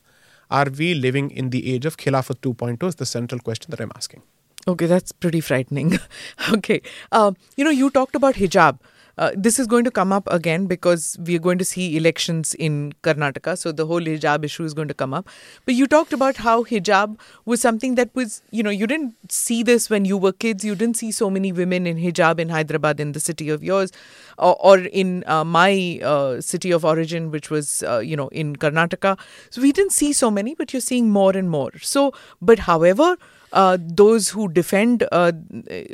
Are 0.50 0.66
we 0.70 0.94
living 0.94 1.30
in 1.30 1.50
the 1.50 1.74
age 1.74 1.84
of 1.84 1.96
Khilafat 1.96 2.40
2.0? 2.40 2.86
Is 2.86 2.94
the 2.96 3.06
central 3.06 3.40
question 3.40 3.70
that 3.70 3.80
I'm 3.80 3.90
asking. 3.96 4.22
Okay, 4.66 4.86
that's 4.86 5.12
pretty 5.12 5.40
frightening. 5.40 5.98
okay. 6.52 6.80
Uh, 7.12 7.32
you 7.56 7.64
know, 7.64 7.70
you 7.70 7.90
talked 7.90 8.14
about 8.14 8.34
hijab. 8.34 8.78
Uh, 9.16 9.30
this 9.36 9.60
is 9.60 9.66
going 9.68 9.84
to 9.84 9.90
come 9.92 10.12
up 10.12 10.26
again 10.32 10.66
because 10.66 11.16
we 11.24 11.36
are 11.36 11.38
going 11.38 11.58
to 11.58 11.64
see 11.64 11.96
elections 11.96 12.52
in 12.54 12.92
Karnataka. 13.02 13.56
So 13.56 13.70
the 13.70 13.86
whole 13.86 14.00
hijab 14.00 14.44
issue 14.44 14.64
is 14.64 14.74
going 14.74 14.88
to 14.88 14.94
come 14.94 15.14
up. 15.14 15.28
But 15.66 15.74
you 15.74 15.86
talked 15.86 16.12
about 16.12 16.38
how 16.38 16.64
hijab 16.64 17.18
was 17.44 17.60
something 17.60 17.94
that 17.94 18.10
was, 18.14 18.42
you 18.50 18.62
know, 18.62 18.70
you 18.70 18.86
didn't 18.86 19.30
see 19.30 19.62
this 19.62 19.88
when 19.88 20.04
you 20.04 20.16
were 20.16 20.32
kids. 20.32 20.64
You 20.64 20.74
didn't 20.74 20.96
see 20.96 21.12
so 21.12 21.30
many 21.30 21.52
women 21.52 21.86
in 21.86 21.96
hijab 21.96 22.40
in 22.40 22.48
Hyderabad, 22.48 22.98
in 22.98 23.12
the 23.12 23.20
city 23.20 23.50
of 23.50 23.62
yours, 23.62 23.92
or, 24.38 24.56
or 24.58 24.78
in 24.78 25.22
uh, 25.26 25.44
my 25.44 26.00
uh, 26.02 26.40
city 26.40 26.72
of 26.72 26.84
origin, 26.84 27.30
which 27.30 27.50
was, 27.50 27.84
uh, 27.84 27.98
you 27.98 28.16
know, 28.16 28.28
in 28.28 28.56
Karnataka. 28.56 29.18
So 29.50 29.62
we 29.62 29.70
didn't 29.70 29.92
see 29.92 30.12
so 30.12 30.30
many, 30.30 30.54
but 30.56 30.72
you're 30.72 30.80
seeing 30.80 31.10
more 31.10 31.36
and 31.36 31.50
more. 31.50 31.70
So, 31.78 32.12
but 32.42 32.60
however, 32.60 33.16
uh, 33.54 33.78
those 33.80 34.28
who 34.28 34.48
defend 34.48 35.06
uh, 35.12 35.32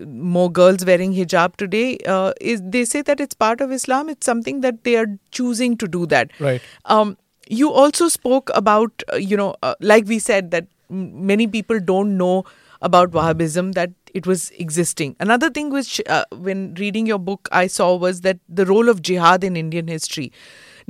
more 0.07 0.51
girls 0.51 0.85
wearing 0.85 1.13
hijab 1.13 1.57
today 1.57 1.99
uh, 2.07 2.33
is 2.41 2.63
they 2.77 2.85
say 2.85 3.03
that 3.03 3.21
it's 3.21 3.35
part 3.35 3.61
of 3.61 3.71
Islam. 3.71 4.09
It's 4.09 4.27
something 4.27 4.63
that 4.63 4.83
they 4.85 4.97
are 4.97 5.07
choosing 5.31 5.77
to 5.77 5.87
do 5.87 6.07
that. 6.07 6.33
Right. 6.41 6.63
Um, 6.87 7.17
you 7.49 7.71
also 7.71 8.09
spoke 8.09 8.51
about 8.55 9.03
uh, 9.13 9.17
you 9.17 9.37
know 9.37 9.55
uh, 9.63 9.75
like 9.81 10.07
we 10.07 10.19
said 10.19 10.51
that 10.53 10.67
m- 10.91 11.27
many 11.27 11.47
people 11.47 11.81
don't 11.81 12.17
know 12.17 12.45
about 12.83 13.11
Wahhabism 13.11 13.75
that 13.75 13.91
it 14.15 14.27
was 14.27 14.51
existing. 14.53 15.15
Another 15.21 15.51
thing 15.51 15.71
which 15.71 16.01
uh, 16.09 16.25
when 16.33 16.75
reading 16.75 17.07
your 17.07 17.19
book 17.19 17.49
I 17.53 17.67
saw 17.67 17.95
was 17.97 18.23
that 18.23 18.39
the 18.49 18.65
role 18.65 18.89
of 18.89 19.03
jihad 19.03 19.45
in 19.45 19.57
Indian 19.57 19.87
history. 19.89 20.33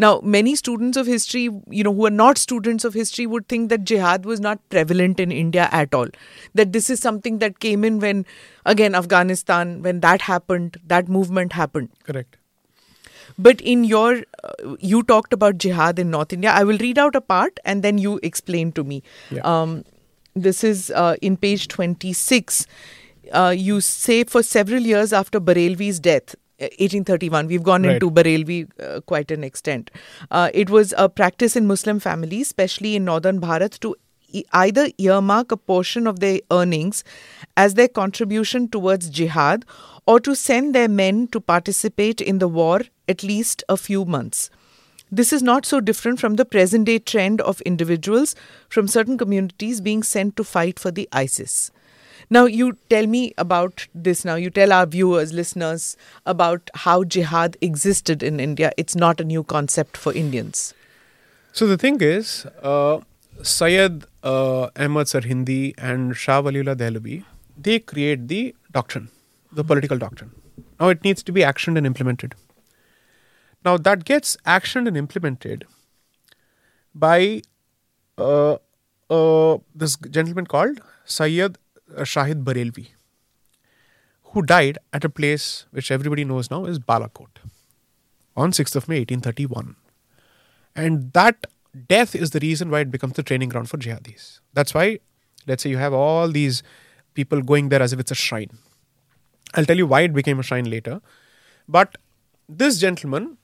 Now, 0.01 0.21
many 0.25 0.57
students 0.57 0.97
of 0.97 1.07
history, 1.07 1.43
you 1.69 1.85
know, 1.85 1.93
who 1.93 2.07
are 2.07 2.17
not 2.19 2.39
students 2.39 2.87
of 2.87 2.95
history 2.95 3.27
would 3.27 3.47
think 3.49 3.69
that 3.69 3.85
jihad 3.85 4.25
was 4.25 4.41
not 4.41 4.67
prevalent 4.71 5.21
in 5.21 5.31
India 5.31 5.69
at 5.71 5.95
all. 5.95 6.07
That 6.55 6.73
this 6.73 6.89
is 6.89 7.01
something 7.01 7.39
that 7.41 7.61
came 7.61 7.85
in 7.85 8.01
when, 8.01 8.25
again, 8.65 8.95
Afghanistan, 8.95 9.83
when 9.83 10.01
that 10.01 10.23
happened, 10.23 10.79
that 10.87 11.11
movement 11.11 11.53
happened. 11.53 11.91
Correct. 12.05 12.39
But 13.39 13.61
in 13.61 13.85
your, 13.85 14.23
uh, 14.43 14.77
you 14.79 15.03
talked 15.03 15.35
about 15.35 15.59
jihad 15.59 15.99
in 15.99 16.11
North 16.11 16.33
India. 16.33 16.51
I 16.51 16.65
will 16.65 16.79
read 16.79 16.99
out 16.99 17.15
a 17.15 17.21
part 17.21 17.61
and 17.67 17.83
then 17.83 17.99
you 17.99 18.19
explain 18.23 18.73
to 18.73 18.85
me. 18.85 19.03
Yeah. 19.31 19.43
Um, 19.43 19.85
this 20.35 20.65
is 20.65 20.91
uh, 20.93 21.17
in 21.21 21.37
page 21.37 21.69
26. 21.69 22.67
Uh, 23.33 23.55
you 23.57 23.83
say 23.83 24.25
for 24.25 24.43
several 24.43 24.81
years 24.81 25.13
after 25.13 25.41
Barelvi's 25.41 26.01
death, 26.01 26.35
1831, 26.61 27.47
we've 27.47 27.63
gone 27.63 27.83
Right. 27.83 27.95
into 27.95 28.11
Barelvi 28.11 28.69
uh, 28.83 29.01
quite 29.01 29.31
an 29.31 29.43
extent. 29.45 29.91
Uh, 30.31 30.51
it 30.53 30.71
was 30.71 30.95
a 30.97 31.09
practice 31.09 31.57
in 31.57 31.67
Muslim 31.67 31.99
families, 32.01 32.47
especially 32.49 32.97
in 32.97 33.05
northern 33.05 33.41
Bharat, 33.41 33.79
to 33.81 33.97
e- 34.29 34.45
either 34.53 34.89
earmark 34.99 35.51
a 35.53 35.57
portion 35.57 36.07
of 36.07 36.21
their 36.21 36.41
earnings 36.51 37.03
as 37.57 37.75
their 37.75 37.89
contribution 37.89 38.69
towards 38.69 39.09
jihad 39.11 39.65
or 40.07 40.21
to 40.21 40.35
send 40.37 40.75
their 40.75 40.89
men 40.89 41.27
to 41.29 41.41
participate 41.41 42.21
in 42.21 42.39
the 42.39 42.49
war 42.49 42.81
at 43.09 43.23
least 43.23 43.65
a 43.69 43.77
few 43.77 44.05
months. 44.05 44.51
This 45.13 45.33
is 45.33 45.43
not 45.43 45.67
so 45.67 45.81
different 45.81 46.21
from 46.21 46.35
the 46.37 46.45
present 46.45 46.85
day 46.87 46.99
trend 47.01 47.41
of 47.41 47.61
individuals 47.63 48.37
from 48.69 48.87
certain 48.87 49.19
communities 49.19 49.81
being 49.81 50.05
sent 50.05 50.37
to 50.37 50.45
fight 50.45 50.79
for 50.79 50.93
the 50.93 51.09
ISIS. 51.13 51.73
Now, 52.33 52.45
you 52.47 52.79
tell 52.89 53.09
me 53.09 53.35
about 53.39 53.89
this 53.93 54.25
now. 54.25 54.37
You 54.37 54.51
tell 54.51 54.73
our 54.73 54.87
viewers, 54.87 55.33
listeners, 55.33 55.97
about 56.25 56.71
how 56.75 57.03
jihad 57.03 57.57
existed 57.61 58.23
in 58.23 58.39
India. 58.39 58.71
It's 58.77 58.95
not 58.95 59.21
a 59.21 59.25
new 59.25 59.43
concept 59.43 59.97
for 59.97 60.13
Indians. 60.13 60.73
So 61.53 61.67
the 61.67 61.77
thing 61.77 62.01
is, 62.01 62.47
uh, 62.63 63.01
Syed 63.43 64.05
uh, 64.23 64.69
Ahmad 64.77 65.07
Sirhindi 65.07 65.75
and 65.77 66.17
Shah 66.17 66.41
Waliullah 66.41 66.77
Dehlavi, 66.77 67.25
they 67.59 67.81
create 67.81 68.29
the 68.29 68.55
doctrine, 68.71 69.09
the 69.51 69.65
political 69.65 69.99
doctrine. 69.99 70.31
Now 70.79 70.89
it 70.89 71.03
needs 71.03 71.25
to 71.25 71.33
be 71.33 71.41
actioned 71.41 71.77
and 71.79 71.85
implemented. 71.85 72.37
Now 73.65 73.77
that 73.77 74.05
gets 74.05 74.37
actioned 74.47 74.87
and 74.87 74.97
implemented 74.97 75.67
by 76.95 77.43
uh, 78.19 78.59
uh, 79.11 79.59
this 79.75 79.97
gentleman 79.97 80.47
called 80.47 80.81
Syed 81.05 81.59
Shahid 81.99 82.45
Barelvi, 82.45 82.89
who 84.25 84.43
died 84.43 84.79
at 84.93 85.05
a 85.05 85.09
place 85.09 85.67
which 85.71 85.91
everybody 85.91 86.25
knows 86.25 86.51
now 86.51 86.65
is 86.65 86.79
Balakot 86.79 87.39
on 88.37 88.53
6th 88.53 88.77
of 88.77 88.89
May 88.89 89.01
1831. 89.01 89.77
And 90.75 91.13
that 91.13 91.47
death 91.89 92.15
is 92.15 92.31
the 92.31 92.41
reason 92.41 92.71
why 92.71 92.81
it 92.81 92.91
becomes 92.91 93.15
the 93.15 93.23
training 93.23 93.49
ground 93.49 93.69
for 93.69 93.77
jihadis. 93.77 94.41
That's 94.55 94.73
why, 94.75 95.01
let's 95.47 95.63
say, 95.63 95.71
you 95.71 95.79
have 95.79 95.93
all 95.93 96.29
these 96.29 96.63
people 97.15 97.43
going 97.43 97.69
there 97.69 97.83
as 97.83 97.93
if 97.93 98.01
it's 98.01 98.11
a 98.11 98.15
shrine. 98.15 98.51
I'll 99.55 99.65
tell 99.65 99.77
you 99.77 99.87
why 99.87 100.03
it 100.03 100.13
became 100.13 100.39
a 100.39 100.43
shrine 100.43 100.71
later. 100.71 101.01
But 101.69 101.99
this 102.49 102.79
gentleman 102.79 103.39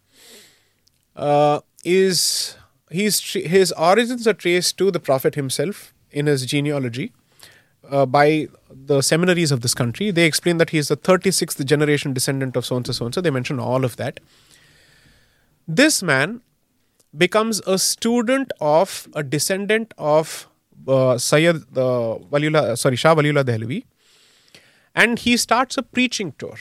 uh, 1.15 1.61
is 1.85 2.57
he's 2.91 3.21
his 3.33 3.73
origins 3.73 4.27
are 4.27 4.35
traced 4.35 4.79
to 4.79 4.91
the 4.91 5.01
prophet 5.01 5.35
himself 5.35 5.93
in 6.11 6.27
his 6.27 6.47
genealogy 6.47 7.13
uh, 7.91 8.07
by 8.07 8.49
the 8.71 9.03
seminaries 9.03 9.53
of 9.53 9.61
this 9.61 9.75
country. 9.75 10.11
They 10.11 10.25
explain 10.25 10.59
that 10.59 10.71
he 10.71 10.79
is 10.79 10.89
the 10.89 10.97
36th 10.97 11.65
generation 11.65 12.13
descendant 12.13 12.57
of 12.57 12.67
so 12.67 12.77
and 12.77 12.87
so, 12.87 12.93
so 12.93 13.07
and 13.07 13.15
so. 13.15 13.21
They 13.21 13.31
mention 13.31 13.59
all 13.59 13.85
of 13.85 13.97
that. 13.97 14.21
This 15.67 16.03
man 16.03 16.43
becomes 17.17 17.61
a 17.67 17.79
student 17.79 18.53
of 18.61 19.09
a 19.15 19.23
descendant 19.23 19.95
of 19.99 20.49
uh, 20.87 21.19
Sayyid 21.19 21.57
uh, 21.77 22.19
Waliullah, 22.31 22.79
sorry, 22.79 22.97
Shah 22.97 23.15
Waliullah 23.15 23.45
Dehlavi, 23.45 23.85
and 24.95 25.19
he 25.19 25.37
starts 25.37 25.77
a 25.77 25.83
preaching 25.83 26.33
tour. 26.39 26.57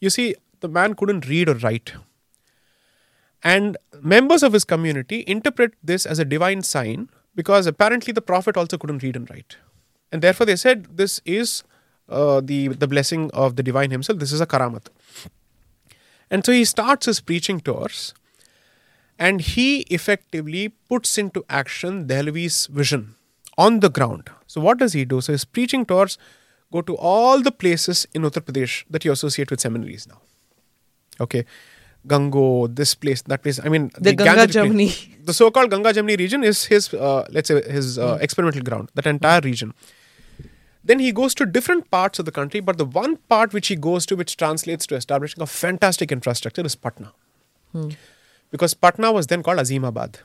You 0.00 0.10
see, 0.10 0.34
the 0.60 0.68
man 0.68 0.94
couldn't 0.94 1.28
read 1.28 1.48
or 1.48 1.54
write. 1.54 1.94
And 3.42 3.76
members 4.00 4.42
of 4.42 4.52
his 4.52 4.64
community 4.64 5.24
interpret 5.26 5.74
this 5.82 6.06
as 6.06 6.18
a 6.18 6.24
divine 6.24 6.62
sign 6.62 7.10
because 7.34 7.66
apparently 7.66 8.12
the 8.12 8.22
prophet 8.22 8.56
also 8.56 8.78
couldn't 8.78 9.02
read 9.02 9.16
and 9.16 9.28
write. 9.28 9.56
And 10.12 10.22
therefore 10.22 10.46
they 10.46 10.56
said 10.56 10.96
this 10.96 11.20
is 11.24 11.64
uh, 12.08 12.40
the, 12.40 12.68
the 12.68 12.86
blessing 12.86 13.30
of 13.32 13.56
the 13.56 13.62
divine 13.62 13.90
himself, 13.90 14.18
this 14.18 14.32
is 14.32 14.40
a 14.40 14.46
karamat. 14.46 14.86
And 16.30 16.44
so 16.44 16.52
he 16.52 16.64
starts 16.64 17.06
his 17.06 17.20
preaching 17.20 17.60
tours 17.60 18.14
and 19.18 19.40
he 19.40 19.80
effectively 19.82 20.70
puts 20.88 21.16
into 21.18 21.44
action 21.48 22.06
Dehlavi's 22.06 22.66
vision 22.66 23.14
on 23.56 23.80
the 23.80 23.88
ground. 23.90 24.30
So 24.46 24.60
what 24.60 24.78
does 24.78 24.92
he 24.92 25.04
do? 25.04 25.20
So 25.20 25.32
his 25.32 25.44
preaching 25.44 25.84
tours 25.86 26.18
go 26.72 26.82
to 26.82 26.96
all 26.96 27.40
the 27.40 27.52
places 27.52 28.06
in 28.14 28.22
Uttar 28.22 28.40
Pradesh 28.40 28.84
that 28.90 29.04
you 29.04 29.12
associate 29.12 29.50
with 29.50 29.60
seminaries 29.60 30.08
now. 30.08 30.20
Okay. 31.20 31.44
Gangoh, 32.06 32.74
this 32.74 32.94
place, 32.94 33.22
that 33.22 33.42
place. 33.42 33.58
I 33.64 33.68
mean, 33.68 33.90
The 33.98 34.10
Ganga 34.14 34.24
Ganges 34.36 34.56
place- 34.56 35.08
The 35.24 35.32
so-called 35.32 35.70
Ganga 35.70 35.92
Jamni 35.92 36.18
region 36.18 36.44
is 36.44 36.64
his, 36.64 36.92
uh, 36.92 37.26
let's 37.30 37.48
say, 37.48 37.62
his 37.70 37.98
uh, 37.98 38.18
experimental 38.20 38.62
ground. 38.62 38.90
That 38.94 39.06
entire 39.06 39.40
region. 39.40 39.72
Then 40.86 40.98
he 40.98 41.12
goes 41.12 41.34
to 41.36 41.46
different 41.46 41.90
parts 41.90 42.18
of 42.18 42.26
the 42.26 42.30
country, 42.32 42.60
but 42.60 42.76
the 42.76 42.84
one 42.84 43.16
part 43.30 43.54
which 43.54 43.68
he 43.68 43.76
goes 43.76 44.04
to, 44.06 44.16
which 44.16 44.36
translates 44.36 44.86
to 44.88 44.96
establishing 44.96 45.42
a 45.42 45.46
fantastic 45.46 46.12
infrastructure, 46.12 46.60
is 46.60 46.74
Patna. 46.76 47.12
Because 48.50 48.74
Patna 48.74 49.10
was 49.10 49.26
then 49.28 49.42
called 49.42 49.58
Azimabad. 49.58 50.16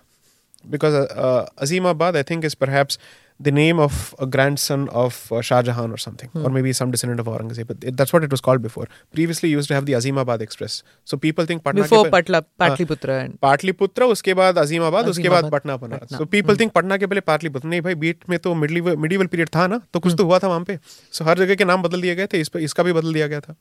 Because 0.65 0.93
uh, 0.93 1.07
uh, 1.15 1.45
Azimabad, 1.63 2.15
I 2.15 2.23
think, 2.23 2.43
is 2.43 2.55
perhaps 2.55 2.97
the 3.39 3.51
name 3.51 3.79
of 3.79 4.13
a 4.19 4.25
grandson 4.25 4.89
of 4.89 5.31
uh, 5.31 5.41
Shah 5.41 5.61
Jahan 5.61 5.91
or 5.91 5.97
something, 5.97 6.29
hmm. 6.29 6.45
or 6.45 6.49
maybe 6.49 6.73
some 6.73 6.91
descendant 6.91 7.21
of 7.21 7.27
Aurangzeb. 7.27 7.67
But 7.67 7.77
it, 7.81 7.95
that's 7.95 8.11
what 8.11 8.25
it 8.25 8.31
was 8.31 8.41
called 8.41 8.61
before. 8.61 8.87
Previously, 9.13 9.49
used 9.49 9.69
to 9.69 9.73
have 9.73 9.85
the 9.85 9.93
Azimabad 9.93 10.41
Express. 10.41 10.83
So 11.05 11.15
people 11.17 11.45
think 11.45 11.63
Patna. 11.63 11.83
Before 11.83 12.03
पे- 12.03 12.11
Patla, 12.11 12.43
हाँ, 12.61 12.69
Patliputra 12.69 13.19
and 13.25 13.39
Pataliputra 13.41 14.03
उसके 14.15 14.33
बाद 14.33 14.57
अजीमाबाद 14.57 15.07
उसके 15.07 15.29
बाद 15.29 15.49
पटना 15.51 15.77
बना 15.77 15.97
Patna, 15.97 16.17
so 16.17 16.25
people 16.25 16.57
think 16.59 16.71
Patna 16.73 16.97
के 16.97 17.07
पहले 17.07 17.21
पाटलिपुत्र 17.31 17.67
नहीं 17.67 17.81
भाई 17.81 17.95
बीट 18.03 18.29
में 18.29 18.37
तो 18.39 18.53
मिडिल 18.55 18.81
मिडिवल 19.05 19.27
पीरियड 19.27 19.49
था 19.55 19.67
ना 19.67 19.81
तो 19.93 19.99
कुछ 19.99 20.15
तो 20.17 20.25
हुआ 20.25 20.39
था 20.39 20.47
वहाँ 20.47 20.63
पे 20.67 20.77
सो 21.13 21.25
हर 21.25 21.39
जगह 21.39 21.55
के 21.55 21.65
नाम 21.71 21.83
बदल 21.83 22.01
दिए 22.01 22.15
गए 22.15 22.27
थे 22.33 22.41
इस 22.41 22.49
पे 22.49 22.63
इसका 22.63 22.83
भी 22.83 22.93
बदल 22.99 23.13
दिया 23.13 23.27
गया 23.27 23.39
था 23.39 23.55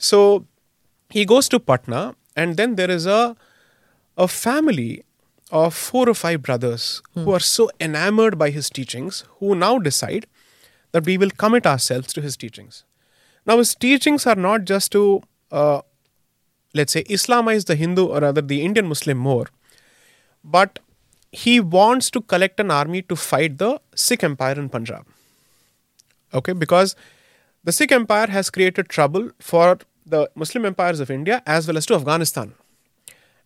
so 0.00 0.20
he 1.14 1.24
goes 1.32 1.50
to 1.50 1.58
Patna 1.72 2.12
and 2.38 2.54
then 2.56 2.74
there 2.74 2.90
is 2.90 3.08
a 3.08 3.34
a 4.18 4.26
family 4.28 5.02
of 5.54 5.72
four 5.72 6.08
or 6.08 6.14
five 6.14 6.42
brothers 6.42 7.00
who 7.14 7.30
are 7.32 7.44
so 7.48 7.70
enamored 7.80 8.36
by 8.36 8.50
his 8.50 8.68
teachings 8.68 9.24
who 9.38 9.54
now 9.54 9.78
decide 9.78 10.26
that 10.90 11.06
we 11.06 11.16
will 11.16 11.30
commit 11.30 11.64
ourselves 11.64 12.12
to 12.12 12.20
his 12.20 12.36
teachings. 12.36 12.82
Now, 13.46 13.58
his 13.58 13.74
teachings 13.74 14.26
are 14.26 14.34
not 14.34 14.64
just 14.64 14.90
to, 14.92 15.22
uh, 15.52 15.82
let's 16.74 16.92
say, 16.92 17.04
Islamize 17.04 17.66
the 17.66 17.76
Hindu 17.76 18.06
or 18.06 18.20
rather 18.20 18.42
the 18.42 18.62
Indian 18.62 18.88
Muslim 18.88 19.16
more, 19.16 19.46
but 20.42 20.80
he 21.30 21.60
wants 21.60 22.10
to 22.10 22.20
collect 22.20 22.58
an 22.58 22.70
army 22.70 23.02
to 23.02 23.14
fight 23.14 23.58
the 23.58 23.80
Sikh 23.94 24.24
Empire 24.24 24.58
in 24.58 24.68
Punjab. 24.68 25.06
Okay, 26.32 26.52
because 26.52 26.96
the 27.62 27.70
Sikh 27.72 27.92
Empire 27.92 28.26
has 28.26 28.50
created 28.50 28.88
trouble 28.88 29.30
for 29.38 29.78
the 30.04 30.28
Muslim 30.34 30.66
empires 30.66 31.00
of 31.00 31.10
India 31.10 31.42
as 31.46 31.68
well 31.68 31.76
as 31.76 31.86
to 31.86 31.94
Afghanistan. 31.94 32.54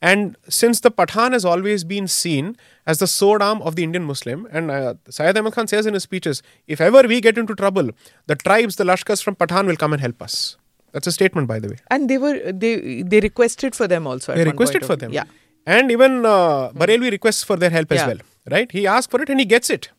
And 0.01 0.37
since 0.49 0.81
the 0.81 0.91
Pathan 0.91 1.33
has 1.33 1.45
always 1.45 1.83
been 1.83 2.07
seen 2.07 2.57
as 2.87 2.99
the 2.99 3.07
sword 3.07 3.43
arm 3.43 3.61
of 3.63 3.75
the 3.75 3.83
Indian 3.83 4.05
Muslim, 4.05 4.47
and 4.53 4.71
uh, 4.71 4.95
Syed 5.11 5.37
Ahmad 5.37 5.55
Khan 5.55 5.67
says 5.67 5.87
in 5.87 5.95
his 5.95 6.05
speeches, 6.05 6.43
if 6.69 6.81
ever 6.81 7.03
we 7.03 7.21
get 7.21 7.37
into 7.37 7.55
trouble, 7.55 7.91
the 8.27 8.37
tribes, 8.37 8.77
the 8.77 8.85
Lashkars 8.85 9.23
from 9.23 9.35
Pathan 9.35 9.67
will 9.67 9.77
come 9.77 9.93
and 9.93 10.01
help 10.01 10.23
us. 10.23 10.57
That's 10.93 11.07
a 11.07 11.13
statement, 11.13 11.49
by 11.49 11.59
the 11.59 11.69
way. 11.69 11.77
And 11.91 12.09
they 12.09 12.17
were 12.17 12.53
they 12.53 13.03
they 13.03 13.21
requested 13.21 13.75
for 13.75 13.87
them 13.89 14.07
also. 14.07 14.35
They 14.35 14.45
requested 14.45 14.87
for 14.87 14.97
them. 14.97 15.13
Yeah. 15.13 15.25
And 15.67 15.91
even 15.91 16.25
uh, 16.25 16.71
Barelvi 16.71 17.11
requests 17.11 17.45
for 17.45 17.57
their 17.57 17.71
help 17.71 17.93
as 17.93 18.07
well. 18.07 18.19
Right? 18.51 18.71
He 18.73 18.87
asks 18.87 19.11
for 19.11 19.21
it 19.21 19.29
and 19.29 19.39
he 19.39 19.45
gets 19.45 19.69
it. 19.69 19.91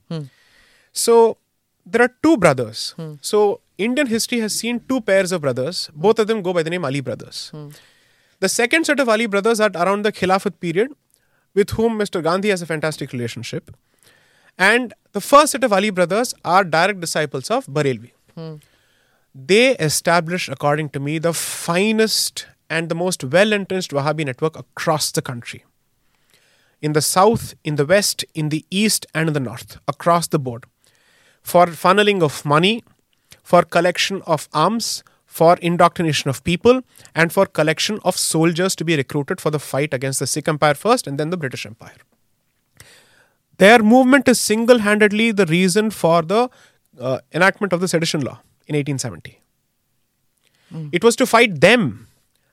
So 0.91 1.37
there 1.85 2.01
are 2.01 2.13
two 2.23 2.37
brothers. 2.37 2.95
So 3.21 3.61
Indian 3.77 4.07
history 4.07 4.39
has 4.39 4.55
seen 4.55 4.79
two 4.89 5.01
pairs 5.01 5.31
of 5.31 5.41
brothers. 5.41 5.89
Both 5.93 6.17
of 6.19 6.27
them 6.27 6.41
go 6.41 6.53
by 6.53 6.63
the 6.63 6.69
name 6.69 6.83
Ali 6.85 7.01
brothers. 7.01 7.51
The 8.39 8.49
second 8.49 8.85
set 8.85 8.99
of 8.99 9.09
Ali 9.09 9.25
brothers 9.25 9.59
are 9.59 9.71
around 9.75 10.03
the 10.03 10.11
Khilafat 10.11 10.59
period, 10.59 10.91
with 11.53 11.71
whom 11.71 11.99
Mr. 11.99 12.23
Gandhi 12.23 12.49
has 12.49 12.61
a 12.61 12.65
fantastic 12.65 13.11
relationship. 13.11 13.75
And 14.57 14.93
the 15.11 15.21
first 15.21 15.51
set 15.51 15.63
of 15.63 15.73
Ali 15.73 15.89
brothers 15.89 16.33
are 16.45 16.63
direct 16.63 17.01
disciples 17.01 17.49
of 17.49 17.65
Barelvi. 17.67 18.11
Hmm. 18.35 18.55
They 19.33 19.75
establish, 19.75 20.47
according 20.49 20.89
to 20.89 20.99
me, 20.99 21.17
the 21.19 21.33
finest 21.33 22.47
and 22.69 22.89
the 22.89 22.95
most 22.95 23.23
well 23.23 23.51
entrenched 23.51 23.91
Wahhabi 23.91 24.25
network 24.25 24.57
across 24.57 25.11
the 25.11 25.21
country. 25.21 25.65
In 26.81 26.93
the 26.93 27.01
south, 27.01 27.53
in 27.63 27.75
the 27.75 27.85
west, 27.85 28.23
in 28.33 28.49
the 28.49 28.65
east, 28.71 29.05
and 29.13 29.27
in 29.27 29.33
the 29.33 29.39
north, 29.39 29.77
across 29.87 30.27
the 30.27 30.39
board. 30.39 30.65
For 31.41 31.67
funneling 31.67 32.21
of 32.21 32.45
money, 32.45 32.83
for 33.43 33.63
collection 33.63 34.21
of 34.25 34.47
arms, 34.53 35.03
for 35.39 35.55
indoctrination 35.69 36.29
of 36.29 36.43
people, 36.43 36.81
and 37.15 37.33
for 37.35 37.45
collection 37.59 37.99
of 38.03 38.17
soldiers 38.17 38.75
to 38.75 38.87
be 38.89 38.95
recruited 39.01 39.41
for 39.43 39.51
the 39.55 39.61
fight 39.71 39.93
against 39.97 40.19
the 40.19 40.27
Sikh 40.35 40.49
Empire 40.53 40.73
first 40.85 41.07
and 41.07 41.17
then 41.19 41.29
the 41.35 41.37
British 41.43 41.65
Empire. 41.65 41.99
Their 43.63 43.79
movement 43.93 44.27
is 44.33 44.39
single 44.39 44.79
handedly 44.87 45.31
the 45.31 45.45
reason 45.45 45.91
for 45.91 46.21
the 46.33 46.49
uh, 46.99 47.19
enactment 47.33 47.73
of 47.73 47.81
the 47.81 47.87
sedition 47.93 48.21
law 48.21 48.37
in 48.67 48.75
1870. 48.75 49.39
It 50.91 51.03
was 51.03 51.15
to 51.21 51.25
fight 51.25 51.61
them 51.61 52.07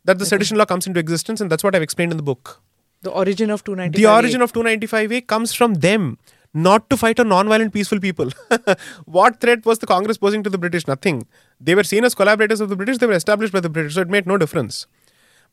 that 0.05 0.19
the 0.19 0.27
sedition 0.27 0.57
law 0.57 0.65
comes 0.65 0.87
into 0.87 1.01
existence, 1.01 1.41
and 1.41 1.51
that's 1.51 1.65
what 1.65 1.75
I've 1.75 1.83
explained 1.83 2.13
in 2.13 2.17
the 2.17 2.29
book. 2.31 2.61
The 3.03 3.11
origin 3.11 3.51
of 3.51 3.65
295. 3.65 4.01
The 4.01 4.09
origin 4.11 4.43
of 4.43 4.53
295A 4.53 5.27
comes 5.27 5.53
from 5.53 5.75
them, 5.75 6.19
not 6.55 6.89
to 6.91 6.97
fight 6.97 7.19
a 7.19 7.25
non-violent, 7.25 7.75
peaceful 7.75 8.01
people. 8.01 8.31
what 9.17 9.41
threat 9.41 9.67
was 9.67 9.81
the 9.81 9.87
Congress 9.87 10.17
posing 10.17 10.43
to 10.45 10.51
the 10.51 10.59
British? 10.67 10.87
Nothing. 10.87 11.27
They 11.61 11.75
were 11.75 11.85
seen 11.85 12.05
as 12.05 12.15
collaborators 12.15 12.61
of 12.61 12.69
the 12.69 12.77
British. 12.77 12.99
They 12.99 13.07
were 13.07 13.15
established 13.15 13.53
by 13.53 13.61
the 13.61 13.69
British, 13.71 13.95
so 13.95 14.01
it 14.03 14.09
made 14.11 14.27
no 14.27 14.37
difference. 14.37 14.87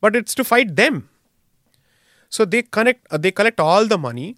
But 0.00 0.16
it's 0.16 0.34
to 0.34 0.44
fight 0.44 0.76
them. 0.76 1.08
So 2.28 2.44
they 2.44 2.62
connect. 2.62 3.06
Uh, 3.10 3.16
they 3.16 3.30
collect 3.30 3.60
all 3.60 3.86
the 3.86 3.96
money. 3.98 4.36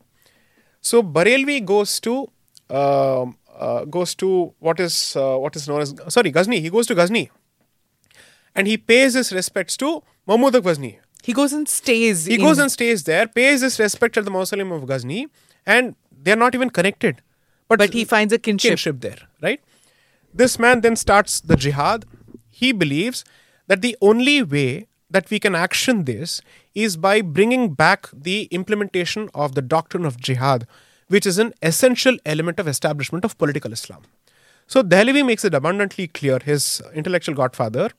So 0.81 1.03
Barelvi 1.03 1.65
goes 1.65 1.99
to 2.01 2.29
um 2.71 3.37
uh, 3.59 3.85
goes 3.85 4.15
to 4.17 4.55
what 4.59 4.79
is 4.81 5.17
uh, 5.17 5.37
what 5.37 5.57
is 5.57 5.67
known 5.69 5.81
as 5.81 5.95
sorry 6.09 6.31
Ghazni. 6.31 6.61
He 6.61 6.71
goes 6.71 6.87
to 6.89 6.95
Ghazni, 6.95 7.31
and 8.55 8.67
he 8.67 8.77
pays 8.77 9.15
his 9.15 9.33
respects 9.33 9.77
to 9.79 10.03
Mahmud 10.27 10.55
of 10.55 10.65
Ghazni. 10.65 10.99
He 11.23 11.33
goes 11.33 11.53
and 11.53 11.69
stays. 11.69 12.27
He 12.27 12.35
in- 12.35 12.41
goes 12.41 12.59
and 12.59 12.71
stays 12.71 13.05
there, 13.05 13.27
pays 13.27 13.61
his 13.63 13.79
respect 13.81 14.17
at 14.17 14.25
the 14.25 14.31
mausoleum 14.31 14.71
of 14.73 14.87
Ghazni, 14.87 15.27
and 15.65 15.97
they 16.23 16.33
are 16.33 16.37
not 16.45 16.55
even 16.55 16.71
connected. 16.71 17.23
But, 17.69 17.81
But 17.81 17.93
he 17.93 18.05
finds 18.05 18.33
a 18.33 18.39
kinship. 18.39 19.01
there, 19.01 19.19
right? 19.43 19.61
This 20.37 20.59
man 20.59 20.83
then 20.83 20.97
starts 20.97 21.41
the 21.41 21.57
jihad. 21.57 22.05
He 22.51 22.71
believes 22.71 23.25
that 23.69 23.81
the 23.81 23.97
only 24.03 24.43
way 24.43 24.87
that 25.09 25.31
we 25.31 25.39
can 25.41 25.55
action 25.55 26.05
this 26.05 26.43
is 26.75 26.99
by 26.99 27.23
bringing 27.23 27.73
back 27.73 28.11
the 28.13 28.43
implementation 28.51 29.31
of 29.35 29.55
the 29.55 29.63
doctrine 29.63 30.05
of 30.05 30.21
jihad, 30.21 30.67
which 31.09 31.25
is 31.25 31.39
an 31.39 31.55
essential 31.63 32.19
element 32.27 32.61
of 32.61 32.69
establishment 32.69 33.25
of 33.25 33.39
political 33.39 33.73
Islam. 33.73 34.03
So 34.67 34.83
Dehlavi 34.83 35.25
makes 35.25 35.43
it 35.43 35.55
abundantly 35.55 36.07
clear, 36.07 36.39
his 36.45 36.83
intellectual 36.93 37.35
godfather, 37.35 37.91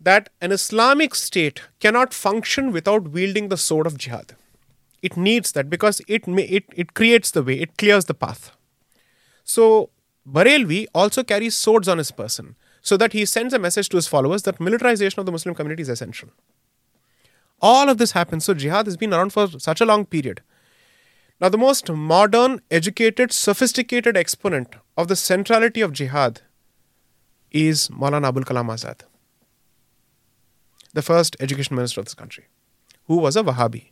that 0.00 0.30
an 0.40 0.50
Islamic 0.50 1.14
state 1.14 1.62
cannot 1.78 2.12
function 2.12 2.72
without 2.72 3.10
wielding 3.10 3.50
the 3.50 3.56
sword 3.56 3.86
of 3.86 3.96
jihad. 3.96 4.34
It 5.00 5.16
needs 5.16 5.52
that 5.52 5.70
because 5.70 6.02
it, 6.08 6.26
may, 6.26 6.42
it, 6.42 6.64
it 6.74 6.94
creates 6.94 7.30
the 7.30 7.44
way, 7.44 7.60
it 7.60 7.76
clears 7.76 8.06
the 8.06 8.14
path. 8.14 8.50
So 9.44 9.90
Barelvi 10.30 10.86
also 10.94 11.22
carries 11.22 11.54
swords 11.54 11.88
on 11.88 11.98
his 11.98 12.10
person 12.10 12.56
so 12.82 12.96
that 12.96 13.12
he 13.12 13.24
sends 13.24 13.54
a 13.54 13.58
message 13.58 13.88
to 13.90 13.96
his 13.96 14.06
followers 14.06 14.42
that 14.42 14.60
militarization 14.60 15.20
of 15.20 15.26
the 15.26 15.32
Muslim 15.32 15.54
community 15.54 15.82
is 15.82 15.88
essential. 15.88 16.30
All 17.60 17.88
of 17.88 17.98
this 17.98 18.12
happens. 18.12 18.44
So 18.44 18.54
jihad 18.54 18.86
has 18.86 18.96
been 18.96 19.14
around 19.14 19.32
for 19.32 19.48
such 19.58 19.80
a 19.80 19.86
long 19.86 20.04
period. 20.04 20.42
Now, 21.40 21.50
the 21.50 21.58
most 21.58 21.90
modern, 21.90 22.62
educated, 22.70 23.30
sophisticated 23.30 24.16
exponent 24.16 24.76
of 24.96 25.08
the 25.08 25.16
centrality 25.16 25.82
of 25.82 25.92
jihad 25.92 26.40
is 27.50 27.88
Maulana 27.88 28.28
Abul 28.28 28.44
Kalam 28.44 28.68
Azad, 28.68 29.02
the 30.94 31.02
first 31.02 31.36
education 31.38 31.76
minister 31.76 32.00
of 32.00 32.06
this 32.06 32.14
country, 32.14 32.44
who 33.06 33.16
was 33.16 33.36
a 33.36 33.42
Wahhabi. 33.42 33.90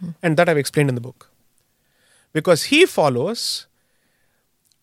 Hmm. 0.00 0.10
And 0.22 0.36
that 0.36 0.48
I've 0.48 0.58
explained 0.58 0.88
in 0.88 0.96
the 0.96 1.00
book. 1.00 1.30
Because 2.32 2.64
he 2.64 2.84
follows, 2.84 3.65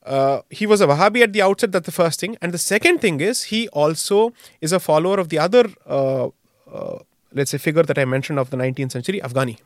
uh, 0.06 0.41
he 0.49 0.66
was 0.66 0.82
a 0.82 0.88
Wahhabi 0.88 1.22
at 1.22 1.34
the 1.34 1.41
outset, 1.41 1.72
that's 1.72 1.86
the 1.86 1.91
first 1.91 2.20
thing. 2.20 2.38
And 2.41 2.54
the 2.54 2.58
second 2.58 2.99
thing 2.99 3.22
is, 3.22 3.43
he 3.43 3.68
also 3.70 4.34
is 4.62 4.72
a 4.72 4.80
follower 4.80 5.20
of 5.20 5.30
the 5.30 5.39
other, 5.39 5.66
uh, 5.86 6.30
uh, 6.72 6.99
let's 7.32 7.51
say, 7.51 7.58
figure 7.58 7.84
that 7.84 7.97
I 7.97 8.06
mentioned 8.06 8.39
of 8.39 8.49
the 8.49 8.58
19th 8.58 8.91
century, 8.91 9.22
Afghani 9.22 9.60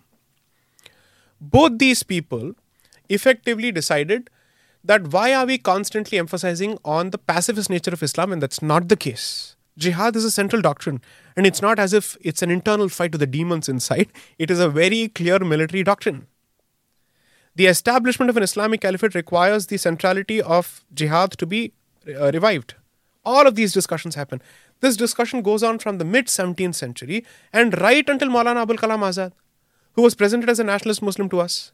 both 1.40 1.78
these 1.78 2.04
people 2.04 2.54
effectively 3.10 3.72
decided 3.72 4.30
that 4.84 5.12
why 5.12 5.34
are 5.34 5.46
we 5.46 5.58
constantly 5.58 6.18
emphasizing 6.18 6.78
on 6.86 7.10
the 7.10 7.18
pacifist 7.18 7.70
nature 7.70 7.92
of 7.92 8.04
Islam 8.04 8.32
and 8.32 8.42
that's 8.42 8.62
not 8.62 8.90
the 8.90 8.96
case. 8.96 9.56
Jihad 9.78 10.16
is 10.16 10.26
a 10.26 10.32
central 10.32 10.62
doctrine 10.62 11.02
and 11.36 11.46
it's 11.46 11.62
not 11.62 11.78
as 11.78 11.94
if 11.94 12.18
it's 12.22 12.42
an 12.42 12.50
internal 12.50 12.90
fight 12.90 13.12
with 13.12 13.20
the 13.20 13.28
demons 13.28 13.70
inside. 13.70 14.08
It 14.40 14.50
is 14.50 14.60
a 14.60 14.70
very 14.70 15.10
clear 15.10 15.40
military 15.40 15.84
doctrine. 15.84 16.28
The 17.58 17.66
establishment 17.66 18.30
of 18.30 18.38
an 18.38 18.44
Islamic 18.44 18.82
caliphate 18.82 19.16
requires 19.16 19.66
the 19.68 19.78
centrality 19.78 20.42
of 20.42 20.84
jihad 20.94 21.32
to 21.40 21.46
be 21.48 21.74
uh, 22.08 22.32
revived. 22.32 22.76
All 23.26 23.48
of 23.48 23.56
these 23.56 23.74
discussions 23.74 24.14
happen. 24.14 24.44
This 24.80 24.96
discussion 24.96 25.42
goes 25.42 25.64
on 25.64 25.80
from 25.80 25.98
the 25.98 26.06
mid 26.06 26.28
17th 26.28 26.76
century 26.76 27.26
and 27.52 27.80
right 27.82 28.08
until 28.08 28.30
Maulana 28.30 28.62
Abul 28.62 28.78
Kalam 28.78 29.00
Azad 29.00 29.32
who 29.94 30.04
was 30.04 30.14
presented 30.14 30.50
as 30.52 30.60
a 30.60 30.64
nationalist 30.64 31.02
Muslim 31.02 31.28
to 31.30 31.40
us. 31.40 31.72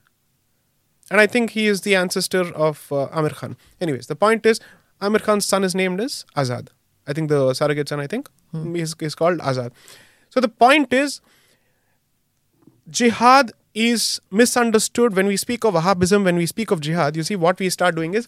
And 1.11 1.19
I 1.19 1.27
think 1.27 1.49
he 1.49 1.68
is 1.68 1.81
the 1.81 1.95
ancestor 1.95 2.45
of 2.68 2.88
uh, 2.89 3.07
Aamir 3.07 3.34
Khan. 3.35 3.57
Anyways, 3.81 4.07
the 4.07 4.15
point 4.15 4.45
is, 4.45 4.61
Aamir 5.01 5.22
Khan's 5.22 5.45
son 5.45 5.65
is 5.65 5.76
named 5.76 5.99
as 5.99 6.26
Azad. 6.38 6.69
I 7.05 7.11
think 7.11 7.27
the 7.27 7.53
surrogate 7.53 7.89
son, 7.89 7.99
I 7.99 8.07
think, 8.07 8.30
is, 8.73 8.95
is 9.01 9.15
called 9.15 9.39
Azad. 9.39 9.73
So 10.30 10.39
the 10.39 10.47
point 10.47 10.93
is, 10.93 11.19
jihad 12.89 13.51
is 13.74 14.22
misunderstood 14.32 15.16
when 15.16 15.28
we 15.28 15.38
speak 15.38 15.64
of 15.64 15.74
Wahhabism, 15.74 16.24
when 16.24 16.36
we 16.36 16.45
speak 16.45 16.72
of 16.72 16.80
jihad. 16.80 17.16
You 17.16 17.24
see, 17.24 17.36
what 17.36 17.60
we 17.60 17.70
start 17.70 17.95
doing 17.95 18.14
is, 18.14 18.28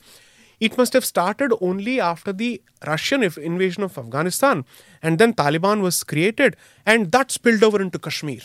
it 0.59 0.77
must 0.77 0.93
have 0.93 1.03
started 1.03 1.51
only 1.59 1.99
after 1.99 2.31
the 2.31 2.61
Russian 2.87 3.23
invasion 3.23 3.83
of 3.83 3.97
Afghanistan. 3.97 4.65
And 5.03 5.19
then 5.19 5.33
Taliban 5.33 5.81
was 5.81 6.03
created, 6.03 6.55
and 6.85 7.11
that 7.11 7.31
spilled 7.31 7.63
over 7.63 7.81
into 7.81 7.99
Kashmir 7.99 8.39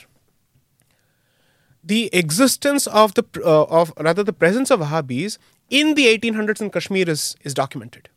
the 1.82 2.10
existence 2.12 2.86
of 2.86 3.14
the 3.14 3.24
uh, 3.44 3.64
of 3.64 3.92
rather 3.98 4.22
the 4.22 4.32
presence 4.32 4.70
of 4.70 4.80
Wahhabis 4.80 5.38
in 5.70 5.94
the 5.94 6.06
1800s 6.06 6.60
in 6.60 6.70
Kashmir 6.70 7.08
is 7.08 7.36
is 7.42 7.54
documented. 7.54 8.08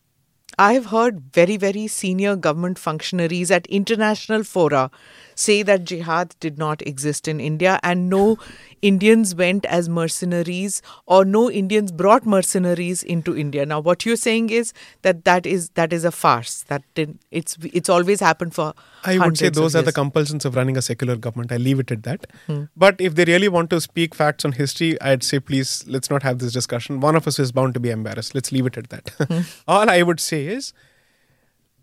I 0.60 0.74
have 0.74 0.88
heard 0.88 1.34
very, 1.34 1.58
very 1.58 1.88
senior 1.88 2.36
government 2.36 2.78
functionaries 2.78 3.50
at 3.50 3.66
international 3.66 4.44
fora 4.44 4.92
say 5.36 5.64
that 5.64 5.84
jihad 5.84 6.36
did 6.40 6.58
not 6.58 6.82
exist 6.86 7.28
in 7.28 7.40
India 7.40 7.80
and 7.84 8.10
no 8.10 8.38
Indians 8.84 9.34
went 9.34 9.66
as 9.66 9.88
mercenaries 9.88 10.82
or 11.06 11.24
no 11.24 11.50
Indians 11.50 11.92
brought 11.92 12.26
mercenaries 12.26 13.02
into 13.02 13.36
India. 13.36 13.66
Now, 13.66 13.80
what 13.80 14.06
you're 14.06 14.18
saying 14.18 14.50
is 14.50 14.74
that 15.04 15.24
that 15.24 15.46
is 15.46 15.70
that 15.82 15.94
is 15.94 16.04
a 16.04 16.12
farce. 16.12 16.64
That 16.64 16.84
did, 16.94 17.18
it's 17.32 17.58
it's 17.62 17.88
always 17.88 18.20
happened 18.20 18.54
for. 18.54 18.74
I 19.06 19.18
would 19.18 19.38
say 19.38 19.50
those 19.50 19.76
are 19.76 19.82
the 19.82 19.94
compulsions 19.94 20.44
of 20.44 20.56
running 20.56 20.76
a 20.76 20.82
secular 20.82 21.16
government. 21.16 21.54
I 21.54 21.58
leave 21.58 21.80
it 21.80 21.92
at 21.92 22.04
that. 22.04 22.28
Hmm. 22.48 22.64
But 22.76 23.00
if 23.00 23.16
they 23.16 23.24
really 23.24 23.48
want 23.48 23.70
to 23.70 23.80
speak 23.80 24.14
facts 24.14 24.44
on 24.44 24.52
history, 24.52 25.00
I'd 25.02 25.24
say 25.24 25.40
please 25.40 25.86
let's 25.88 26.10
not 26.10 26.24
have 26.24 26.40
this 26.40 26.52
discussion. 26.52 27.00
One 27.00 27.16
of 27.16 27.26
us 27.26 27.40
is 27.40 27.54
bound 27.54 27.74
to 27.76 27.80
be 27.80 27.90
embarrassed. 27.90 28.36
Let's 28.36 28.52
leave 28.52 28.66
it 28.66 28.78
at 28.78 28.90
that. 28.90 29.10
Hmm. 29.18 29.42
All 29.68 29.90
I 29.90 30.02
would 30.02 30.20
say 30.20 30.46
is 30.48 30.74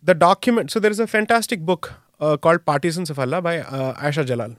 the 0.02 0.14
document. 0.14 0.70
So 0.70 0.80
there 0.80 0.90
is 0.90 1.00
a 1.00 1.06
fantastic 1.06 1.64
book 1.64 1.94
uh, 2.20 2.36
called 2.36 2.64
Partisans 2.64 3.10
of 3.10 3.18
Allah 3.18 3.40
by 3.42 3.58
uh, 3.60 3.94
Ayesha 3.98 4.24
Jalal. 4.24 4.56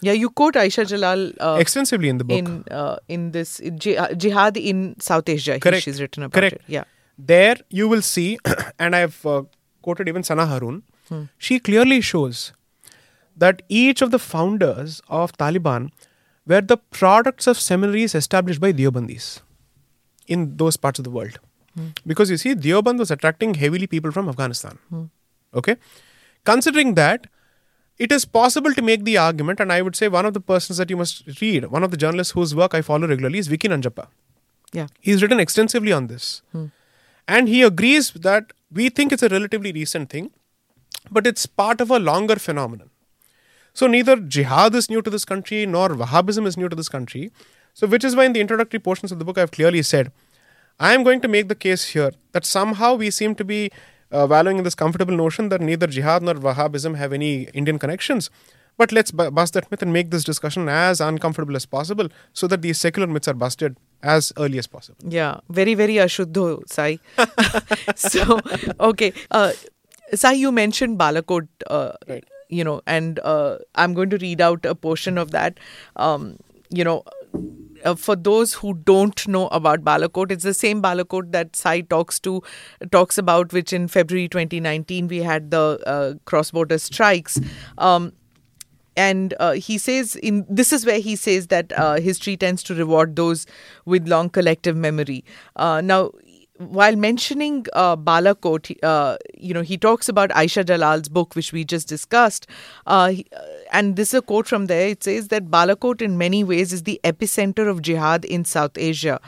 Yeah, 0.00 0.12
you 0.12 0.30
quote 0.30 0.56
Ayesha 0.56 0.84
Jalal 0.84 1.32
uh, 1.40 1.56
Extensively 1.60 2.08
in 2.08 2.18
the 2.18 2.24
book. 2.24 2.38
in 2.38 2.64
uh, 2.70 2.96
in 3.08 3.32
this 3.32 3.60
uh, 3.60 4.14
jihad 4.14 4.56
in 4.56 4.98
South 5.00 5.28
Asia. 5.28 5.58
Correct. 5.58 5.82
She's 5.84 6.00
written 6.00 6.22
about 6.22 6.38
Correct. 6.40 6.54
it. 6.54 6.62
Yeah. 6.66 6.84
there 7.30 7.56
you 7.76 7.88
will 7.88 8.02
see, 8.02 8.38
and 8.78 8.94
I've 8.94 9.24
uh, 9.26 9.42
quoted 9.82 10.08
even 10.10 10.22
Sana 10.22 10.46
Haroon, 10.46 10.82
she 11.46 11.58
clearly 11.58 12.00
shows 12.00 12.52
that 13.44 13.62
each 13.68 14.02
of 14.02 14.10
the 14.12 14.18
founders 14.18 15.00
of 15.08 15.32
Taliban 15.42 15.90
were 16.46 16.60
the 16.60 16.76
products 16.76 17.46
of 17.52 17.58
seminaries 17.58 18.14
established 18.14 18.60
by 18.60 18.72
Deobandis 18.72 19.40
in 20.26 20.56
those 20.62 20.76
parts 20.76 20.98
of 21.02 21.04
the 21.04 21.10
world. 21.10 21.38
Because 22.06 22.30
you 22.30 22.36
see, 22.36 22.54
Deoband 22.54 22.98
was 22.98 23.10
attracting 23.10 23.54
heavily 23.54 23.86
people 23.86 24.10
from 24.10 24.28
Afghanistan. 24.28 24.78
Okay? 25.54 25.76
Considering 26.44 26.94
that, 26.94 27.26
it 27.98 28.12
is 28.12 28.24
possible 28.24 28.72
to 28.72 28.82
make 28.82 29.04
the 29.04 29.18
argument, 29.18 29.60
and 29.60 29.72
I 29.72 29.82
would 29.82 29.96
say 29.96 30.08
one 30.08 30.24
of 30.24 30.34
the 30.34 30.40
persons 30.40 30.78
that 30.78 30.88
you 30.88 30.96
must 30.96 31.40
read, 31.40 31.66
one 31.66 31.82
of 31.82 31.90
the 31.90 31.96
journalists 31.96 32.32
whose 32.32 32.54
work 32.54 32.74
I 32.74 32.82
follow 32.82 33.08
regularly 33.08 33.38
is 33.38 33.48
Vicky 33.48 33.68
Nanjappa. 33.68 34.06
Yeah. 34.72 34.86
He's 35.00 35.22
written 35.22 35.40
extensively 35.40 35.92
on 35.92 36.06
this. 36.06 36.42
Hmm. 36.52 36.66
And 37.26 37.48
he 37.48 37.62
agrees 37.62 38.10
that 38.12 38.52
we 38.72 38.88
think 38.88 39.12
it's 39.12 39.22
a 39.22 39.28
relatively 39.28 39.72
recent 39.72 40.10
thing, 40.10 40.30
but 41.10 41.26
it's 41.26 41.46
part 41.46 41.80
of 41.80 41.90
a 41.90 41.98
longer 41.98 42.36
phenomenon. 42.36 42.90
So 43.74 43.86
neither 43.86 44.16
jihad 44.16 44.74
is 44.74 44.88
new 44.90 45.02
to 45.02 45.10
this 45.10 45.24
country 45.24 45.64
nor 45.66 45.90
Wahhabism 45.90 46.46
is 46.46 46.56
new 46.56 46.68
to 46.68 46.76
this 46.76 46.88
country. 46.88 47.30
So, 47.74 47.86
which 47.86 48.02
is 48.02 48.16
why 48.16 48.24
in 48.24 48.32
the 48.32 48.40
introductory 48.40 48.80
portions 48.80 49.12
of 49.12 49.20
the 49.20 49.24
book, 49.24 49.38
I've 49.38 49.52
clearly 49.52 49.82
said, 49.82 50.10
I 50.80 50.94
am 50.94 51.04
going 51.04 51.20
to 51.20 51.28
make 51.28 51.48
the 51.48 51.54
case 51.54 51.90
here 51.90 52.12
that 52.32 52.44
somehow 52.44 52.94
we 52.94 53.10
seem 53.10 53.34
to 53.36 53.44
be 53.44 53.70
uh, 54.12 54.26
wallowing 54.30 54.58
in 54.58 54.64
this 54.64 54.74
comfortable 54.74 55.16
notion 55.16 55.48
that 55.50 55.60
neither 55.60 55.86
jihad 55.86 56.22
nor 56.22 56.34
Wahhabism 56.34 56.96
have 56.96 57.12
any 57.12 57.44
Indian 57.54 57.78
connections. 57.78 58.30
But 58.76 58.92
let's 58.92 59.10
bu- 59.10 59.30
bust 59.32 59.54
that 59.54 59.68
myth 59.72 59.82
and 59.82 59.92
make 59.92 60.10
this 60.10 60.22
discussion 60.22 60.68
as 60.68 61.00
uncomfortable 61.00 61.56
as 61.56 61.66
possible 61.66 62.08
so 62.32 62.46
that 62.46 62.62
these 62.62 62.78
secular 62.78 63.08
myths 63.08 63.26
are 63.26 63.34
busted 63.34 63.76
as 64.02 64.32
early 64.38 64.56
as 64.58 64.68
possible. 64.68 64.98
Yeah, 65.04 65.40
very, 65.50 65.74
very 65.74 65.94
ashuddho, 65.94 66.62
Sai. 66.68 67.00
so, 67.96 68.38
okay. 68.78 69.12
Uh, 69.32 69.52
Sai, 70.14 70.32
you 70.32 70.52
mentioned 70.52 70.96
Balakot, 70.98 71.48
uh, 71.66 71.92
Right. 72.08 72.24
you 72.48 72.62
know, 72.62 72.80
and 72.86 73.18
uh, 73.24 73.58
I'm 73.74 73.94
going 73.94 74.10
to 74.10 74.16
read 74.18 74.40
out 74.40 74.64
a 74.64 74.74
portion 74.76 75.18
of 75.18 75.32
that. 75.32 75.58
Um, 75.96 76.36
you 76.70 76.84
know, 76.84 77.02
uh, 77.84 77.94
for 77.94 78.16
those 78.16 78.54
who 78.54 78.74
don't 78.74 79.26
know 79.28 79.48
about 79.48 79.82
Balakot, 79.82 80.30
it's 80.30 80.44
the 80.44 80.54
same 80.54 80.82
Balakot 80.82 81.32
that 81.32 81.56
Sai 81.56 81.80
talks 81.82 82.18
to 82.20 82.42
talks 82.92 83.18
about, 83.18 83.52
which 83.52 83.72
in 83.72 83.88
February 83.88 84.28
2019 84.28 85.08
we 85.08 85.18
had 85.18 85.50
the 85.50 85.80
uh, 85.86 86.14
cross-border 86.24 86.78
strikes. 86.78 87.40
Um, 87.78 88.12
and 88.96 89.32
uh, 89.38 89.52
he 89.52 89.78
says 89.78 90.16
in 90.16 90.44
this 90.48 90.72
is 90.72 90.84
where 90.84 90.98
he 90.98 91.14
says 91.14 91.46
that 91.48 91.72
uh, 91.78 92.00
history 92.00 92.36
tends 92.36 92.64
to 92.64 92.74
reward 92.74 93.14
those 93.14 93.46
with 93.84 94.08
long 94.08 94.28
collective 94.28 94.76
memory 94.76 95.24
uh, 95.54 95.80
now 95.80 96.10
while 96.58 96.96
mentioning 96.96 97.64
uh, 97.72 97.96
balakot 97.96 98.76
uh, 98.82 99.16
you 99.36 99.54
know 99.54 99.62
he 99.62 99.76
talks 99.78 100.08
about 100.08 100.34
ayesha 100.34 100.64
jalal's 100.64 101.08
book 101.08 101.34
which 101.36 101.52
we 101.52 101.64
just 101.64 101.88
discussed 101.88 102.46
uh, 102.86 103.08
he- 103.10 103.26
uh, 103.36 103.42
and 103.72 103.96
this 103.96 104.08
is 104.08 104.14
a 104.18 104.22
quote 104.22 104.46
from 104.46 104.66
there 104.66 104.88
it 104.88 105.04
says 105.04 105.28
that 105.28 105.50
balakot 105.50 106.02
in 106.02 106.18
many 106.18 106.42
ways 106.42 106.72
is 106.72 106.82
the 106.82 107.00
epicenter 107.04 107.68
of 107.68 107.80
jihad 107.82 108.24
in 108.24 108.44
south 108.44 108.76
asia 108.76 109.20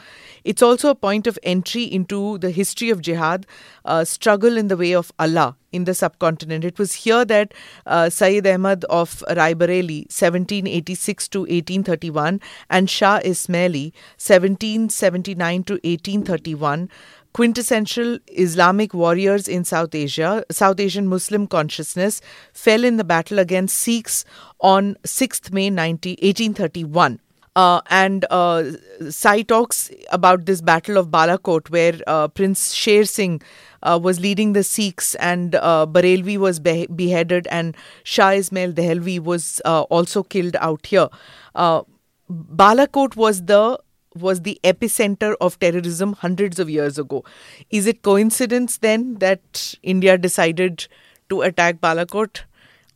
it's 0.45 0.63
also 0.63 0.91
a 0.91 0.95
point 0.95 1.27
of 1.27 1.39
entry 1.43 1.85
into 1.85 2.39
the 2.39 2.51
history 2.51 2.91
of 2.91 3.01
jihad, 3.01 3.47
uh, 3.85 4.05
struggle 4.05 4.57
in 4.57 4.69
the 4.69 4.77
way 4.77 4.93
of 4.95 5.13
Allah 5.19 5.57
in 5.73 5.85
the 5.85 5.95
subcontinent. 5.95 6.65
It 6.65 6.79
was 6.79 6.95
here 6.95 7.25
that 7.25 7.55
uh, 7.87 8.11
Sayyid 8.11 8.47
Ahmad 8.47 8.85
of 8.85 9.23
Raebareli, 9.29 10.11
1786 10.11 11.29
to 11.29 11.41
1831, 11.41 12.41
and 12.69 12.89
Shah 12.91 13.21
Ismaili, 13.21 13.93
1779 14.19 15.65
to 15.65 15.79
1831, 15.85 16.89
quintessential 17.33 18.19
Islamic 18.29 18.93
warriors 18.93 19.49
in 19.49 19.65
South 19.65 19.95
Asia, 19.95 20.45
South 20.51 20.81
Asian 20.81 21.07
Muslim 21.07 21.47
consciousness, 21.47 22.21
fell 22.53 22.85
in 22.85 22.97
the 22.97 23.05
battle 23.05 23.39
against 23.39 23.77
Sikhs 23.77 24.25
on 24.61 24.97
6th 25.05 25.53
May 25.53 25.71
90, 25.71 26.11
1831. 26.21 27.21
Uh, 27.57 27.81
and 27.91 28.25
uh, 28.31 28.63
Sai 29.11 29.43
talks 29.43 29.91
about 30.13 30.47
this 30.47 30.61
battle 30.61 30.97
of 30.97 31.09
Balakot, 31.09 31.69
where 31.71 31.95
uh, 32.07 32.29
Prince 32.29 32.73
Sher 32.73 33.05
Singh 33.05 33.43
uh, 33.83 33.99
was 34.01 34.21
leading 34.21 34.53
the 34.53 34.63
Sikhs, 34.63 35.17
and 35.17 35.57
uh, 35.57 35.85
Barelvi 35.89 36.39
was 36.39 36.61
be- 36.61 36.87
beheaded, 36.87 37.49
and 37.51 37.77
Shah 38.05 38.31
Ismail 38.31 38.73
Dehlavi 38.73 39.19
was 39.19 39.61
uh, 39.65 39.83
also 39.83 40.23
killed 40.23 40.57
out 40.61 40.87
here. 40.87 41.09
Balakot 41.57 43.17
was 43.17 43.45
the 43.47 43.79
was 44.15 44.41
the 44.43 44.59
epicenter 44.65 45.35
of 45.41 45.59
terrorism 45.61 46.15
hundreds 46.15 46.59
of 46.59 46.69
years 46.69 46.99
ago. 46.99 47.25
Is 47.71 47.87
it 47.87 48.03
coincidence 48.03 48.79
then 48.79 49.15
that 49.17 49.75
India 49.83 50.19
decided 50.19 50.87
to 51.29 51.43
attack 51.43 51.81
Balakot, 51.81 52.41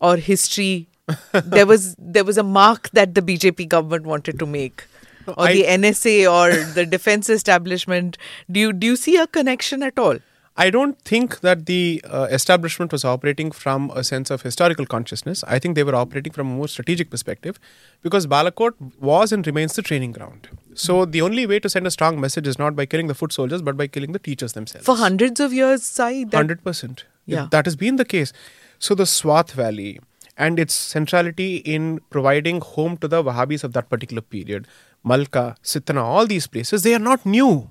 or 0.00 0.16
history? 0.16 0.88
there 1.44 1.66
was 1.66 1.94
there 1.98 2.24
was 2.24 2.38
a 2.38 2.42
mark 2.42 2.90
that 2.90 3.14
the 3.14 3.22
BJP 3.22 3.68
government 3.68 4.06
wanted 4.06 4.38
to 4.38 4.46
make, 4.46 4.84
or 5.26 5.46
I- 5.46 5.52
the 5.52 5.64
NSA 5.64 6.30
or 6.30 6.64
the 6.72 6.86
defense 6.86 7.28
establishment. 7.28 8.16
Do 8.50 8.58
you 8.60 8.72
do 8.72 8.86
you 8.86 8.96
see 8.96 9.16
a 9.16 9.26
connection 9.26 9.82
at 9.82 9.98
all? 9.98 10.18
I 10.56 10.70
don't 10.70 11.00
think 11.02 11.40
that 11.40 11.66
the 11.66 12.00
uh, 12.08 12.28
establishment 12.30 12.92
was 12.92 13.04
operating 13.04 13.50
from 13.50 13.90
a 13.90 14.04
sense 14.04 14.30
of 14.30 14.42
historical 14.42 14.86
consciousness. 14.86 15.42
I 15.48 15.58
think 15.58 15.74
they 15.74 15.82
were 15.82 15.96
operating 15.96 16.32
from 16.32 16.48
a 16.48 16.54
more 16.54 16.68
strategic 16.68 17.10
perspective 17.10 17.58
because 18.02 18.28
Balakot 18.28 18.74
was 19.00 19.32
and 19.32 19.44
remains 19.44 19.74
the 19.74 19.82
training 19.82 20.12
ground. 20.12 20.48
So 20.74 21.04
the 21.04 21.22
only 21.22 21.46
way 21.46 21.58
to 21.58 21.68
send 21.68 21.88
a 21.88 21.90
strong 21.90 22.20
message 22.20 22.46
is 22.46 22.56
not 22.56 22.76
by 22.76 22.86
killing 22.86 23.08
the 23.08 23.14
foot 23.14 23.32
soldiers 23.32 23.62
but 23.62 23.76
by 23.76 23.88
killing 23.88 24.12
the 24.12 24.20
teachers 24.20 24.52
themselves. 24.52 24.86
For 24.86 24.96
hundreds 24.96 25.40
of 25.40 25.52
years, 25.52 25.82
Sai, 25.82 26.24
that 26.24 26.36
Hundred 26.36 26.62
percent. 26.62 27.04
Yeah. 27.26 27.48
that 27.50 27.64
has 27.64 27.74
been 27.74 27.96
the 27.96 28.04
case. 28.04 28.32
So 28.78 28.94
the 28.94 29.06
Swat 29.06 29.50
Valley 29.50 29.98
and 30.36 30.58
its 30.58 30.74
centrality 30.74 31.56
in 31.56 32.00
providing 32.10 32.60
home 32.60 32.96
to 32.98 33.08
the 33.08 33.24
Wahhabis 33.24 33.64
of 33.64 33.72
that 33.72 33.88
particular 33.88 34.20
period, 34.20 34.68
Malka, 35.02 35.56
Sitna, 35.62 36.02
all 36.02 36.26
these 36.26 36.46
places, 36.46 36.82
they 36.82 36.94
are 36.94 36.98
not 36.98 37.24
new. 37.26 37.70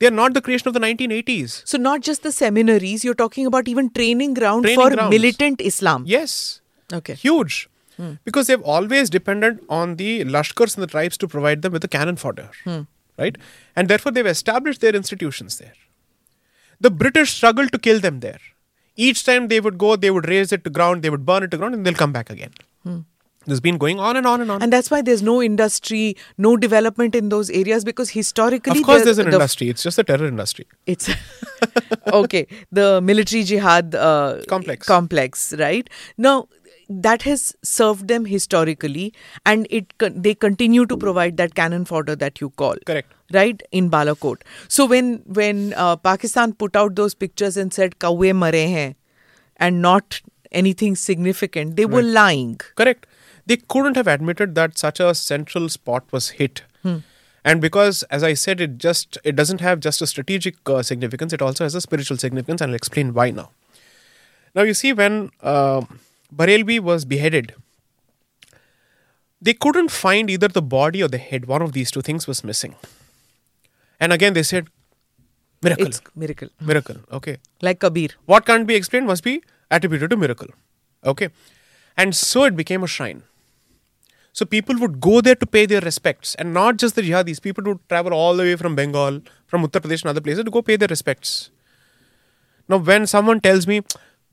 They 0.00 0.06
are 0.06 0.10
not 0.10 0.32
the 0.34 0.40
creation 0.40 0.66
of 0.66 0.74
the 0.74 0.80
1980s. 0.80 1.62
So 1.66 1.78
not 1.78 2.00
just 2.00 2.22
the 2.22 2.32
seminaries, 2.32 3.04
you're 3.04 3.14
talking 3.14 3.46
about 3.46 3.68
even 3.68 3.90
training 3.90 4.32
ground 4.34 4.64
Training 4.64 4.80
for 4.80 4.94
grounds. 4.94 5.10
militant 5.10 5.60
Islam. 5.60 6.04
Yes. 6.06 6.62
Okay. 6.92 7.14
Huge. 7.14 7.68
Hmm. 7.98 8.14
Because 8.24 8.46
they've 8.46 8.62
always 8.62 9.10
depended 9.10 9.60
on 9.68 9.96
the 9.96 10.24
Lashkars 10.24 10.74
and 10.74 10.82
the 10.82 10.86
tribes 10.86 11.18
to 11.18 11.28
provide 11.28 11.60
them 11.60 11.72
with 11.72 11.82
the 11.82 11.88
cannon 11.88 12.16
fodder. 12.16 12.50
Hmm. 12.64 12.80
Right? 13.18 13.36
And 13.76 13.88
therefore 13.88 14.12
they've 14.12 14.26
established 14.26 14.80
their 14.80 14.96
institutions 14.96 15.58
there. 15.58 15.74
The 16.80 16.90
British 16.90 17.34
struggled 17.34 17.70
to 17.72 17.78
kill 17.78 18.00
them 18.00 18.20
there. 18.20 18.38
Each 18.96 19.22
time 19.24 19.48
they 19.48 19.60
would 19.60 19.76
go, 19.76 19.96
they 19.96 20.10
would 20.10 20.28
raise 20.28 20.50
it 20.50 20.64
to 20.64 20.70
ground, 20.70 21.02
they 21.02 21.10
would 21.10 21.26
burn 21.26 21.42
it 21.42 21.50
to 21.50 21.58
ground, 21.58 21.74
and 21.74 21.84
they'll 21.84 21.94
come 21.94 22.12
back 22.12 22.30
again. 22.30 22.52
Hmm. 22.84 23.00
This 23.46 23.52
has 23.52 23.60
been 23.60 23.78
going 23.78 23.98
on 23.98 24.16
and 24.16 24.26
on 24.26 24.42
and 24.42 24.50
on. 24.50 24.62
And 24.62 24.70
that's 24.70 24.90
why 24.90 25.00
there's 25.00 25.22
no 25.22 25.42
industry, 25.42 26.14
no 26.36 26.56
development 26.58 27.14
in 27.14 27.30
those 27.30 27.48
areas 27.50 27.84
because 27.84 28.10
historically, 28.10 28.80
of 28.80 28.84
course, 28.84 28.98
the- 29.00 29.04
there's 29.06 29.18
an 29.18 29.30
the- 29.30 29.32
industry. 29.36 29.68
It's 29.70 29.82
just 29.82 29.98
a 29.98 30.04
terror 30.04 30.26
industry. 30.26 30.66
It's 30.86 31.08
okay. 32.12 32.46
The 32.70 33.00
military 33.00 33.44
jihad 33.44 33.94
uh, 33.94 34.42
Complex. 34.46 34.86
complex, 34.86 35.54
right? 35.58 35.88
Now 36.18 36.48
that 36.90 37.22
has 37.22 37.54
served 37.62 38.08
them 38.08 38.24
historically, 38.26 39.14
and 39.46 39.66
it 39.70 39.92
they 40.26 40.34
continue 40.34 40.84
to 40.86 40.96
provide 40.96 41.36
that 41.38 41.54
cannon 41.54 41.84
fodder 41.84 42.16
that 42.16 42.40
you 42.40 42.50
call 42.50 42.74
Correct. 42.84 43.12
right 43.32 43.62
in 43.70 43.90
Balakot. 43.90 44.42
So 44.68 44.86
when 44.86 45.22
when 45.26 45.72
uh, 45.74 45.96
Pakistan 45.96 46.52
put 46.52 46.74
out 46.76 46.96
those 46.96 47.14
pictures 47.14 47.56
and 47.56 47.72
said 47.72 47.98
"kawe 48.00 48.34
mare 48.34 48.66
hain," 48.74 48.96
and 49.56 49.80
not 49.80 50.20
anything 50.50 50.96
significant, 50.96 51.76
they 51.76 51.86
were 51.86 52.02
lying. 52.02 52.56
Correct. 52.74 53.06
They 53.50 53.56
couldn't 53.74 53.96
have 54.00 54.10
admitted 54.14 54.54
that 54.54 54.78
such 54.82 55.00
a 55.00 55.14
central 55.14 55.68
spot 55.68 56.04
was 56.16 56.30
hit. 56.40 56.62
And 57.44 57.60
because, 57.64 58.02
as 58.16 58.22
I 58.22 58.34
said, 58.34 58.60
it 58.60 58.76
just 58.78 59.18
it 59.24 59.36
doesn't 59.36 59.60
have 59.66 59.80
just 59.80 60.02
a 60.06 60.06
strategic 60.06 60.56
uh, 60.74 60.82
significance; 60.82 61.32
it 61.38 61.42
also 61.46 61.64
has 61.64 61.74
a 61.74 61.80
spiritual 61.80 62.18
significance, 62.24 62.60
and 62.60 62.70
I'll 62.70 62.80
explain 62.80 63.14
why 63.14 63.30
now. 63.30 63.50
Now, 64.54 64.62
you 64.70 64.74
see, 64.82 64.92
when 64.92 65.30
uh, 65.54 65.82
Barelvi 66.42 66.78
was 66.90 67.06
beheaded 67.14 67.54
they 69.40 69.54
couldn't 69.54 69.90
find 69.90 70.30
either 70.30 70.48
the 70.48 70.62
body 70.62 71.02
or 71.02 71.08
the 71.08 71.18
head. 71.18 71.46
One 71.46 71.62
of 71.62 71.72
these 71.72 71.90
two 71.90 72.02
things 72.02 72.26
was 72.26 72.44
missing. 72.44 72.74
And 73.98 74.12
again, 74.12 74.34
they 74.34 74.42
said, 74.42 74.68
miracle. 75.62 75.86
It's 75.86 76.02
miracle. 76.14 76.48
miracle. 76.60 76.96
Okay. 77.10 77.38
Like 77.62 77.80
Kabir. 77.80 78.10
What 78.26 78.44
can't 78.44 78.66
be 78.66 78.74
explained 78.74 79.06
must 79.06 79.24
be 79.24 79.42
attributed 79.70 80.10
to 80.10 80.16
miracle. 80.16 80.48
Okay. 81.04 81.30
And 81.96 82.14
so 82.14 82.44
it 82.44 82.56
became 82.56 82.82
a 82.82 82.86
shrine. 82.86 83.22
So 84.32 84.44
people 84.44 84.76
would 84.78 85.00
go 85.00 85.20
there 85.20 85.34
to 85.34 85.46
pay 85.46 85.66
their 85.66 85.80
respects. 85.80 86.34
And 86.36 86.54
not 86.54 86.76
just 86.76 86.94
the 86.94 87.02
jihadis, 87.02 87.42
people 87.42 87.64
would 87.64 87.88
travel 87.88 88.14
all 88.14 88.36
the 88.36 88.44
way 88.44 88.56
from 88.56 88.76
Bengal, 88.76 89.20
from 89.46 89.66
Uttar 89.66 89.80
Pradesh 89.80 90.02
and 90.02 90.10
other 90.10 90.20
places 90.20 90.44
to 90.44 90.50
go 90.50 90.62
pay 90.62 90.76
their 90.76 90.88
respects. 90.88 91.50
Now, 92.68 92.78
when 92.78 93.06
someone 93.06 93.40
tells 93.40 93.66
me 93.66 93.82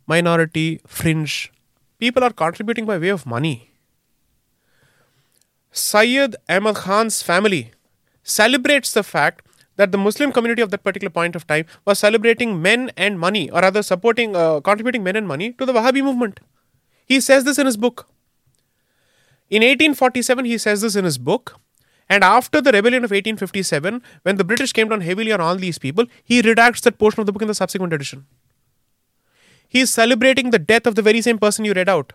minority, 0.06 0.80
fringe, 0.86 1.52
people 1.98 2.24
are 2.24 2.32
contributing 2.32 2.86
by 2.86 2.98
way 2.98 3.10
of 3.10 3.26
money. 3.26 3.72
Syed 5.72 6.36
Ahmad 6.48 6.76
Khan's 6.76 7.22
family 7.24 7.72
celebrates 8.24 8.92
the 8.94 9.04
fact 9.04 9.46
that 9.78 9.92
the 9.92 9.98
Muslim 9.98 10.32
community 10.32 10.62
of 10.62 10.72
that 10.72 10.84
particular 10.84 11.10
point 11.10 11.36
of 11.36 11.46
time 11.48 11.66
was 11.86 12.00
celebrating 12.00 12.62
men 12.62 12.92
and 12.98 13.20
money, 13.20 13.50
or 13.50 13.62
rather 13.62 13.84
supporting, 13.84 14.36
uh, 14.36 14.60
contributing 14.60 15.04
men 15.04 15.16
and 15.16 15.28
money 15.28 15.54
to 15.54 15.66
the 15.66 15.74
Wahhabi 15.74 16.04
movement. 16.04 16.40
He 17.06 17.20
says 17.20 17.44
this 17.44 17.58
in 17.58 17.66
his 17.66 17.78
book. 17.78 18.08
In 19.50 19.62
1847, 19.62 20.46
he 20.46 20.58
says 20.58 20.82
this 20.82 20.96
in 20.96 21.06
his 21.06 21.18
book. 21.18 21.60
And 22.10 22.24
after 22.24 22.62
the 22.62 22.72
rebellion 22.72 23.04
of 23.04 23.12
1857, 23.12 24.02
when 24.24 24.38
the 24.38 24.44
British 24.44 24.72
came 24.72 24.88
down 24.88 25.02
heavily 25.02 25.32
on 25.32 25.42
all 25.42 25.56
these 25.56 25.78
people, 25.78 26.06
he 26.24 26.42
redacts 26.42 26.82
that 26.82 26.98
portion 26.98 27.20
of 27.20 27.26
the 27.26 27.34
book 27.34 27.42
in 27.42 27.50
the 27.50 27.54
subsequent 27.54 27.92
edition. 27.92 28.26
He 29.68 29.82
is 29.82 29.90
celebrating 29.90 30.52
the 30.52 30.60
death 30.60 30.88
of 30.88 30.96
the 30.96 31.02
very 31.02 31.22
same 31.22 31.38
person 31.38 31.66
you 31.66 31.74
read 31.74 31.90
out, 31.90 32.14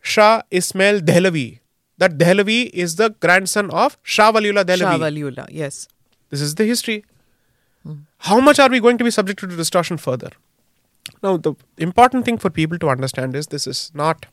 Shah 0.00 0.42
Ismail 0.52 1.00
Dehlavi. 1.00 1.58
That 1.98 2.16
Dehlavi 2.16 2.70
is 2.70 2.94
the 2.96 3.10
grandson 3.10 3.70
of 3.70 3.98
Shah 4.02 4.30
Waliullah 4.30 4.64
Dehlavi. 4.64 4.78
Shah 4.78 4.98
Waliullah, 4.98 5.48
yes. 5.50 5.88
This 6.30 6.40
is 6.40 6.54
the 6.54 6.64
history. 6.64 7.04
How 8.18 8.38
much 8.40 8.60
are 8.60 8.68
we 8.68 8.78
going 8.78 8.98
to 8.98 9.04
be 9.04 9.10
subjected 9.10 9.50
to 9.50 9.56
distortion 9.56 9.96
further? 9.96 10.30
Now, 11.22 11.36
the 11.36 11.54
important 11.78 12.24
thing 12.24 12.38
for 12.38 12.50
people 12.50 12.78
to 12.78 12.88
understand 12.88 13.34
is 13.34 13.48
this 13.48 13.66
is 13.66 13.90
not 13.94 14.26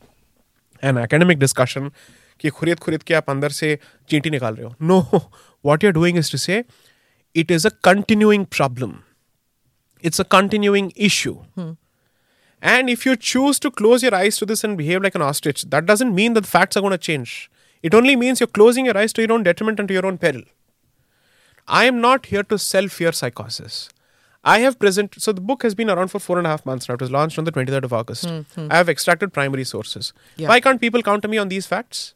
an 0.83 0.97
academic 0.97 1.39
discussion 1.39 1.91
कि 2.39 2.49
खुरीद 2.49 2.79
खुरीद 2.79 3.03
के 3.03 3.13
आप 3.13 3.29
अंदर 3.29 3.49
से 3.51 3.77
चींटी 4.09 4.29
निकाल 4.29 4.55
रहे 4.55 4.65
हो। 4.65 4.75
No 4.81 4.99
what 5.65 5.83
you 5.83 5.89
are 5.89 5.93
doing 5.93 6.17
is 6.17 6.31
to 6.31 6.37
say 6.37 6.63
it 7.35 7.51
is 7.51 7.67
a 7.67 7.71
continuing 7.83 8.45
problem 8.45 8.93
it's 10.03 10.21
a 10.21 10.23
continuing 10.31 10.91
issue 10.97 11.33
and 12.63 12.89
if 12.89 13.07
you 13.07 13.15
choose 13.15 13.61
to 13.61 13.69
close 13.69 14.03
your 14.03 14.15
eyes 14.15 14.39
to 14.39 14.45
this 14.45 14.65
and 14.65 14.77
behave 14.77 15.01
like 15.01 15.15
an 15.15 15.21
ostrich 15.21 15.65
that 15.65 15.83
doesn't 15.83 16.13
mean 16.13 16.33
that 16.33 16.45
facts 16.45 16.77
are 16.77 16.83
gonna 16.83 16.97
change 16.97 17.29
it 17.83 17.95
only 17.95 18.15
means 18.15 18.41
you're 18.41 18.51
closing 18.53 18.87
your 18.87 18.97
eyes 18.97 19.15
to 19.15 19.21
your 19.21 19.31
own 19.31 19.43
detriment 19.43 19.79
and 19.79 19.91
your 19.91 20.05
own 20.05 20.17
peril 20.17 20.43
I 21.67 21.87
am 21.87 21.95
not 21.95 22.27
here 22.31 22.43
to 22.43 22.57
self 22.57 23.01
your 23.01 23.13
साइकोसिस 23.13 23.87
I 24.43 24.59
have 24.59 24.79
present. 24.79 25.15
so 25.21 25.31
the 25.31 25.41
book 25.41 25.63
has 25.63 25.75
been 25.75 25.89
around 25.89 26.07
for 26.09 26.19
four 26.19 26.37
and 26.37 26.47
a 26.47 26.49
half 26.49 26.65
months 26.65 26.87
now. 26.87 26.95
It 26.95 27.01
was 27.01 27.11
launched 27.11 27.37
on 27.37 27.43
the 27.43 27.51
23rd 27.51 27.83
of 27.83 27.93
August. 27.93 28.25
Hmm, 28.25 28.39
hmm. 28.55 28.67
I 28.71 28.77
have 28.77 28.89
extracted 28.89 29.33
primary 29.33 29.63
sources. 29.63 30.13
Yeah. 30.37 30.47
Why 30.47 30.59
can't 30.61 30.79
people 30.79 31.01
counter 31.01 31.27
me 31.27 31.37
on 31.37 31.49
these 31.49 31.67
facts? 31.67 32.13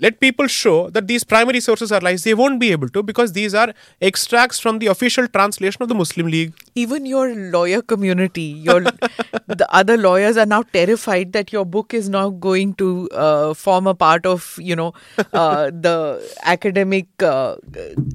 Let 0.00 0.20
people 0.20 0.46
show 0.46 0.90
that 0.90 1.08
these 1.08 1.24
primary 1.24 1.60
sources 1.60 1.90
are 1.90 2.00
lies. 2.00 2.22
They 2.22 2.34
won't 2.34 2.60
be 2.60 2.70
able 2.70 2.88
to 2.90 3.02
because 3.02 3.32
these 3.32 3.52
are 3.52 3.74
extracts 4.00 4.60
from 4.60 4.78
the 4.78 4.86
official 4.86 5.26
translation 5.26 5.82
of 5.82 5.88
the 5.88 5.94
Muslim 5.94 6.28
League. 6.28 6.54
Even 6.76 7.04
your 7.04 7.34
lawyer 7.34 7.82
community, 7.82 8.42
your 8.42 8.80
the 9.46 9.66
other 9.70 9.96
lawyers 9.96 10.36
are 10.36 10.46
now 10.46 10.62
terrified 10.62 11.32
that 11.32 11.52
your 11.52 11.64
book 11.64 11.92
is 11.94 12.08
now 12.08 12.30
going 12.30 12.74
to 12.74 13.08
uh, 13.10 13.54
form 13.54 13.88
a 13.88 13.94
part 13.94 14.24
of 14.24 14.56
you 14.60 14.76
know 14.76 14.92
uh, 15.32 15.70
the 15.88 15.96
academic 16.44 17.08
uh, 17.22 17.56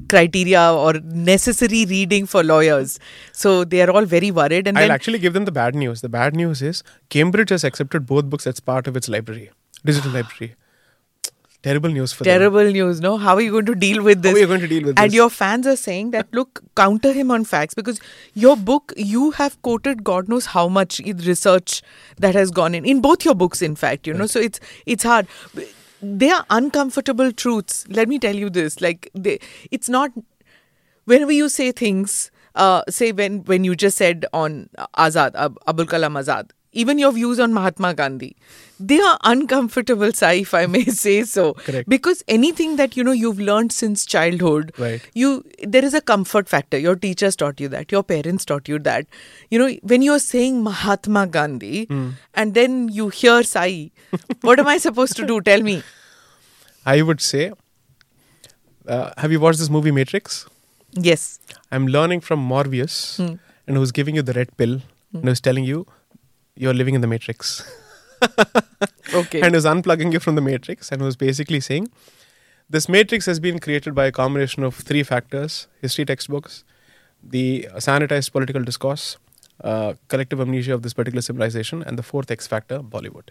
criteria 0.07 0.72
or 0.72 0.93
necessary 1.03 1.85
reading 1.85 2.26
for 2.26 2.43
lawyers. 2.43 2.97
So 3.34 3.65
they 3.65 3.81
are 3.81 3.91
all 3.91 4.05
very 4.05 4.31
worried. 4.31 4.68
And 4.68 4.77
I'll 4.77 4.85
then 4.85 4.91
actually 4.91 5.19
give 5.19 5.34
them 5.34 5.43
the 5.43 5.51
bad 5.51 5.76
news. 5.76 5.99
The 5.99 6.10
bad 6.10 6.34
news 6.34 6.61
is 6.61 6.81
Cambridge 7.10 7.49
has 7.49 7.65
accepted 7.65 8.05
both 8.05 8.30
books 8.30 8.47
as 8.47 8.61
part 8.61 8.88
of 8.88 8.95
its 8.95 9.10
library, 9.10 9.51
digital 9.84 10.11
library. 10.11 10.55
Terrible 11.64 11.90
news 11.90 12.11
for 12.11 12.26
them. 12.26 12.40
terrible 12.40 12.69
news. 12.69 12.99
No, 12.99 13.18
how 13.18 13.35
are 13.35 13.41
you 13.41 13.52
going 13.52 13.65
to 13.68 13.73
deal 13.73 14.03
with 14.03 14.22
this? 14.22 14.31
How 14.31 14.35
are 14.35 14.40
you 14.41 14.48
going 14.48 14.60
to 14.60 14.68
deal 14.68 14.84
with 14.84 14.99
and 14.99 15.11
this? 15.11 15.15
your 15.15 15.30
fans 15.30 15.65
are 15.65 15.77
saying 15.77 16.11
that 16.11 16.27
look, 16.34 16.61
counter 16.76 17.14
him 17.14 17.31
on 17.31 17.45
facts 17.45 17.73
because 17.73 18.02
your 18.34 18.57
book, 18.57 18.91
you 18.98 19.31
have 19.31 19.61
quoted 19.61 20.03
God 20.03 20.27
knows 20.27 20.48
how 20.48 20.68
much 20.68 20.99
research 21.06 21.81
that 22.18 22.35
has 22.35 22.52
gone 22.52 22.76
in 22.76 22.85
in 22.85 22.99
both 23.02 23.23
your 23.23 23.34
books. 23.34 23.61
In 23.61 23.76
fact, 23.77 24.06
you 24.07 24.14
know, 24.14 24.27
so 24.27 24.41
it's 24.41 24.60
it's 24.85 25.03
hard. 25.03 25.27
They 26.02 26.30
are 26.31 26.45
uncomfortable 26.49 27.31
truths. 27.31 27.85
Let 27.88 28.10
me 28.10 28.19
tell 28.19 28.35
you 28.35 28.49
this: 28.49 28.81
like 28.81 29.10
they, 29.15 29.40
it's 29.72 29.88
not 29.88 30.11
whenever 31.06 31.31
you 31.31 31.48
say 31.48 31.72
things, 31.72 32.30
uh, 32.56 32.81
say 32.90 33.14
when 33.14 33.44
when 33.45 33.64
you 33.64 33.76
just 33.76 33.98
said 33.98 34.26
on 34.34 34.69
Azad, 34.98 35.31
Ab- 35.35 35.57
Abul 35.65 35.85
Kalam 35.85 36.19
Azad, 36.22 36.52
even 36.73 36.97
your 36.97 37.11
views 37.11 37.39
on 37.39 37.53
Mahatma 37.53 37.93
Gandhi, 37.93 38.35
they 38.79 38.99
are 38.99 39.17
uncomfortable, 39.23 40.11
Sai, 40.21 40.33
if 40.33 40.53
I 40.53 40.65
may 40.65 40.83
say 40.85 41.23
so. 41.23 41.53
Correct. 41.53 41.87
Because 41.87 42.23
anything 42.27 42.75
that 42.77 42.97
you 42.97 43.03
know 43.03 43.11
you've 43.11 43.39
learned 43.39 43.71
since 43.71 44.05
childhood, 44.05 44.73
Right. 44.77 45.01
you 45.13 45.45
there 45.63 45.85
is 45.85 45.93
a 45.93 46.01
comfort 46.01 46.49
factor. 46.49 46.77
Your 46.77 46.95
teachers 46.95 47.35
taught 47.35 47.59
you 47.59 47.69
that, 47.69 47.91
your 47.91 48.03
parents 48.03 48.45
taught 48.45 48.67
you 48.67 48.79
that. 48.79 49.07
You 49.49 49.59
know, 49.59 49.69
when 49.81 50.01
you're 50.01 50.19
saying 50.19 50.63
Mahatma 50.63 51.27
Gandhi 51.27 51.85
hmm. 51.85 52.09
and 52.33 52.53
then 52.53 52.89
you 52.89 53.09
hear 53.09 53.43
Sai, 53.43 53.91
what 54.41 54.59
am 54.59 54.67
I 54.67 54.77
supposed 54.77 55.15
to 55.17 55.25
do? 55.25 55.41
Tell 55.41 55.61
me. 55.61 55.83
I 56.85 57.01
would 57.01 57.21
say, 57.21 57.53
uh, 58.87 59.11
have 59.17 59.31
you 59.31 59.39
watched 59.39 59.59
this 59.59 59.69
movie 59.69 59.91
Matrix? 59.91 60.45
Yes. 60.91 61.39
I'm 61.71 61.87
learning 61.87 62.21
from 62.21 62.39
Morpheus, 62.39 63.17
hmm. 63.17 63.35
and 63.67 63.77
who's 63.77 63.91
giving 63.91 64.15
you 64.15 64.21
the 64.21 64.33
red 64.33 64.55
pill, 64.57 64.79
hmm. 64.79 65.17
and 65.17 65.29
who's 65.29 65.41
telling 65.41 65.63
you 65.63 65.85
you're 66.55 66.73
living 66.73 66.95
in 66.95 67.01
the 67.01 67.07
Matrix, 67.07 67.63
Okay. 69.13 69.41
and 69.41 69.55
is 69.55 69.65
unplugging 69.65 70.11
you 70.13 70.19
from 70.19 70.35
the 70.35 70.41
Matrix, 70.41 70.91
and 70.91 71.01
was 71.01 71.15
basically 71.15 71.59
saying 71.59 71.88
this 72.69 72.88
Matrix 72.89 73.25
has 73.25 73.39
been 73.39 73.59
created 73.59 73.93
by 73.93 74.05
a 74.05 74.11
combination 74.11 74.63
of 74.63 74.75
three 74.75 75.03
factors: 75.03 75.67
history 75.81 76.05
textbooks, 76.05 76.63
the 77.21 77.67
sanitized 77.75 78.31
political 78.31 78.63
discourse, 78.63 79.17
uh, 79.63 79.93
collective 80.07 80.39
amnesia 80.39 80.73
of 80.73 80.84
this 80.84 80.93
particular 80.93 81.21
civilization, 81.21 81.84
and 81.84 81.97
the 81.97 82.03
fourth 82.03 82.31
X 82.31 82.47
factor, 82.47 82.80
Bollywood. 82.80 83.30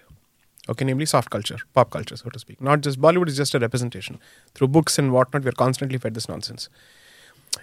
Okay, 0.68 0.84
namely 0.84 1.06
soft 1.06 1.30
culture, 1.30 1.56
pop 1.74 1.90
culture, 1.90 2.16
so 2.16 2.30
to 2.30 2.38
speak. 2.38 2.60
Not 2.60 2.82
just 2.82 3.00
Bollywood 3.00 3.28
is 3.28 3.36
just 3.36 3.54
a 3.54 3.58
representation. 3.58 4.20
Through 4.54 4.68
books 4.68 4.96
and 4.98 5.12
whatnot, 5.12 5.42
we're 5.44 5.52
constantly 5.52 5.98
fed 5.98 6.14
this 6.14 6.28
nonsense. 6.28 6.68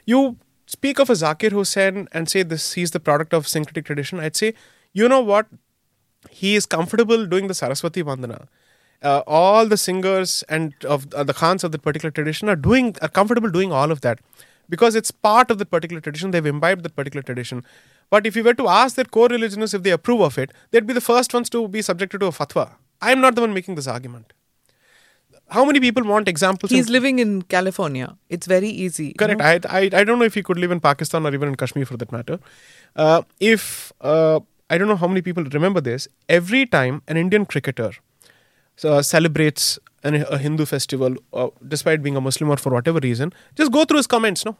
You 0.05 0.35
speak 0.67 0.99
of 0.99 1.09
a 1.09 1.13
Zakir 1.13 1.51
Hussain 1.51 2.07
and 2.11 2.27
say 2.29 2.43
this 2.43 2.73
he's 2.73 2.91
the 2.91 2.99
product 2.99 3.33
of 3.33 3.47
syncretic 3.47 3.85
tradition. 3.85 4.19
I'd 4.19 4.35
say, 4.35 4.53
you 4.93 5.07
know 5.07 5.21
what? 5.21 5.47
He 6.29 6.55
is 6.55 6.65
comfortable 6.65 7.25
doing 7.25 7.47
the 7.47 7.53
Saraswati 7.53 8.03
Vandana. 8.03 8.47
Uh, 9.01 9.21
all 9.25 9.65
the 9.65 9.77
singers 9.77 10.43
and 10.49 10.73
of 10.83 11.13
uh, 11.13 11.23
the 11.23 11.33
Khans 11.33 11.63
of 11.63 11.71
that 11.71 11.81
particular 11.81 12.11
tradition 12.11 12.49
are 12.49 12.55
doing 12.55 12.95
are 13.01 13.07
comfortable 13.07 13.49
doing 13.49 13.71
all 13.71 13.91
of 13.91 14.01
that 14.01 14.19
because 14.67 14.93
it's 14.95 15.09
part 15.11 15.49
of 15.49 15.57
that 15.59 15.71
particular 15.71 16.01
tradition. 16.01 16.31
They've 16.31 16.45
imbibed 16.45 16.83
that 16.83 16.95
particular 16.95 17.21
tradition. 17.21 17.63
But 18.09 18.27
if 18.27 18.35
you 18.35 18.43
were 18.43 18.53
to 18.55 18.67
ask 18.67 18.95
their 18.95 19.05
core 19.05 19.29
religionists 19.29 19.73
if 19.73 19.83
they 19.83 19.91
approve 19.91 20.19
of 20.21 20.37
it, 20.37 20.51
they'd 20.71 20.85
be 20.85 20.93
the 20.93 21.01
first 21.01 21.33
ones 21.33 21.49
to 21.51 21.67
be 21.67 21.81
subjected 21.81 22.19
to 22.19 22.27
a 22.27 22.31
fatwa. 22.31 22.71
I'm 23.01 23.21
not 23.21 23.35
the 23.35 23.41
one 23.41 23.53
making 23.53 23.75
this 23.75 23.87
argument. 23.87 24.33
How 25.49 25.63
many 25.65 25.79
people 25.79 26.03
want 26.03 26.27
examples? 26.27 26.69
He's 26.71 26.87
in- 26.87 26.93
living 26.93 27.19
in 27.19 27.41
California. 27.43 28.17
It's 28.29 28.45
very 28.47 28.69
easy. 28.69 29.07
you 29.07 29.13
Correct. 29.17 29.39
know. 29.39 29.45
I, 29.45 29.79
I 29.79 29.89
I 29.93 30.03
don't 30.03 30.19
know 30.19 30.25
if 30.25 30.33
he 30.33 30.43
could 30.43 30.59
live 30.59 30.71
in 30.71 30.79
Pakistan 30.79 31.25
or 31.25 31.33
even 31.33 31.49
in 31.49 31.55
Kashmir 31.55 31.85
for 31.85 31.97
that 31.97 32.11
matter. 32.11 32.39
Uh, 32.95 33.21
if 33.39 33.91
uh, 34.01 34.39
I 34.69 34.77
don't 34.77 34.87
know 34.87 34.95
how 34.95 35.07
many 35.07 35.21
people 35.21 35.43
remember 35.43 35.81
this, 35.81 36.07
every 36.27 36.65
time 36.65 37.01
an 37.07 37.17
Indian 37.17 37.45
cricketer 37.45 37.91
uh, 38.83 39.01
celebrates 39.01 39.79
an, 40.03 40.15
a 40.15 40.37
Hindu 40.37 40.65
festival, 40.65 41.15
uh, 41.33 41.47
despite 41.67 42.01
being 42.03 42.15
a 42.15 42.21
Muslim 42.21 42.49
or 42.49 42.57
for 42.57 42.71
whatever 42.71 42.99
reason, 42.99 43.33
just 43.55 43.71
go 43.71 43.83
through 43.85 43.97
his 43.97 44.07
comments. 44.07 44.45
No, 44.45 44.57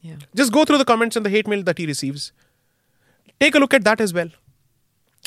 Yeah. 0.00 0.16
just 0.34 0.52
go 0.52 0.64
through 0.64 0.78
the 0.78 0.84
comments 0.84 1.16
and 1.16 1.26
the 1.26 1.30
hate 1.30 1.48
mail 1.48 1.62
that 1.64 1.78
he 1.78 1.86
receives. 1.86 2.32
Take 3.40 3.54
a 3.54 3.58
look 3.58 3.74
at 3.74 3.84
that 3.84 4.00
as 4.00 4.14
well. 4.14 4.28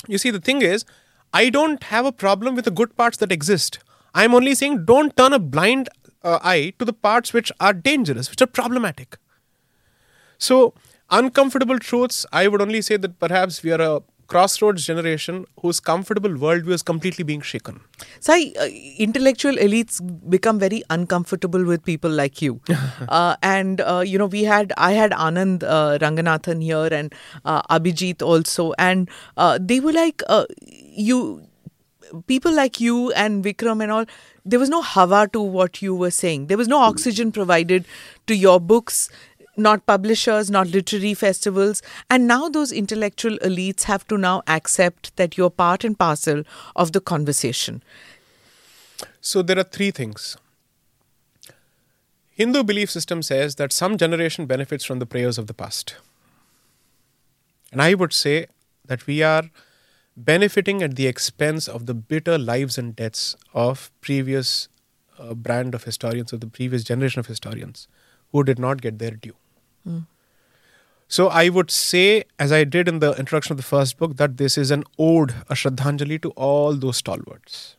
You 0.08 0.18
see, 0.18 0.32
the 0.32 0.40
thing 0.40 0.62
is, 0.62 0.86
I 1.34 1.50
don't 1.50 1.84
have 1.84 2.06
a 2.06 2.12
problem 2.12 2.56
with 2.56 2.66
the 2.66 2.72
good 2.72 2.96
parts 2.96 3.18
that 3.18 3.32
exist. 3.32 3.80
I'm 4.14 4.34
only 4.34 4.56
saying 4.56 4.86
don't 4.86 5.16
turn 5.18 5.34
a 5.34 5.40
blind 5.40 5.90
uh, 6.24 6.40
eye 6.42 6.74
to 6.80 6.86
the 6.86 6.94
parts 6.94 7.34
which 7.34 7.52
are 7.60 7.74
dangerous, 7.74 8.30
which 8.30 8.42
are 8.42 8.48
problematic. 8.48 9.18
So, 10.38 10.74
uncomfortable 11.10 11.80
truths, 11.80 12.26
I 12.32 12.48
would 12.48 12.62
only 12.62 12.82
say 12.82 12.98
that 12.98 13.20
perhaps 13.20 13.64
we 13.64 13.72
are 13.72 13.82
a 13.82 14.02
crossroads 14.28 14.86
generation 14.86 15.46
whose 15.62 15.80
comfortable 15.80 16.30
worldview 16.30 16.72
is 16.72 16.82
completely 16.82 17.24
being 17.24 17.42
shaken. 17.42 17.80
Sai, 18.20 18.52
uh, 18.60 18.66
intellectual 18.98 19.56
elites 19.56 20.02
become 20.30 20.60
very 20.60 20.84
uncomfortable 20.90 21.64
with 21.64 21.84
people 21.84 22.12
like 22.12 22.42
you. 22.42 22.60
uh, 23.10 23.36
and, 23.42 23.82
uh, 23.82 24.04
you 24.06 24.18
know, 24.18 24.26
we 24.26 24.44
had, 24.44 24.74
I 24.78 24.92
had 24.92 25.12
Anand 25.12 25.64
uh, 25.64 25.98
Ranganathan 26.00 26.62
here 26.62 26.90
and 26.92 27.14
uh, 27.46 27.62
Abhijit 27.64 28.22
also. 28.22 28.74
And 28.78 29.10
uh, 29.38 29.60
they 29.62 29.80
were 29.80 29.94
like, 29.94 30.22
uh, 30.28 30.46
you, 30.68 31.48
people 32.28 32.54
like 32.54 32.80
you 32.80 33.12
and 33.14 33.44
Vikram 33.44 33.82
and 33.82 33.92
all, 33.92 34.06
there 34.46 34.60
was 34.60 34.70
no 34.70 34.82
hava 34.82 35.30
to 35.34 35.42
what 35.42 35.82
you 35.82 35.96
were 35.96 36.12
saying. 36.12 36.48
There 36.48 36.58
was 36.58 36.68
no 36.68 36.80
oxygen 36.80 37.32
provided 37.32 37.86
to 38.28 38.36
your 38.36 38.60
books, 38.60 39.10
not 39.58 39.86
publishers, 39.86 40.50
not 40.50 40.68
literary 40.68 41.14
festivals. 41.14 41.82
And 42.10 42.28
now 42.28 42.50
those 42.50 42.72
intellectual 42.72 43.38
elites 43.40 43.84
have 43.84 44.08
to 44.08 44.18
now 44.18 44.44
accept 44.48 45.16
that 45.18 45.38
you're 45.38 45.50
part 45.50 45.84
and 45.84 45.98
parcel 45.98 46.44
of 46.76 46.92
the 46.92 47.02
conversation. 47.02 47.84
So 49.22 49.42
there 49.42 49.60
are 49.60 49.64
three 49.64 49.92
things. 49.92 50.38
Hindu 52.32 52.64
belief 52.64 52.92
system 52.92 53.24
says 53.24 53.56
that 53.56 53.74
some 53.74 53.98
generation 53.98 54.46
benefits 54.46 54.86
from 54.86 55.00
the 55.00 55.08
prayers 55.08 55.38
of 55.38 55.48
the 55.48 55.54
past. 55.54 55.96
And 57.72 57.82
I 57.82 57.96
would 57.96 58.14
say 58.14 58.46
that 58.86 59.08
we 59.08 59.24
are 59.24 59.50
benefiting 60.16 60.82
at 60.82 60.96
the 60.96 61.08
expense 61.08 61.68
of 61.68 61.86
the 61.86 61.94
bitter 61.94 62.38
lives 62.38 62.78
and 62.78 62.96
deaths 62.96 63.36
of 63.54 63.92
previous 64.02 64.68
uh, 65.20 65.34
brand 65.34 65.76
of 65.76 65.84
historians 65.84 66.32
of 66.32 66.42
the 66.42 66.48
previous 66.48 66.84
generation 66.84 67.20
of 67.20 67.28
historians 67.28 67.88
who 68.32 68.44
did 68.44 68.60
not 68.60 68.82
get 68.82 69.00
their 69.00 69.12
due. 69.12 69.36
So 71.08 71.30
I 71.30 71.48
would 71.50 71.72
say, 71.72 72.24
as 72.38 72.52
I 72.52 72.64
did 72.66 72.88
in 72.88 73.00
the 73.00 73.12
introduction 73.14 73.54
of 73.54 73.58
the 73.58 73.64
first 73.64 73.98
book, 73.98 74.18
that 74.18 74.38
this 74.38 74.58
is 74.58 74.72
an 74.72 74.84
ode, 75.00 75.32
a 75.50 75.54
Shraddhanjali 75.54 76.22
to 76.24 76.32
all 76.32 76.74
those 76.74 76.98
stalwarts, 76.98 77.78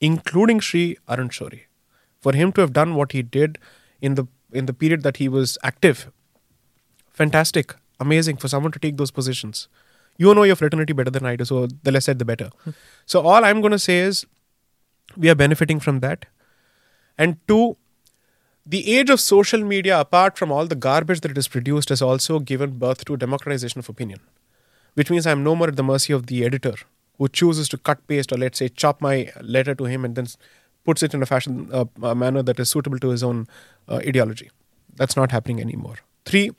including 0.00 0.60
Sri 0.60 0.96
Arun 1.08 1.30
Shourie. 1.30 1.62
For 2.20 2.34
him 2.34 2.52
to 2.52 2.60
have 2.60 2.72
done 2.72 2.94
what 2.94 3.12
he 3.12 3.22
did 3.22 3.58
in 4.00 4.14
the 4.14 4.26
in 4.52 4.66
the 4.66 4.72
period 4.72 5.02
that 5.02 5.18
he 5.18 5.28
was 5.28 5.58
active, 5.62 6.10
fantastic, 7.12 7.74
amazing 8.00 8.36
for 8.36 8.48
someone 8.48 8.72
to 8.72 8.78
take 8.78 8.96
those 8.96 9.10
positions. 9.10 9.68
You 10.16 10.34
know 10.34 10.42
your 10.42 10.56
fraternity 10.56 10.92
better 10.92 11.10
than 11.10 11.26
I 11.26 11.36
do, 11.36 11.44
so 11.44 11.68
the 11.82 11.92
less 11.92 12.06
said, 12.06 12.18
the 12.18 12.24
better. 12.24 12.50
Hmm. 12.64 12.70
So 13.06 13.20
all 13.20 13.44
I'm 13.44 13.60
going 13.60 13.72
to 13.72 13.78
say 13.78 13.98
is, 14.00 14.26
we 15.16 15.28
are 15.30 15.34
benefiting 15.34 15.80
from 15.80 16.00
that, 16.00 16.26
and 17.16 17.36
two, 17.46 17.76
the 18.74 18.80
age 18.98 19.10
of 19.10 19.20
social 19.20 19.62
media, 19.64 19.98
apart 19.98 20.36
from 20.38 20.52
all 20.52 20.66
the 20.66 20.74
garbage 20.86 21.20
that 21.22 21.30
it 21.30 21.36
has 21.36 21.48
produced, 21.48 21.88
has 21.88 22.02
also 22.02 22.38
given 22.38 22.72
birth 22.78 23.04
to 23.06 23.16
democratization 23.16 23.78
of 23.78 23.88
opinion, 23.88 24.20
which 24.94 25.10
means 25.10 25.26
I'm 25.26 25.42
no 25.44 25.54
more 25.56 25.68
at 25.68 25.76
the 25.76 25.82
mercy 25.90 26.12
of 26.12 26.26
the 26.26 26.44
editor 26.44 26.74
who 27.18 27.28
chooses 27.28 27.68
to 27.70 27.78
cut, 27.78 28.06
paste, 28.06 28.32
or 28.32 28.36
let's 28.36 28.58
say 28.58 28.68
chop 28.68 29.00
my 29.00 29.32
letter 29.40 29.74
to 29.74 29.84
him 29.84 30.04
and 30.04 30.14
then 30.14 30.26
puts 30.84 31.02
it 31.02 31.14
in 31.14 31.22
a 31.22 31.26
fashion 31.26 31.68
uh, 31.72 31.84
a 32.02 32.14
manner 32.14 32.42
that 32.42 32.60
is 32.60 32.68
suitable 32.70 32.98
to 32.98 33.08
his 33.08 33.22
own 33.22 33.46
uh, 33.88 33.96
ideology. 33.96 34.50
That's 34.96 35.16
not 35.16 35.32
happening 35.32 35.60
anymore. 35.60 35.96
Three, 36.24 36.50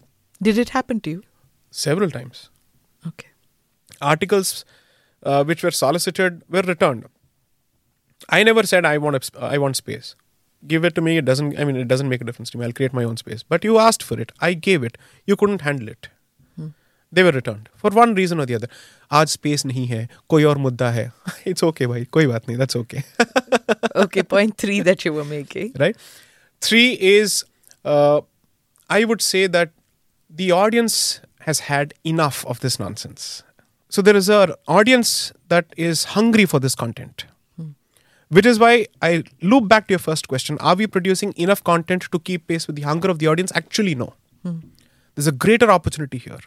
Did 0.41 0.57
it 0.57 0.69
happen 0.69 0.99
to 1.01 1.09
you? 1.11 1.23
several 1.71 2.09
times, 2.09 2.49
Okay. 3.07 3.27
articles 4.01 4.65
uh, 5.23 5.43
which 5.43 5.63
were 5.63 5.71
solicited 5.71 6.41
were 6.49 6.61
returned. 6.73 7.05
I 8.29 8.43
never 8.43 8.63
said 8.63 8.85
I 8.85 8.97
want 8.97 9.29
a 9.35 9.43
I 9.55 9.57
want 9.59 9.75
space 9.77 10.15
Give 10.66 10.84
it 10.84 10.94
to 10.96 11.02
me. 11.02 11.18
It 11.18 11.26
doesn't. 11.26 11.58
I 11.58 11.64
mean, 11.64 11.76
it 11.76 11.88
doesn't 11.88 12.08
make 12.08 12.22
a 12.22 12.24
difference 12.24 12.50
to 12.50 12.58
me. 12.58 12.64
I'll 12.64 12.72
create 12.72 12.94
my 12.98 13.04
own 13.04 13.16
space. 13.22 13.42
But 13.54 13.64
you 13.64 13.78
asked 13.78 14.02
for 14.02 14.18
it. 14.18 14.32
I 14.40 14.54
gave 14.54 14.82
it. 14.82 14.96
You 15.26 15.36
couldn't 15.36 15.60
handle 15.70 15.88
it. 15.88 16.08
They 17.16 17.22
were 17.22 17.32
returned 17.32 17.68
for 17.80 17.90
one 17.96 18.14
reason 18.14 18.40
or 18.40 18.46
the 18.46 18.54
other. 18.56 18.68
आज 19.12 19.28
space 19.32 19.64
नहीं 19.66 19.86
है 19.86 20.08
कोई 20.30 20.44
और 20.52 20.58
मुद्दा 20.58 20.90
है 20.90 21.04
It's 21.50 21.62
okay 21.66 21.86
भाई 21.86 22.04
कोई 22.16 22.26
बात 22.26 22.48
नहीं 22.48 22.56
That's 22.62 22.76
okay. 22.80 23.02
Okay, 24.04 24.22
point 24.32 24.56
three 24.62 24.80
that 24.88 25.04
you 25.04 25.12
were 25.18 25.26
making. 25.32 25.70
right? 25.82 25.96
Three 26.60 26.88
is, 27.10 27.36
uh, 27.84 28.20
I 28.90 29.04
would 29.10 29.22
say 29.26 29.46
that 29.58 29.70
the 30.42 30.50
audience 30.50 31.20
has 31.46 31.60
had 31.68 31.94
enough 32.12 32.44
of 32.54 32.60
this 32.64 32.78
nonsense. 32.80 33.28
So 33.90 34.02
there 34.02 34.16
is 34.16 34.28
an 34.28 34.54
audience 34.66 35.14
that 35.54 35.66
is 35.76 36.04
hungry 36.16 36.46
for 36.54 36.58
this 36.66 36.74
content. 36.74 37.26
Which 38.29 38.45
is 38.45 38.59
why 38.59 38.85
I 39.01 39.23
loop 39.41 39.67
back 39.67 39.87
to 39.87 39.93
your 39.93 39.99
first 39.99 40.27
question. 40.27 40.57
Are 40.59 40.75
we 40.75 40.85
producing 40.85 41.33
enough 41.35 41.63
content 41.63 42.03
to 42.11 42.19
keep 42.19 42.47
pace 42.47 42.67
with 42.67 42.75
the 42.75 42.83
hunger 42.83 43.09
of 43.09 43.19
the 43.19 43.27
audience? 43.27 43.51
Actually, 43.55 43.95
no. 43.95 44.13
There's 45.15 45.27
a 45.27 45.31
greater 45.31 45.69
opportunity 45.71 46.17
here. 46.17 46.39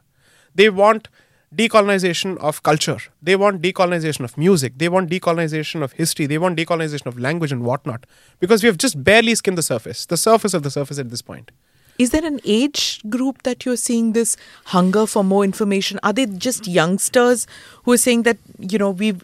They 0.55 0.71
want 0.71 1.09
decolonization 1.55 2.39
of 2.39 2.63
culture. 2.63 2.99
They 3.21 3.37
want 3.37 3.61
decolonization 3.61 4.25
of 4.25 4.39
music. 4.39 4.75
They 4.79 4.89
want 4.89 5.11
decolonization 5.11 5.83
of 5.83 5.93
history. 5.93 6.27
They 6.27 6.39
want 6.39 6.57
decolonization 6.57 7.07
of 7.07 7.19
language 7.19 7.53
and 7.53 7.65
whatnot. 7.65 8.07
Because 8.39 8.63
we 8.63 8.69
have 8.69 8.79
just 8.79 9.03
barely 9.03 9.35
skimmed 9.35 9.59
the 9.59 9.63
surface, 9.63 10.07
the 10.07 10.17
surface 10.17 10.55
of 10.55 10.63
the 10.63 10.71
surface 10.71 10.99
at 10.99 11.11
this 11.11 11.21
point. 11.21 11.51
Is 11.98 12.10
there 12.10 12.24
an 12.24 12.40
age 12.44 13.01
group 13.09 13.43
that 13.43 13.64
you're 13.64 13.77
seeing 13.77 14.12
this 14.12 14.36
hunger 14.66 15.06
for 15.06 15.23
more 15.23 15.44
information? 15.44 16.01
Are 16.02 16.12
they 16.12 16.27
just 16.27 16.66
youngsters 16.66 17.47
who 17.85 17.93
are 17.93 17.98
saying 17.98 18.23
that 18.23 18.39
you 18.59 18.78
know 18.78 18.90
we 18.90 19.14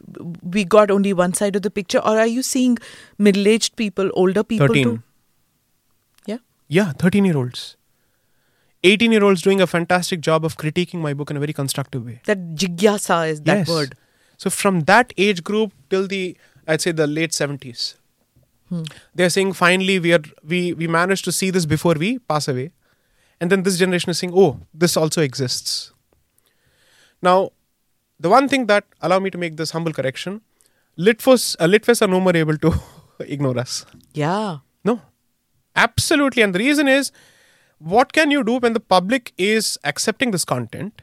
we 0.42 0.64
got 0.64 0.90
only 0.90 1.12
one 1.12 1.34
side 1.34 1.56
of 1.56 1.62
the 1.62 1.70
picture, 1.70 1.98
or 1.98 2.18
are 2.18 2.26
you 2.26 2.42
seeing 2.42 2.78
middle-aged 3.16 3.76
people, 3.76 4.10
older 4.14 4.44
people 4.44 4.68
13. 4.68 4.84
too? 4.84 5.02
Yeah. 6.26 6.38
Yeah, 6.68 6.92
13 6.92 7.24
year 7.24 7.36
olds. 7.36 7.76
18 8.84 9.10
year 9.12 9.24
olds 9.24 9.42
doing 9.42 9.60
a 9.60 9.66
fantastic 9.66 10.20
job 10.20 10.44
of 10.44 10.56
critiquing 10.56 11.00
my 11.00 11.12
book 11.14 11.30
in 11.30 11.36
a 11.36 11.40
very 11.40 11.52
constructive 11.52 12.04
way. 12.04 12.20
That 12.26 12.38
jigyasa 12.54 13.30
is 13.30 13.40
that 13.42 13.58
Yes. 13.58 13.68
word. 13.68 13.96
So 14.36 14.50
from 14.50 14.82
that 14.82 15.12
age 15.16 15.42
group 15.42 15.72
till 15.90 16.06
the 16.06 16.36
I'd 16.66 16.82
say 16.82 16.92
the 16.92 17.06
late 17.06 17.32
seventies, 18.70 18.96
they're 19.14 19.30
saying 19.30 19.52
finally 19.54 19.98
we 19.98 20.12
are 20.12 20.22
we 20.44 20.72
we 20.72 20.86
managed 20.86 21.24
to 21.24 21.32
see 21.32 21.50
this 21.50 21.66
before 21.66 21.94
we 21.94 22.18
pass 22.18 22.48
away, 22.48 22.70
and 23.40 23.50
then 23.50 23.62
this 23.62 23.78
generation 23.78 24.10
is 24.10 24.18
saying, 24.18 24.32
oh, 24.34 24.60
this 24.74 24.96
also 24.96 25.22
exists. 25.22 25.92
Now, 27.22 27.50
the 28.20 28.28
one 28.28 28.48
thing 28.48 28.66
that 28.66 28.84
allow 29.00 29.18
me 29.18 29.30
to 29.30 29.38
make 29.38 29.56
this 29.56 29.70
humble 29.70 29.92
correction, 29.92 30.40
Litfos 30.98 31.56
uh, 31.60 32.04
are 32.04 32.08
no 32.08 32.20
more 32.20 32.36
able 32.36 32.58
to 32.58 32.74
ignore 33.20 33.58
us. 33.58 33.86
Yeah. 34.14 34.58
No, 34.84 35.00
absolutely. 35.76 36.42
And 36.42 36.54
the 36.54 36.58
reason 36.58 36.88
is, 36.88 37.12
what 37.78 38.12
can 38.12 38.30
you 38.30 38.42
do 38.42 38.58
when 38.58 38.72
the 38.72 38.80
public 38.80 39.32
is 39.38 39.78
accepting 39.84 40.32
this 40.32 40.44
content? 40.44 41.02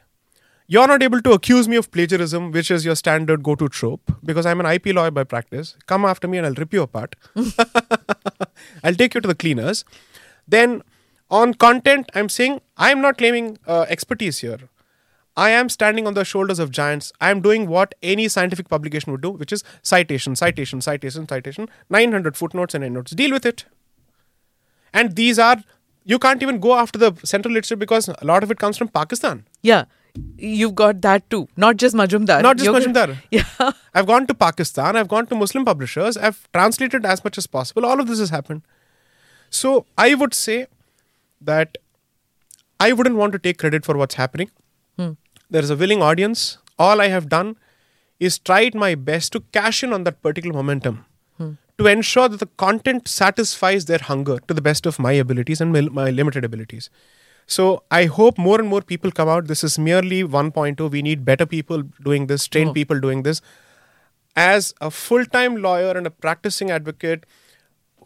You're 0.68 0.88
not 0.88 1.02
able 1.02 1.22
to 1.22 1.32
accuse 1.32 1.68
me 1.68 1.76
of 1.76 1.90
plagiarism, 1.92 2.50
which 2.50 2.70
is 2.72 2.84
your 2.84 2.96
standard 2.96 3.44
go 3.44 3.54
to 3.54 3.68
trope, 3.68 4.12
because 4.24 4.46
I'm 4.46 4.58
an 4.58 4.66
IP 4.66 4.86
lawyer 4.86 5.12
by 5.12 5.22
practice. 5.22 5.76
Come 5.86 6.04
after 6.04 6.26
me 6.26 6.38
and 6.38 6.46
I'll 6.46 6.54
rip 6.54 6.72
you 6.72 6.82
apart. 6.82 7.14
I'll 8.84 8.94
take 8.94 9.14
you 9.14 9.20
to 9.20 9.28
the 9.28 9.34
cleaners. 9.34 9.84
Then, 10.48 10.82
on 11.30 11.54
content, 11.54 12.10
I'm 12.14 12.28
saying 12.28 12.60
I'm 12.76 13.00
not 13.00 13.16
claiming 13.16 13.58
uh, 13.66 13.86
expertise 13.88 14.38
here. 14.38 14.58
I 15.36 15.50
am 15.50 15.68
standing 15.68 16.06
on 16.06 16.14
the 16.14 16.24
shoulders 16.24 16.58
of 16.58 16.70
giants. 16.70 17.12
I 17.20 17.30
am 17.30 17.42
doing 17.42 17.68
what 17.68 17.94
any 18.02 18.26
scientific 18.26 18.68
publication 18.68 19.12
would 19.12 19.20
do, 19.20 19.30
which 19.30 19.52
is 19.52 19.62
citation, 19.82 20.34
citation, 20.34 20.80
citation, 20.80 21.28
citation, 21.28 21.68
900 21.90 22.36
footnotes 22.36 22.74
and 22.74 22.82
endnotes. 22.82 23.12
Deal 23.12 23.30
with 23.32 23.44
it. 23.44 23.66
And 24.94 25.14
these 25.14 25.38
are, 25.38 25.62
you 26.04 26.18
can't 26.18 26.42
even 26.42 26.58
go 26.58 26.74
after 26.74 26.98
the 26.98 27.14
central 27.22 27.52
literature 27.52 27.76
because 27.76 28.08
a 28.08 28.24
lot 28.24 28.42
of 28.42 28.50
it 28.50 28.58
comes 28.58 28.78
from 28.78 28.88
Pakistan. 28.88 29.44
Yeah. 29.62 29.84
You've 30.38 30.74
got 30.74 31.00
that 31.02 31.28
too. 31.30 31.48
Not 31.56 31.76
just 31.76 31.94
Majumdar. 31.94 32.42
Not 32.42 32.56
just 32.58 32.66
You're- 32.66 32.80
Majumdar. 32.80 33.16
Yeah. 33.30 33.72
I've 33.94 34.06
gone 34.06 34.26
to 34.26 34.34
Pakistan, 34.34 34.96
I've 34.96 35.08
gone 35.08 35.26
to 35.26 35.34
Muslim 35.34 35.64
publishers, 35.64 36.16
I've 36.16 36.50
translated 36.52 37.06
as 37.06 37.24
much 37.24 37.38
as 37.38 37.46
possible. 37.46 37.86
All 37.86 38.00
of 38.00 38.08
this 38.08 38.18
has 38.18 38.30
happened. 38.30 38.62
So 39.50 39.86
I 39.96 40.14
would 40.14 40.34
say 40.34 40.66
that 41.40 41.78
I 42.78 42.92
wouldn't 42.92 43.16
want 43.16 43.32
to 43.32 43.38
take 43.38 43.58
credit 43.58 43.84
for 43.84 43.96
what's 43.96 44.16
happening. 44.16 44.50
Hmm. 44.98 45.12
There 45.48 45.62
is 45.62 45.70
a 45.70 45.76
willing 45.76 46.02
audience. 46.02 46.58
All 46.78 47.00
I 47.00 47.08
have 47.08 47.28
done 47.28 47.56
is 48.20 48.38
tried 48.38 48.74
my 48.74 48.94
best 48.94 49.32
to 49.32 49.40
cash 49.52 49.82
in 49.82 49.92
on 49.92 50.04
that 50.04 50.22
particular 50.22 50.54
momentum 50.54 51.04
hmm. 51.38 51.52
to 51.78 51.86
ensure 51.86 52.28
that 52.28 52.40
the 52.40 52.50
content 52.64 53.08
satisfies 53.08 53.86
their 53.86 53.98
hunger 53.98 54.38
to 54.48 54.54
the 54.54 54.62
best 54.62 54.86
of 54.86 54.98
my 54.98 55.12
abilities 55.12 55.60
and 55.60 55.72
my, 55.72 55.82
my 55.82 56.10
limited 56.10 56.44
abilities. 56.44 56.90
So 57.46 57.84
I 57.90 58.06
hope 58.06 58.38
more 58.38 58.58
and 58.60 58.68
more 58.68 58.80
people 58.80 59.10
come 59.10 59.28
out. 59.28 59.46
This 59.46 59.62
is 59.62 59.78
merely 59.78 60.22
1.0. 60.24 60.90
We 60.90 61.02
need 61.02 61.24
better 61.24 61.46
people 61.46 61.82
doing 62.02 62.26
this, 62.26 62.46
trained 62.48 62.74
people 62.74 62.98
doing 63.00 63.22
this. 63.22 63.40
As 64.34 64.74
a 64.80 64.90
full 64.90 65.24
time 65.24 65.56
lawyer 65.56 65.92
and 65.96 66.06
a 66.06 66.10
practicing 66.10 66.70
advocate 66.70 67.24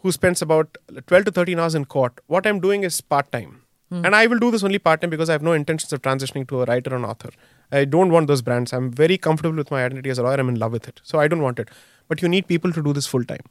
who 0.01 0.11
spends 0.11 0.41
about 0.41 0.77
12 1.07 1.25
to 1.25 1.31
13 1.31 1.59
hours 1.59 1.75
in 1.75 1.85
court, 1.85 2.19
what 2.27 2.45
I'm 2.47 2.59
doing 2.59 2.83
is 2.83 3.01
part 3.01 3.31
time. 3.31 3.61
And 4.05 4.15
I 4.15 4.25
will 4.25 4.39
do 4.39 4.51
this 4.51 4.63
only 4.63 4.79
part 4.79 5.01
time 5.01 5.09
because 5.09 5.29
I 5.29 5.33
have 5.33 5.41
no 5.41 5.51
intentions 5.51 5.91
of 5.91 6.01
transitioning 6.01 6.47
to 6.47 6.61
a 6.61 6.65
writer 6.65 6.95
and 6.95 7.03
author. 7.03 7.29
I 7.73 7.83
don't 7.83 8.09
want 8.09 8.27
those 8.27 8.41
brands. 8.41 8.71
I'm 8.71 8.89
very 8.89 9.17
comfortable 9.17 9.57
with 9.57 9.69
my 9.69 9.83
identity 9.83 10.09
as 10.09 10.17
a 10.17 10.23
lawyer. 10.23 10.39
I'm 10.39 10.47
in 10.47 10.55
love 10.59 10.71
with 10.71 10.87
it. 10.87 11.01
So 11.03 11.19
I 11.19 11.27
don't 11.27 11.41
want 11.41 11.59
it. 11.59 11.67
But 12.07 12.21
you 12.21 12.29
need 12.29 12.47
people 12.47 12.71
to 12.71 12.81
do 12.81 12.93
this 12.93 13.05
full 13.05 13.25
time. 13.25 13.41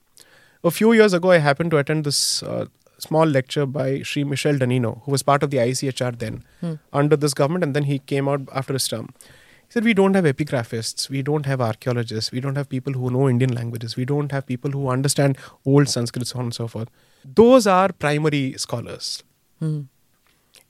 A 0.64 0.70
few 0.70 0.92
years 0.94 1.12
ago, 1.12 1.30
I 1.30 1.38
happened 1.38 1.70
to 1.72 1.76
attend 1.76 2.04
this 2.04 2.42
uh, 2.42 2.64
small 3.02 3.26
lecture 3.26 3.66
by 3.66 4.02
Sri 4.02 4.24
Michel 4.24 4.54
Danino, 4.54 5.02
who 5.04 5.10
was 5.10 5.22
part 5.22 5.42
of 5.42 5.50
the 5.50 5.58
ICHR 5.58 6.18
then 6.18 6.44
hmm. 6.60 6.74
under 6.92 7.16
this 7.16 7.34
government, 7.34 7.64
and 7.64 7.74
then 7.74 7.84
he 7.84 7.98
came 7.98 8.28
out 8.28 8.42
after 8.54 8.72
his 8.72 8.86
term. 8.88 9.08
He 9.20 9.74
said, 9.74 9.84
We 9.84 9.94
don't 9.94 10.14
have 10.14 10.24
epigraphists, 10.24 11.08
we 11.08 11.22
don't 11.22 11.46
have 11.46 11.60
archaeologists, 11.60 12.32
we 12.32 12.40
don't 12.40 12.56
have 12.56 12.68
people 12.68 12.92
who 12.92 13.10
know 13.10 13.28
Indian 13.28 13.54
languages, 13.54 13.96
we 13.96 14.04
don't 14.04 14.32
have 14.32 14.46
people 14.46 14.70
who 14.70 14.88
understand 14.88 15.38
old 15.64 15.88
Sanskrit, 15.88 16.26
so 16.26 16.38
on 16.38 16.46
and 16.46 16.54
so 16.54 16.66
forth. 16.66 16.88
Those 17.24 17.66
are 17.66 17.92
primary 17.92 18.54
scholars. 18.56 19.22
Hmm. 19.58 19.82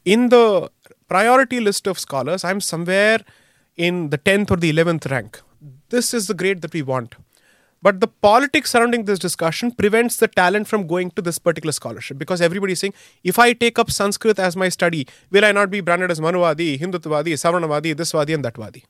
In 0.05 0.29
the 0.29 0.71
priority 1.09 1.61
list 1.61 1.87
of 1.87 1.99
scholars, 1.99 2.45
I'm 2.45 2.61
somewhere 2.61 3.21
in 3.77 4.11
the 4.11 4.19
10th 4.19 4.51
or 4.51 4.57
the 4.57 4.73
11th 4.73 5.11
rank. 5.11 5.41
This 5.89 6.15
is 6.15 6.27
the 6.27 6.35
grade 6.35 6.63
that 6.63 6.73
we 6.73 6.83
want. 6.83 7.15
But 7.83 8.01
the 8.01 8.09
politics 8.09 8.71
surrounding 8.71 9.05
this 9.05 9.19
discussion 9.19 9.71
prevents 9.73 10.17
the 10.17 10.29
talent 10.29 10.69
from 10.69 10.87
going 10.87 11.11
to 11.13 11.23
this 11.23 11.39
particular 11.39 11.73
scholarship 11.73 12.19
because 12.19 12.41
everybody 12.43 12.75
is 12.75 12.81
saying, 12.81 12.93
if 13.25 13.39
I 13.39 13.55
take 13.55 13.79
up 13.79 13.91
Sanskrit 13.91 14.39
as 14.39 14.55
my 14.55 14.69
study, 14.69 15.07
will 15.31 15.45
I 15.45 15.53
not 15.53 15.71
be 15.71 15.81
branded 15.81 16.11
as 16.11 16.21
Manuvadi, 16.21 16.79
Hindutavadi, 16.79 17.33
Savarnavadi, 17.45 17.97
this 17.97 18.13
Vadi, 18.13 18.35
and 18.35 18.45
that 18.45 18.57
Vadi? 18.57 18.85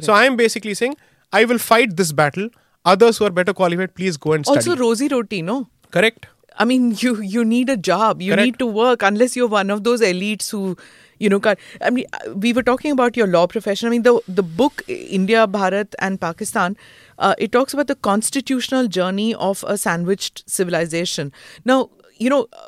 So 0.00 0.12
I 0.12 0.26
am 0.26 0.36
basically 0.36 0.74
saying, 0.74 0.96
I 1.32 1.44
will 1.46 1.58
fight 1.58 1.96
this 1.96 2.12
battle. 2.12 2.50
Others 2.84 3.18
who 3.18 3.24
are 3.24 3.30
better 3.30 3.54
qualified, 3.54 3.94
please 3.94 4.16
go 4.16 4.32
and 4.32 4.44
study. 4.44 4.58
Also, 4.58 4.76
rosy 4.76 5.08
roti, 5.08 5.40
no? 5.42 5.68
Correct. 5.90 6.26
I 6.58 6.64
mean, 6.64 6.94
you 6.98 7.20
you 7.20 7.44
need 7.44 7.70
a 7.70 7.76
job. 7.76 8.20
You 8.20 8.32
Correct. 8.32 8.44
need 8.44 8.58
to 8.58 8.66
work 8.66 9.02
unless 9.02 9.36
you're 9.36 9.48
one 9.48 9.70
of 9.70 9.84
those 9.84 10.02
elites 10.02 10.50
who, 10.50 10.76
you 11.18 11.28
know. 11.28 11.40
I 11.80 11.90
mean, 11.90 12.06
uh, 12.12 12.32
we 12.34 12.52
were 12.52 12.62
talking 12.62 12.92
about 12.92 13.16
your 13.16 13.26
law 13.26 13.46
profession. 13.46 13.88
I 13.88 13.90
mean, 13.90 14.02
the 14.02 14.20
the 14.28 14.42
book 14.42 14.82
India, 14.88 15.46
Bharat, 15.46 15.94
and 15.98 16.20
Pakistan. 16.20 16.76
Uh, 17.18 17.34
it 17.38 17.52
talks 17.52 17.72
about 17.72 17.86
the 17.86 17.94
constitutional 17.94 18.88
journey 18.88 19.34
of 19.34 19.64
a 19.66 19.78
sandwiched 19.78 20.42
civilization. 20.46 21.32
Now, 21.64 21.90
you 22.18 22.28
know, 22.28 22.46
uh, 22.52 22.66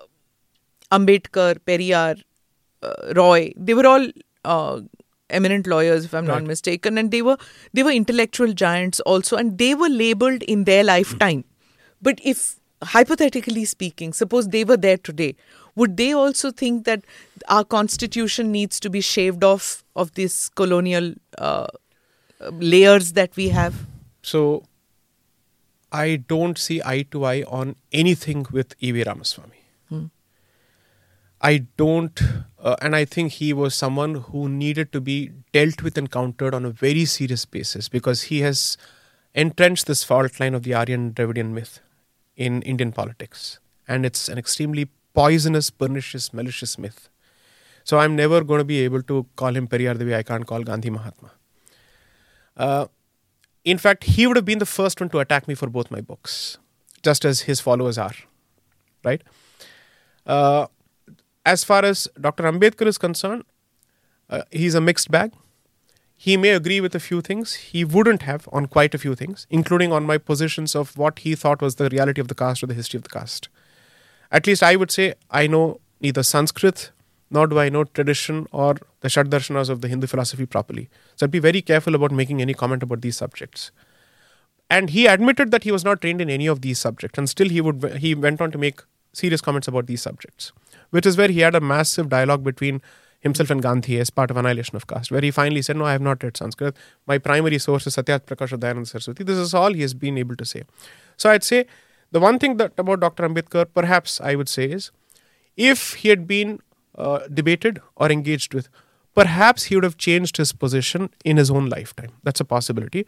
Ambedkar, 0.93 1.59
Periyar, 1.67 2.23
uh, 2.83 3.13
Roy, 3.15 3.53
they 3.57 3.75
were 3.75 3.87
all 3.87 4.07
uh, 4.45 4.81
eminent 5.31 5.67
lawyers, 5.67 6.05
if 6.05 6.15
I'm 6.15 6.27
not 6.27 6.45
mistaken, 6.45 6.97
and 6.99 7.11
they 7.11 7.23
were 7.23 7.37
they 7.73 7.83
were 7.83 7.91
intellectual 7.91 8.53
giants 8.53 9.01
also, 9.01 9.37
and 9.37 9.59
they 9.59 9.75
were 9.75 9.89
labeled 9.89 10.43
in 10.43 10.65
their 10.65 10.85
lifetime. 10.85 11.45
But 12.01 12.21
if 12.25 12.57
hypothetically 12.83 13.65
speaking, 13.65 14.13
suppose 14.13 14.49
they 14.49 14.65
were 14.65 14.77
there 14.77 14.97
today, 14.97 15.35
would 15.79 15.97
they 15.97 16.13
also 16.13 16.51
think 16.51 16.85
that 16.85 17.05
our 17.49 17.65
constitution 17.65 18.51
needs 18.53 18.81
to 18.81 18.91
be 18.91 19.01
shaved 19.01 19.45
off 19.45 19.85
of 19.95 20.15
these 20.15 20.49
colonial 20.61 21.15
uh, 21.39 21.69
layers 22.53 23.13
that 23.13 23.37
we 23.37 23.49
have? 23.51 23.87
So 24.23 24.65
I 25.93 26.17
don't 26.17 26.59
see 26.59 26.83
eye 26.85 27.07
to 27.13 27.25
eye 27.25 27.45
on 27.47 27.77
anything 27.93 28.47
with 28.51 28.75
E.V. 28.81 29.05
Ramaswamy. 29.05 29.59
I 31.41 31.67
don't, 31.77 32.21
uh, 32.59 32.75
and 32.83 32.97
I 32.97 33.05
think 33.05 33.33
he 33.33 33.53
was 33.53 33.75
someone 33.75 34.17
who 34.17 34.49
needed 34.49 34.91
to 34.93 35.01
be 35.01 35.31
dealt 35.53 35.83
with 35.83 35.97
and 35.97 36.11
countered 36.11 36.53
on 36.53 36.65
a 36.65 36.71
very 36.71 37.05
serious 37.05 37.45
basis 37.45 37.89
because 37.89 38.23
he 38.23 38.41
has 38.41 38.77
entrenched 39.35 39.87
this 39.87 40.03
fault 40.03 40.41
line 40.41 40.55
of 40.55 40.65
the 40.65 40.75
Aryan 40.75 41.13
Dravidian 41.13 41.55
myth 41.55 41.79
in 42.37 42.63
Indian 42.63 42.91
politics. 42.91 43.61
And 43.87 44.05
it's 44.05 44.29
an 44.29 44.37
extremely 44.37 44.89
poisonous, 45.19 45.71
pernicious, 45.71 46.33
malicious 46.33 46.79
myth. 46.79 47.09
So 47.83 47.99
I'm 47.99 48.15
never 48.15 48.45
going 48.45 48.59
to 48.59 48.65
be 48.65 48.79
able 48.85 49.03
to 49.11 49.27
call 49.35 49.57
him 49.57 49.67
Periyar 49.67 49.99
the 49.99 50.05
way 50.05 50.15
I 50.15 50.23
can't 50.23 50.47
call 50.47 50.63
Gandhi 50.63 50.91
Mahatma. 50.91 51.31
Uh, 52.57 52.87
in 53.65 53.79
fact, 53.79 54.05
he 54.05 54.27
would 54.27 54.37
have 54.37 54.45
been 54.45 54.61
the 54.61 54.73
first 54.75 55.01
one 55.01 55.11
to 55.11 55.19
attack 55.19 55.49
me 55.49 55.55
for 55.55 55.69
both 55.69 55.91
my 55.91 56.01
books, 56.01 56.59
just 57.03 57.25
as 57.25 57.41
his 57.53 57.61
followers 57.61 57.99
are. 57.99 58.15
Right? 59.05 59.23
Uh, 60.27 60.67
as 61.45 61.65
far 61.65 61.85
as 61.85 62.09
Dr. 62.21 62.45
Ambedkar 62.45 62.87
is 62.87 62.99
concerned, 62.99 63.45
uh, 64.31 64.43
he's 64.51 64.75
a 64.75 64.81
mixed 64.81 65.11
bag. 65.11 65.33
He 66.17 66.37
may 66.37 66.51
agree 66.51 66.81
with 66.81 66.95
a 66.95 67.01
few 67.01 67.21
things. 67.21 67.55
He 67.55 67.85
wouldn't 67.85 68.23
have 68.23 68.49
on 68.53 68.67
quite 68.67 68.95
a 68.95 68.99
few 68.99 69.15
things, 69.15 69.47
including 69.51 69.93
on 69.93 70.05
my 70.05 70.19
positions 70.19 70.77
of 70.77 70.97
what 70.97 71.21
he 71.21 71.35
thought 71.35 71.63
was 71.63 71.77
the 71.77 71.89
reality 71.89 72.21
of 72.21 72.29
the 72.29 72.35
caste 72.35 72.63
or 72.63 72.67
the 72.67 72.75
history 72.75 72.99
of 72.99 73.05
the 73.05 73.09
caste. 73.09 73.49
At 74.31 74.47
least 74.47 74.63
I 74.63 74.77
would 74.77 74.91
say 74.91 75.15
I 75.31 75.47
know 75.47 75.81
neither 76.01 76.23
Sanskrit 76.23 76.91
nor 77.31 77.47
do 77.47 77.59
I 77.59 77.69
know 77.69 77.85
tradition 77.85 78.47
or 78.53 78.77
the 79.01 79.09
Shad 79.09 79.31
Darshanas 79.31 79.69
of 79.69 79.81
the 79.81 79.89
Hindu 79.89 80.07
philosophy 80.07 80.47
properly. 80.47 80.89
So 81.17 81.25
I'd 81.25 81.31
be 81.31 81.39
very 81.39 81.61
careful 81.61 81.95
about 81.95 82.11
making 82.11 82.41
any 82.41 82.55
comment 82.55 82.83
about 82.83 83.03
these 83.03 83.17
subjects. 83.17 83.71
And 84.71 84.91
he 84.91 85.07
admitted 85.07 85.51
that 85.51 85.65
he 85.65 85.73
was 85.73 85.85
not 85.85 86.01
trained 86.01 86.21
in 86.21 86.31
any 86.31 86.47
of 86.47 86.61
these 86.61 86.79
subjects, 86.79 87.19
and 87.19 87.29
still 87.29 87.49
he 87.49 87.61
would 87.61 87.99
he 87.99 88.15
went 88.15 88.41
on 88.41 88.51
to 88.51 88.59
make 88.59 88.83
serious 89.15 89.41
comments 89.41 89.67
about 89.67 89.87
these 89.87 90.03
subjects, 90.03 90.53
which 90.91 91.07
is 91.07 91.17
where 91.17 91.29
he 91.29 91.41
had 91.41 91.55
a 91.55 91.61
massive 91.61 92.11
dialogue 92.11 92.45
between 92.45 92.83
himself 93.21 93.51
and 93.51 93.63
Gandhi 93.63 93.99
as 93.99 94.11
part 94.11 94.31
of 94.31 94.37
Annihilation 94.37 94.77
of 94.77 94.87
Caste, 94.87 95.11
where 95.11 95.23
he 95.23 95.31
finally 95.31 95.63
said, 95.63 95.77
No, 95.77 95.87
I 95.87 95.93
have 95.93 96.03
not 96.03 96.23
read 96.23 96.37
Sanskrit. 96.37 96.77
My 97.07 97.19
primary 97.19 97.59
source 97.59 97.87
is 97.87 97.97
Satyarth 97.97 98.27
Prakash 98.27 98.53
of 98.53 98.61
Dayananda 98.61 98.87
Saraswati. 98.87 99.25
This 99.25 99.39
is 99.39 99.55
all 99.55 99.73
he 99.73 99.81
has 99.81 99.95
been 99.95 100.19
able 100.19 100.37
to 100.37 100.45
say. 100.45 100.65
So 101.17 101.31
I'd 101.31 101.43
say 101.43 101.67
the 102.11 102.21
one 102.21 102.39
thing 102.39 102.57
that 102.57 102.73
about 102.79 103.01
Dr. 103.01 103.29
Ambedkar, 103.29 103.67
perhaps 103.73 104.21
I 104.21 104.35
would 104.35 104.49
say, 104.49 104.65
is 104.65 104.91
if 105.57 105.95
he 105.95 106.09
had 106.09 106.27
been 106.27 106.61
uh, 106.97 107.21
debated 107.33 107.81
or 107.97 108.11
engaged 108.11 108.55
with, 108.55 108.69
perhaps 109.15 109.65
he 109.65 109.75
would 109.75 109.85
have 109.85 109.97
changed 109.97 110.37
his 110.37 110.53
position 110.53 111.11
in 111.25 111.37
his 111.37 111.51
own 111.51 111.69
lifetime. 111.69 112.13
That's 112.23 112.41
a 112.41 112.45
possibility. 112.45 113.07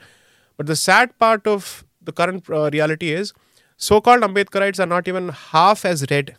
But 0.57 0.67
the 0.67 0.77
sad 0.77 1.19
part 1.19 1.47
of 1.47 1.85
the 2.03 2.13
current 2.13 2.49
uh, 2.51 2.71
reality 2.73 3.13
is 3.13 3.33
so 3.77 4.01
called 4.01 4.23
Ambedkarites 4.23 4.79
are 4.79 4.87
not 4.87 5.09
even 5.09 5.31
half 5.31 5.85
as 5.85 6.05
read 6.11 6.37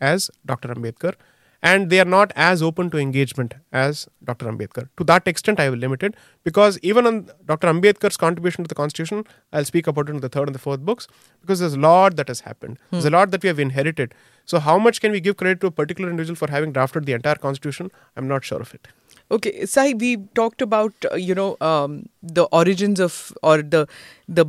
as 0.00 0.30
Dr. 0.44 0.68
Ambedkar, 0.68 1.14
and 1.62 1.90
they 1.90 2.00
are 2.00 2.04
not 2.04 2.32
as 2.36 2.62
open 2.62 2.90
to 2.90 2.98
engagement 2.98 3.54
as 3.72 4.08
Dr. 4.24 4.46
Ambedkar. 4.46 4.88
To 4.98 5.04
that 5.04 5.26
extent, 5.26 5.60
I 5.60 5.70
will 5.70 5.78
limit 5.78 6.02
it 6.02 6.14
because 6.44 6.78
even 6.82 7.06
on 7.06 7.30
Dr. 7.46 7.68
Ambedkar's 7.68 8.16
contribution 8.16 8.64
to 8.64 8.68
the 8.68 8.74
Constitution, 8.74 9.24
I'll 9.52 9.64
speak 9.64 9.86
about 9.86 10.08
it 10.08 10.12
in 10.12 10.20
the 10.20 10.28
third 10.28 10.48
and 10.48 10.54
the 10.54 10.58
fourth 10.58 10.80
books 10.80 11.08
because 11.40 11.60
there's 11.60 11.74
a 11.74 11.80
lot 11.80 12.16
that 12.16 12.28
has 12.28 12.40
happened. 12.40 12.78
Hmm. 12.90 12.96
There's 12.96 13.04
a 13.06 13.10
lot 13.10 13.30
that 13.30 13.42
we 13.42 13.48
have 13.48 13.58
inherited. 13.58 14.14
So, 14.44 14.60
how 14.60 14.78
much 14.78 15.00
can 15.00 15.12
we 15.12 15.20
give 15.20 15.36
credit 15.36 15.60
to 15.62 15.66
a 15.66 15.70
particular 15.70 16.10
individual 16.10 16.36
for 16.36 16.50
having 16.50 16.72
drafted 16.72 17.04
the 17.04 17.12
entire 17.12 17.34
Constitution? 17.34 17.90
I'm 18.16 18.28
not 18.28 18.44
sure 18.44 18.60
of 18.60 18.74
it. 18.74 18.88
Okay, 19.30 19.66
Sai, 19.66 19.94
we 19.94 20.16
talked 20.34 20.62
about 20.62 20.92
uh, 21.10 21.16
you 21.16 21.34
know 21.34 21.56
um, 21.60 22.08
the 22.22 22.44
origins 22.52 23.00
of 23.00 23.32
or 23.42 23.62
the 23.62 23.86
the 24.28 24.44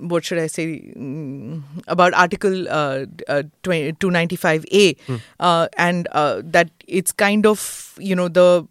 what 0.00 0.24
should 0.24 0.38
I 0.38 0.46
say 0.48 0.80
mm, 0.96 1.62
about 1.86 2.12
Article 2.14 2.68
uh, 2.68 3.06
uh, 3.28 3.42
295A 3.62 4.96
uh, 5.40 5.68
and 5.76 6.08
uh, 6.12 6.42
that 6.44 6.70
it's 6.86 7.12
kind 7.12 7.46
of 7.46 7.94
you 7.98 8.14
know 8.14 8.28
the 8.28 8.66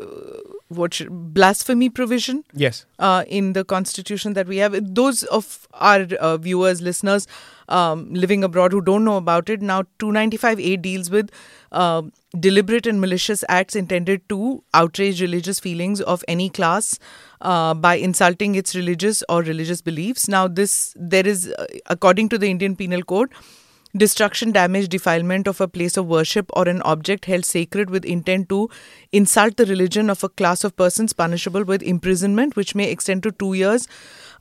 uh, 0.00 0.53
what 0.68 0.94
should, 0.94 1.08
blasphemy 1.34 1.88
provision 1.88 2.44
Yes. 2.54 2.86
uh, 2.98 3.24
in 3.28 3.52
the 3.52 3.64
constitution 3.64 4.32
that 4.34 4.46
we 4.46 4.56
have. 4.58 4.74
Those 4.94 5.22
of 5.24 5.68
our 5.74 6.00
uh, 6.20 6.36
viewers, 6.36 6.80
listeners 6.82 7.26
um, 7.68 8.12
living 8.12 8.44
abroad 8.44 8.72
who 8.72 8.80
don't 8.80 9.04
know 9.04 9.16
about 9.16 9.48
it, 9.48 9.62
now 9.62 9.82
295A 9.98 10.76
deals 10.80 11.10
with 11.10 11.30
uh, 11.72 12.02
deliberate 12.38 12.86
and 12.86 13.00
malicious 13.00 13.44
acts 13.48 13.74
intended 13.76 14.28
to 14.28 14.62
outrage 14.74 15.20
religious 15.20 15.58
feelings 15.60 16.00
of 16.00 16.24
any 16.28 16.48
class 16.48 16.98
uh, 17.40 17.74
by 17.74 17.94
insulting 17.96 18.54
its 18.54 18.74
religious 18.74 19.22
or 19.28 19.42
religious 19.42 19.80
beliefs. 19.82 20.28
Now, 20.28 20.46
this 20.48 20.94
there 20.96 21.26
is, 21.26 21.48
uh, 21.58 21.66
according 21.86 22.28
to 22.30 22.38
the 22.38 22.50
Indian 22.50 22.76
Penal 22.76 23.02
Code. 23.02 23.32
Destruction, 23.96 24.50
damage, 24.50 24.88
defilement 24.88 25.46
of 25.46 25.60
a 25.60 25.68
place 25.68 25.96
of 25.96 26.06
worship 26.06 26.50
or 26.54 26.68
an 26.68 26.82
object 26.82 27.26
held 27.26 27.44
sacred 27.44 27.90
with 27.90 28.04
intent 28.04 28.48
to 28.48 28.68
insult 29.12 29.56
the 29.56 29.66
religion 29.66 30.10
of 30.10 30.24
a 30.24 30.28
class 30.28 30.64
of 30.64 30.74
persons 30.76 31.12
punishable 31.12 31.62
with 31.62 31.80
imprisonment, 31.80 32.56
which 32.56 32.74
may 32.74 32.90
extend 32.90 33.22
to 33.22 33.30
two 33.30 33.54
years, 33.54 33.86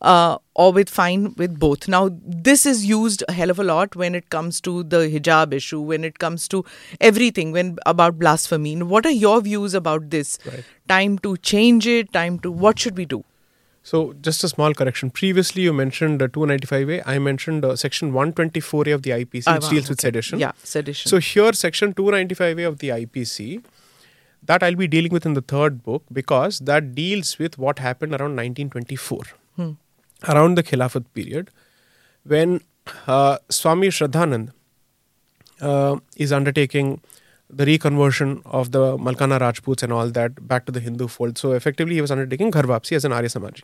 uh, 0.02 0.40
or 0.56 0.74
with 0.74 0.90
fine 0.90 1.36
with 1.36 1.60
both. 1.60 1.88
Now, 1.88 2.10
this 2.12 2.66
is 2.66 2.84
used 2.84 3.24
a 3.28 3.32
hell 3.32 3.52
of 3.52 3.60
a 3.60 3.64
lot 3.64 3.96
when 3.96 4.16
it 4.16 4.32
comes 4.32 4.60
to 4.62 4.82
the 4.84 5.02
hijab 5.02 5.54
issue, 5.54 5.82
when 5.82 6.04
it 6.04 6.18
comes 6.18 6.48
to 6.48 6.66
everything, 7.00 7.52
when 7.52 7.78
about 7.86 8.18
blasphemy. 8.18 8.82
What 8.82 9.06
are 9.06 9.12
your 9.12 9.40
views 9.40 9.76
about 9.76 10.10
this? 10.10 10.40
Right. 10.46 10.64
Time 10.88 11.20
to 11.20 11.38
change 11.38 11.86
it. 11.86 12.12
Time 12.12 12.40
to 12.40 12.52
what 12.52 12.80
should 12.80 12.98
we 12.98 13.06
do? 13.06 13.24
So, 13.86 14.14
just 14.22 14.44
a 14.46 14.48
small 14.50 14.74
correction. 14.74 15.10
Previously, 15.10 15.64
you 15.64 15.74
mentioned 15.74 16.22
uh, 16.22 16.28
295A. 16.30 17.04
I 17.06 17.20
mentioned 17.20 17.66
uh, 17.66 17.76
section 17.76 18.14
124A 18.14 18.94
of 18.94 19.02
the 19.04 19.10
IPC, 19.12 19.44
Ah, 19.46 19.56
which 19.56 19.64
wow, 19.64 19.70
deals 19.72 19.90
with 19.90 20.00
okay. 20.00 20.08
sedition. 20.08 20.40
Yeah, 20.40 20.54
sedition. 20.64 21.10
So, 21.10 21.18
here, 21.20 21.52
section 21.52 21.94
295A 21.94 22.66
of 22.68 22.80
the 22.80 22.90
IPC, 22.90 23.62
that 24.42 24.64
I'll 24.64 24.76
be 24.76 24.88
dealing 24.88 25.12
with 25.12 25.26
in 25.26 25.34
the 25.34 25.42
third 25.42 25.84
book 25.84 26.04
because 26.12 26.60
that 26.60 26.96
deals 26.96 27.38
with 27.40 27.58
what 27.58 27.80
happened 27.80 28.14
around 28.14 28.36
1924, 28.38 29.24
around 30.30 30.56
the 30.56 30.64
Khilafat 30.64 31.06
period, 31.14 31.50
when 32.24 32.62
uh, 33.08 33.38
Swami 33.50 33.88
Shraddhanand 33.90 34.52
uh, 35.62 35.98
is 36.16 36.32
undertaking 36.32 37.02
the 37.50 37.66
reconversion 37.66 38.42
of 38.46 38.72
the 38.72 38.98
Malkana 38.98 39.40
Rajputs 39.40 39.84
and 39.84 39.94
all 39.94 40.10
that 40.10 40.48
back 40.48 40.66
to 40.66 40.72
the 40.72 40.80
Hindu 40.80 41.08
fold. 41.08 41.38
So 41.38 41.52
effectively, 41.52 41.96
he 41.96 42.02
was 42.02 42.12
undertaking 42.12 42.52
Gharvapsi 42.52 42.96
as 42.96 43.06
an 43.06 43.12
Arya 43.12 43.30
Samaji. 43.30 43.64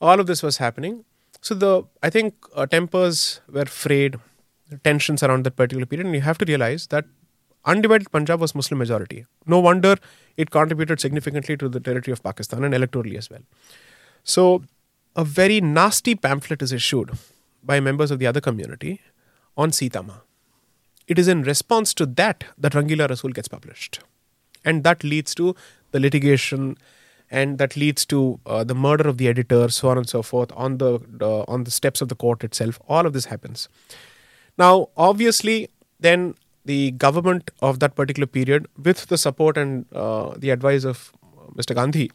All 0.00 0.18
of 0.18 0.26
this 0.26 0.42
was 0.42 0.56
happening. 0.56 1.04
So 1.40 1.54
the 1.54 1.84
I 2.02 2.10
think 2.10 2.34
uh, 2.54 2.66
tempers 2.66 3.40
were 3.48 3.66
frayed, 3.66 4.18
tensions 4.84 5.22
around 5.22 5.44
that 5.44 5.56
particular 5.56 5.86
period, 5.86 6.06
and 6.06 6.14
you 6.14 6.20
have 6.22 6.38
to 6.38 6.44
realize 6.44 6.86
that 6.88 7.04
undivided 7.64 8.10
Punjab 8.10 8.40
was 8.40 8.54
Muslim 8.54 8.78
majority. 8.78 9.26
No 9.46 9.60
wonder 9.60 9.96
it 10.36 10.50
contributed 10.50 11.00
significantly 11.00 11.56
to 11.56 11.68
the 11.68 11.80
territory 11.80 12.12
of 12.12 12.22
Pakistan 12.22 12.64
and 12.64 12.74
electorally 12.74 13.16
as 13.16 13.30
well. 13.30 13.40
So 14.24 14.64
a 15.16 15.24
very 15.24 15.60
nasty 15.60 16.14
pamphlet 16.14 16.62
is 16.62 16.72
issued 16.72 17.10
by 17.62 17.80
members 17.80 18.10
of 18.10 18.18
the 18.18 18.26
other 18.26 18.40
community 18.40 19.00
on 19.56 19.70
Sitama. 19.70 20.22
It 21.10 21.18
is 21.18 21.28
in 21.28 21.42
response 21.42 21.92
to 22.00 22.06
that 22.06 22.44
that 22.56 22.72
Rangila 22.78 23.08
Rasool 23.12 23.34
gets 23.34 23.48
published. 23.48 24.00
And 24.64 24.84
that 24.84 25.02
leads 25.02 25.34
to 25.34 25.54
the 25.90 25.98
litigation 25.98 26.76
and 27.30 27.58
that 27.58 27.76
leads 27.76 28.04
to 28.06 28.40
uh, 28.46 28.62
the 28.64 28.74
murder 28.74 29.08
of 29.08 29.18
the 29.18 29.28
editor, 29.28 29.68
so 29.68 29.88
on 29.88 29.98
and 29.98 30.08
so 30.08 30.22
forth, 30.22 30.52
on 30.52 30.78
the 30.78 31.00
uh, 31.20 31.42
on 31.54 31.64
the 31.64 31.70
steps 31.70 32.00
of 32.00 32.08
the 32.08 32.14
court 32.14 32.44
itself. 32.44 32.78
All 32.88 33.06
of 33.06 33.12
this 33.12 33.26
happens. 33.32 33.68
Now, 34.58 34.88
obviously, 34.96 35.68
then 35.98 36.34
the 36.64 36.92
government 36.92 37.50
of 37.60 37.78
that 37.80 37.94
particular 37.94 38.26
period, 38.26 38.66
with 38.76 39.06
the 39.06 39.18
support 39.18 39.56
and 39.56 39.86
uh, 39.92 40.34
the 40.36 40.50
advice 40.50 40.84
of 40.84 41.12
Mr. 41.54 41.74
Gandhi, 41.74 42.10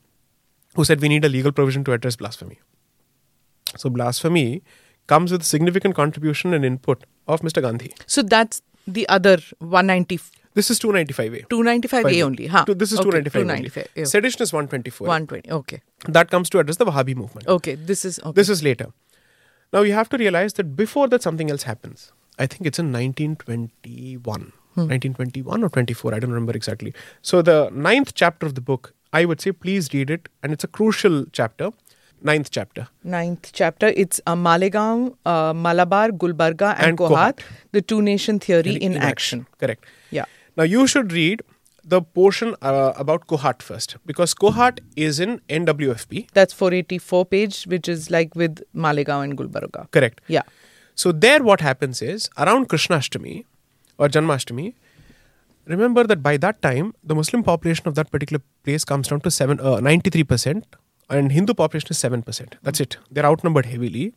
who 0.76 0.84
said 0.84 1.02
we 1.02 1.10
need 1.10 1.26
a 1.26 1.30
legal 1.30 1.52
provision 1.52 1.84
to 1.86 1.94
address 1.94 2.18
blasphemy. 2.18 2.60
So, 3.78 3.90
blasphemy 3.90 4.64
comes 5.08 5.32
with 5.32 5.44
significant 5.44 5.96
contribution 5.96 6.54
and 6.54 6.66
input 6.66 7.04
of 7.28 7.42
Mr. 7.42 7.62
Gandhi. 7.62 7.94
So 8.06 8.22
that's 8.22 8.62
the 8.88 9.08
other 9.10 9.38
190, 9.60 10.20
This 10.54 10.72
is 10.72 10.80
295A. 10.80 11.48
295A 11.48 12.22
only. 12.24 12.48
Huh? 12.48 12.64
Two- 12.66 12.76
This 12.76 12.92
is 12.92 13.00
okay, 13.00 13.22
295. 13.22 13.94
295. 13.94 14.08
Sedition 14.08 14.42
is 14.42 14.54
124. 14.54 15.08
120. 15.08 15.52
Okay. 15.52 15.82
That 16.08 16.32
comes 16.32 16.50
to 16.52 16.60
address 16.60 16.78
the 16.78 16.86
Wahhabi 16.86 17.16
movement. 17.16 17.48
Okay. 17.48 17.76
This 17.76 18.06
is 18.06 18.20
okay. 18.20 18.32
This 18.32 18.50
is 18.50 18.64
later. 18.64 18.88
Now 19.74 19.82
you 19.82 19.94
have 19.94 20.08
to 20.10 20.18
realize 20.18 20.54
that 20.54 20.76
before 20.76 21.08
that 21.10 21.22
something 21.22 21.52
else 21.52 21.64
happens. 21.64 22.12
I 22.40 22.46
think 22.48 22.66
it's 22.66 22.80
in 22.80 22.92
1921. 22.92 24.54
1921 24.76 25.60
hmm. 25.60 25.66
or 25.66 25.70
24, 25.70 26.14
I 26.14 26.20
don't 26.20 26.32
remember 26.32 26.54
exactly. 26.54 26.94
So 27.22 27.42
the 27.42 27.70
ninth 27.74 28.14
chapter 28.14 28.46
of 28.46 28.56
the 28.56 28.62
book, 28.62 28.94
I 29.14 29.26
would 29.26 29.40
say 29.42 29.52
please 29.52 29.94
read 29.94 30.10
it 30.10 30.28
and 30.44 30.52
it's 30.52 30.64
a 30.64 30.68
crucial 30.68 31.26
chapter. 31.32 31.72
Ninth 32.22 32.50
chapter. 32.52 32.88
ninth 33.04 33.52
chapter. 33.54 33.88
It's 33.96 34.20
uh, 34.26 34.36
Malegaon, 34.36 35.16
uh, 35.26 35.54
Malabar, 35.54 36.10
Gulbarga, 36.10 36.76
and, 36.78 36.88
And 36.88 36.98
Kohat, 36.98 37.10
Kohat. 37.10 37.40
the 37.72 37.82
two 37.82 38.02
nation 38.02 38.40
theory 38.40 38.76
in, 38.76 38.98
action. 38.98 39.46
Correct. 39.60 39.86
Yeah. 40.12 40.26
Now 40.58 40.64
you 40.64 40.88
should 40.88 41.12
read 41.12 41.42
the 41.84 42.02
portion 42.02 42.56
uh, 42.62 42.94
about 42.96 43.28
Kohat 43.28 43.62
first 43.62 43.98
because 44.06 44.34
Kohat 44.34 44.80
is 44.96 45.20
in 45.20 45.40
NWFP. 45.50 46.30
That's 46.34 46.52
484 46.54 47.26
page, 47.26 47.64
which 47.66 47.88
is 47.88 48.10
like 48.10 48.34
with 48.36 48.64
Malegaon 48.76 49.24
and 49.26 49.38
Gulbarga. 49.38 49.92
Correct. 49.92 50.22
Yeah. 50.28 50.42
So 50.96 51.12
there, 51.12 51.44
what 51.44 51.62
happens 51.62 52.02
is 52.02 52.30
around 52.38 52.70
Krishnashtami 52.70 53.46
or 54.00 54.08
Janmashtami. 54.08 54.74
Remember 55.68 56.04
that 56.06 56.24
by 56.24 56.38
that 56.38 56.62
time, 56.62 56.94
the 57.04 57.16
Muslim 57.16 57.44
population 57.44 57.88
of 57.88 57.96
that 57.96 58.10
particular 58.12 58.42
place 58.64 58.86
comes 58.86 59.08
down 59.08 59.22
to 59.22 59.32
seven, 59.32 59.60
uh, 59.60 59.78
93%, 59.78 60.64
and 61.10 61.32
Hindu 61.32 61.54
population 61.54 61.90
is 61.92 61.98
7%. 61.98 62.54
That's 62.64 62.80
it. 62.80 62.98
They're 63.12 63.26
outnumbered 63.26 63.68
heavily. 63.68 64.14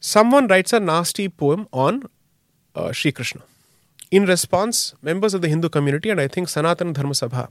Someone 0.00 0.46
writes 0.46 0.72
a 0.72 0.80
nasty 0.80 1.28
poem 1.28 1.68
on 1.72 2.04
uh, 2.74 2.92
Sri 2.92 3.12
Krishna. 3.12 3.42
In 4.10 4.24
response, 4.24 4.94
members 5.02 5.34
of 5.34 5.42
the 5.42 5.48
Hindu 5.48 5.68
community, 5.68 6.10
and 6.10 6.20
I 6.20 6.28
think 6.28 6.48
Sanatana 6.48 6.94
Dharma 6.94 7.10
Sabha, 7.10 7.50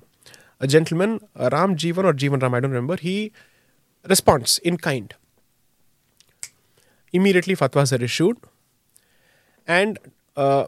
a 0.60 0.68
gentleman, 0.68 1.20
uh, 1.36 1.50
Ram 1.52 1.76
Jivan 1.76 2.06
or 2.06 2.14
Jivan 2.14 2.42
Ram, 2.42 2.54
I 2.54 2.60
don't 2.60 2.72
remember, 2.72 2.96
he 2.96 3.32
responds 4.08 4.58
in 4.60 4.78
kind. 4.78 5.14
Immediately, 7.14 7.56
fatwas 7.56 7.98
are 7.98 8.04
issued. 8.04 8.38
And 9.68 10.00
uh, 10.36 10.68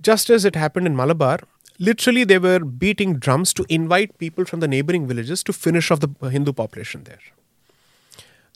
just 0.00 0.28
as 0.30 0.44
it 0.44 0.56
happened 0.56 0.86
in 0.86 0.96
Malabar, 0.96 1.40
literally 1.80 2.22
they 2.24 2.38
were 2.38 2.60
beating 2.60 3.18
drums 3.18 3.52
to 3.54 3.66
invite 3.68 4.16
people 4.18 4.44
from 4.44 4.60
the 4.60 4.68
neighboring 4.68 5.08
villages 5.08 5.42
to 5.44 5.52
finish 5.52 5.90
off 5.90 6.00
the 6.00 6.28
Hindu 6.28 6.52
population 6.52 7.04
there. 7.04 7.18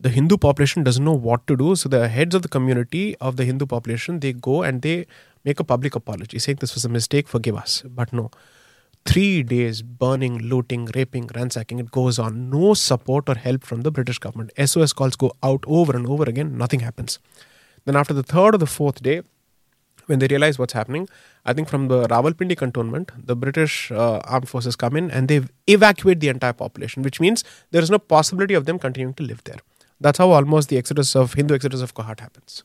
The 0.01 0.10
Hindu 0.10 0.36
population 0.36 0.84
doesn't 0.84 1.05
know 1.05 1.14
what 1.14 1.46
to 1.46 1.56
do, 1.56 1.74
so 1.76 1.88
the 1.88 2.09
heads 2.09 2.34
of 2.34 2.42
the 2.42 2.48
community 2.48 3.16
of 3.20 3.36
the 3.36 3.44
Hindu 3.44 3.64
population 3.64 4.20
they 4.20 4.32
go 4.34 4.62
and 4.62 4.82
they 4.82 5.06
make 5.44 5.59
a 5.60 5.64
public 5.64 5.94
apology, 5.94 6.38
saying 6.38 6.59
this 6.60 6.74
was 6.74 6.84
a 6.84 6.88
mistake, 6.88 7.26
forgive 7.26 7.56
us. 7.56 7.82
But 7.86 8.12
no, 8.12 8.30
three 9.06 9.42
days 9.42 9.80
burning, 9.82 10.38
looting, 10.38 10.88
raping, 10.94 11.30
ransacking, 11.34 11.78
it 11.78 11.90
goes 11.90 12.18
on. 12.18 12.51
No 12.51 12.74
support 12.74 13.28
or 13.28 13.36
help 13.36 13.64
from 13.64 13.82
the 13.82 13.90
British 13.90 14.18
government. 14.18 14.52
SOS 14.62 14.92
calls 14.92 15.16
go 15.16 15.32
out 15.42 15.64
over 15.66 15.96
and 15.96 16.06
over 16.06 16.24
again, 16.24 16.59
nothing 16.59 16.80
happens. 16.80 17.18
Then 17.86 17.96
after 17.96 18.12
the 18.12 18.22
third 18.22 18.56
or 18.56 18.59
the 18.59 18.66
fourth 18.66 19.02
day, 19.02 19.22
when 20.06 20.18
they 20.18 20.26
realize 20.26 20.59
what's 20.59 20.72
happening, 20.72 21.09
I 21.44 21.52
think 21.52 21.68
from 21.68 21.89
the 21.89 22.06
Rawalpindi 22.09 22.56
cantonment, 22.59 23.12
the 23.16 23.36
British 23.36 23.90
uh, 23.90 24.18
armed 24.24 24.48
forces 24.48 24.76
come 24.76 24.97
in 24.97 25.10
and 25.10 25.28
they 25.28 25.43
evacuate 25.66 26.20
the 26.20 26.28
entire 26.28 26.52
population, 26.52 27.02
which 27.02 27.20
means 27.20 27.44
there 27.70 27.82
is 27.82 27.90
no 27.90 27.98
possibility 27.98 28.55
of 28.55 28.66
them 28.66 28.78
continuing 28.78 29.14
to 29.14 29.22
live 29.22 29.43
there. 29.44 29.59
That's 30.01 30.18
how 30.18 30.31
almost 30.31 30.68
the 30.68 30.78
exodus 30.78 31.14
of 31.14 31.35
Hindu 31.35 31.55
exodus 31.55 31.81
of 31.81 31.94
Kohat 31.94 32.20
happens. 32.20 32.64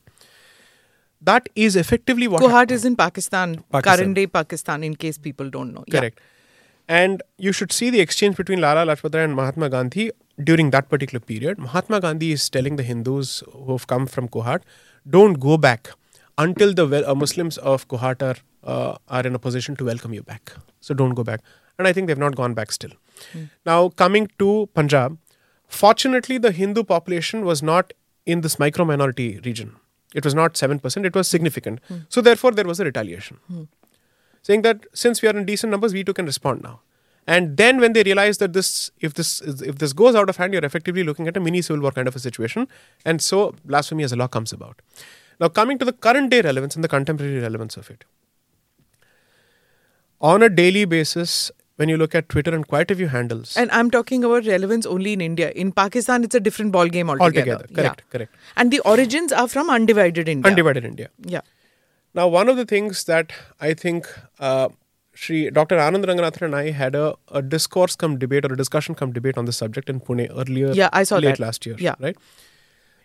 That 1.20 1.48
is 1.54 1.76
effectively 1.76 2.28
what 2.28 2.42
Kohat 2.42 2.50
happened. 2.50 2.70
is 2.72 2.84
in 2.84 2.96
Pakistan, 2.96 3.64
Pakistan. 3.70 3.82
current 3.82 4.14
day 4.14 4.26
Pakistan, 4.26 4.82
in 4.82 4.96
case 4.96 5.18
people 5.18 5.50
don't 5.50 5.74
know. 5.74 5.84
Yeah. 5.86 6.00
Correct. 6.00 6.20
And 6.88 7.22
you 7.38 7.52
should 7.52 7.72
see 7.72 7.90
the 7.90 8.00
exchange 8.00 8.36
between 8.36 8.60
Lala 8.60 8.84
Lajpat 8.84 9.14
Rai 9.14 9.24
and 9.24 9.36
Mahatma 9.36 9.68
Gandhi 9.68 10.10
during 10.42 10.70
that 10.70 10.88
particular 10.88 11.20
period. 11.20 11.58
Mahatma 11.58 12.00
Gandhi 12.00 12.32
is 12.32 12.48
telling 12.50 12.76
the 12.76 12.82
Hindus 12.82 13.42
who 13.52 13.72
have 13.72 13.86
come 13.86 14.06
from 14.06 14.28
Kohat, 14.28 14.62
don't 15.08 15.34
go 15.34 15.56
back 15.56 15.90
until 16.38 16.74
the 16.74 17.10
uh, 17.10 17.14
Muslims 17.14 17.58
of 17.58 17.88
Kohat 17.88 18.22
are, 18.22 18.36
uh, 18.64 18.96
are 19.08 19.26
in 19.26 19.34
a 19.34 19.38
position 19.38 19.76
to 19.76 19.84
welcome 19.84 20.14
you 20.14 20.22
back. 20.22 20.52
So 20.80 20.94
don't 20.94 21.14
go 21.14 21.24
back. 21.24 21.40
And 21.78 21.88
I 21.88 21.92
think 21.92 22.06
they've 22.06 22.18
not 22.18 22.36
gone 22.36 22.54
back 22.54 22.72
still. 22.72 22.90
Now, 23.64 23.90
coming 23.90 24.30
to 24.38 24.68
Punjab, 24.74 25.18
fortunately, 25.68 26.38
the 26.38 26.52
Hindu 26.52 26.84
population 26.84 27.44
was 27.44 27.62
not 27.62 27.92
in 28.26 28.42
this 28.42 28.58
micro 28.58 28.84
minority 28.84 29.40
region. 29.44 29.76
It 30.14 30.24
was 30.24 30.34
not 30.34 30.54
7%, 30.54 31.04
it 31.04 31.14
was 31.14 31.28
significant. 31.28 31.80
So, 32.08 32.20
therefore, 32.20 32.52
there 32.52 32.64
was 32.64 32.80
a 32.80 32.84
retaliation 32.84 33.38
saying 34.42 34.62
that 34.62 34.86
since 34.94 35.22
we 35.22 35.28
are 35.28 35.36
in 35.36 35.44
decent 35.44 35.70
numbers, 35.70 35.92
we 35.92 36.04
too 36.04 36.12
can 36.14 36.26
respond 36.26 36.62
now. 36.62 36.80
And 37.26 37.56
then 37.56 37.78
when 37.80 37.92
they 37.92 38.02
realize 38.02 38.38
that 38.38 38.54
this, 38.54 38.90
if 39.00 39.14
this, 39.14 39.40
if 39.40 39.78
this 39.78 39.92
goes 39.92 40.14
out 40.14 40.28
of 40.28 40.36
hand, 40.36 40.52
you're 40.52 40.64
effectively 40.64 41.04
looking 41.04 41.28
at 41.28 41.36
a 41.36 41.40
mini 41.40 41.62
civil 41.62 41.82
war 41.82 41.92
kind 41.92 42.08
of 42.08 42.16
a 42.16 42.18
situation, 42.18 42.66
and 43.04 43.22
so 43.22 43.54
blasphemy 43.64 44.02
as 44.04 44.12
a 44.12 44.16
law 44.16 44.26
comes 44.26 44.52
about. 44.52 44.80
Now, 45.40 45.48
coming 45.48 45.78
to 45.78 45.84
the 45.84 45.92
current 45.92 46.30
day 46.30 46.42
relevance 46.42 46.74
and 46.74 46.84
the 46.84 46.88
contemporary 46.88 47.40
relevance 47.40 47.76
of 47.76 47.90
it, 47.90 48.04
on 50.20 50.42
a 50.42 50.48
daily 50.50 50.84
basis, 50.84 51.50
when 51.76 51.88
you 51.88 51.96
look 51.96 52.14
at 52.14 52.28
Twitter 52.28 52.54
and 52.54 52.66
quite 52.68 52.90
a 52.90 52.94
few 52.94 53.08
handles, 53.08 53.56
And 53.56 53.70
I'm 53.70 53.90
talking 53.90 54.22
about 54.22 54.44
relevance 54.46 54.84
only 54.84 55.14
in 55.14 55.22
India. 55.22 55.50
In 55.52 55.72
Pakistan, 55.72 56.24
it's 56.24 56.34
a 56.34 56.40
different 56.40 56.72
ball 56.72 56.88
game 56.88 57.08
altogether. 57.08 57.52
altogether, 57.52 57.74
correct, 57.82 58.02
correct, 58.10 58.34
And 58.56 58.70
the 58.70 58.80
origins 58.80 59.32
are 59.32 59.48
from 59.48 59.70
undivided 59.70 60.28
India. 60.28 60.50
undivided 60.50 60.84
India. 60.84 61.08
Yeah. 61.24 61.40
Now, 62.12 62.28
one 62.28 62.48
of 62.50 62.56
the 62.58 62.66
things 62.66 63.04
that 63.04 63.32
I 63.60 63.72
think 63.72 64.06
uh, 64.40 64.68
Shri 65.14 65.48
Dr. 65.50 65.76
Anand 65.78 66.04
Ranganathan 66.04 66.42
and 66.42 66.54
I 66.56 66.70
had 66.70 66.94
a, 66.94 67.14
a 67.28 67.40
discourse 67.40 67.96
come 67.96 68.18
debate 68.18 68.44
or 68.44 68.52
a 68.52 68.56
discussion 68.56 68.94
come 68.94 69.12
debate 69.12 69.38
on 69.38 69.46
the 69.46 69.52
subject 69.52 69.88
in 69.88 70.00
Pune 70.00 70.28
earlier, 70.36 70.72
Yeah, 70.72 70.90
I 70.92 71.04
saw 71.04 71.16
late 71.16 71.36
that. 71.36 71.40
last 71.40 71.64
year, 71.64 71.76
Yeah. 71.78 71.94
right? 71.98 72.16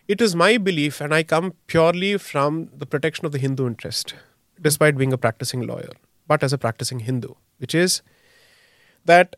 It 0.08 0.20
is 0.20 0.36
my 0.36 0.56
belief, 0.56 1.00
and 1.00 1.12
I 1.12 1.22
come 1.24 1.54
purely 1.66 2.16
from 2.16 2.68
the 2.72 2.86
protection 2.86 3.26
of 3.26 3.32
the 3.32 3.38
Hindu 3.38 3.66
interest, 3.66 4.14
despite 4.60 4.96
being 4.96 5.12
a 5.12 5.18
practicing 5.18 5.66
lawyer, 5.66 5.90
but 6.28 6.44
as 6.44 6.52
a 6.52 6.58
practicing 6.58 7.00
Hindu, 7.00 7.34
which 7.58 7.74
is 7.74 8.02
that 9.04 9.34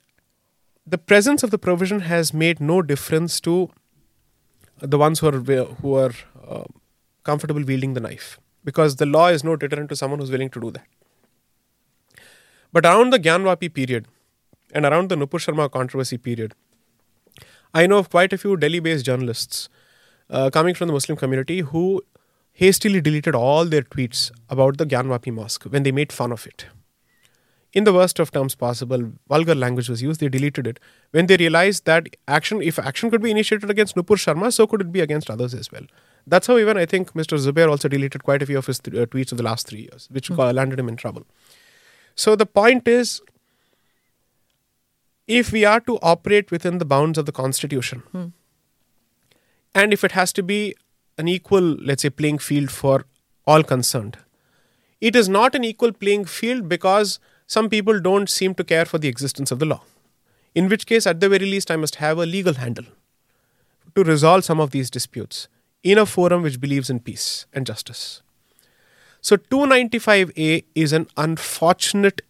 the 0.87 0.99
presence 0.99 1.43
of 1.43 1.51
the 1.51 1.59
provision 1.59 2.01
has 2.01 2.35
made 2.35 2.61
no 2.61 2.83
difference 2.83 3.41
to 3.41 3.71
the 4.81 4.99
ones 4.99 5.21
who 5.21 5.29
are 5.29 5.65
who 5.83 5.95
are 5.95 6.13
uh, 6.47 6.65
comfortable 7.25 7.63
wielding 7.63 7.95
the 7.95 8.01
knife 8.01 8.39
because 8.65 8.97
the 8.97 9.07
law 9.07 9.29
is 9.29 9.43
no 9.43 9.57
deterrent 9.57 9.89
to 9.89 9.97
someone 9.97 10.21
who's 10.21 10.31
willing 10.31 10.51
to 10.51 10.61
do 10.61 10.71
that. 10.71 10.87
But 12.73 12.85
around 12.85 13.11
the 13.11 13.19
Gyanvapi 13.19 13.73
period 13.73 14.07
and 14.73 14.85
around 14.85 15.09
the 15.09 15.17
Nupur 15.17 15.41
Sharma 15.45 15.71
controversy 15.71 16.19
period, 16.19 16.55
I 17.73 17.87
know 17.87 17.99
of 17.99 18.11
quite 18.11 18.33
a 18.33 18.39
few 18.39 18.57
Delhi-based 18.57 19.05
journalists 19.05 19.69
uh, 20.31 20.51
coming 20.51 20.75
from 20.75 20.89
the 20.89 20.95
Muslim 20.95 21.17
community 21.17 21.61
who 21.61 22.03
hastily 22.53 23.01
deleted 23.01 23.35
all 23.35 23.65
their 23.65 23.83
tweets 23.83 24.31
about 24.49 24.79
the 24.79 24.87
Gyanvapi 24.87 25.33
mosque 25.33 25.65
when 25.65 25.83
they 25.85 25.93
made 25.93 26.13
fun 26.13 26.33
of 26.33 26.47
it 26.47 26.67
in 27.73 27.85
the 27.85 27.93
worst 27.93 28.19
of 28.19 28.33
terms 28.33 28.55
possible, 28.55 29.13
vulgar 29.29 29.55
language 29.55 29.89
was 29.89 30.03
used. 30.03 30.21
They 30.21 30.29
deleted 30.29 30.67
it 30.67 30.81
when 31.11 31.27
they 31.27 31.37
realized 31.37 31.85
that 31.85 32.09
action, 32.27 32.63
if 32.63 32.79
action 32.79 33.11
could 33.11 33.23
be 33.23 33.31
initiated 33.31 33.71
against 33.71 33.95
Nupur 33.95 34.17
Sharma, 34.17 34.53
so 34.53 34.67
could 34.67 34.81
it 34.81 34.93
be 34.93 35.01
against 35.01 35.31
others 35.31 35.55
as 35.55 35.71
well. 35.71 35.83
That's 36.27 36.47
how 36.47 36.59
even 36.59 36.77
I 36.77 36.87
think 36.87 37.13
Mr. 37.13 37.39
Zubair 37.39 37.69
also 37.69 37.89
deleted 37.89 38.25
quite 38.25 38.43
a 38.43 38.47
few 38.47 38.59
of 38.59 38.67
his 38.67 38.79
th- 38.79 38.97
uh, 38.97 39.07
tweets 39.07 39.33
of 39.33 39.39
the 39.39 39.45
last 39.45 39.67
three 39.67 39.81
years, 39.81 40.09
which 40.11 40.31
uh, 40.31 40.53
landed 40.53 40.79
him 40.79 40.89
in 40.89 40.97
trouble. 40.97 41.27
So 42.15 42.37
the 42.37 42.47
point 42.47 42.89
is, 42.89 43.21
if 45.27 45.53
we 45.53 45.65
are 45.65 45.81
to 45.81 45.99
operate 46.03 46.51
within 46.51 46.79
the 46.79 46.85
bounds 46.87 47.19
of 47.19 47.27
the 47.27 47.33
constitution, 47.33 48.03
and 49.79 49.93
if 49.93 50.03
it 50.03 50.13
has 50.13 50.33
to 50.33 50.43
be 50.43 50.75
an 51.19 51.29
equal, 51.29 51.77
let's 51.89 52.03
say, 52.03 52.11
playing 52.11 52.39
field 52.39 52.71
for 52.71 53.05
all 53.47 53.63
concerned, 53.63 54.19
it 55.01 55.15
is 55.15 55.29
not 55.29 55.55
an 55.55 55.63
equal 55.63 55.93
playing 55.93 56.25
field 56.25 56.69
because 56.69 57.21
some 57.47 57.69
people 57.71 58.01
don't 58.01 58.29
seem 58.29 58.55
to 58.57 58.65
care 58.65 58.85
for 58.85 58.99
the 58.99 59.09
existence 59.09 59.53
of 59.53 59.61
the 59.61 59.67
law. 59.67 59.83
In 60.55 60.69
which 60.69 60.87
case, 60.87 61.07
at 61.07 61.21
the 61.21 61.29
very 61.29 61.47
least, 61.47 61.71
I 61.71 61.77
must 61.77 61.97
have 61.97 62.19
a 62.19 62.27
legal 62.27 62.55
handle 62.55 62.87
to 63.95 64.03
resolve 64.03 64.45
some 64.45 64.59
of 64.59 64.73
these 64.73 64.91
disputes 64.91 65.47
in 65.85 65.97
a 65.97 66.07
forum 66.07 66.43
which 66.43 66.61
believes 66.61 66.91
in 66.91 66.99
peace 66.99 67.47
and 67.53 67.65
justice. 67.65 68.23
So, 69.21 69.37
295A 69.37 70.65
is 70.75 70.93
an 70.93 71.07
unfortunate 71.17 72.23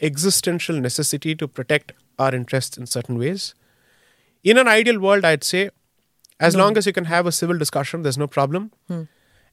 existential 0.00 0.80
necessity 0.80 1.36
to 1.36 1.46
protect 1.46 1.92
our 2.18 2.34
interests 2.34 2.76
in 2.76 2.86
certain 2.86 3.16
ways. 3.16 3.54
In 4.42 4.58
an 4.58 4.66
ideal 4.66 4.98
world, 4.98 5.24
I'd 5.24 5.44
say, 5.44 5.70
as 6.46 6.56
long 6.56 6.78
as 6.78 6.86
you 6.86 6.92
can 6.92 7.06
have 7.06 7.26
a 7.26 7.32
civil 7.32 7.58
discussion, 7.58 8.02
there's 8.02 8.18
no 8.18 8.26
problem. 8.38 8.70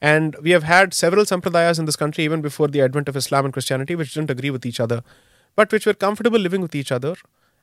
And 0.02 0.36
we 0.42 0.52
have 0.52 0.64
had 0.64 0.94
several 0.94 1.26
sampradayas 1.26 1.78
in 1.80 1.86
this 1.86 1.96
country 1.96 2.24
even 2.24 2.42
before 2.42 2.68
the 2.68 2.82
advent 2.82 3.08
of 3.08 3.16
Islam 3.16 3.46
and 3.46 3.54
Christianity, 3.54 3.96
which 3.96 4.14
didn't 4.16 4.32
agree 4.32 4.50
with 4.50 4.66
each 4.66 4.80
other, 4.80 5.04
but 5.56 5.72
which 5.72 5.86
were 5.86 5.94
comfortable 5.94 6.40
living 6.40 6.62
with 6.62 6.74
each 6.74 6.92
other 6.92 7.14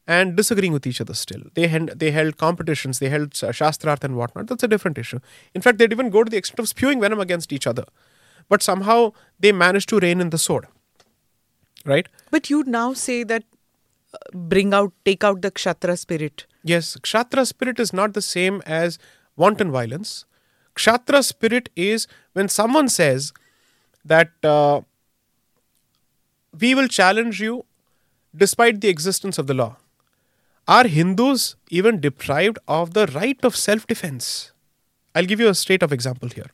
and 0.07 0.37
disagreeing 0.37 0.73
with 0.73 0.87
each 0.87 1.01
other 1.01 1.15
still. 1.15 1.43
They 1.55 1.67
held, 1.67 1.99
they 1.99 2.11
held 2.13 2.39
competitions, 2.39 3.01
they 3.01 3.09
held 3.09 3.31
shastrarth 3.31 4.05
and 4.05 4.17
whatnot. 4.17 4.47
That's 4.47 4.63
a 4.63 4.69
different 4.69 4.99
issue. 4.99 5.19
In 5.55 5.61
fact, 5.61 5.79
they'd 5.79 5.93
even 5.93 6.11
go 6.11 6.23
to 6.25 6.31
the 6.31 6.37
extent 6.37 6.61
of 6.61 6.69
spewing 6.69 7.01
venom 7.01 7.21
against 7.21 7.53
each 7.53 7.67
other. 7.67 7.85
But 8.49 8.63
somehow 8.63 9.13
they 9.39 9.53
managed 9.53 9.89
to 9.91 9.99
rein 9.99 10.21
in 10.21 10.31
the 10.31 10.39
sword. 10.39 10.69
Right? 11.85 12.09
But 12.31 12.49
you 12.49 12.63
now 12.65 12.93
say 12.93 13.23
that 13.25 13.45
uh, 14.15 14.19
bring 14.33 14.73
out, 14.73 14.93
take 15.05 15.23
out 15.25 15.43
the 15.43 15.51
Kshatra 15.51 15.99
spirit. 15.99 16.47
Yes, 16.65 16.97
Kshatra 16.97 17.47
spirit 17.47 17.79
is 17.79 17.93
not 17.93 18.15
the 18.15 18.23
same 18.23 18.63
as 18.65 18.99
wanton 19.39 19.71
violence. 19.71 20.25
Kshatra 20.75 21.25
spirit 21.25 21.71
is 21.75 22.07
when 22.35 22.49
someone 22.49 22.89
says 22.89 23.33
that 24.05 24.31
uh, 24.43 24.81
we 26.59 26.75
will 26.75 26.89
challenge 26.89 27.41
you 27.41 27.65
despite 28.37 28.81
the 28.81 28.89
existence 28.89 29.39
of 29.39 29.47
the 29.47 29.55
law. 29.55 29.77
Are 30.67 30.87
Hindus 30.87 31.57
even 31.71 32.01
deprived 32.01 32.59
of 32.69 32.93
the 32.93 33.07
right 33.07 33.39
of 33.43 33.57
self 33.57 33.87
defense? 33.87 34.53
I'll 35.15 35.25
give 35.25 35.41
you 35.41 35.49
a 35.49 35.55
straight 35.55 35.83
up 35.83 35.93
example 35.93 36.29
here. 36.29 36.51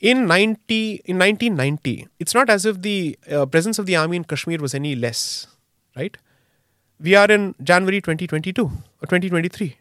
In 0.00 0.26
90, 0.26 1.02
in 1.04 1.18
1990, 1.18 2.08
it's 2.18 2.34
not 2.34 2.50
as 2.50 2.66
if 2.66 2.82
the 2.82 3.16
uh, 3.30 3.46
presence 3.46 3.78
of 3.78 3.86
the 3.86 3.94
army 3.94 4.16
in 4.16 4.24
Kashmir 4.24 4.58
was 4.58 4.74
any 4.74 4.96
less, 4.96 5.46
right? 5.96 6.16
We 6.98 7.14
are 7.14 7.30
in 7.30 7.54
January 7.62 8.00
2022 8.00 8.64
or 8.64 8.70
2023, 9.02 9.76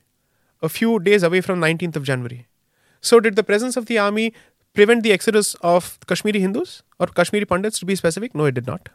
a 0.62 0.70
few 0.70 1.00
days 1.00 1.24
away 1.24 1.42
from 1.42 1.60
19th 1.60 1.96
of 1.96 2.04
January. 2.04 2.48
So, 3.02 3.20
did 3.20 3.36
the 3.36 3.44
presence 3.44 3.78
of 3.78 3.88
the 3.88 3.98
army 3.98 4.34
prevent 4.74 5.04
the 5.04 5.12
exodus 5.12 5.56
of 5.62 6.00
Kashmiri 6.08 6.40
Hindus 6.40 6.84
or 7.00 7.08
Kashmiri 7.08 7.46
Pandits 7.46 7.80
to 7.80 7.86
be 7.86 7.96
specific? 7.96 8.36
No, 8.36 8.46
it 8.46 8.54
did 8.54 8.68
not, 8.68 8.90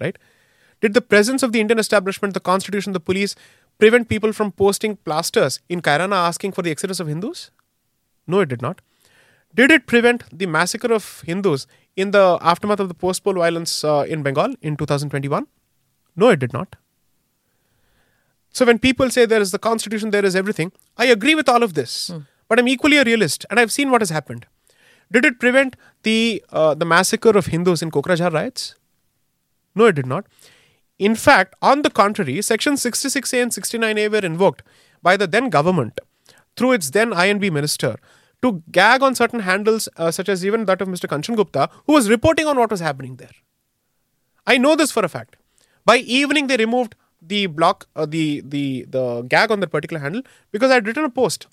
right? 0.00 0.16
Did 0.80 0.94
the 0.94 1.00
presence 1.00 1.42
of 1.42 1.52
the 1.52 1.60
Indian 1.60 1.78
establishment, 1.78 2.34
the 2.34 2.40
constitution, 2.40 2.92
the 2.92 3.00
police 3.00 3.34
prevent 3.78 4.08
people 4.08 4.32
from 4.32 4.52
posting 4.52 4.96
plasters 4.96 5.60
in 5.68 5.80
Kairana 5.80 6.16
asking 6.16 6.52
for 6.52 6.62
the 6.62 6.70
exodus 6.70 7.00
of 7.00 7.08
Hindus? 7.08 7.50
No, 8.26 8.40
it 8.40 8.48
did 8.48 8.60
not. 8.60 8.80
Did 9.54 9.70
it 9.70 9.86
prevent 9.86 10.24
the 10.38 10.46
massacre 10.46 10.92
of 10.92 11.22
Hindus 11.22 11.66
in 11.96 12.10
the 12.10 12.38
aftermath 12.42 12.80
of 12.80 12.88
the 12.88 12.94
post 12.94 13.24
poll 13.24 13.34
violence 13.34 13.84
uh, 13.84 14.04
in 14.06 14.22
Bengal 14.22 14.54
in 14.60 14.76
2021? 14.76 15.46
No, 16.14 16.28
it 16.28 16.38
did 16.38 16.52
not. 16.52 16.76
So 18.56 18.64
when 18.64 18.78
people 18.78 19.10
say 19.10 19.26
there 19.26 19.42
is 19.42 19.50
the 19.50 19.58
constitution, 19.58 20.12
there 20.12 20.24
is 20.24 20.34
everything, 20.34 20.72
I 20.96 21.06
agree 21.14 21.34
with 21.34 21.46
all 21.46 21.62
of 21.62 21.74
this. 21.74 22.10
But 22.48 22.58
I'm 22.58 22.68
equally 22.68 22.96
a 22.96 23.04
realist 23.04 23.44
and 23.50 23.60
I've 23.60 23.70
seen 23.70 23.90
what 23.90 24.00
has 24.00 24.08
happened. 24.08 24.46
Did 25.12 25.26
it 25.26 25.38
prevent 25.38 25.76
the, 26.04 26.42
uh, 26.50 26.72
the 26.72 26.86
massacre 26.86 27.36
of 27.36 27.46
Hindus 27.46 27.82
in 27.82 27.90
Kokrajhar 27.90 28.32
riots? 28.32 28.74
No, 29.74 29.84
it 29.84 29.94
did 29.96 30.06
not. 30.06 30.24
In 30.98 31.14
fact, 31.14 31.54
on 31.60 31.82
the 31.82 31.90
contrary, 31.90 32.40
Section 32.40 32.76
66A 32.76 33.42
and 33.42 33.52
69A 33.52 34.10
were 34.10 34.26
invoked 34.26 34.62
by 35.02 35.18
the 35.18 35.26
then 35.26 35.50
government 35.50 36.00
through 36.56 36.72
its 36.72 36.90
then 36.92 37.10
INB 37.10 37.52
minister 37.52 37.96
to 38.40 38.62
gag 38.72 39.02
on 39.02 39.14
certain 39.14 39.40
handles, 39.40 39.86
uh, 39.98 40.10
such 40.10 40.30
as 40.30 40.46
even 40.46 40.64
that 40.64 40.80
of 40.80 40.88
Mr. 40.88 41.06
Kanchan 41.06 41.36
Gupta, 41.36 41.68
who 41.86 41.92
was 41.92 42.08
reporting 42.08 42.46
on 42.46 42.58
what 42.58 42.70
was 42.70 42.80
happening 42.80 43.16
there. 43.16 43.36
I 44.46 44.56
know 44.56 44.76
this 44.76 44.92
for 44.92 45.04
a 45.04 45.10
fact. 45.10 45.36
By 45.84 45.98
evening, 45.98 46.46
they 46.46 46.56
removed 46.56 46.94
the 47.20 47.46
block, 47.46 47.86
uh, 47.96 48.06
the 48.06 48.42
the 48.44 48.86
the 48.88 49.22
gag 49.22 49.50
on 49.50 49.60
that 49.60 49.68
particular 49.68 50.00
handle 50.00 50.22
because 50.52 50.70
I 50.70 50.74
had 50.74 50.86
written 50.86 51.04
a 51.04 51.10
post 51.10 51.46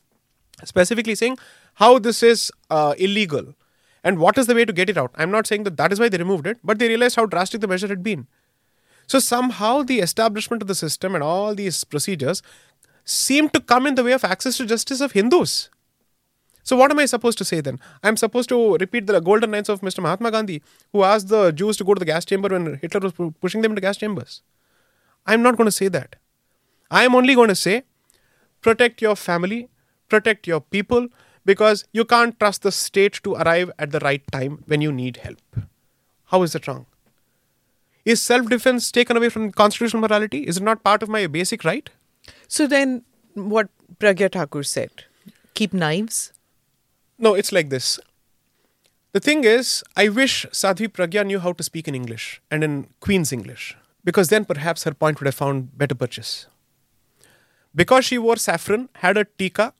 specifically 0.63 1.15
saying 1.15 1.37
how 1.75 1.99
this 1.99 2.21
is 2.21 2.51
uh, 2.69 2.93
illegal 2.97 3.55
and 4.03 4.19
what 4.19 4.37
is 4.37 4.47
the 4.47 4.55
way 4.55 4.65
to 4.65 4.73
get 4.73 4.89
it 4.89 4.97
out. 4.97 5.11
I'm 5.15 5.31
not 5.31 5.47
saying 5.47 5.63
that 5.63 5.77
that 5.77 5.91
is 5.91 5.99
why 5.99 6.09
they 6.09 6.17
removed 6.17 6.45
it, 6.45 6.57
but 6.63 6.79
they 6.79 6.87
realized 6.87 7.15
how 7.15 7.25
drastic 7.25 7.61
the 7.61 7.67
measure 7.67 7.87
had 7.87 8.03
been. 8.03 8.27
So 9.07 9.19
somehow 9.19 9.83
the 9.83 9.99
establishment 9.99 10.61
of 10.61 10.67
the 10.67 10.75
system 10.75 11.15
and 11.15 11.23
all 11.23 11.55
these 11.55 11.83
procedures 11.83 12.41
seem 13.05 13.49
to 13.49 13.59
come 13.59 13.85
in 13.87 13.95
the 13.95 14.03
way 14.03 14.13
of 14.13 14.23
access 14.23 14.57
to 14.57 14.65
justice 14.65 15.01
of 15.01 15.11
Hindus. 15.11 15.69
So 16.63 16.77
what 16.77 16.91
am 16.91 16.99
I 16.99 17.05
supposed 17.05 17.37
to 17.39 17.45
say 17.45 17.59
then? 17.59 17.79
I'm 18.03 18.15
supposed 18.15 18.47
to 18.49 18.77
repeat 18.77 19.07
the 19.07 19.19
golden 19.19 19.51
lines 19.51 19.67
of 19.67 19.81
Mr. 19.81 20.01
Mahatma 20.01 20.31
Gandhi, 20.31 20.61
who 20.93 21.03
asked 21.03 21.27
the 21.27 21.51
Jews 21.51 21.75
to 21.77 21.83
go 21.83 21.93
to 21.93 21.99
the 21.99 22.05
gas 22.05 22.23
chamber 22.23 22.47
when 22.47 22.79
Hitler 22.81 23.01
was 23.01 23.31
pushing 23.41 23.61
them 23.61 23.71
into 23.71 23.81
gas 23.81 23.97
chambers. 23.97 24.41
I'm 25.25 25.41
not 25.41 25.57
going 25.57 25.67
to 25.67 25.71
say 25.71 25.87
that. 25.87 26.15
I 26.91 27.03
am 27.03 27.15
only 27.15 27.35
going 27.35 27.49
to 27.49 27.55
say 27.55 27.83
protect 28.61 29.01
your 29.01 29.15
family, 29.15 29.69
protect 30.09 30.47
your 30.47 30.61
people, 30.61 31.07
because 31.45 31.85
you 31.91 32.05
can't 32.05 32.39
trust 32.39 32.61
the 32.61 32.71
state 32.71 33.19
to 33.23 33.35
arrive 33.35 33.71
at 33.77 33.91
the 33.91 33.99
right 33.99 34.23
time 34.31 34.63
when 34.67 34.81
you 34.81 34.91
need 34.91 35.17
help. 35.17 35.39
How 36.25 36.43
is 36.43 36.53
that 36.53 36.67
wrong? 36.67 36.85
Is 38.05 38.21
self 38.21 38.49
defense 38.49 38.91
taken 38.91 39.17
away 39.17 39.29
from 39.29 39.51
constitutional 39.51 40.01
morality? 40.01 40.39
Is 40.39 40.57
it 40.57 40.63
not 40.63 40.83
part 40.83 41.03
of 41.03 41.09
my 41.09 41.25
basic 41.27 41.63
right? 41.63 41.89
So 42.47 42.67
then, 42.67 43.03
what 43.33 43.69
Pragya 43.99 44.31
Thakur 44.31 44.63
said 44.63 45.05
keep 45.53 45.73
knives. 45.73 46.33
No, 47.17 47.35
it's 47.35 47.51
like 47.51 47.69
this. 47.69 47.99
The 49.11 49.19
thing 49.19 49.43
is, 49.43 49.83
I 49.95 50.09
wish 50.09 50.45
Sadhvi 50.51 50.87
Pragya 50.87 51.25
knew 51.25 51.39
how 51.39 51.53
to 51.53 51.63
speak 51.63 51.87
in 51.87 51.93
English 51.93 52.41
and 52.49 52.63
in 52.63 52.87
Queen's 52.99 53.31
English, 53.31 53.77
because 54.03 54.29
then 54.29 54.45
perhaps 54.45 54.83
her 54.83 54.93
point 54.93 55.19
would 55.19 55.27
have 55.27 55.35
found 55.35 55.77
better 55.77 55.95
purchase. 55.95 56.47
Because 57.75 58.05
she 58.05 58.17
wore 58.17 58.35
saffron, 58.35 58.89
had 58.95 59.17
a 59.17 59.25
tika, 59.25 59.73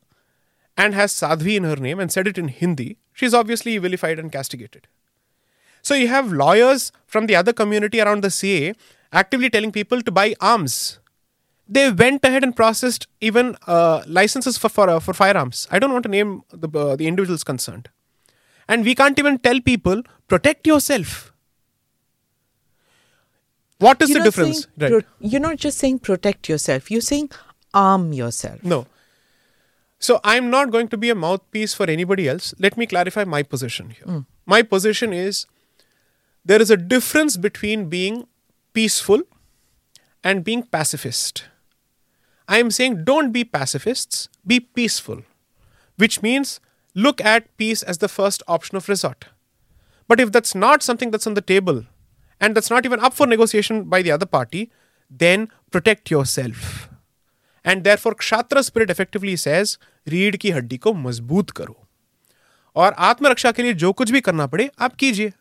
and 0.78 0.96
has 0.96 1.14
Sadhvi 1.14 1.56
in 1.56 1.64
her 1.64 1.76
name 1.76 2.00
and 2.00 2.12
said 2.12 2.28
it 2.28 2.38
in 2.38 2.48
Hindi, 2.48 2.98
she's 3.14 3.34
obviously 3.34 3.78
vilified 3.78 4.20
and 4.20 4.32
castigated. 4.32 4.88
So 5.82 5.94
you 5.94 6.08
have 6.08 6.32
lawyers 6.32 6.92
from 7.06 7.28
the 7.28 7.36
other 7.36 7.54
community 7.54 8.00
around 8.00 8.24
the 8.24 8.32
CA 8.32 8.74
actively 9.12 9.50
telling 9.50 9.72
people 9.72 10.02
to 10.02 10.12
buy 10.12 10.34
arms. 10.40 11.00
They 11.68 11.92
went 11.92 12.24
ahead 12.26 12.44
and 12.44 12.56
processed 12.56 13.08
even 13.22 13.56
uh, 13.68 14.04
licenses 14.08 14.58
for 14.58 14.70
for, 14.70 14.90
uh, 14.90 15.00
for 15.00 15.14
firearms. 15.14 15.68
I 15.72 15.80
don't 15.80 15.92
want 15.92 16.04
to 16.04 16.10
name 16.10 16.44
the 16.52 16.70
uh, 16.80 16.96
the 16.96 17.08
individuals 17.08 17.44
concerned, 17.44 17.90
and 18.68 18.84
we 18.84 18.96
can't 18.96 19.20
even 19.20 19.40
tell 19.40 19.62
people 19.62 20.04
protect 20.28 20.68
yourself. 20.68 21.33
What 23.80 24.02
is 24.02 24.10
You're 24.10 24.20
the 24.20 24.26
difference? 24.26 24.68
saying 24.80 24.92
pro- 24.92 25.10
you're 25.20 25.42
not 25.42 25.58
just 25.58 25.78
saying 25.78 26.00
protect 26.00 26.48
yourself. 26.48 26.90
You're 26.90 27.02
saying 27.02 27.32
arm 27.74 28.14
yourself. 28.14 28.64
No. 28.64 28.88
So 30.00 30.20
I'm 30.24 30.50
not 30.50 30.72
going 30.72 30.90
to 30.90 30.98
be 30.98 31.10
a 31.10 31.16
mouthpiece 31.16 31.74
for 31.74 31.90
anybody 31.90 32.28
else. 32.28 32.54
Let 32.60 32.78
me 32.78 32.86
clarify 32.86 33.24
my 33.24 33.44
position 33.44 33.92
here. 33.92 34.06
Mm. 34.06 34.26
My 34.46 34.62
position 34.62 35.14
is 35.14 35.46
there 36.46 36.62
is 36.62 36.70
a 36.70 36.78
difference 36.78 37.38
between 37.38 37.90
being 37.90 38.28
peaceful 38.74 39.22
and 40.24 40.44
being 40.44 40.64
pacifist. 40.64 41.46
I 42.48 42.58
am 42.58 42.72
saying 42.72 43.06
don't 43.06 43.32
be 43.32 43.44
pacifists, 43.44 44.28
be 44.46 44.60
peaceful, 44.60 45.22
which 45.98 46.22
means 46.22 46.60
look 46.94 47.22
at 47.22 47.56
peace 47.58 47.82
as 47.82 48.00
the 48.00 48.10
first 48.10 48.44
option 48.48 48.76
of 48.76 48.90
resort. 48.90 49.26
But 50.08 50.20
if 50.20 50.32
that's 50.32 50.54
not 50.54 50.84
something 50.84 51.12
that's 51.12 51.28
on 51.28 51.34
the 51.34 51.42
table 51.42 51.86
and 52.44 52.58
that's 52.58 52.72
not 52.72 52.86
even 52.86 53.00
up 53.00 53.14
for 53.14 53.28
negotiation 53.28 53.84
by 53.84 54.02
the 54.02 54.12
other 54.12 54.30
party, 54.38 54.64
then 55.22 55.48
protect 55.72 56.12
yourself. 56.12 56.56
Therefore 57.96 58.14
kshatra 58.14 58.62
spirit 58.62 58.90
effectively 58.90 59.38
says 59.38 59.78
रीढ़ 60.08 60.36
की 60.36 60.50
हड्डी 60.52 60.78
को 60.78 60.94
मज़बूत 60.94 61.50
करो 61.50 61.88
और 62.76 62.94
आत्मरक्षा 62.94 63.52
के 63.52 63.64
लिए 63.64 63.74
जो 63.74 63.92
कुछ 63.94 64.12
भी 64.12 64.22
करना 64.22 64.48
पड़े 64.48 64.70
आप 64.80 64.96
कीजिए 64.96 65.32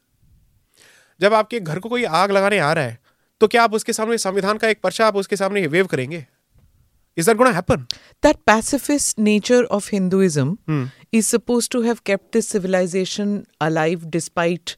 जब 1.20 1.34
आपके 1.34 1.60
घर 1.60 1.78
को 1.78 1.88
कोई 1.88 2.04
आग 2.04 2.32
लगाने 2.32 2.58
आ 2.58 2.72
रहा 2.72 2.84
है 2.84 2.98
तो 3.40 3.48
क्या 3.48 3.62
आप 3.62 3.74
उसके 3.74 3.92
सामने 3.92 4.18
संविधान 4.18 4.58
का 4.58 4.68
एक 4.68 4.80
पर्चा 4.82 5.06
आप 5.06 5.16
उसके 5.16 5.36
सामने 5.36 5.66
वेव 5.66 5.86
करेंगे 5.86 6.26
is 7.16 7.26
that 7.26 7.36
gonna 7.36 7.50
happen 7.50 7.86
That 8.22 8.44
pacifist 8.50 9.18
nature 9.18 9.62
of 9.78 9.88
Hinduism 9.88 10.56
hmm. 10.70 10.84
is 11.12 11.34
supposed 11.34 11.72
to 11.72 11.82
have 11.88 12.04
kept 12.04 12.32
this 12.32 12.48
civilization 12.48 13.34
alive 13.60 14.10
despite 14.18 14.76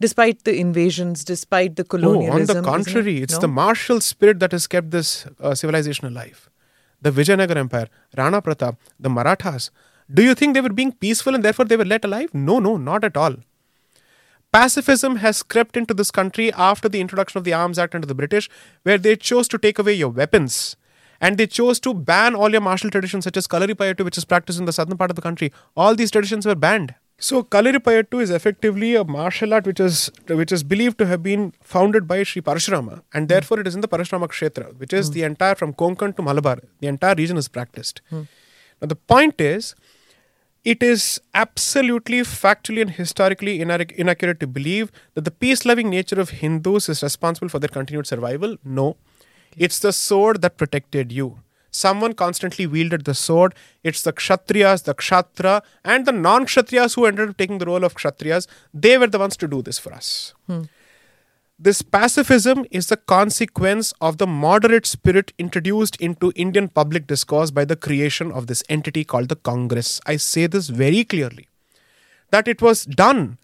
despite 0.00 0.44
the 0.44 0.54
invasions, 0.58 1.24
despite 1.24 1.76
the 1.76 1.82
Oh, 1.82 1.86
colonialism. 1.94 2.32
on 2.32 2.46
the 2.46 2.52
isn't 2.52 2.64
it? 2.64 2.68
contrary, 2.68 3.22
it's 3.22 3.34
No? 3.34 3.40
the 3.40 3.48
martial 3.48 4.00
spirit 4.00 4.40
that 4.40 4.52
has 4.52 4.66
kept 4.66 4.90
this 4.90 5.26
uh, 5.40 5.54
civilization 5.54 6.06
alive. 6.06 6.48
The 7.02 7.10
Vijayanagar 7.10 7.56
Empire, 7.56 7.88
Rana 8.16 8.40
Pratap, 8.42 8.76
the 8.98 9.08
Marathas. 9.10 9.70
Do 10.12 10.22
you 10.22 10.34
think 10.34 10.54
they 10.54 10.60
were 10.60 10.70
being 10.80 10.92
peaceful 10.92 11.34
and 11.34 11.44
therefore 11.44 11.64
they 11.64 11.76
were 11.76 11.84
let 11.84 12.04
alive? 12.04 12.32
No, 12.32 12.58
no, 12.58 12.76
not 12.76 13.04
at 13.04 13.16
all. 13.16 13.36
Pacifism 14.52 15.16
has 15.16 15.42
crept 15.42 15.76
into 15.76 15.92
this 15.92 16.10
country 16.10 16.52
after 16.54 16.88
the 16.88 17.00
introduction 17.00 17.38
of 17.38 17.44
the 17.44 17.52
Arms 17.52 17.78
Act 17.78 17.94
under 17.94 18.06
the 18.06 18.14
British, 18.14 18.48
where 18.84 18.96
they 18.96 19.16
chose 19.16 19.48
to 19.48 19.58
take 19.58 19.78
away 19.78 19.92
your 19.92 20.08
weapons. 20.08 20.76
And 21.20 21.36
they 21.36 21.46
chose 21.46 21.80
to 21.80 21.92
ban 21.94 22.34
all 22.34 22.50
your 22.52 22.60
martial 22.60 22.90
traditions, 22.90 23.24
such 23.24 23.36
as 23.36 23.46
Kalaripayattu, 23.46 24.04
which 24.04 24.16
is 24.18 24.24
practiced 24.24 24.58
in 24.58 24.64
the 24.66 24.72
southern 24.72 24.96
part 24.96 25.10
of 25.10 25.16
the 25.16 25.22
country. 25.22 25.52
All 25.76 25.94
these 25.94 26.10
traditions 26.10 26.46
were 26.46 26.54
banned. 26.54 26.94
So 27.18 27.42
Kalaripayattu 27.42 28.20
is 28.20 28.30
effectively 28.30 28.94
a 28.94 29.02
martial 29.02 29.54
art 29.54 29.66
which 29.66 29.80
is 29.80 30.10
which 30.28 30.52
is 30.52 30.62
believed 30.62 30.98
to 30.98 31.06
have 31.06 31.22
been 31.22 31.52
founded 31.62 32.06
by 32.06 32.22
Sri 32.22 32.42
Parashurama, 32.42 33.02
and 33.14 33.22
hmm. 33.22 33.26
therefore 33.26 33.60
it 33.60 33.66
is 33.66 33.74
in 33.74 33.80
the 33.80 33.88
Parashurama 33.88 34.28
Kshetra, 34.28 34.78
which 34.78 34.92
is 34.92 35.08
hmm. 35.08 35.14
the 35.14 35.22
entire 35.22 35.54
from 35.54 35.72
Konkan 35.72 36.14
to 36.16 36.22
Malabar. 36.22 36.58
The 36.80 36.88
entire 36.88 37.14
region 37.14 37.38
is 37.38 37.48
practiced. 37.48 38.02
Hmm. 38.10 38.22
Now 38.82 38.88
the 38.88 38.96
point 38.96 39.40
is, 39.40 39.74
it 40.62 40.82
is 40.82 41.20
absolutely 41.32 42.20
factually 42.20 42.82
and 42.82 42.90
historically 42.90 43.60
inaccurate 43.60 44.40
to 44.40 44.46
believe 44.46 44.92
that 45.14 45.24
the 45.24 45.30
peace-loving 45.30 45.88
nature 45.88 46.20
of 46.20 46.30
Hindus 46.30 46.88
is 46.90 47.02
responsible 47.02 47.48
for 47.48 47.58
their 47.60 47.68
continued 47.68 48.06
survival. 48.06 48.56
No, 48.62 48.96
it's 49.56 49.78
the 49.78 49.92
sword 49.92 50.42
that 50.42 50.58
protected 50.58 51.12
you. 51.12 51.38
Someone 51.76 52.14
constantly 52.14 52.66
wielded 52.66 53.04
the 53.04 53.14
sword. 53.14 53.54
It's 53.84 54.00
the 54.00 54.12
Kshatriyas, 54.12 54.84
the 54.84 54.94
Kshatra, 54.94 55.60
and 55.84 56.06
the 56.06 56.12
non 56.12 56.46
Kshatriyas 56.46 56.94
who 56.94 57.04
ended 57.04 57.28
up 57.28 57.36
taking 57.36 57.58
the 57.58 57.66
role 57.66 57.84
of 57.84 57.94
Kshatriyas. 57.94 58.46
They 58.72 58.96
were 58.96 59.08
the 59.08 59.18
ones 59.18 59.36
to 59.36 59.46
do 59.46 59.60
this 59.60 59.78
for 59.78 59.92
us. 59.92 60.32
Hmm. 60.46 60.62
This 61.58 61.82
pacifism 61.82 62.64
is 62.70 62.86
the 62.88 62.96
consequence 62.96 63.92
of 64.00 64.16
the 64.18 64.26
moderate 64.26 64.86
spirit 64.86 65.32
introduced 65.38 65.96
into 65.96 66.32
Indian 66.34 66.68
public 66.68 67.06
discourse 67.06 67.50
by 67.50 67.64
the 67.64 67.76
creation 67.76 68.30
of 68.30 68.46
this 68.46 68.62
entity 68.68 69.04
called 69.04 69.30
the 69.30 69.36
Congress. 69.36 70.00
I 70.06 70.16
say 70.16 70.46
this 70.46 70.68
very 70.68 71.04
clearly 71.04 71.48
that 72.30 72.48
it 72.48 72.60
was 72.60 72.84
done 72.84 73.38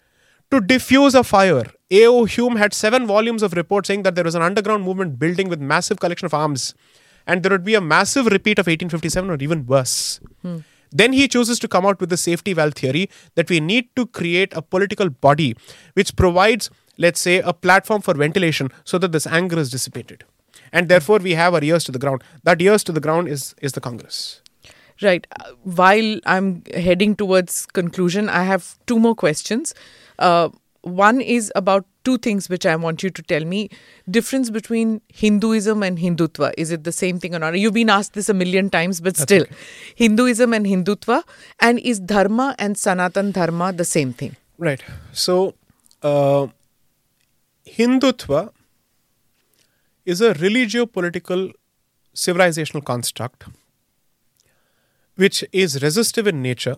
to 0.51 0.59
diffuse 0.61 1.15
a 1.15 1.23
fire. 1.23 1.65
A.O. 1.89 2.25
Hume 2.25 2.57
had 2.57 2.73
seven 2.73 3.07
volumes 3.07 3.41
of 3.41 3.53
reports 3.53 3.87
saying 3.87 4.03
that 4.03 4.15
there 4.15 4.23
was 4.23 4.35
an 4.35 4.43
underground 4.43 4.83
movement 4.83 5.17
building 5.17 5.49
with 5.49 5.59
massive 5.59 5.99
collection 5.99 6.27
of 6.27 6.33
arms, 6.33 6.75
and 7.27 7.43
there 7.43 7.51
would 7.51 7.63
be 7.63 7.75
a 7.75 7.81
massive 7.81 8.25
repeat 8.27 8.59
of 8.59 8.67
1857 8.67 9.29
or 9.29 9.37
even 9.39 9.65
worse. 9.65 10.19
Then 10.91 11.13
he 11.13 11.27
chooses 11.27 11.57
to 11.59 11.67
come 11.67 11.85
out 11.85 11.99
with 11.99 12.09
the 12.09 12.17
safety 12.17 12.53
valve 12.53 12.75
theory 12.75 13.09
that 13.35 13.49
we 13.49 13.59
need 13.59 13.89
to 13.95 14.05
create 14.05 14.53
a 14.55 14.61
political 14.61 15.09
body 15.09 15.55
which 15.93 16.15
provides, 16.15 16.69
let's 16.97 17.19
say, 17.19 17.39
a 17.39 17.51
platform 17.51 18.01
for 18.01 18.13
ventilation 18.13 18.69
so 18.83 18.99
that 18.99 19.11
this 19.11 19.25
anger 19.25 19.57
is 19.57 19.71
dissipated. 19.71 20.23
And 20.71 20.89
therefore, 20.89 21.17
we 21.17 21.31
have 21.31 21.53
our 21.53 21.63
ears 21.63 21.83
to 21.85 21.91
the 21.91 21.99
ground. 21.99 22.23
That 22.43 22.61
ears 22.61 22.83
to 22.85 22.91
the 22.91 22.99
ground 22.99 23.27
is, 23.27 23.55
is 23.61 23.71
the 23.71 23.81
Congress. 23.81 24.41
Right. 25.01 25.25
Uh, 25.39 25.51
While 25.63 26.19
I'm 26.25 26.63
heading 26.73 27.15
towards 27.15 27.65
conclusion, 27.65 28.29
I 28.29 28.43
have 28.43 28.77
two 28.85 28.99
more 28.99 29.15
questions. 29.15 29.73
Uh, 30.19 30.49
one 30.81 31.21
is 31.21 31.51
about 31.55 31.85
two 32.03 32.17
things 32.17 32.49
which 32.49 32.65
I 32.65 32.75
want 32.75 33.03
you 33.03 33.09
to 33.09 33.21
tell 33.21 33.45
me. 33.45 33.69
Difference 34.09 34.49
between 34.49 35.01
Hinduism 35.09 35.83
and 35.83 35.97
Hindutva. 35.97 36.53
Is 36.57 36.71
it 36.71 36.83
the 36.83 36.91
same 36.91 37.19
thing 37.19 37.35
or 37.35 37.39
not? 37.39 37.57
You've 37.57 37.73
been 37.73 37.89
asked 37.89 38.13
this 38.13 38.29
a 38.29 38.33
million 38.33 38.69
times, 38.69 39.01
but 39.01 39.17
still. 39.17 39.45
Hinduism 39.95 40.53
and 40.53 40.65
Hindutva. 40.65 41.23
And 41.59 41.79
is 41.79 41.99
Dharma 41.99 42.55
and 42.59 42.77
Sanatan 42.77 43.31
Dharma 43.31 43.73
the 43.73 43.85
same 43.85 44.13
thing? 44.13 44.35
Right. 44.57 44.83
So, 45.11 45.55
uh, 46.01 46.47
Hindutva 47.65 48.51
is 50.05 50.21
a 50.21 50.33
religio 50.33 50.85
political 50.85 51.51
civilizational 52.13 52.83
construct 52.83 53.45
which 55.15 55.43
is 55.51 55.81
resistive 55.81 56.27
in 56.27 56.41
nature 56.41 56.77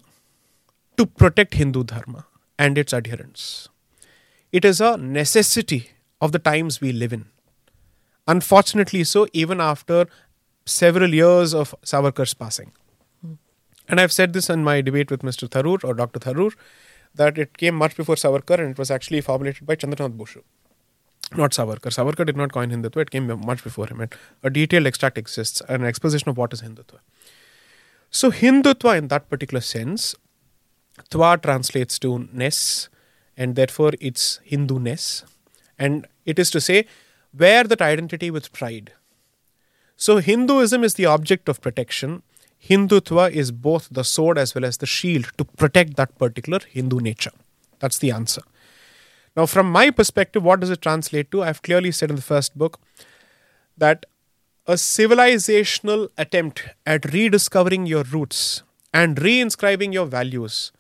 to 0.98 1.06
protect 1.06 1.54
Hindu 1.54 1.84
Dharma 1.84 2.26
and 2.58 2.78
its 2.78 2.94
adherents. 2.94 3.70
It 4.58 4.64
is 4.64 4.80
a 4.80 4.96
necessity 4.96 5.90
of 6.22 6.32
the 6.32 6.40
times 6.40 6.80
we 6.80 6.92
live 6.94 7.12
in. 7.12 7.26
Unfortunately, 8.34 9.04
so, 9.04 9.28
even 9.34 9.60
after 9.60 10.08
several 10.66 11.14
years 11.14 11.54
of 11.54 11.76
Savarkar's 11.84 12.34
passing. 12.34 12.72
Hmm. 13.22 13.34
And 13.90 14.00
I've 14.00 14.14
said 14.14 14.32
this 14.32 14.50
in 14.50 14.64
my 14.64 14.80
debate 14.82 15.12
with 15.12 15.24
Mr. 15.24 15.50
Tharoor 15.50 15.84
or 15.84 15.94
Dr. 15.94 16.20
Tharoor 16.20 16.54
that 17.16 17.38
it 17.38 17.58
came 17.58 17.76
much 17.76 17.98
before 17.98 18.16
Savarkar 18.16 18.60
and 18.60 18.72
it 18.72 18.78
was 18.78 18.90
actually 18.90 19.20
formulated 19.20 19.68
by 19.68 19.76
Chandranath 19.76 20.18
Basu. 20.18 20.42
Not 21.36 21.52
Savarkar. 21.52 21.92
Savarkar 21.98 22.26
did 22.26 22.38
not 22.38 22.54
coin 22.54 22.72
Hindutva, 22.72 23.02
it 23.02 23.12
came 23.12 23.28
much 23.46 23.62
before 23.62 23.88
him. 23.88 24.00
And 24.00 24.16
a 24.42 24.50
detailed 24.50 24.88
extract 24.88 25.18
exists, 25.18 25.62
an 25.68 25.84
exposition 25.84 26.30
of 26.30 26.38
what 26.38 26.54
is 26.54 26.62
Hindutva. 26.62 27.00
So, 28.10 28.32
Hindutva 28.32 28.98
in 28.98 29.10
that 29.10 29.30
particular 29.30 29.62
sense, 29.62 30.16
Twa 31.10 31.38
translates 31.38 32.00
to 32.00 32.30
ness, 32.32 32.88
and 33.38 33.56
therefore 33.56 33.92
it's 34.00 34.40
Hindu 34.44 34.80
ness. 34.80 35.24
And 35.78 36.08
it 36.26 36.40
is 36.40 36.50
to 36.52 36.62
say, 36.62 36.86
wear 37.38 37.64
that 37.64 37.82
identity 37.82 38.32
with 38.32 38.54
pride. 38.54 38.94
So, 39.98 40.18
Hinduism 40.18 40.84
is 40.84 40.96
the 40.96 41.06
object 41.06 41.48
of 41.48 41.62
protection. 41.62 42.24
Hindutva 42.62 43.32
is 43.32 43.52
both 43.52 43.88
the 43.90 44.04
sword 44.04 44.38
as 44.38 44.54
well 44.54 44.66
as 44.66 44.78
the 44.78 44.86
shield 44.86 45.28
to 45.38 45.46
protect 45.46 45.96
that 45.96 46.18
particular 46.18 46.60
Hindu 46.68 47.00
nature. 47.00 47.32
That's 47.80 48.00
the 48.00 48.12
answer. 48.12 48.42
Now, 49.36 49.46
from 49.46 49.72
my 49.72 49.92
perspective, 49.92 50.44
what 50.44 50.62
does 50.62 50.70
it 50.70 50.82
translate 50.82 51.32
to? 51.32 51.44
I've 51.44 51.62
clearly 51.62 51.92
said 51.92 52.10
in 52.10 52.16
the 52.16 52.22
first 52.22 52.58
book 52.58 52.80
that 53.78 54.06
a 54.66 54.74
civilizational 54.74 56.10
attempt 56.18 56.64
at 56.86 57.14
rediscovering 57.14 57.86
your 57.86 58.04
roots 58.04 58.64
and 58.94 59.18
reinscribing 59.18 59.94
your 59.94 60.06
values 60.06 60.72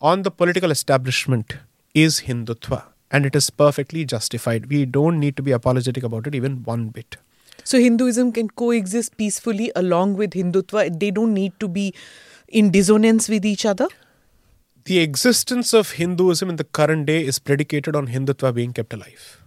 on 0.00 0.22
the 0.22 0.30
political 0.30 0.70
establishment 0.70 1.56
is 2.04 2.20
Hindutva. 2.20 2.84
And 3.10 3.24
it 3.24 3.34
is 3.34 3.50
perfectly 3.50 4.04
justified. 4.04 4.66
We 4.68 4.84
don't 4.84 5.18
need 5.18 5.36
to 5.36 5.42
be 5.42 5.52
apologetic 5.52 6.02
about 6.02 6.26
it 6.26 6.34
even 6.34 6.62
one 6.64 6.88
bit. 6.88 7.16
So 7.64 7.78
Hinduism 7.80 8.32
can 8.32 8.50
coexist 8.50 9.16
peacefully 9.16 9.72
along 9.74 10.16
with 10.16 10.32
Hindutva. 10.32 11.00
They 11.00 11.10
don't 11.10 11.32
need 11.32 11.58
to 11.60 11.68
be 11.68 11.94
in 12.48 12.70
dissonance 12.70 13.28
with 13.28 13.46
each 13.46 13.64
other. 13.64 13.88
The 14.84 14.98
existence 14.98 15.72
of 15.72 15.92
Hinduism 15.92 16.50
in 16.50 16.56
the 16.56 16.64
current 16.64 17.06
day 17.06 17.24
is 17.24 17.38
predicated 17.38 17.96
on 17.96 18.08
Hindutva 18.08 18.54
being 18.54 18.72
kept 18.72 18.92
alive. 18.92 19.42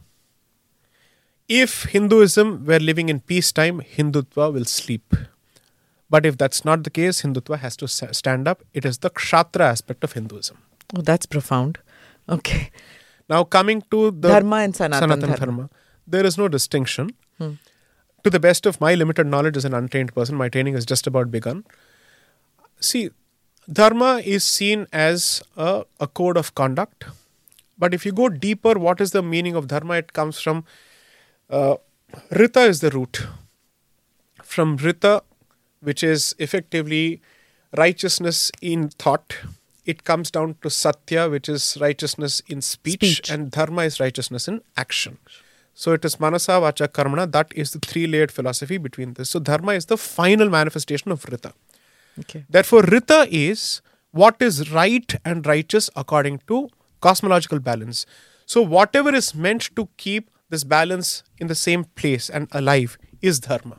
If 1.48 1.84
Hinduism 1.84 2.66
were 2.66 2.80
living 2.80 3.10
in 3.10 3.20
peacetime, 3.20 3.82
Hindutva 3.82 4.52
will 4.54 4.66
sleep. 4.66 5.16
But 6.10 6.26
if 6.26 6.38
that's 6.38 6.66
not 6.66 6.84
the 6.84 6.90
case, 6.90 7.22
Hindutva 7.22 7.60
has 7.60 7.78
to 7.78 7.88
stand 7.88 8.48
up. 8.48 8.64
It 8.74 8.86
is 8.86 8.98
the 9.00 9.10
Kshatra 9.10 9.62
aspect 9.62 10.04
of 10.04 10.14
Hinduism. 10.14 10.58
Oh, 10.96 11.02
that's 11.02 11.26
profound. 11.26 11.78
Okay. 12.30 12.72
Now, 13.30 13.44
coming 13.44 13.84
to 13.92 14.12
the 14.12 14.28
Dharma 14.30 14.58
and 14.58 14.76
Sanatan 14.76 15.20
Dharma. 15.20 15.38
Dharma, 15.38 15.70
there 16.08 16.26
is 16.26 16.38
no 16.38 16.48
distinction. 16.48 17.12
To 18.24 18.30
the 18.30 18.40
best 18.40 18.66
of 18.66 18.82
my 18.82 18.96
limited 18.96 19.28
knowledge 19.28 19.56
as 19.56 19.64
an 19.66 19.74
untrained 19.74 20.14
person, 20.14 20.36
my 20.36 20.50
training 20.50 20.74
has 20.74 20.86
just 20.86 21.08
about 21.08 21.32
begun. 21.32 21.64
See, 22.82 23.12
Dharma 23.72 24.22
is 24.26 24.44
seen 24.44 24.88
as 24.92 25.42
a, 25.56 25.86
a 26.00 26.08
code 26.08 26.36
of 26.36 26.54
conduct. 26.54 27.06
But 27.78 27.94
if 27.94 28.06
you 28.06 28.12
go 28.12 28.28
deeper, 28.28 28.74
what 28.78 29.00
is 29.00 29.12
the 29.12 29.24
meaning 29.24 29.56
of 29.56 29.68
Dharma? 29.68 29.94
It 29.94 30.12
comes 30.12 30.42
from 30.42 30.66
uh, 31.50 31.76
Rita 32.32 32.62
is 32.62 32.82
the 32.82 32.90
root. 32.90 33.26
From 34.44 34.76
Rita, 34.78 35.24
which 35.80 36.04
is 36.04 36.36
effectively 36.40 37.22
righteousness 37.78 38.52
in 38.62 38.90
thought, 38.90 39.38
it 39.92 40.04
comes 40.10 40.32
down 40.38 40.56
to 40.64 40.70
Satya, 40.70 41.30
which 41.34 41.50
is 41.50 41.78
righteousness 41.82 42.42
in 42.48 42.62
speech, 42.62 43.04
Speech. 43.04 43.30
and 43.32 43.52
Dharma 43.52 43.84
is 43.90 44.00
righteousness 44.00 44.48
in 44.48 44.62
action. 44.78 45.18
So 45.74 45.94
it 45.94 46.04
is 46.10 46.20
Manasa, 46.20 46.54
Vacha, 46.64 46.88
Karmana. 46.98 47.32
That 47.32 47.52
is 47.56 47.72
the 47.72 47.80
three 47.80 48.06
layered 48.06 48.32
philosophy 48.32 48.78
between 48.78 49.14
this. 49.14 49.30
So 49.30 49.40
Dharma 49.40 49.74
is 49.74 49.86
the 49.86 49.98
final 49.98 50.50
manifestation 50.50 51.12
of 51.12 51.24
Rita. 51.32 51.54
Okay. 52.20 52.46
Therefore, 52.50 52.82
Rita 52.82 53.28
is 53.32 53.82
what 54.12 54.42
is 54.42 54.72
right 54.72 55.16
and 55.24 55.46
righteous 55.46 55.90
according 55.96 56.42
to 56.48 56.70
cosmological 57.02 57.60
balance. 57.60 58.06
So, 58.46 58.62
whatever 58.62 59.14
is 59.14 59.34
meant 59.36 59.70
to 59.76 59.88
keep 59.98 60.30
this 60.50 60.64
balance 60.64 61.24
in 61.38 61.48
the 61.48 61.56
same 61.56 61.84
place 62.02 62.30
and 62.30 62.48
alive 62.52 62.98
is 63.22 63.40
Dharma. 63.40 63.78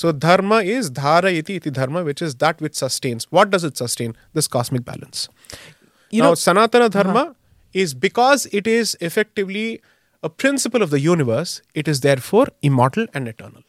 So, 0.00 0.12
Dharma 0.12 0.58
is 0.74 0.90
Dhara 0.90 1.30
iti 1.30 1.56
iti 1.56 1.70
Dharma, 1.70 2.02
which 2.02 2.22
is 2.22 2.36
that 2.36 2.58
which 2.62 2.74
sustains. 2.74 3.26
What 3.30 3.50
does 3.50 3.64
it 3.64 3.76
sustain? 3.76 4.16
This 4.32 4.46
cosmic 4.48 4.82
balance. 4.82 5.28
You 6.10 6.22
now, 6.22 6.28
know, 6.28 6.32
Sanatana 6.42 6.88
Dharma 6.90 7.36
is 7.74 7.92
because 7.92 8.46
it 8.50 8.66
is 8.66 8.96
effectively 9.02 9.82
a 10.22 10.30
principle 10.30 10.80
of 10.80 10.88
the 10.88 11.00
universe, 11.00 11.60
it 11.74 11.86
is 11.86 12.00
therefore 12.00 12.46
immortal 12.62 13.08
and 13.12 13.28
eternal. 13.28 13.62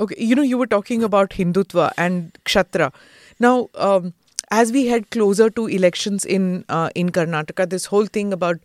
Okay, 0.00 0.16
you 0.18 0.34
know, 0.34 0.42
you 0.42 0.58
were 0.58 0.66
talking 0.66 1.04
about 1.04 1.30
Hindutva 1.30 1.92
and 1.96 2.36
Kshatra. 2.44 2.92
Now, 3.38 3.68
um, 3.76 4.12
as 4.50 4.72
we 4.72 4.86
head 4.88 5.10
closer 5.10 5.50
to 5.50 5.68
elections 5.68 6.24
in 6.24 6.64
uh, 6.68 6.90
in 6.96 7.10
Karnataka, 7.10 7.70
this 7.70 7.84
whole 7.84 8.06
thing 8.06 8.32
about 8.32 8.58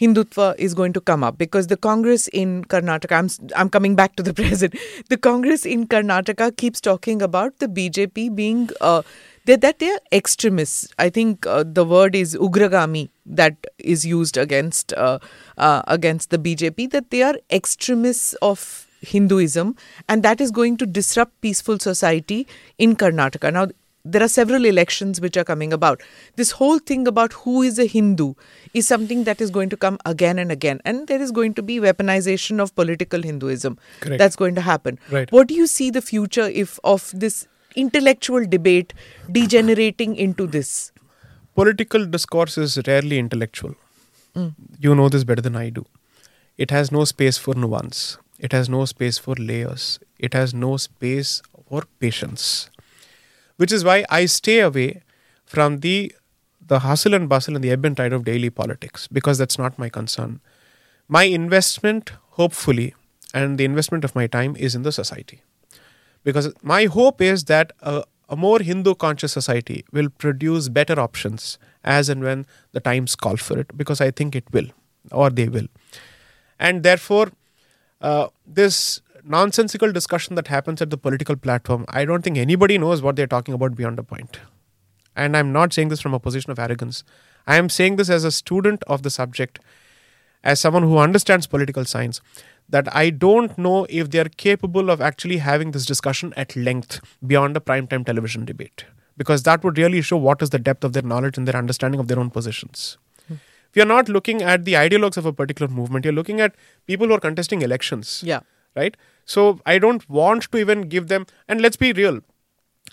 Hindutva 0.00 0.54
is 0.58 0.74
going 0.74 0.92
to 0.92 1.00
come 1.00 1.24
up 1.24 1.38
because 1.38 1.68
the 1.68 1.76
Congress 1.76 2.28
in 2.28 2.64
Karnataka. 2.64 3.16
I'm 3.18 3.50
I'm 3.56 3.70
coming 3.70 3.96
back 3.96 4.16
to 4.16 4.22
the 4.22 4.34
present. 4.42 4.74
The 5.08 5.16
Congress 5.16 5.64
in 5.64 5.86
Karnataka 5.86 6.56
keeps 6.56 6.80
talking 6.80 7.22
about 7.22 7.58
the 7.58 7.68
BJP 7.68 8.34
being 8.34 8.68
uh, 8.80 9.02
that 9.46 9.60
that 9.62 9.78
they 9.78 9.90
are 9.90 10.00
extremists. 10.12 10.88
I 10.98 11.08
think 11.08 11.46
uh, 11.46 11.64
the 11.66 11.84
word 11.84 12.14
is 12.14 12.34
ugragami 12.36 13.08
that 13.24 13.66
is 13.78 14.04
used 14.04 14.36
against 14.36 14.92
uh, 14.92 15.18
uh, 15.56 15.82
against 15.86 16.30
the 16.30 16.38
BJP. 16.38 16.90
That 16.90 17.10
they 17.10 17.22
are 17.22 17.36
extremists 17.50 18.34
of 18.42 18.86
Hinduism, 19.00 19.76
and 20.08 20.22
that 20.22 20.40
is 20.40 20.50
going 20.50 20.76
to 20.78 20.86
disrupt 20.86 21.40
peaceful 21.40 21.78
society 21.78 22.46
in 22.76 22.96
Karnataka. 22.96 23.52
Now, 23.52 23.68
there 24.06 24.22
are 24.22 24.28
several 24.28 24.64
elections 24.64 25.20
which 25.20 25.36
are 25.36 25.44
coming 25.44 25.72
about. 25.72 26.02
This 26.36 26.52
whole 26.52 26.78
thing 26.78 27.06
about 27.08 27.32
who 27.32 27.62
is 27.62 27.78
a 27.78 27.86
Hindu 27.86 28.34
is 28.72 28.86
something 28.86 29.24
that 29.24 29.40
is 29.40 29.50
going 29.50 29.68
to 29.70 29.76
come 29.76 29.98
again 30.04 30.38
and 30.38 30.52
again, 30.52 30.80
and 30.84 31.06
there 31.08 31.20
is 31.20 31.32
going 31.32 31.54
to 31.54 31.62
be 31.62 31.80
weaponization 31.80 32.60
of 32.60 32.74
political 32.74 33.22
Hinduism. 33.22 33.78
Correct. 34.00 34.18
That's 34.18 34.36
going 34.36 34.54
to 34.54 34.60
happen. 34.60 34.98
Right. 35.10 35.30
What 35.32 35.48
do 35.48 35.54
you 35.54 35.66
see 35.66 35.90
the 35.90 36.02
future 36.02 36.48
if 36.48 36.78
of 36.84 37.10
this 37.14 37.46
intellectual 37.74 38.46
debate 38.46 38.94
degenerating 39.30 40.14
into 40.16 40.46
this? 40.46 40.92
Political 41.54 42.06
discourse 42.06 42.58
is 42.58 42.78
rarely 42.86 43.18
intellectual. 43.18 43.74
Hmm. 44.34 44.48
You 44.78 44.94
know 44.94 45.08
this 45.08 45.24
better 45.24 45.42
than 45.42 45.56
I 45.56 45.70
do. 45.70 45.84
It 46.58 46.70
has 46.70 46.92
no 46.92 47.04
space 47.04 47.38
for 47.38 47.54
nuance. 47.54 48.18
It 48.38 48.52
has 48.52 48.68
no 48.68 48.84
space 48.84 49.18
for 49.18 49.34
layers. 49.34 49.98
It 50.18 50.34
has 50.34 50.54
no 50.54 50.76
space 50.76 51.42
for 51.68 51.84
patience. 51.98 52.70
Which 53.56 53.72
is 53.72 53.84
why 53.84 54.04
I 54.10 54.26
stay 54.26 54.60
away 54.60 55.02
from 55.44 55.78
the 55.78 56.12
the 56.68 56.80
hustle 56.80 57.14
and 57.14 57.28
bustle 57.28 57.54
and 57.54 57.62
the 57.62 57.70
ebb 57.70 57.84
and 57.84 57.96
tide 57.96 58.12
of 58.12 58.24
daily 58.24 58.50
politics 58.50 59.06
because 59.06 59.38
that's 59.38 59.58
not 59.58 59.78
my 59.78 59.88
concern. 59.88 60.40
My 61.08 61.22
investment, 61.22 62.10
hopefully, 62.30 62.94
and 63.32 63.58
the 63.58 63.64
investment 63.64 64.04
of 64.04 64.14
my 64.16 64.26
time 64.26 64.56
is 64.56 64.74
in 64.74 64.82
the 64.82 64.90
society. 64.90 65.42
Because 66.24 66.52
my 66.62 66.86
hope 66.86 67.20
is 67.20 67.44
that 67.44 67.72
a, 67.80 68.02
a 68.28 68.34
more 68.34 68.58
Hindu 68.58 68.96
conscious 68.96 69.32
society 69.32 69.84
will 69.92 70.08
produce 70.08 70.68
better 70.68 70.98
options 70.98 71.58
as 71.84 72.08
and 72.08 72.24
when 72.24 72.46
the 72.72 72.80
times 72.80 73.14
call 73.14 73.36
for 73.36 73.60
it, 73.60 73.76
because 73.76 74.00
I 74.00 74.10
think 74.10 74.34
it 74.34 74.44
will, 74.52 74.66
or 75.12 75.30
they 75.30 75.48
will. 75.48 75.68
And 76.58 76.82
therefore, 76.82 77.30
uh, 78.00 78.28
this 78.44 79.00
nonsensical 79.26 79.92
discussion 79.92 80.34
that 80.36 80.48
happens 80.48 80.80
at 80.80 80.90
the 80.90 80.96
political 80.96 81.36
platform, 81.36 81.84
I 81.88 82.04
don't 82.04 82.22
think 82.22 82.38
anybody 82.38 82.78
knows 82.78 83.02
what 83.02 83.16
they're 83.16 83.26
talking 83.26 83.54
about 83.54 83.74
beyond 83.76 83.98
a 83.98 84.02
point. 84.02 84.38
And 85.14 85.36
I'm 85.36 85.52
not 85.52 85.72
saying 85.72 85.88
this 85.88 86.00
from 86.00 86.14
a 86.14 86.20
position 86.20 86.50
of 86.50 86.58
arrogance. 86.58 87.02
I 87.46 87.56
am 87.56 87.68
saying 87.68 87.96
this 87.96 88.10
as 88.10 88.24
a 88.24 88.30
student 88.32 88.82
of 88.86 89.02
the 89.02 89.10
subject, 89.10 89.58
as 90.44 90.60
someone 90.60 90.82
who 90.82 90.98
understands 90.98 91.46
political 91.46 91.84
science, 91.84 92.20
that 92.68 92.94
I 92.94 93.10
don't 93.10 93.56
know 93.56 93.86
if 93.88 94.10
they 94.10 94.18
are 94.18 94.28
capable 94.28 94.90
of 94.90 95.00
actually 95.00 95.38
having 95.38 95.70
this 95.70 95.86
discussion 95.86 96.34
at 96.36 96.54
length 96.56 97.00
beyond 97.26 97.56
a 97.56 97.60
primetime 97.60 98.04
television 98.04 98.44
debate. 98.44 98.84
Because 99.16 99.44
that 99.44 99.64
would 99.64 99.78
really 99.78 100.02
show 100.02 100.16
what 100.16 100.42
is 100.42 100.50
the 100.50 100.58
depth 100.58 100.84
of 100.84 100.92
their 100.92 101.02
knowledge 101.02 101.38
and 101.38 101.48
their 101.48 101.56
understanding 101.56 101.98
of 102.00 102.08
their 102.08 102.18
own 102.18 102.28
positions. 102.30 102.98
Hmm. 103.28 103.34
If 103.70 103.76
you're 103.76 103.86
not 103.86 104.08
looking 104.08 104.42
at 104.42 104.64
the 104.64 104.74
ideologues 104.74 105.16
of 105.16 105.24
a 105.24 105.32
particular 105.32 105.72
movement, 105.72 106.04
you're 106.04 106.12
looking 106.12 106.40
at 106.40 106.54
people 106.86 107.06
who 107.06 107.14
are 107.14 107.20
contesting 107.20 107.62
elections 107.62 108.22
Yeah. 108.26 108.40
right? 108.74 108.94
So 109.26 109.60
I 109.66 109.78
don't 109.78 110.08
want 110.08 110.50
to 110.50 110.58
even 110.58 110.82
give 110.88 111.08
them. 111.08 111.26
And 111.48 111.60
let's 111.60 111.76
be 111.76 111.92
real, 111.92 112.20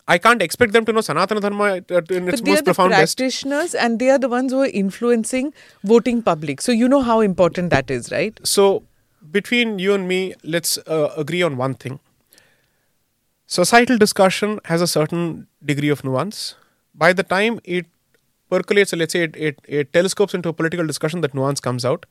I 0.08 0.18
can't 0.18 0.42
expect 0.42 0.74
them 0.74 0.86
to 0.86 0.92
know 0.92 1.00
Sanatana 1.00 1.40
Dharma 1.40 1.76
in 1.76 1.84
its 2.28 2.42
But 2.42 2.46
they 2.46 2.52
are 2.52 2.56
most 2.56 2.66
the 2.66 2.74
practitioners 2.74 3.74
and 3.74 4.00
they 4.00 4.10
are 4.10 4.18
the 4.18 4.28
ones 4.28 4.52
who 4.52 4.62
are 4.62 4.68
influencing 4.68 5.54
voting 5.84 6.22
public. 6.22 6.60
So 6.60 6.72
you 6.72 6.90
know 6.90 7.02
how 7.02 7.22
important 7.22 7.70
that 7.70 7.90
is, 7.90 8.12
right? 8.12 8.38
So 8.44 8.84
between 9.32 9.80
you 9.80 9.94
and 9.94 10.08
me, 10.08 10.34
let's 10.44 10.78
uh, 10.80 11.14
agree 11.16 11.42
on 11.42 11.56
one 11.56 11.76
thing. 11.76 12.00
Societal 13.46 13.98
discussion 13.98 14.60
has 14.66 14.82
a 14.82 14.88
certain 14.88 15.48
degree 15.64 15.90
of 15.90 16.04
nuance. 16.04 16.56
By 16.96 17.14
the 17.14 17.24
time 17.24 17.60
it 17.64 17.86
percolates, 18.50 18.94
let's 18.94 19.14
say 19.14 19.24
it, 19.24 19.36
it, 19.36 19.60
it 19.68 19.94
telescopes 19.94 20.34
into 20.34 20.50
a 20.50 20.54
political 20.54 20.86
discussion, 20.86 21.22
that 21.22 21.34
nuance 21.34 21.60
comes 21.60 21.86
out. 21.86 22.06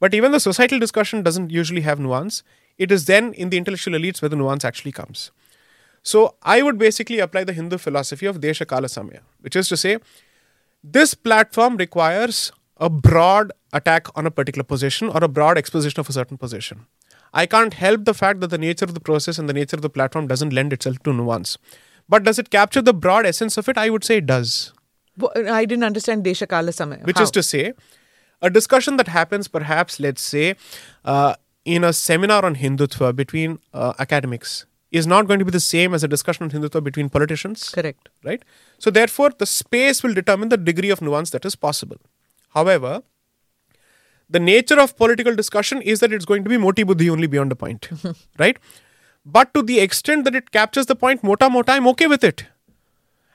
But 0.00 0.14
even 0.14 0.32
the 0.32 0.40
societal 0.40 0.78
discussion 0.78 1.22
doesn't 1.22 1.50
usually 1.50 1.82
have 1.82 2.00
nuance. 2.00 2.42
It 2.78 2.92
is 2.92 3.06
then 3.06 3.32
in 3.34 3.50
the 3.50 3.56
intellectual 3.56 3.94
elites 3.94 4.22
where 4.22 4.28
the 4.28 4.36
nuance 4.36 4.64
actually 4.64 4.92
comes. 4.92 5.30
So 6.02 6.36
I 6.42 6.62
would 6.62 6.78
basically 6.78 7.18
apply 7.18 7.44
the 7.44 7.52
Hindu 7.52 7.78
philosophy 7.78 8.26
of 8.26 8.40
Desha 8.40 8.66
Kala 8.66 8.88
Samaya, 8.88 9.20
which 9.40 9.56
is 9.56 9.68
to 9.68 9.76
say, 9.76 9.98
this 10.82 11.12
platform 11.12 11.76
requires 11.76 12.52
a 12.76 12.88
broad 12.88 13.52
attack 13.72 14.06
on 14.16 14.24
a 14.26 14.30
particular 14.30 14.64
position 14.64 15.08
or 15.08 15.22
a 15.22 15.28
broad 15.28 15.58
exposition 15.58 16.00
of 16.00 16.08
a 16.08 16.12
certain 16.12 16.38
position. 16.38 16.86
I 17.34 17.46
can't 17.46 17.74
help 17.74 18.04
the 18.04 18.14
fact 18.14 18.40
that 18.40 18.48
the 18.48 18.58
nature 18.58 18.84
of 18.84 18.94
the 18.94 19.00
process 19.00 19.38
and 19.38 19.48
the 19.48 19.52
nature 19.52 19.76
of 19.76 19.82
the 19.82 19.90
platform 19.90 20.28
doesn't 20.28 20.52
lend 20.52 20.72
itself 20.72 21.02
to 21.02 21.12
nuance. 21.12 21.58
But 22.08 22.22
does 22.22 22.38
it 22.38 22.50
capture 22.50 22.80
the 22.80 22.94
broad 22.94 23.26
essence 23.26 23.58
of 23.58 23.68
it? 23.68 23.76
I 23.76 23.90
would 23.90 24.04
say 24.04 24.18
it 24.18 24.26
does. 24.26 24.72
I 25.34 25.64
didn't 25.64 25.84
understand 25.84 26.24
Desha 26.24 26.48
Kala 26.48 26.70
Samaya. 26.70 27.04
Which 27.04 27.18
How? 27.18 27.24
is 27.24 27.30
to 27.32 27.42
say, 27.42 27.72
a 28.40 28.48
discussion 28.48 28.96
that 28.96 29.08
happens 29.08 29.48
perhaps, 29.48 29.98
let's 30.00 30.22
say, 30.22 30.54
uh, 31.04 31.34
in 31.64 31.84
a 31.84 31.92
seminar 31.92 32.44
on 32.44 32.56
Hindutva 32.56 33.14
between 33.14 33.58
uh, 33.74 33.92
academics 33.98 34.66
is 34.90 35.06
not 35.06 35.26
going 35.26 35.38
to 35.38 35.44
be 35.44 35.50
the 35.50 35.60
same 35.60 35.92
as 35.92 36.02
a 36.02 36.08
discussion 36.08 36.44
on 36.44 36.50
Hindutva 36.50 36.82
between 36.82 37.08
politicians. 37.10 37.68
Correct. 37.68 38.08
right? 38.24 38.42
So, 38.78 38.90
therefore, 38.90 39.30
the 39.36 39.46
space 39.46 40.02
will 40.02 40.14
determine 40.14 40.48
the 40.48 40.56
degree 40.56 40.90
of 40.90 41.02
nuance 41.02 41.30
that 41.30 41.44
is 41.44 41.56
possible. 41.56 41.98
However, 42.54 43.02
the 44.30 44.40
nature 44.40 44.80
of 44.80 44.96
political 44.96 45.34
discussion 45.34 45.82
is 45.82 46.00
that 46.00 46.12
it's 46.12 46.24
going 46.24 46.44
to 46.44 46.50
be 46.50 46.56
moti 46.56 46.82
buddhi 46.82 47.10
only 47.10 47.26
beyond 47.26 47.52
a 47.52 47.56
point, 47.56 47.88
right? 48.38 48.58
But 49.24 49.52
to 49.54 49.62
the 49.62 49.80
extent 49.80 50.24
that 50.24 50.34
it 50.34 50.50
captures 50.50 50.86
the 50.86 50.96
point 50.96 51.22
mota 51.22 51.50
mota, 51.50 51.72
I'm 51.72 51.86
okay 51.88 52.06
with 52.06 52.24
it. 52.24 52.46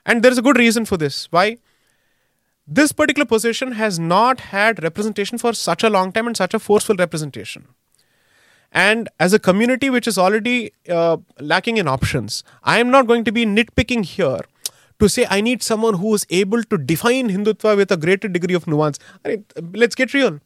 And 0.06 0.22
there 0.22 0.32
is 0.32 0.38
a 0.38 0.42
good 0.42 0.58
reason 0.58 0.84
for 0.84 0.96
this. 0.96 1.28
Why? 1.30 1.58
This 2.66 2.92
particular 2.92 3.26
position 3.26 3.72
has 3.72 3.98
not 3.98 4.40
had 4.40 4.82
representation 4.82 5.38
for 5.38 5.52
such 5.52 5.82
a 5.82 5.90
long 5.90 6.12
time 6.12 6.26
and 6.26 6.36
such 6.36 6.54
a 6.54 6.58
forceful 6.58 6.96
representation. 6.96 7.68
And 8.74 9.08
as 9.20 9.32
a 9.32 9.38
community 9.38 9.88
which 9.88 10.08
is 10.08 10.18
already 10.18 10.72
uh, 10.88 11.18
lacking 11.38 11.76
in 11.76 11.86
options, 11.86 12.42
I 12.64 12.78
am 12.78 12.90
not 12.90 13.06
going 13.06 13.22
to 13.24 13.32
be 13.32 13.46
nitpicking 13.46 14.04
here 14.04 14.40
to 14.98 15.08
say 15.08 15.26
I 15.30 15.40
need 15.40 15.62
someone 15.62 15.94
who 15.94 16.12
is 16.14 16.26
able 16.28 16.62
to 16.64 16.76
define 16.76 17.30
Hindutva 17.30 17.76
with 17.76 17.92
a 17.92 17.96
greater 17.96 18.28
degree 18.28 18.54
of 18.54 18.66
nuance. 18.66 18.98
I 19.24 19.28
mean, 19.28 19.44
let's 19.72 19.94
get 19.94 20.12
real. 20.12 20.40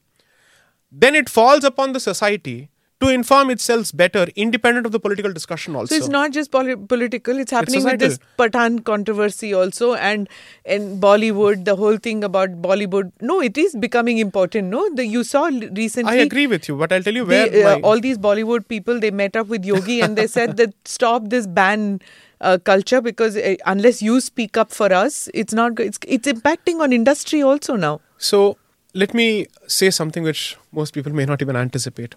Then 0.93 1.15
it 1.15 1.29
falls 1.29 1.65
upon 1.65 1.93
the 1.93 2.01
society 2.01 2.69
to 3.01 3.09
inform 3.09 3.51
itself 3.51 3.93
better, 3.95 4.27
independent 4.35 4.85
of 4.85 4.91
the 4.93 4.99
political 4.99 5.33
discussion 5.33 5.77
also. 5.77 5.95
So 5.95 5.99
it's 5.99 6.09
not 6.09 6.33
just 6.33 6.51
poli- 6.51 6.75
political; 6.77 7.39
it's 7.39 7.53
happening 7.53 7.85
with 7.85 8.01
this 8.01 8.19
Pathan 8.39 8.85
controversy 8.85 9.55
also, 9.55 9.95
and 9.95 10.29
in 10.65 11.01
Bollywood, 11.01 11.65
the 11.65 11.77
whole 11.77 11.97
thing 11.97 12.25
about 12.25 12.61
Bollywood. 12.61 13.13
No, 13.21 13.41
it 13.41 13.57
is 13.57 13.77
becoming 13.77 14.19
important. 14.19 14.69
No, 14.69 14.83
the, 14.95 15.07
you 15.07 15.23
saw 15.23 15.45
recently. 15.47 16.11
I 16.11 16.17
agree 16.17 16.47
with 16.49 16.69
you, 16.69 16.77
but 16.77 16.93
I'll 16.93 17.03
tell 17.03 17.15
you 17.15 17.25
where 17.25 17.49
they, 17.49 17.63
uh, 17.63 17.77
my- 17.77 17.81
all 17.83 18.01
these 18.01 18.19
Bollywood 18.19 18.67
people 18.67 18.99
they 18.99 19.13
met 19.13 19.37
up 19.37 19.47
with 19.47 19.65
Yogi 19.65 20.01
and 20.01 20.17
they 20.19 20.27
said 20.27 20.57
that 20.57 20.75
stop 20.85 21.29
this 21.29 21.47
ban 21.47 22.01
uh, 22.41 22.59
culture 22.59 23.01
because 23.01 23.37
uh, 23.37 23.55
unless 23.67 24.03
you 24.03 24.21
speak 24.21 24.57
up 24.57 24.73
for 24.73 24.93
us, 24.93 25.29
it's 25.35 25.53
not. 25.53 25.79
It's 25.79 25.99
it's 26.07 26.27
impacting 26.27 26.81
on 26.81 26.93
industry 26.93 27.43
also 27.43 27.77
now. 27.77 28.01
So 28.19 28.57
let 28.95 29.15
me 29.15 29.47
say 29.69 29.91
something 29.91 30.25
which 30.25 30.57
most 30.73 30.93
people 30.95 31.13
may 31.13 31.25
not 31.27 31.41
even 31.43 31.55
anticipate. 31.55 32.17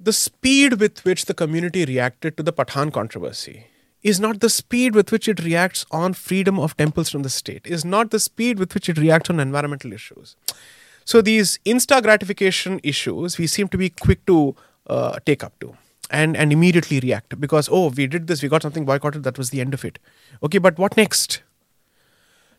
The 0.00 0.12
speed 0.12 0.78
with 0.78 1.04
which 1.04 1.24
the 1.24 1.34
community 1.34 1.84
reacted 1.84 2.36
to 2.36 2.44
the 2.44 2.52
Pathan 2.52 2.92
controversy 2.92 3.66
is 4.00 4.20
not 4.20 4.38
the 4.38 4.48
speed 4.48 4.94
with 4.94 5.10
which 5.10 5.26
it 5.26 5.42
reacts 5.42 5.84
on 5.90 6.12
freedom 6.12 6.56
of 6.56 6.76
temples 6.76 7.10
from 7.10 7.24
the 7.24 7.28
state, 7.28 7.66
is 7.66 7.84
not 7.84 8.12
the 8.12 8.20
speed 8.20 8.60
with 8.60 8.74
which 8.74 8.88
it 8.88 8.96
reacts 8.96 9.28
on 9.28 9.40
environmental 9.40 9.92
issues. 9.92 10.36
So 11.04 11.20
these 11.20 11.58
insta 11.66 12.00
gratification 12.00 12.78
issues, 12.84 13.38
we 13.38 13.48
seem 13.48 13.66
to 13.68 13.78
be 13.78 13.90
quick 13.90 14.24
to 14.26 14.54
uh, 14.86 15.18
take 15.26 15.42
up 15.42 15.58
to 15.58 15.76
and, 16.12 16.36
and 16.36 16.52
immediately 16.52 17.00
react 17.00 17.40
because, 17.40 17.68
oh, 17.72 17.88
we 17.88 18.06
did 18.06 18.28
this, 18.28 18.40
we 18.40 18.48
got 18.48 18.62
something 18.62 18.84
boycotted, 18.84 19.24
that 19.24 19.36
was 19.36 19.50
the 19.50 19.60
end 19.60 19.74
of 19.74 19.84
it. 19.84 19.98
Okay, 20.44 20.58
but 20.58 20.78
what 20.78 20.96
next? 20.96 21.42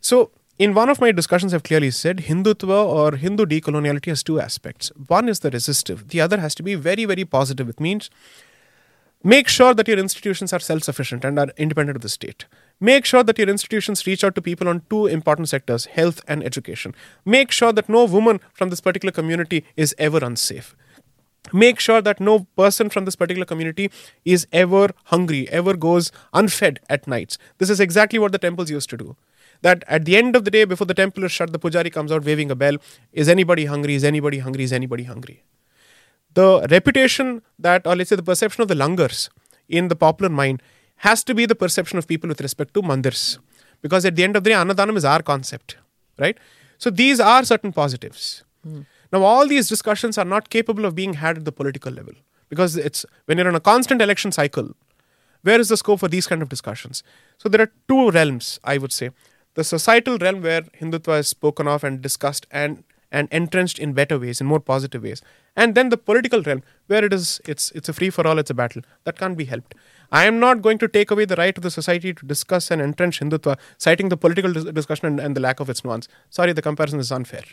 So, 0.01 0.31
in 0.59 0.73
one 0.73 0.89
of 0.89 0.99
my 0.99 1.13
discussions, 1.13 1.53
I've 1.53 1.63
clearly 1.63 1.89
said 1.89 2.17
Hindutva 2.17 2.85
or 2.85 3.15
Hindu 3.15 3.45
decoloniality 3.45 4.07
has 4.07 4.21
two 4.21 4.41
aspects. 4.41 4.89
One 5.07 5.29
is 5.29 5.39
the 5.39 5.49
resistive, 5.49 6.09
the 6.09 6.19
other 6.19 6.37
has 6.39 6.53
to 6.55 6.63
be 6.63 6.75
very, 6.75 7.05
very 7.05 7.23
positive. 7.23 7.69
It 7.69 7.79
means 7.79 8.09
make 9.23 9.47
sure 9.47 9.73
that 9.73 9.87
your 9.87 9.97
institutions 9.97 10.51
are 10.51 10.59
self 10.59 10.83
sufficient 10.83 11.23
and 11.23 11.39
are 11.39 11.47
independent 11.55 11.95
of 11.95 12.01
the 12.01 12.09
state. 12.09 12.45
Make 12.81 13.05
sure 13.05 13.23
that 13.23 13.37
your 13.37 13.47
institutions 13.47 14.05
reach 14.05 14.21
out 14.23 14.35
to 14.35 14.41
people 14.41 14.67
on 14.67 14.81
two 14.89 15.07
important 15.07 15.47
sectors 15.47 15.85
health 15.85 16.21
and 16.27 16.43
education. 16.43 16.93
Make 17.23 17.51
sure 17.51 17.71
that 17.71 17.87
no 17.87 18.03
woman 18.03 18.41
from 18.53 18.69
this 18.69 18.81
particular 18.81 19.13
community 19.13 19.65
is 19.77 19.95
ever 19.97 20.17
unsafe 20.17 20.75
make 21.51 21.79
sure 21.79 22.01
that 22.01 22.19
no 22.19 22.45
person 22.55 22.89
from 22.89 23.05
this 23.05 23.15
particular 23.15 23.45
community 23.45 23.89
is 24.23 24.45
ever 24.51 24.89
hungry, 25.05 25.49
ever 25.49 25.75
goes 25.75 26.11
unfed 26.33 26.79
at 26.89 27.07
nights. 27.07 27.37
This 27.57 27.71
is 27.71 27.79
exactly 27.79 28.19
what 28.19 28.31
the 28.31 28.37
temples 28.37 28.69
used 28.69 28.89
to 28.91 28.97
do. 28.97 29.15
That 29.61 29.83
at 29.87 30.05
the 30.05 30.15
end 30.15 30.35
of 30.35 30.45
the 30.45 30.51
day, 30.51 30.63
before 30.63 30.87
the 30.87 30.93
temple 30.93 31.23
is 31.25 31.31
shut, 31.31 31.51
the 31.51 31.59
pujari 31.59 31.91
comes 31.91 32.11
out 32.11 32.23
waving 32.23 32.49
a 32.49 32.55
bell. 32.55 32.77
Is 33.11 33.27
anybody 33.27 33.65
hungry? 33.65 33.95
Is 33.95 34.03
anybody 34.03 34.39
hungry? 34.39 34.63
Is 34.63 34.71
anybody 34.71 35.03
hungry? 35.03 35.43
The 36.33 36.65
reputation 36.69 37.41
that, 37.57 37.85
or 37.85 37.95
let's 37.95 38.09
say 38.09 38.15
the 38.15 38.23
perception 38.23 38.61
of 38.61 38.67
the 38.67 38.75
langars 38.75 39.29
in 39.67 39.89
the 39.89 39.95
popular 39.95 40.29
mind 40.29 40.61
has 40.97 41.23
to 41.23 41.33
be 41.33 41.45
the 41.45 41.55
perception 41.55 41.97
of 41.97 42.07
people 42.07 42.27
with 42.27 42.41
respect 42.41 42.73
to 42.73 42.81
mandirs. 42.81 43.39
Because 43.81 44.05
at 44.05 44.15
the 44.15 44.23
end 44.23 44.35
of 44.35 44.43
the 44.43 44.51
day, 44.51 44.55
Annadanam 44.55 44.97
is 44.97 45.05
our 45.05 45.21
concept, 45.21 45.77
right? 46.17 46.37
So 46.77 46.89
these 46.89 47.19
are 47.19 47.43
certain 47.43 47.73
positives. 47.73 48.43
Hmm. 48.63 48.81
Now, 49.11 49.23
all 49.23 49.47
these 49.47 49.67
discussions 49.67 50.17
are 50.17 50.25
not 50.25 50.49
capable 50.49 50.85
of 50.85 50.95
being 50.95 51.15
had 51.15 51.37
at 51.37 51.45
the 51.45 51.51
political 51.51 51.91
level 51.91 52.13
because 52.49 52.75
it's 52.75 53.05
when 53.25 53.37
you're 53.37 53.49
in 53.49 53.55
a 53.55 53.59
constant 53.59 54.01
election 54.01 54.31
cycle, 54.31 54.75
where 55.41 55.59
is 55.59 55.69
the 55.69 55.77
scope 55.77 55.99
for 55.99 56.07
these 56.07 56.27
kind 56.27 56.41
of 56.41 56.49
discussions? 56.49 57.01
So 57.37 57.49
there 57.49 57.61
are 57.61 57.71
two 57.87 58.11
realms, 58.11 58.59
I 58.63 58.77
would 58.77 58.91
say. 58.91 59.11
The 59.59 59.65
societal 59.65 60.17
realm 60.19 60.41
where 60.41 60.61
Hindutva 60.61 61.19
is 61.19 61.27
spoken 61.27 61.67
of 61.67 61.83
and 61.83 62.01
discussed 62.01 62.47
and 62.49 62.85
and 63.11 63.27
entrenched 63.29 63.77
in 63.77 63.91
better 63.91 64.17
ways, 64.17 64.39
in 64.39 64.47
more 64.47 64.61
positive 64.61 65.03
ways. 65.03 65.21
And 65.53 65.75
then 65.75 65.89
the 65.89 65.97
political 65.97 66.41
realm, 66.43 66.63
where 66.87 67.03
it 67.03 67.11
is 67.11 67.41
it's 67.45 67.65
it's 67.71 67.89
a 67.89 67.95
free 67.97 68.09
for 68.09 68.25
all, 68.25 68.39
it's 68.39 68.49
a 68.49 68.53
battle. 68.53 68.83
That 69.03 69.19
can't 69.19 69.37
be 69.37 69.47
helped. 69.53 69.75
I 70.13 70.23
am 70.27 70.39
not 70.39 70.61
going 70.61 70.77
to 70.77 70.87
take 70.87 71.11
away 71.11 71.25
the 71.25 71.35
right 71.35 71.57
of 71.57 71.63
the 71.63 71.71
society 71.71 72.13
to 72.13 72.25
discuss 72.25 72.71
and 72.71 72.81
entrench 72.81 73.19
Hindutva, 73.19 73.57
citing 73.77 74.07
the 74.07 74.15
political 74.15 74.53
dis- 74.53 74.71
discussion 74.79 75.07
and, 75.07 75.19
and 75.19 75.35
the 75.35 75.41
lack 75.41 75.59
of 75.59 75.69
its 75.69 75.83
nuance. 75.83 76.07
Sorry, 76.29 76.53
the 76.53 76.61
comparison 76.61 77.01
is 77.01 77.11
unfair. 77.11 77.43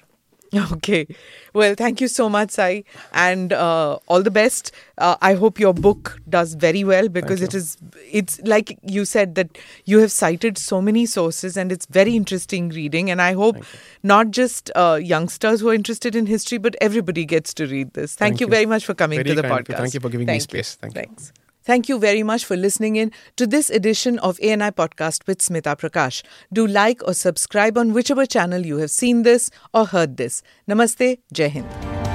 Okay. 0.73 1.06
Well, 1.55 1.74
thank 1.74 2.01
you 2.01 2.09
so 2.09 2.28
much, 2.28 2.51
Sai, 2.51 2.85
and 3.12 3.52
uh, 3.52 3.98
all 4.09 4.23
the 4.23 4.31
best. 4.31 4.73
Uh, 4.98 5.16
I 5.23 5.35
hope 5.35 5.59
your 5.59 5.73
book 5.73 6.20
does 6.28 6.55
very 6.55 6.85
well 6.85 7.09
because 7.09 7.43
it 7.43 7.55
is. 7.55 7.77
It's 8.10 8.40
like 8.43 8.78
you 8.82 9.05
said 9.05 9.35
that 9.36 9.59
you 9.85 9.98
have 10.01 10.12
cited 10.12 10.59
so 10.59 10.82
many 10.82 11.06
sources, 11.06 11.56
and 11.56 11.73
it's 11.73 11.86
very 11.86 12.14
interesting 12.14 12.68
reading. 12.70 13.10
And 13.10 13.23
I 13.23 13.32
hope 13.32 13.56
not 14.02 14.31
just 14.31 14.70
uh, 14.74 14.98
youngsters 15.02 15.60
who 15.60 15.70
are 15.70 15.74
interested 15.74 16.14
in 16.14 16.27
history, 16.27 16.59
but 16.59 16.77
everybody 16.81 17.24
gets 17.24 17.55
to 17.55 17.66
read 17.66 17.93
this. 17.94 18.14
Thank, 18.14 18.32
Thank 18.32 18.40
you, 18.40 18.47
you. 18.47 18.51
very 18.51 18.66
much 18.66 18.85
for 18.85 18.94
coming 18.94 19.18
Very 19.18 19.35
to 19.36 19.43
the 19.43 19.48
podcast. 19.48 19.78
Thank 19.78 19.94
you 19.94 20.01
for 20.01 20.10
giving 20.10 20.27
me 20.27 20.32
Thank 20.32 20.43
space. 20.43 20.78
You. 20.82 20.90
Thank 20.90 21.20
you. 21.20 21.45
Thank 21.66 21.88
you 21.88 21.98
very 21.98 22.22
much 22.22 22.44
for 22.44 22.56
listening 22.56 22.94
in 22.94 23.10
to 23.34 23.44
this 23.44 23.70
edition 23.70 24.20
of 24.20 24.38
ANI 24.40 24.70
Podcast 24.70 25.26
with 25.26 25.38
Smita 25.38 25.76
Prakash. 25.76 26.22
Do 26.52 26.64
like 26.64 27.02
or 27.02 27.12
subscribe 27.12 27.76
on 27.76 27.93
whichever 27.93 28.24
channel 28.24 28.64
you 28.64 28.76
have 28.76 28.93
seen 28.93 29.24
this 29.24 29.51
or 29.74 29.86
heard 29.86 30.16
this. 30.16 30.44
Namaste, 30.68 31.18
Jai 31.32 31.48
Hind. 31.48 32.05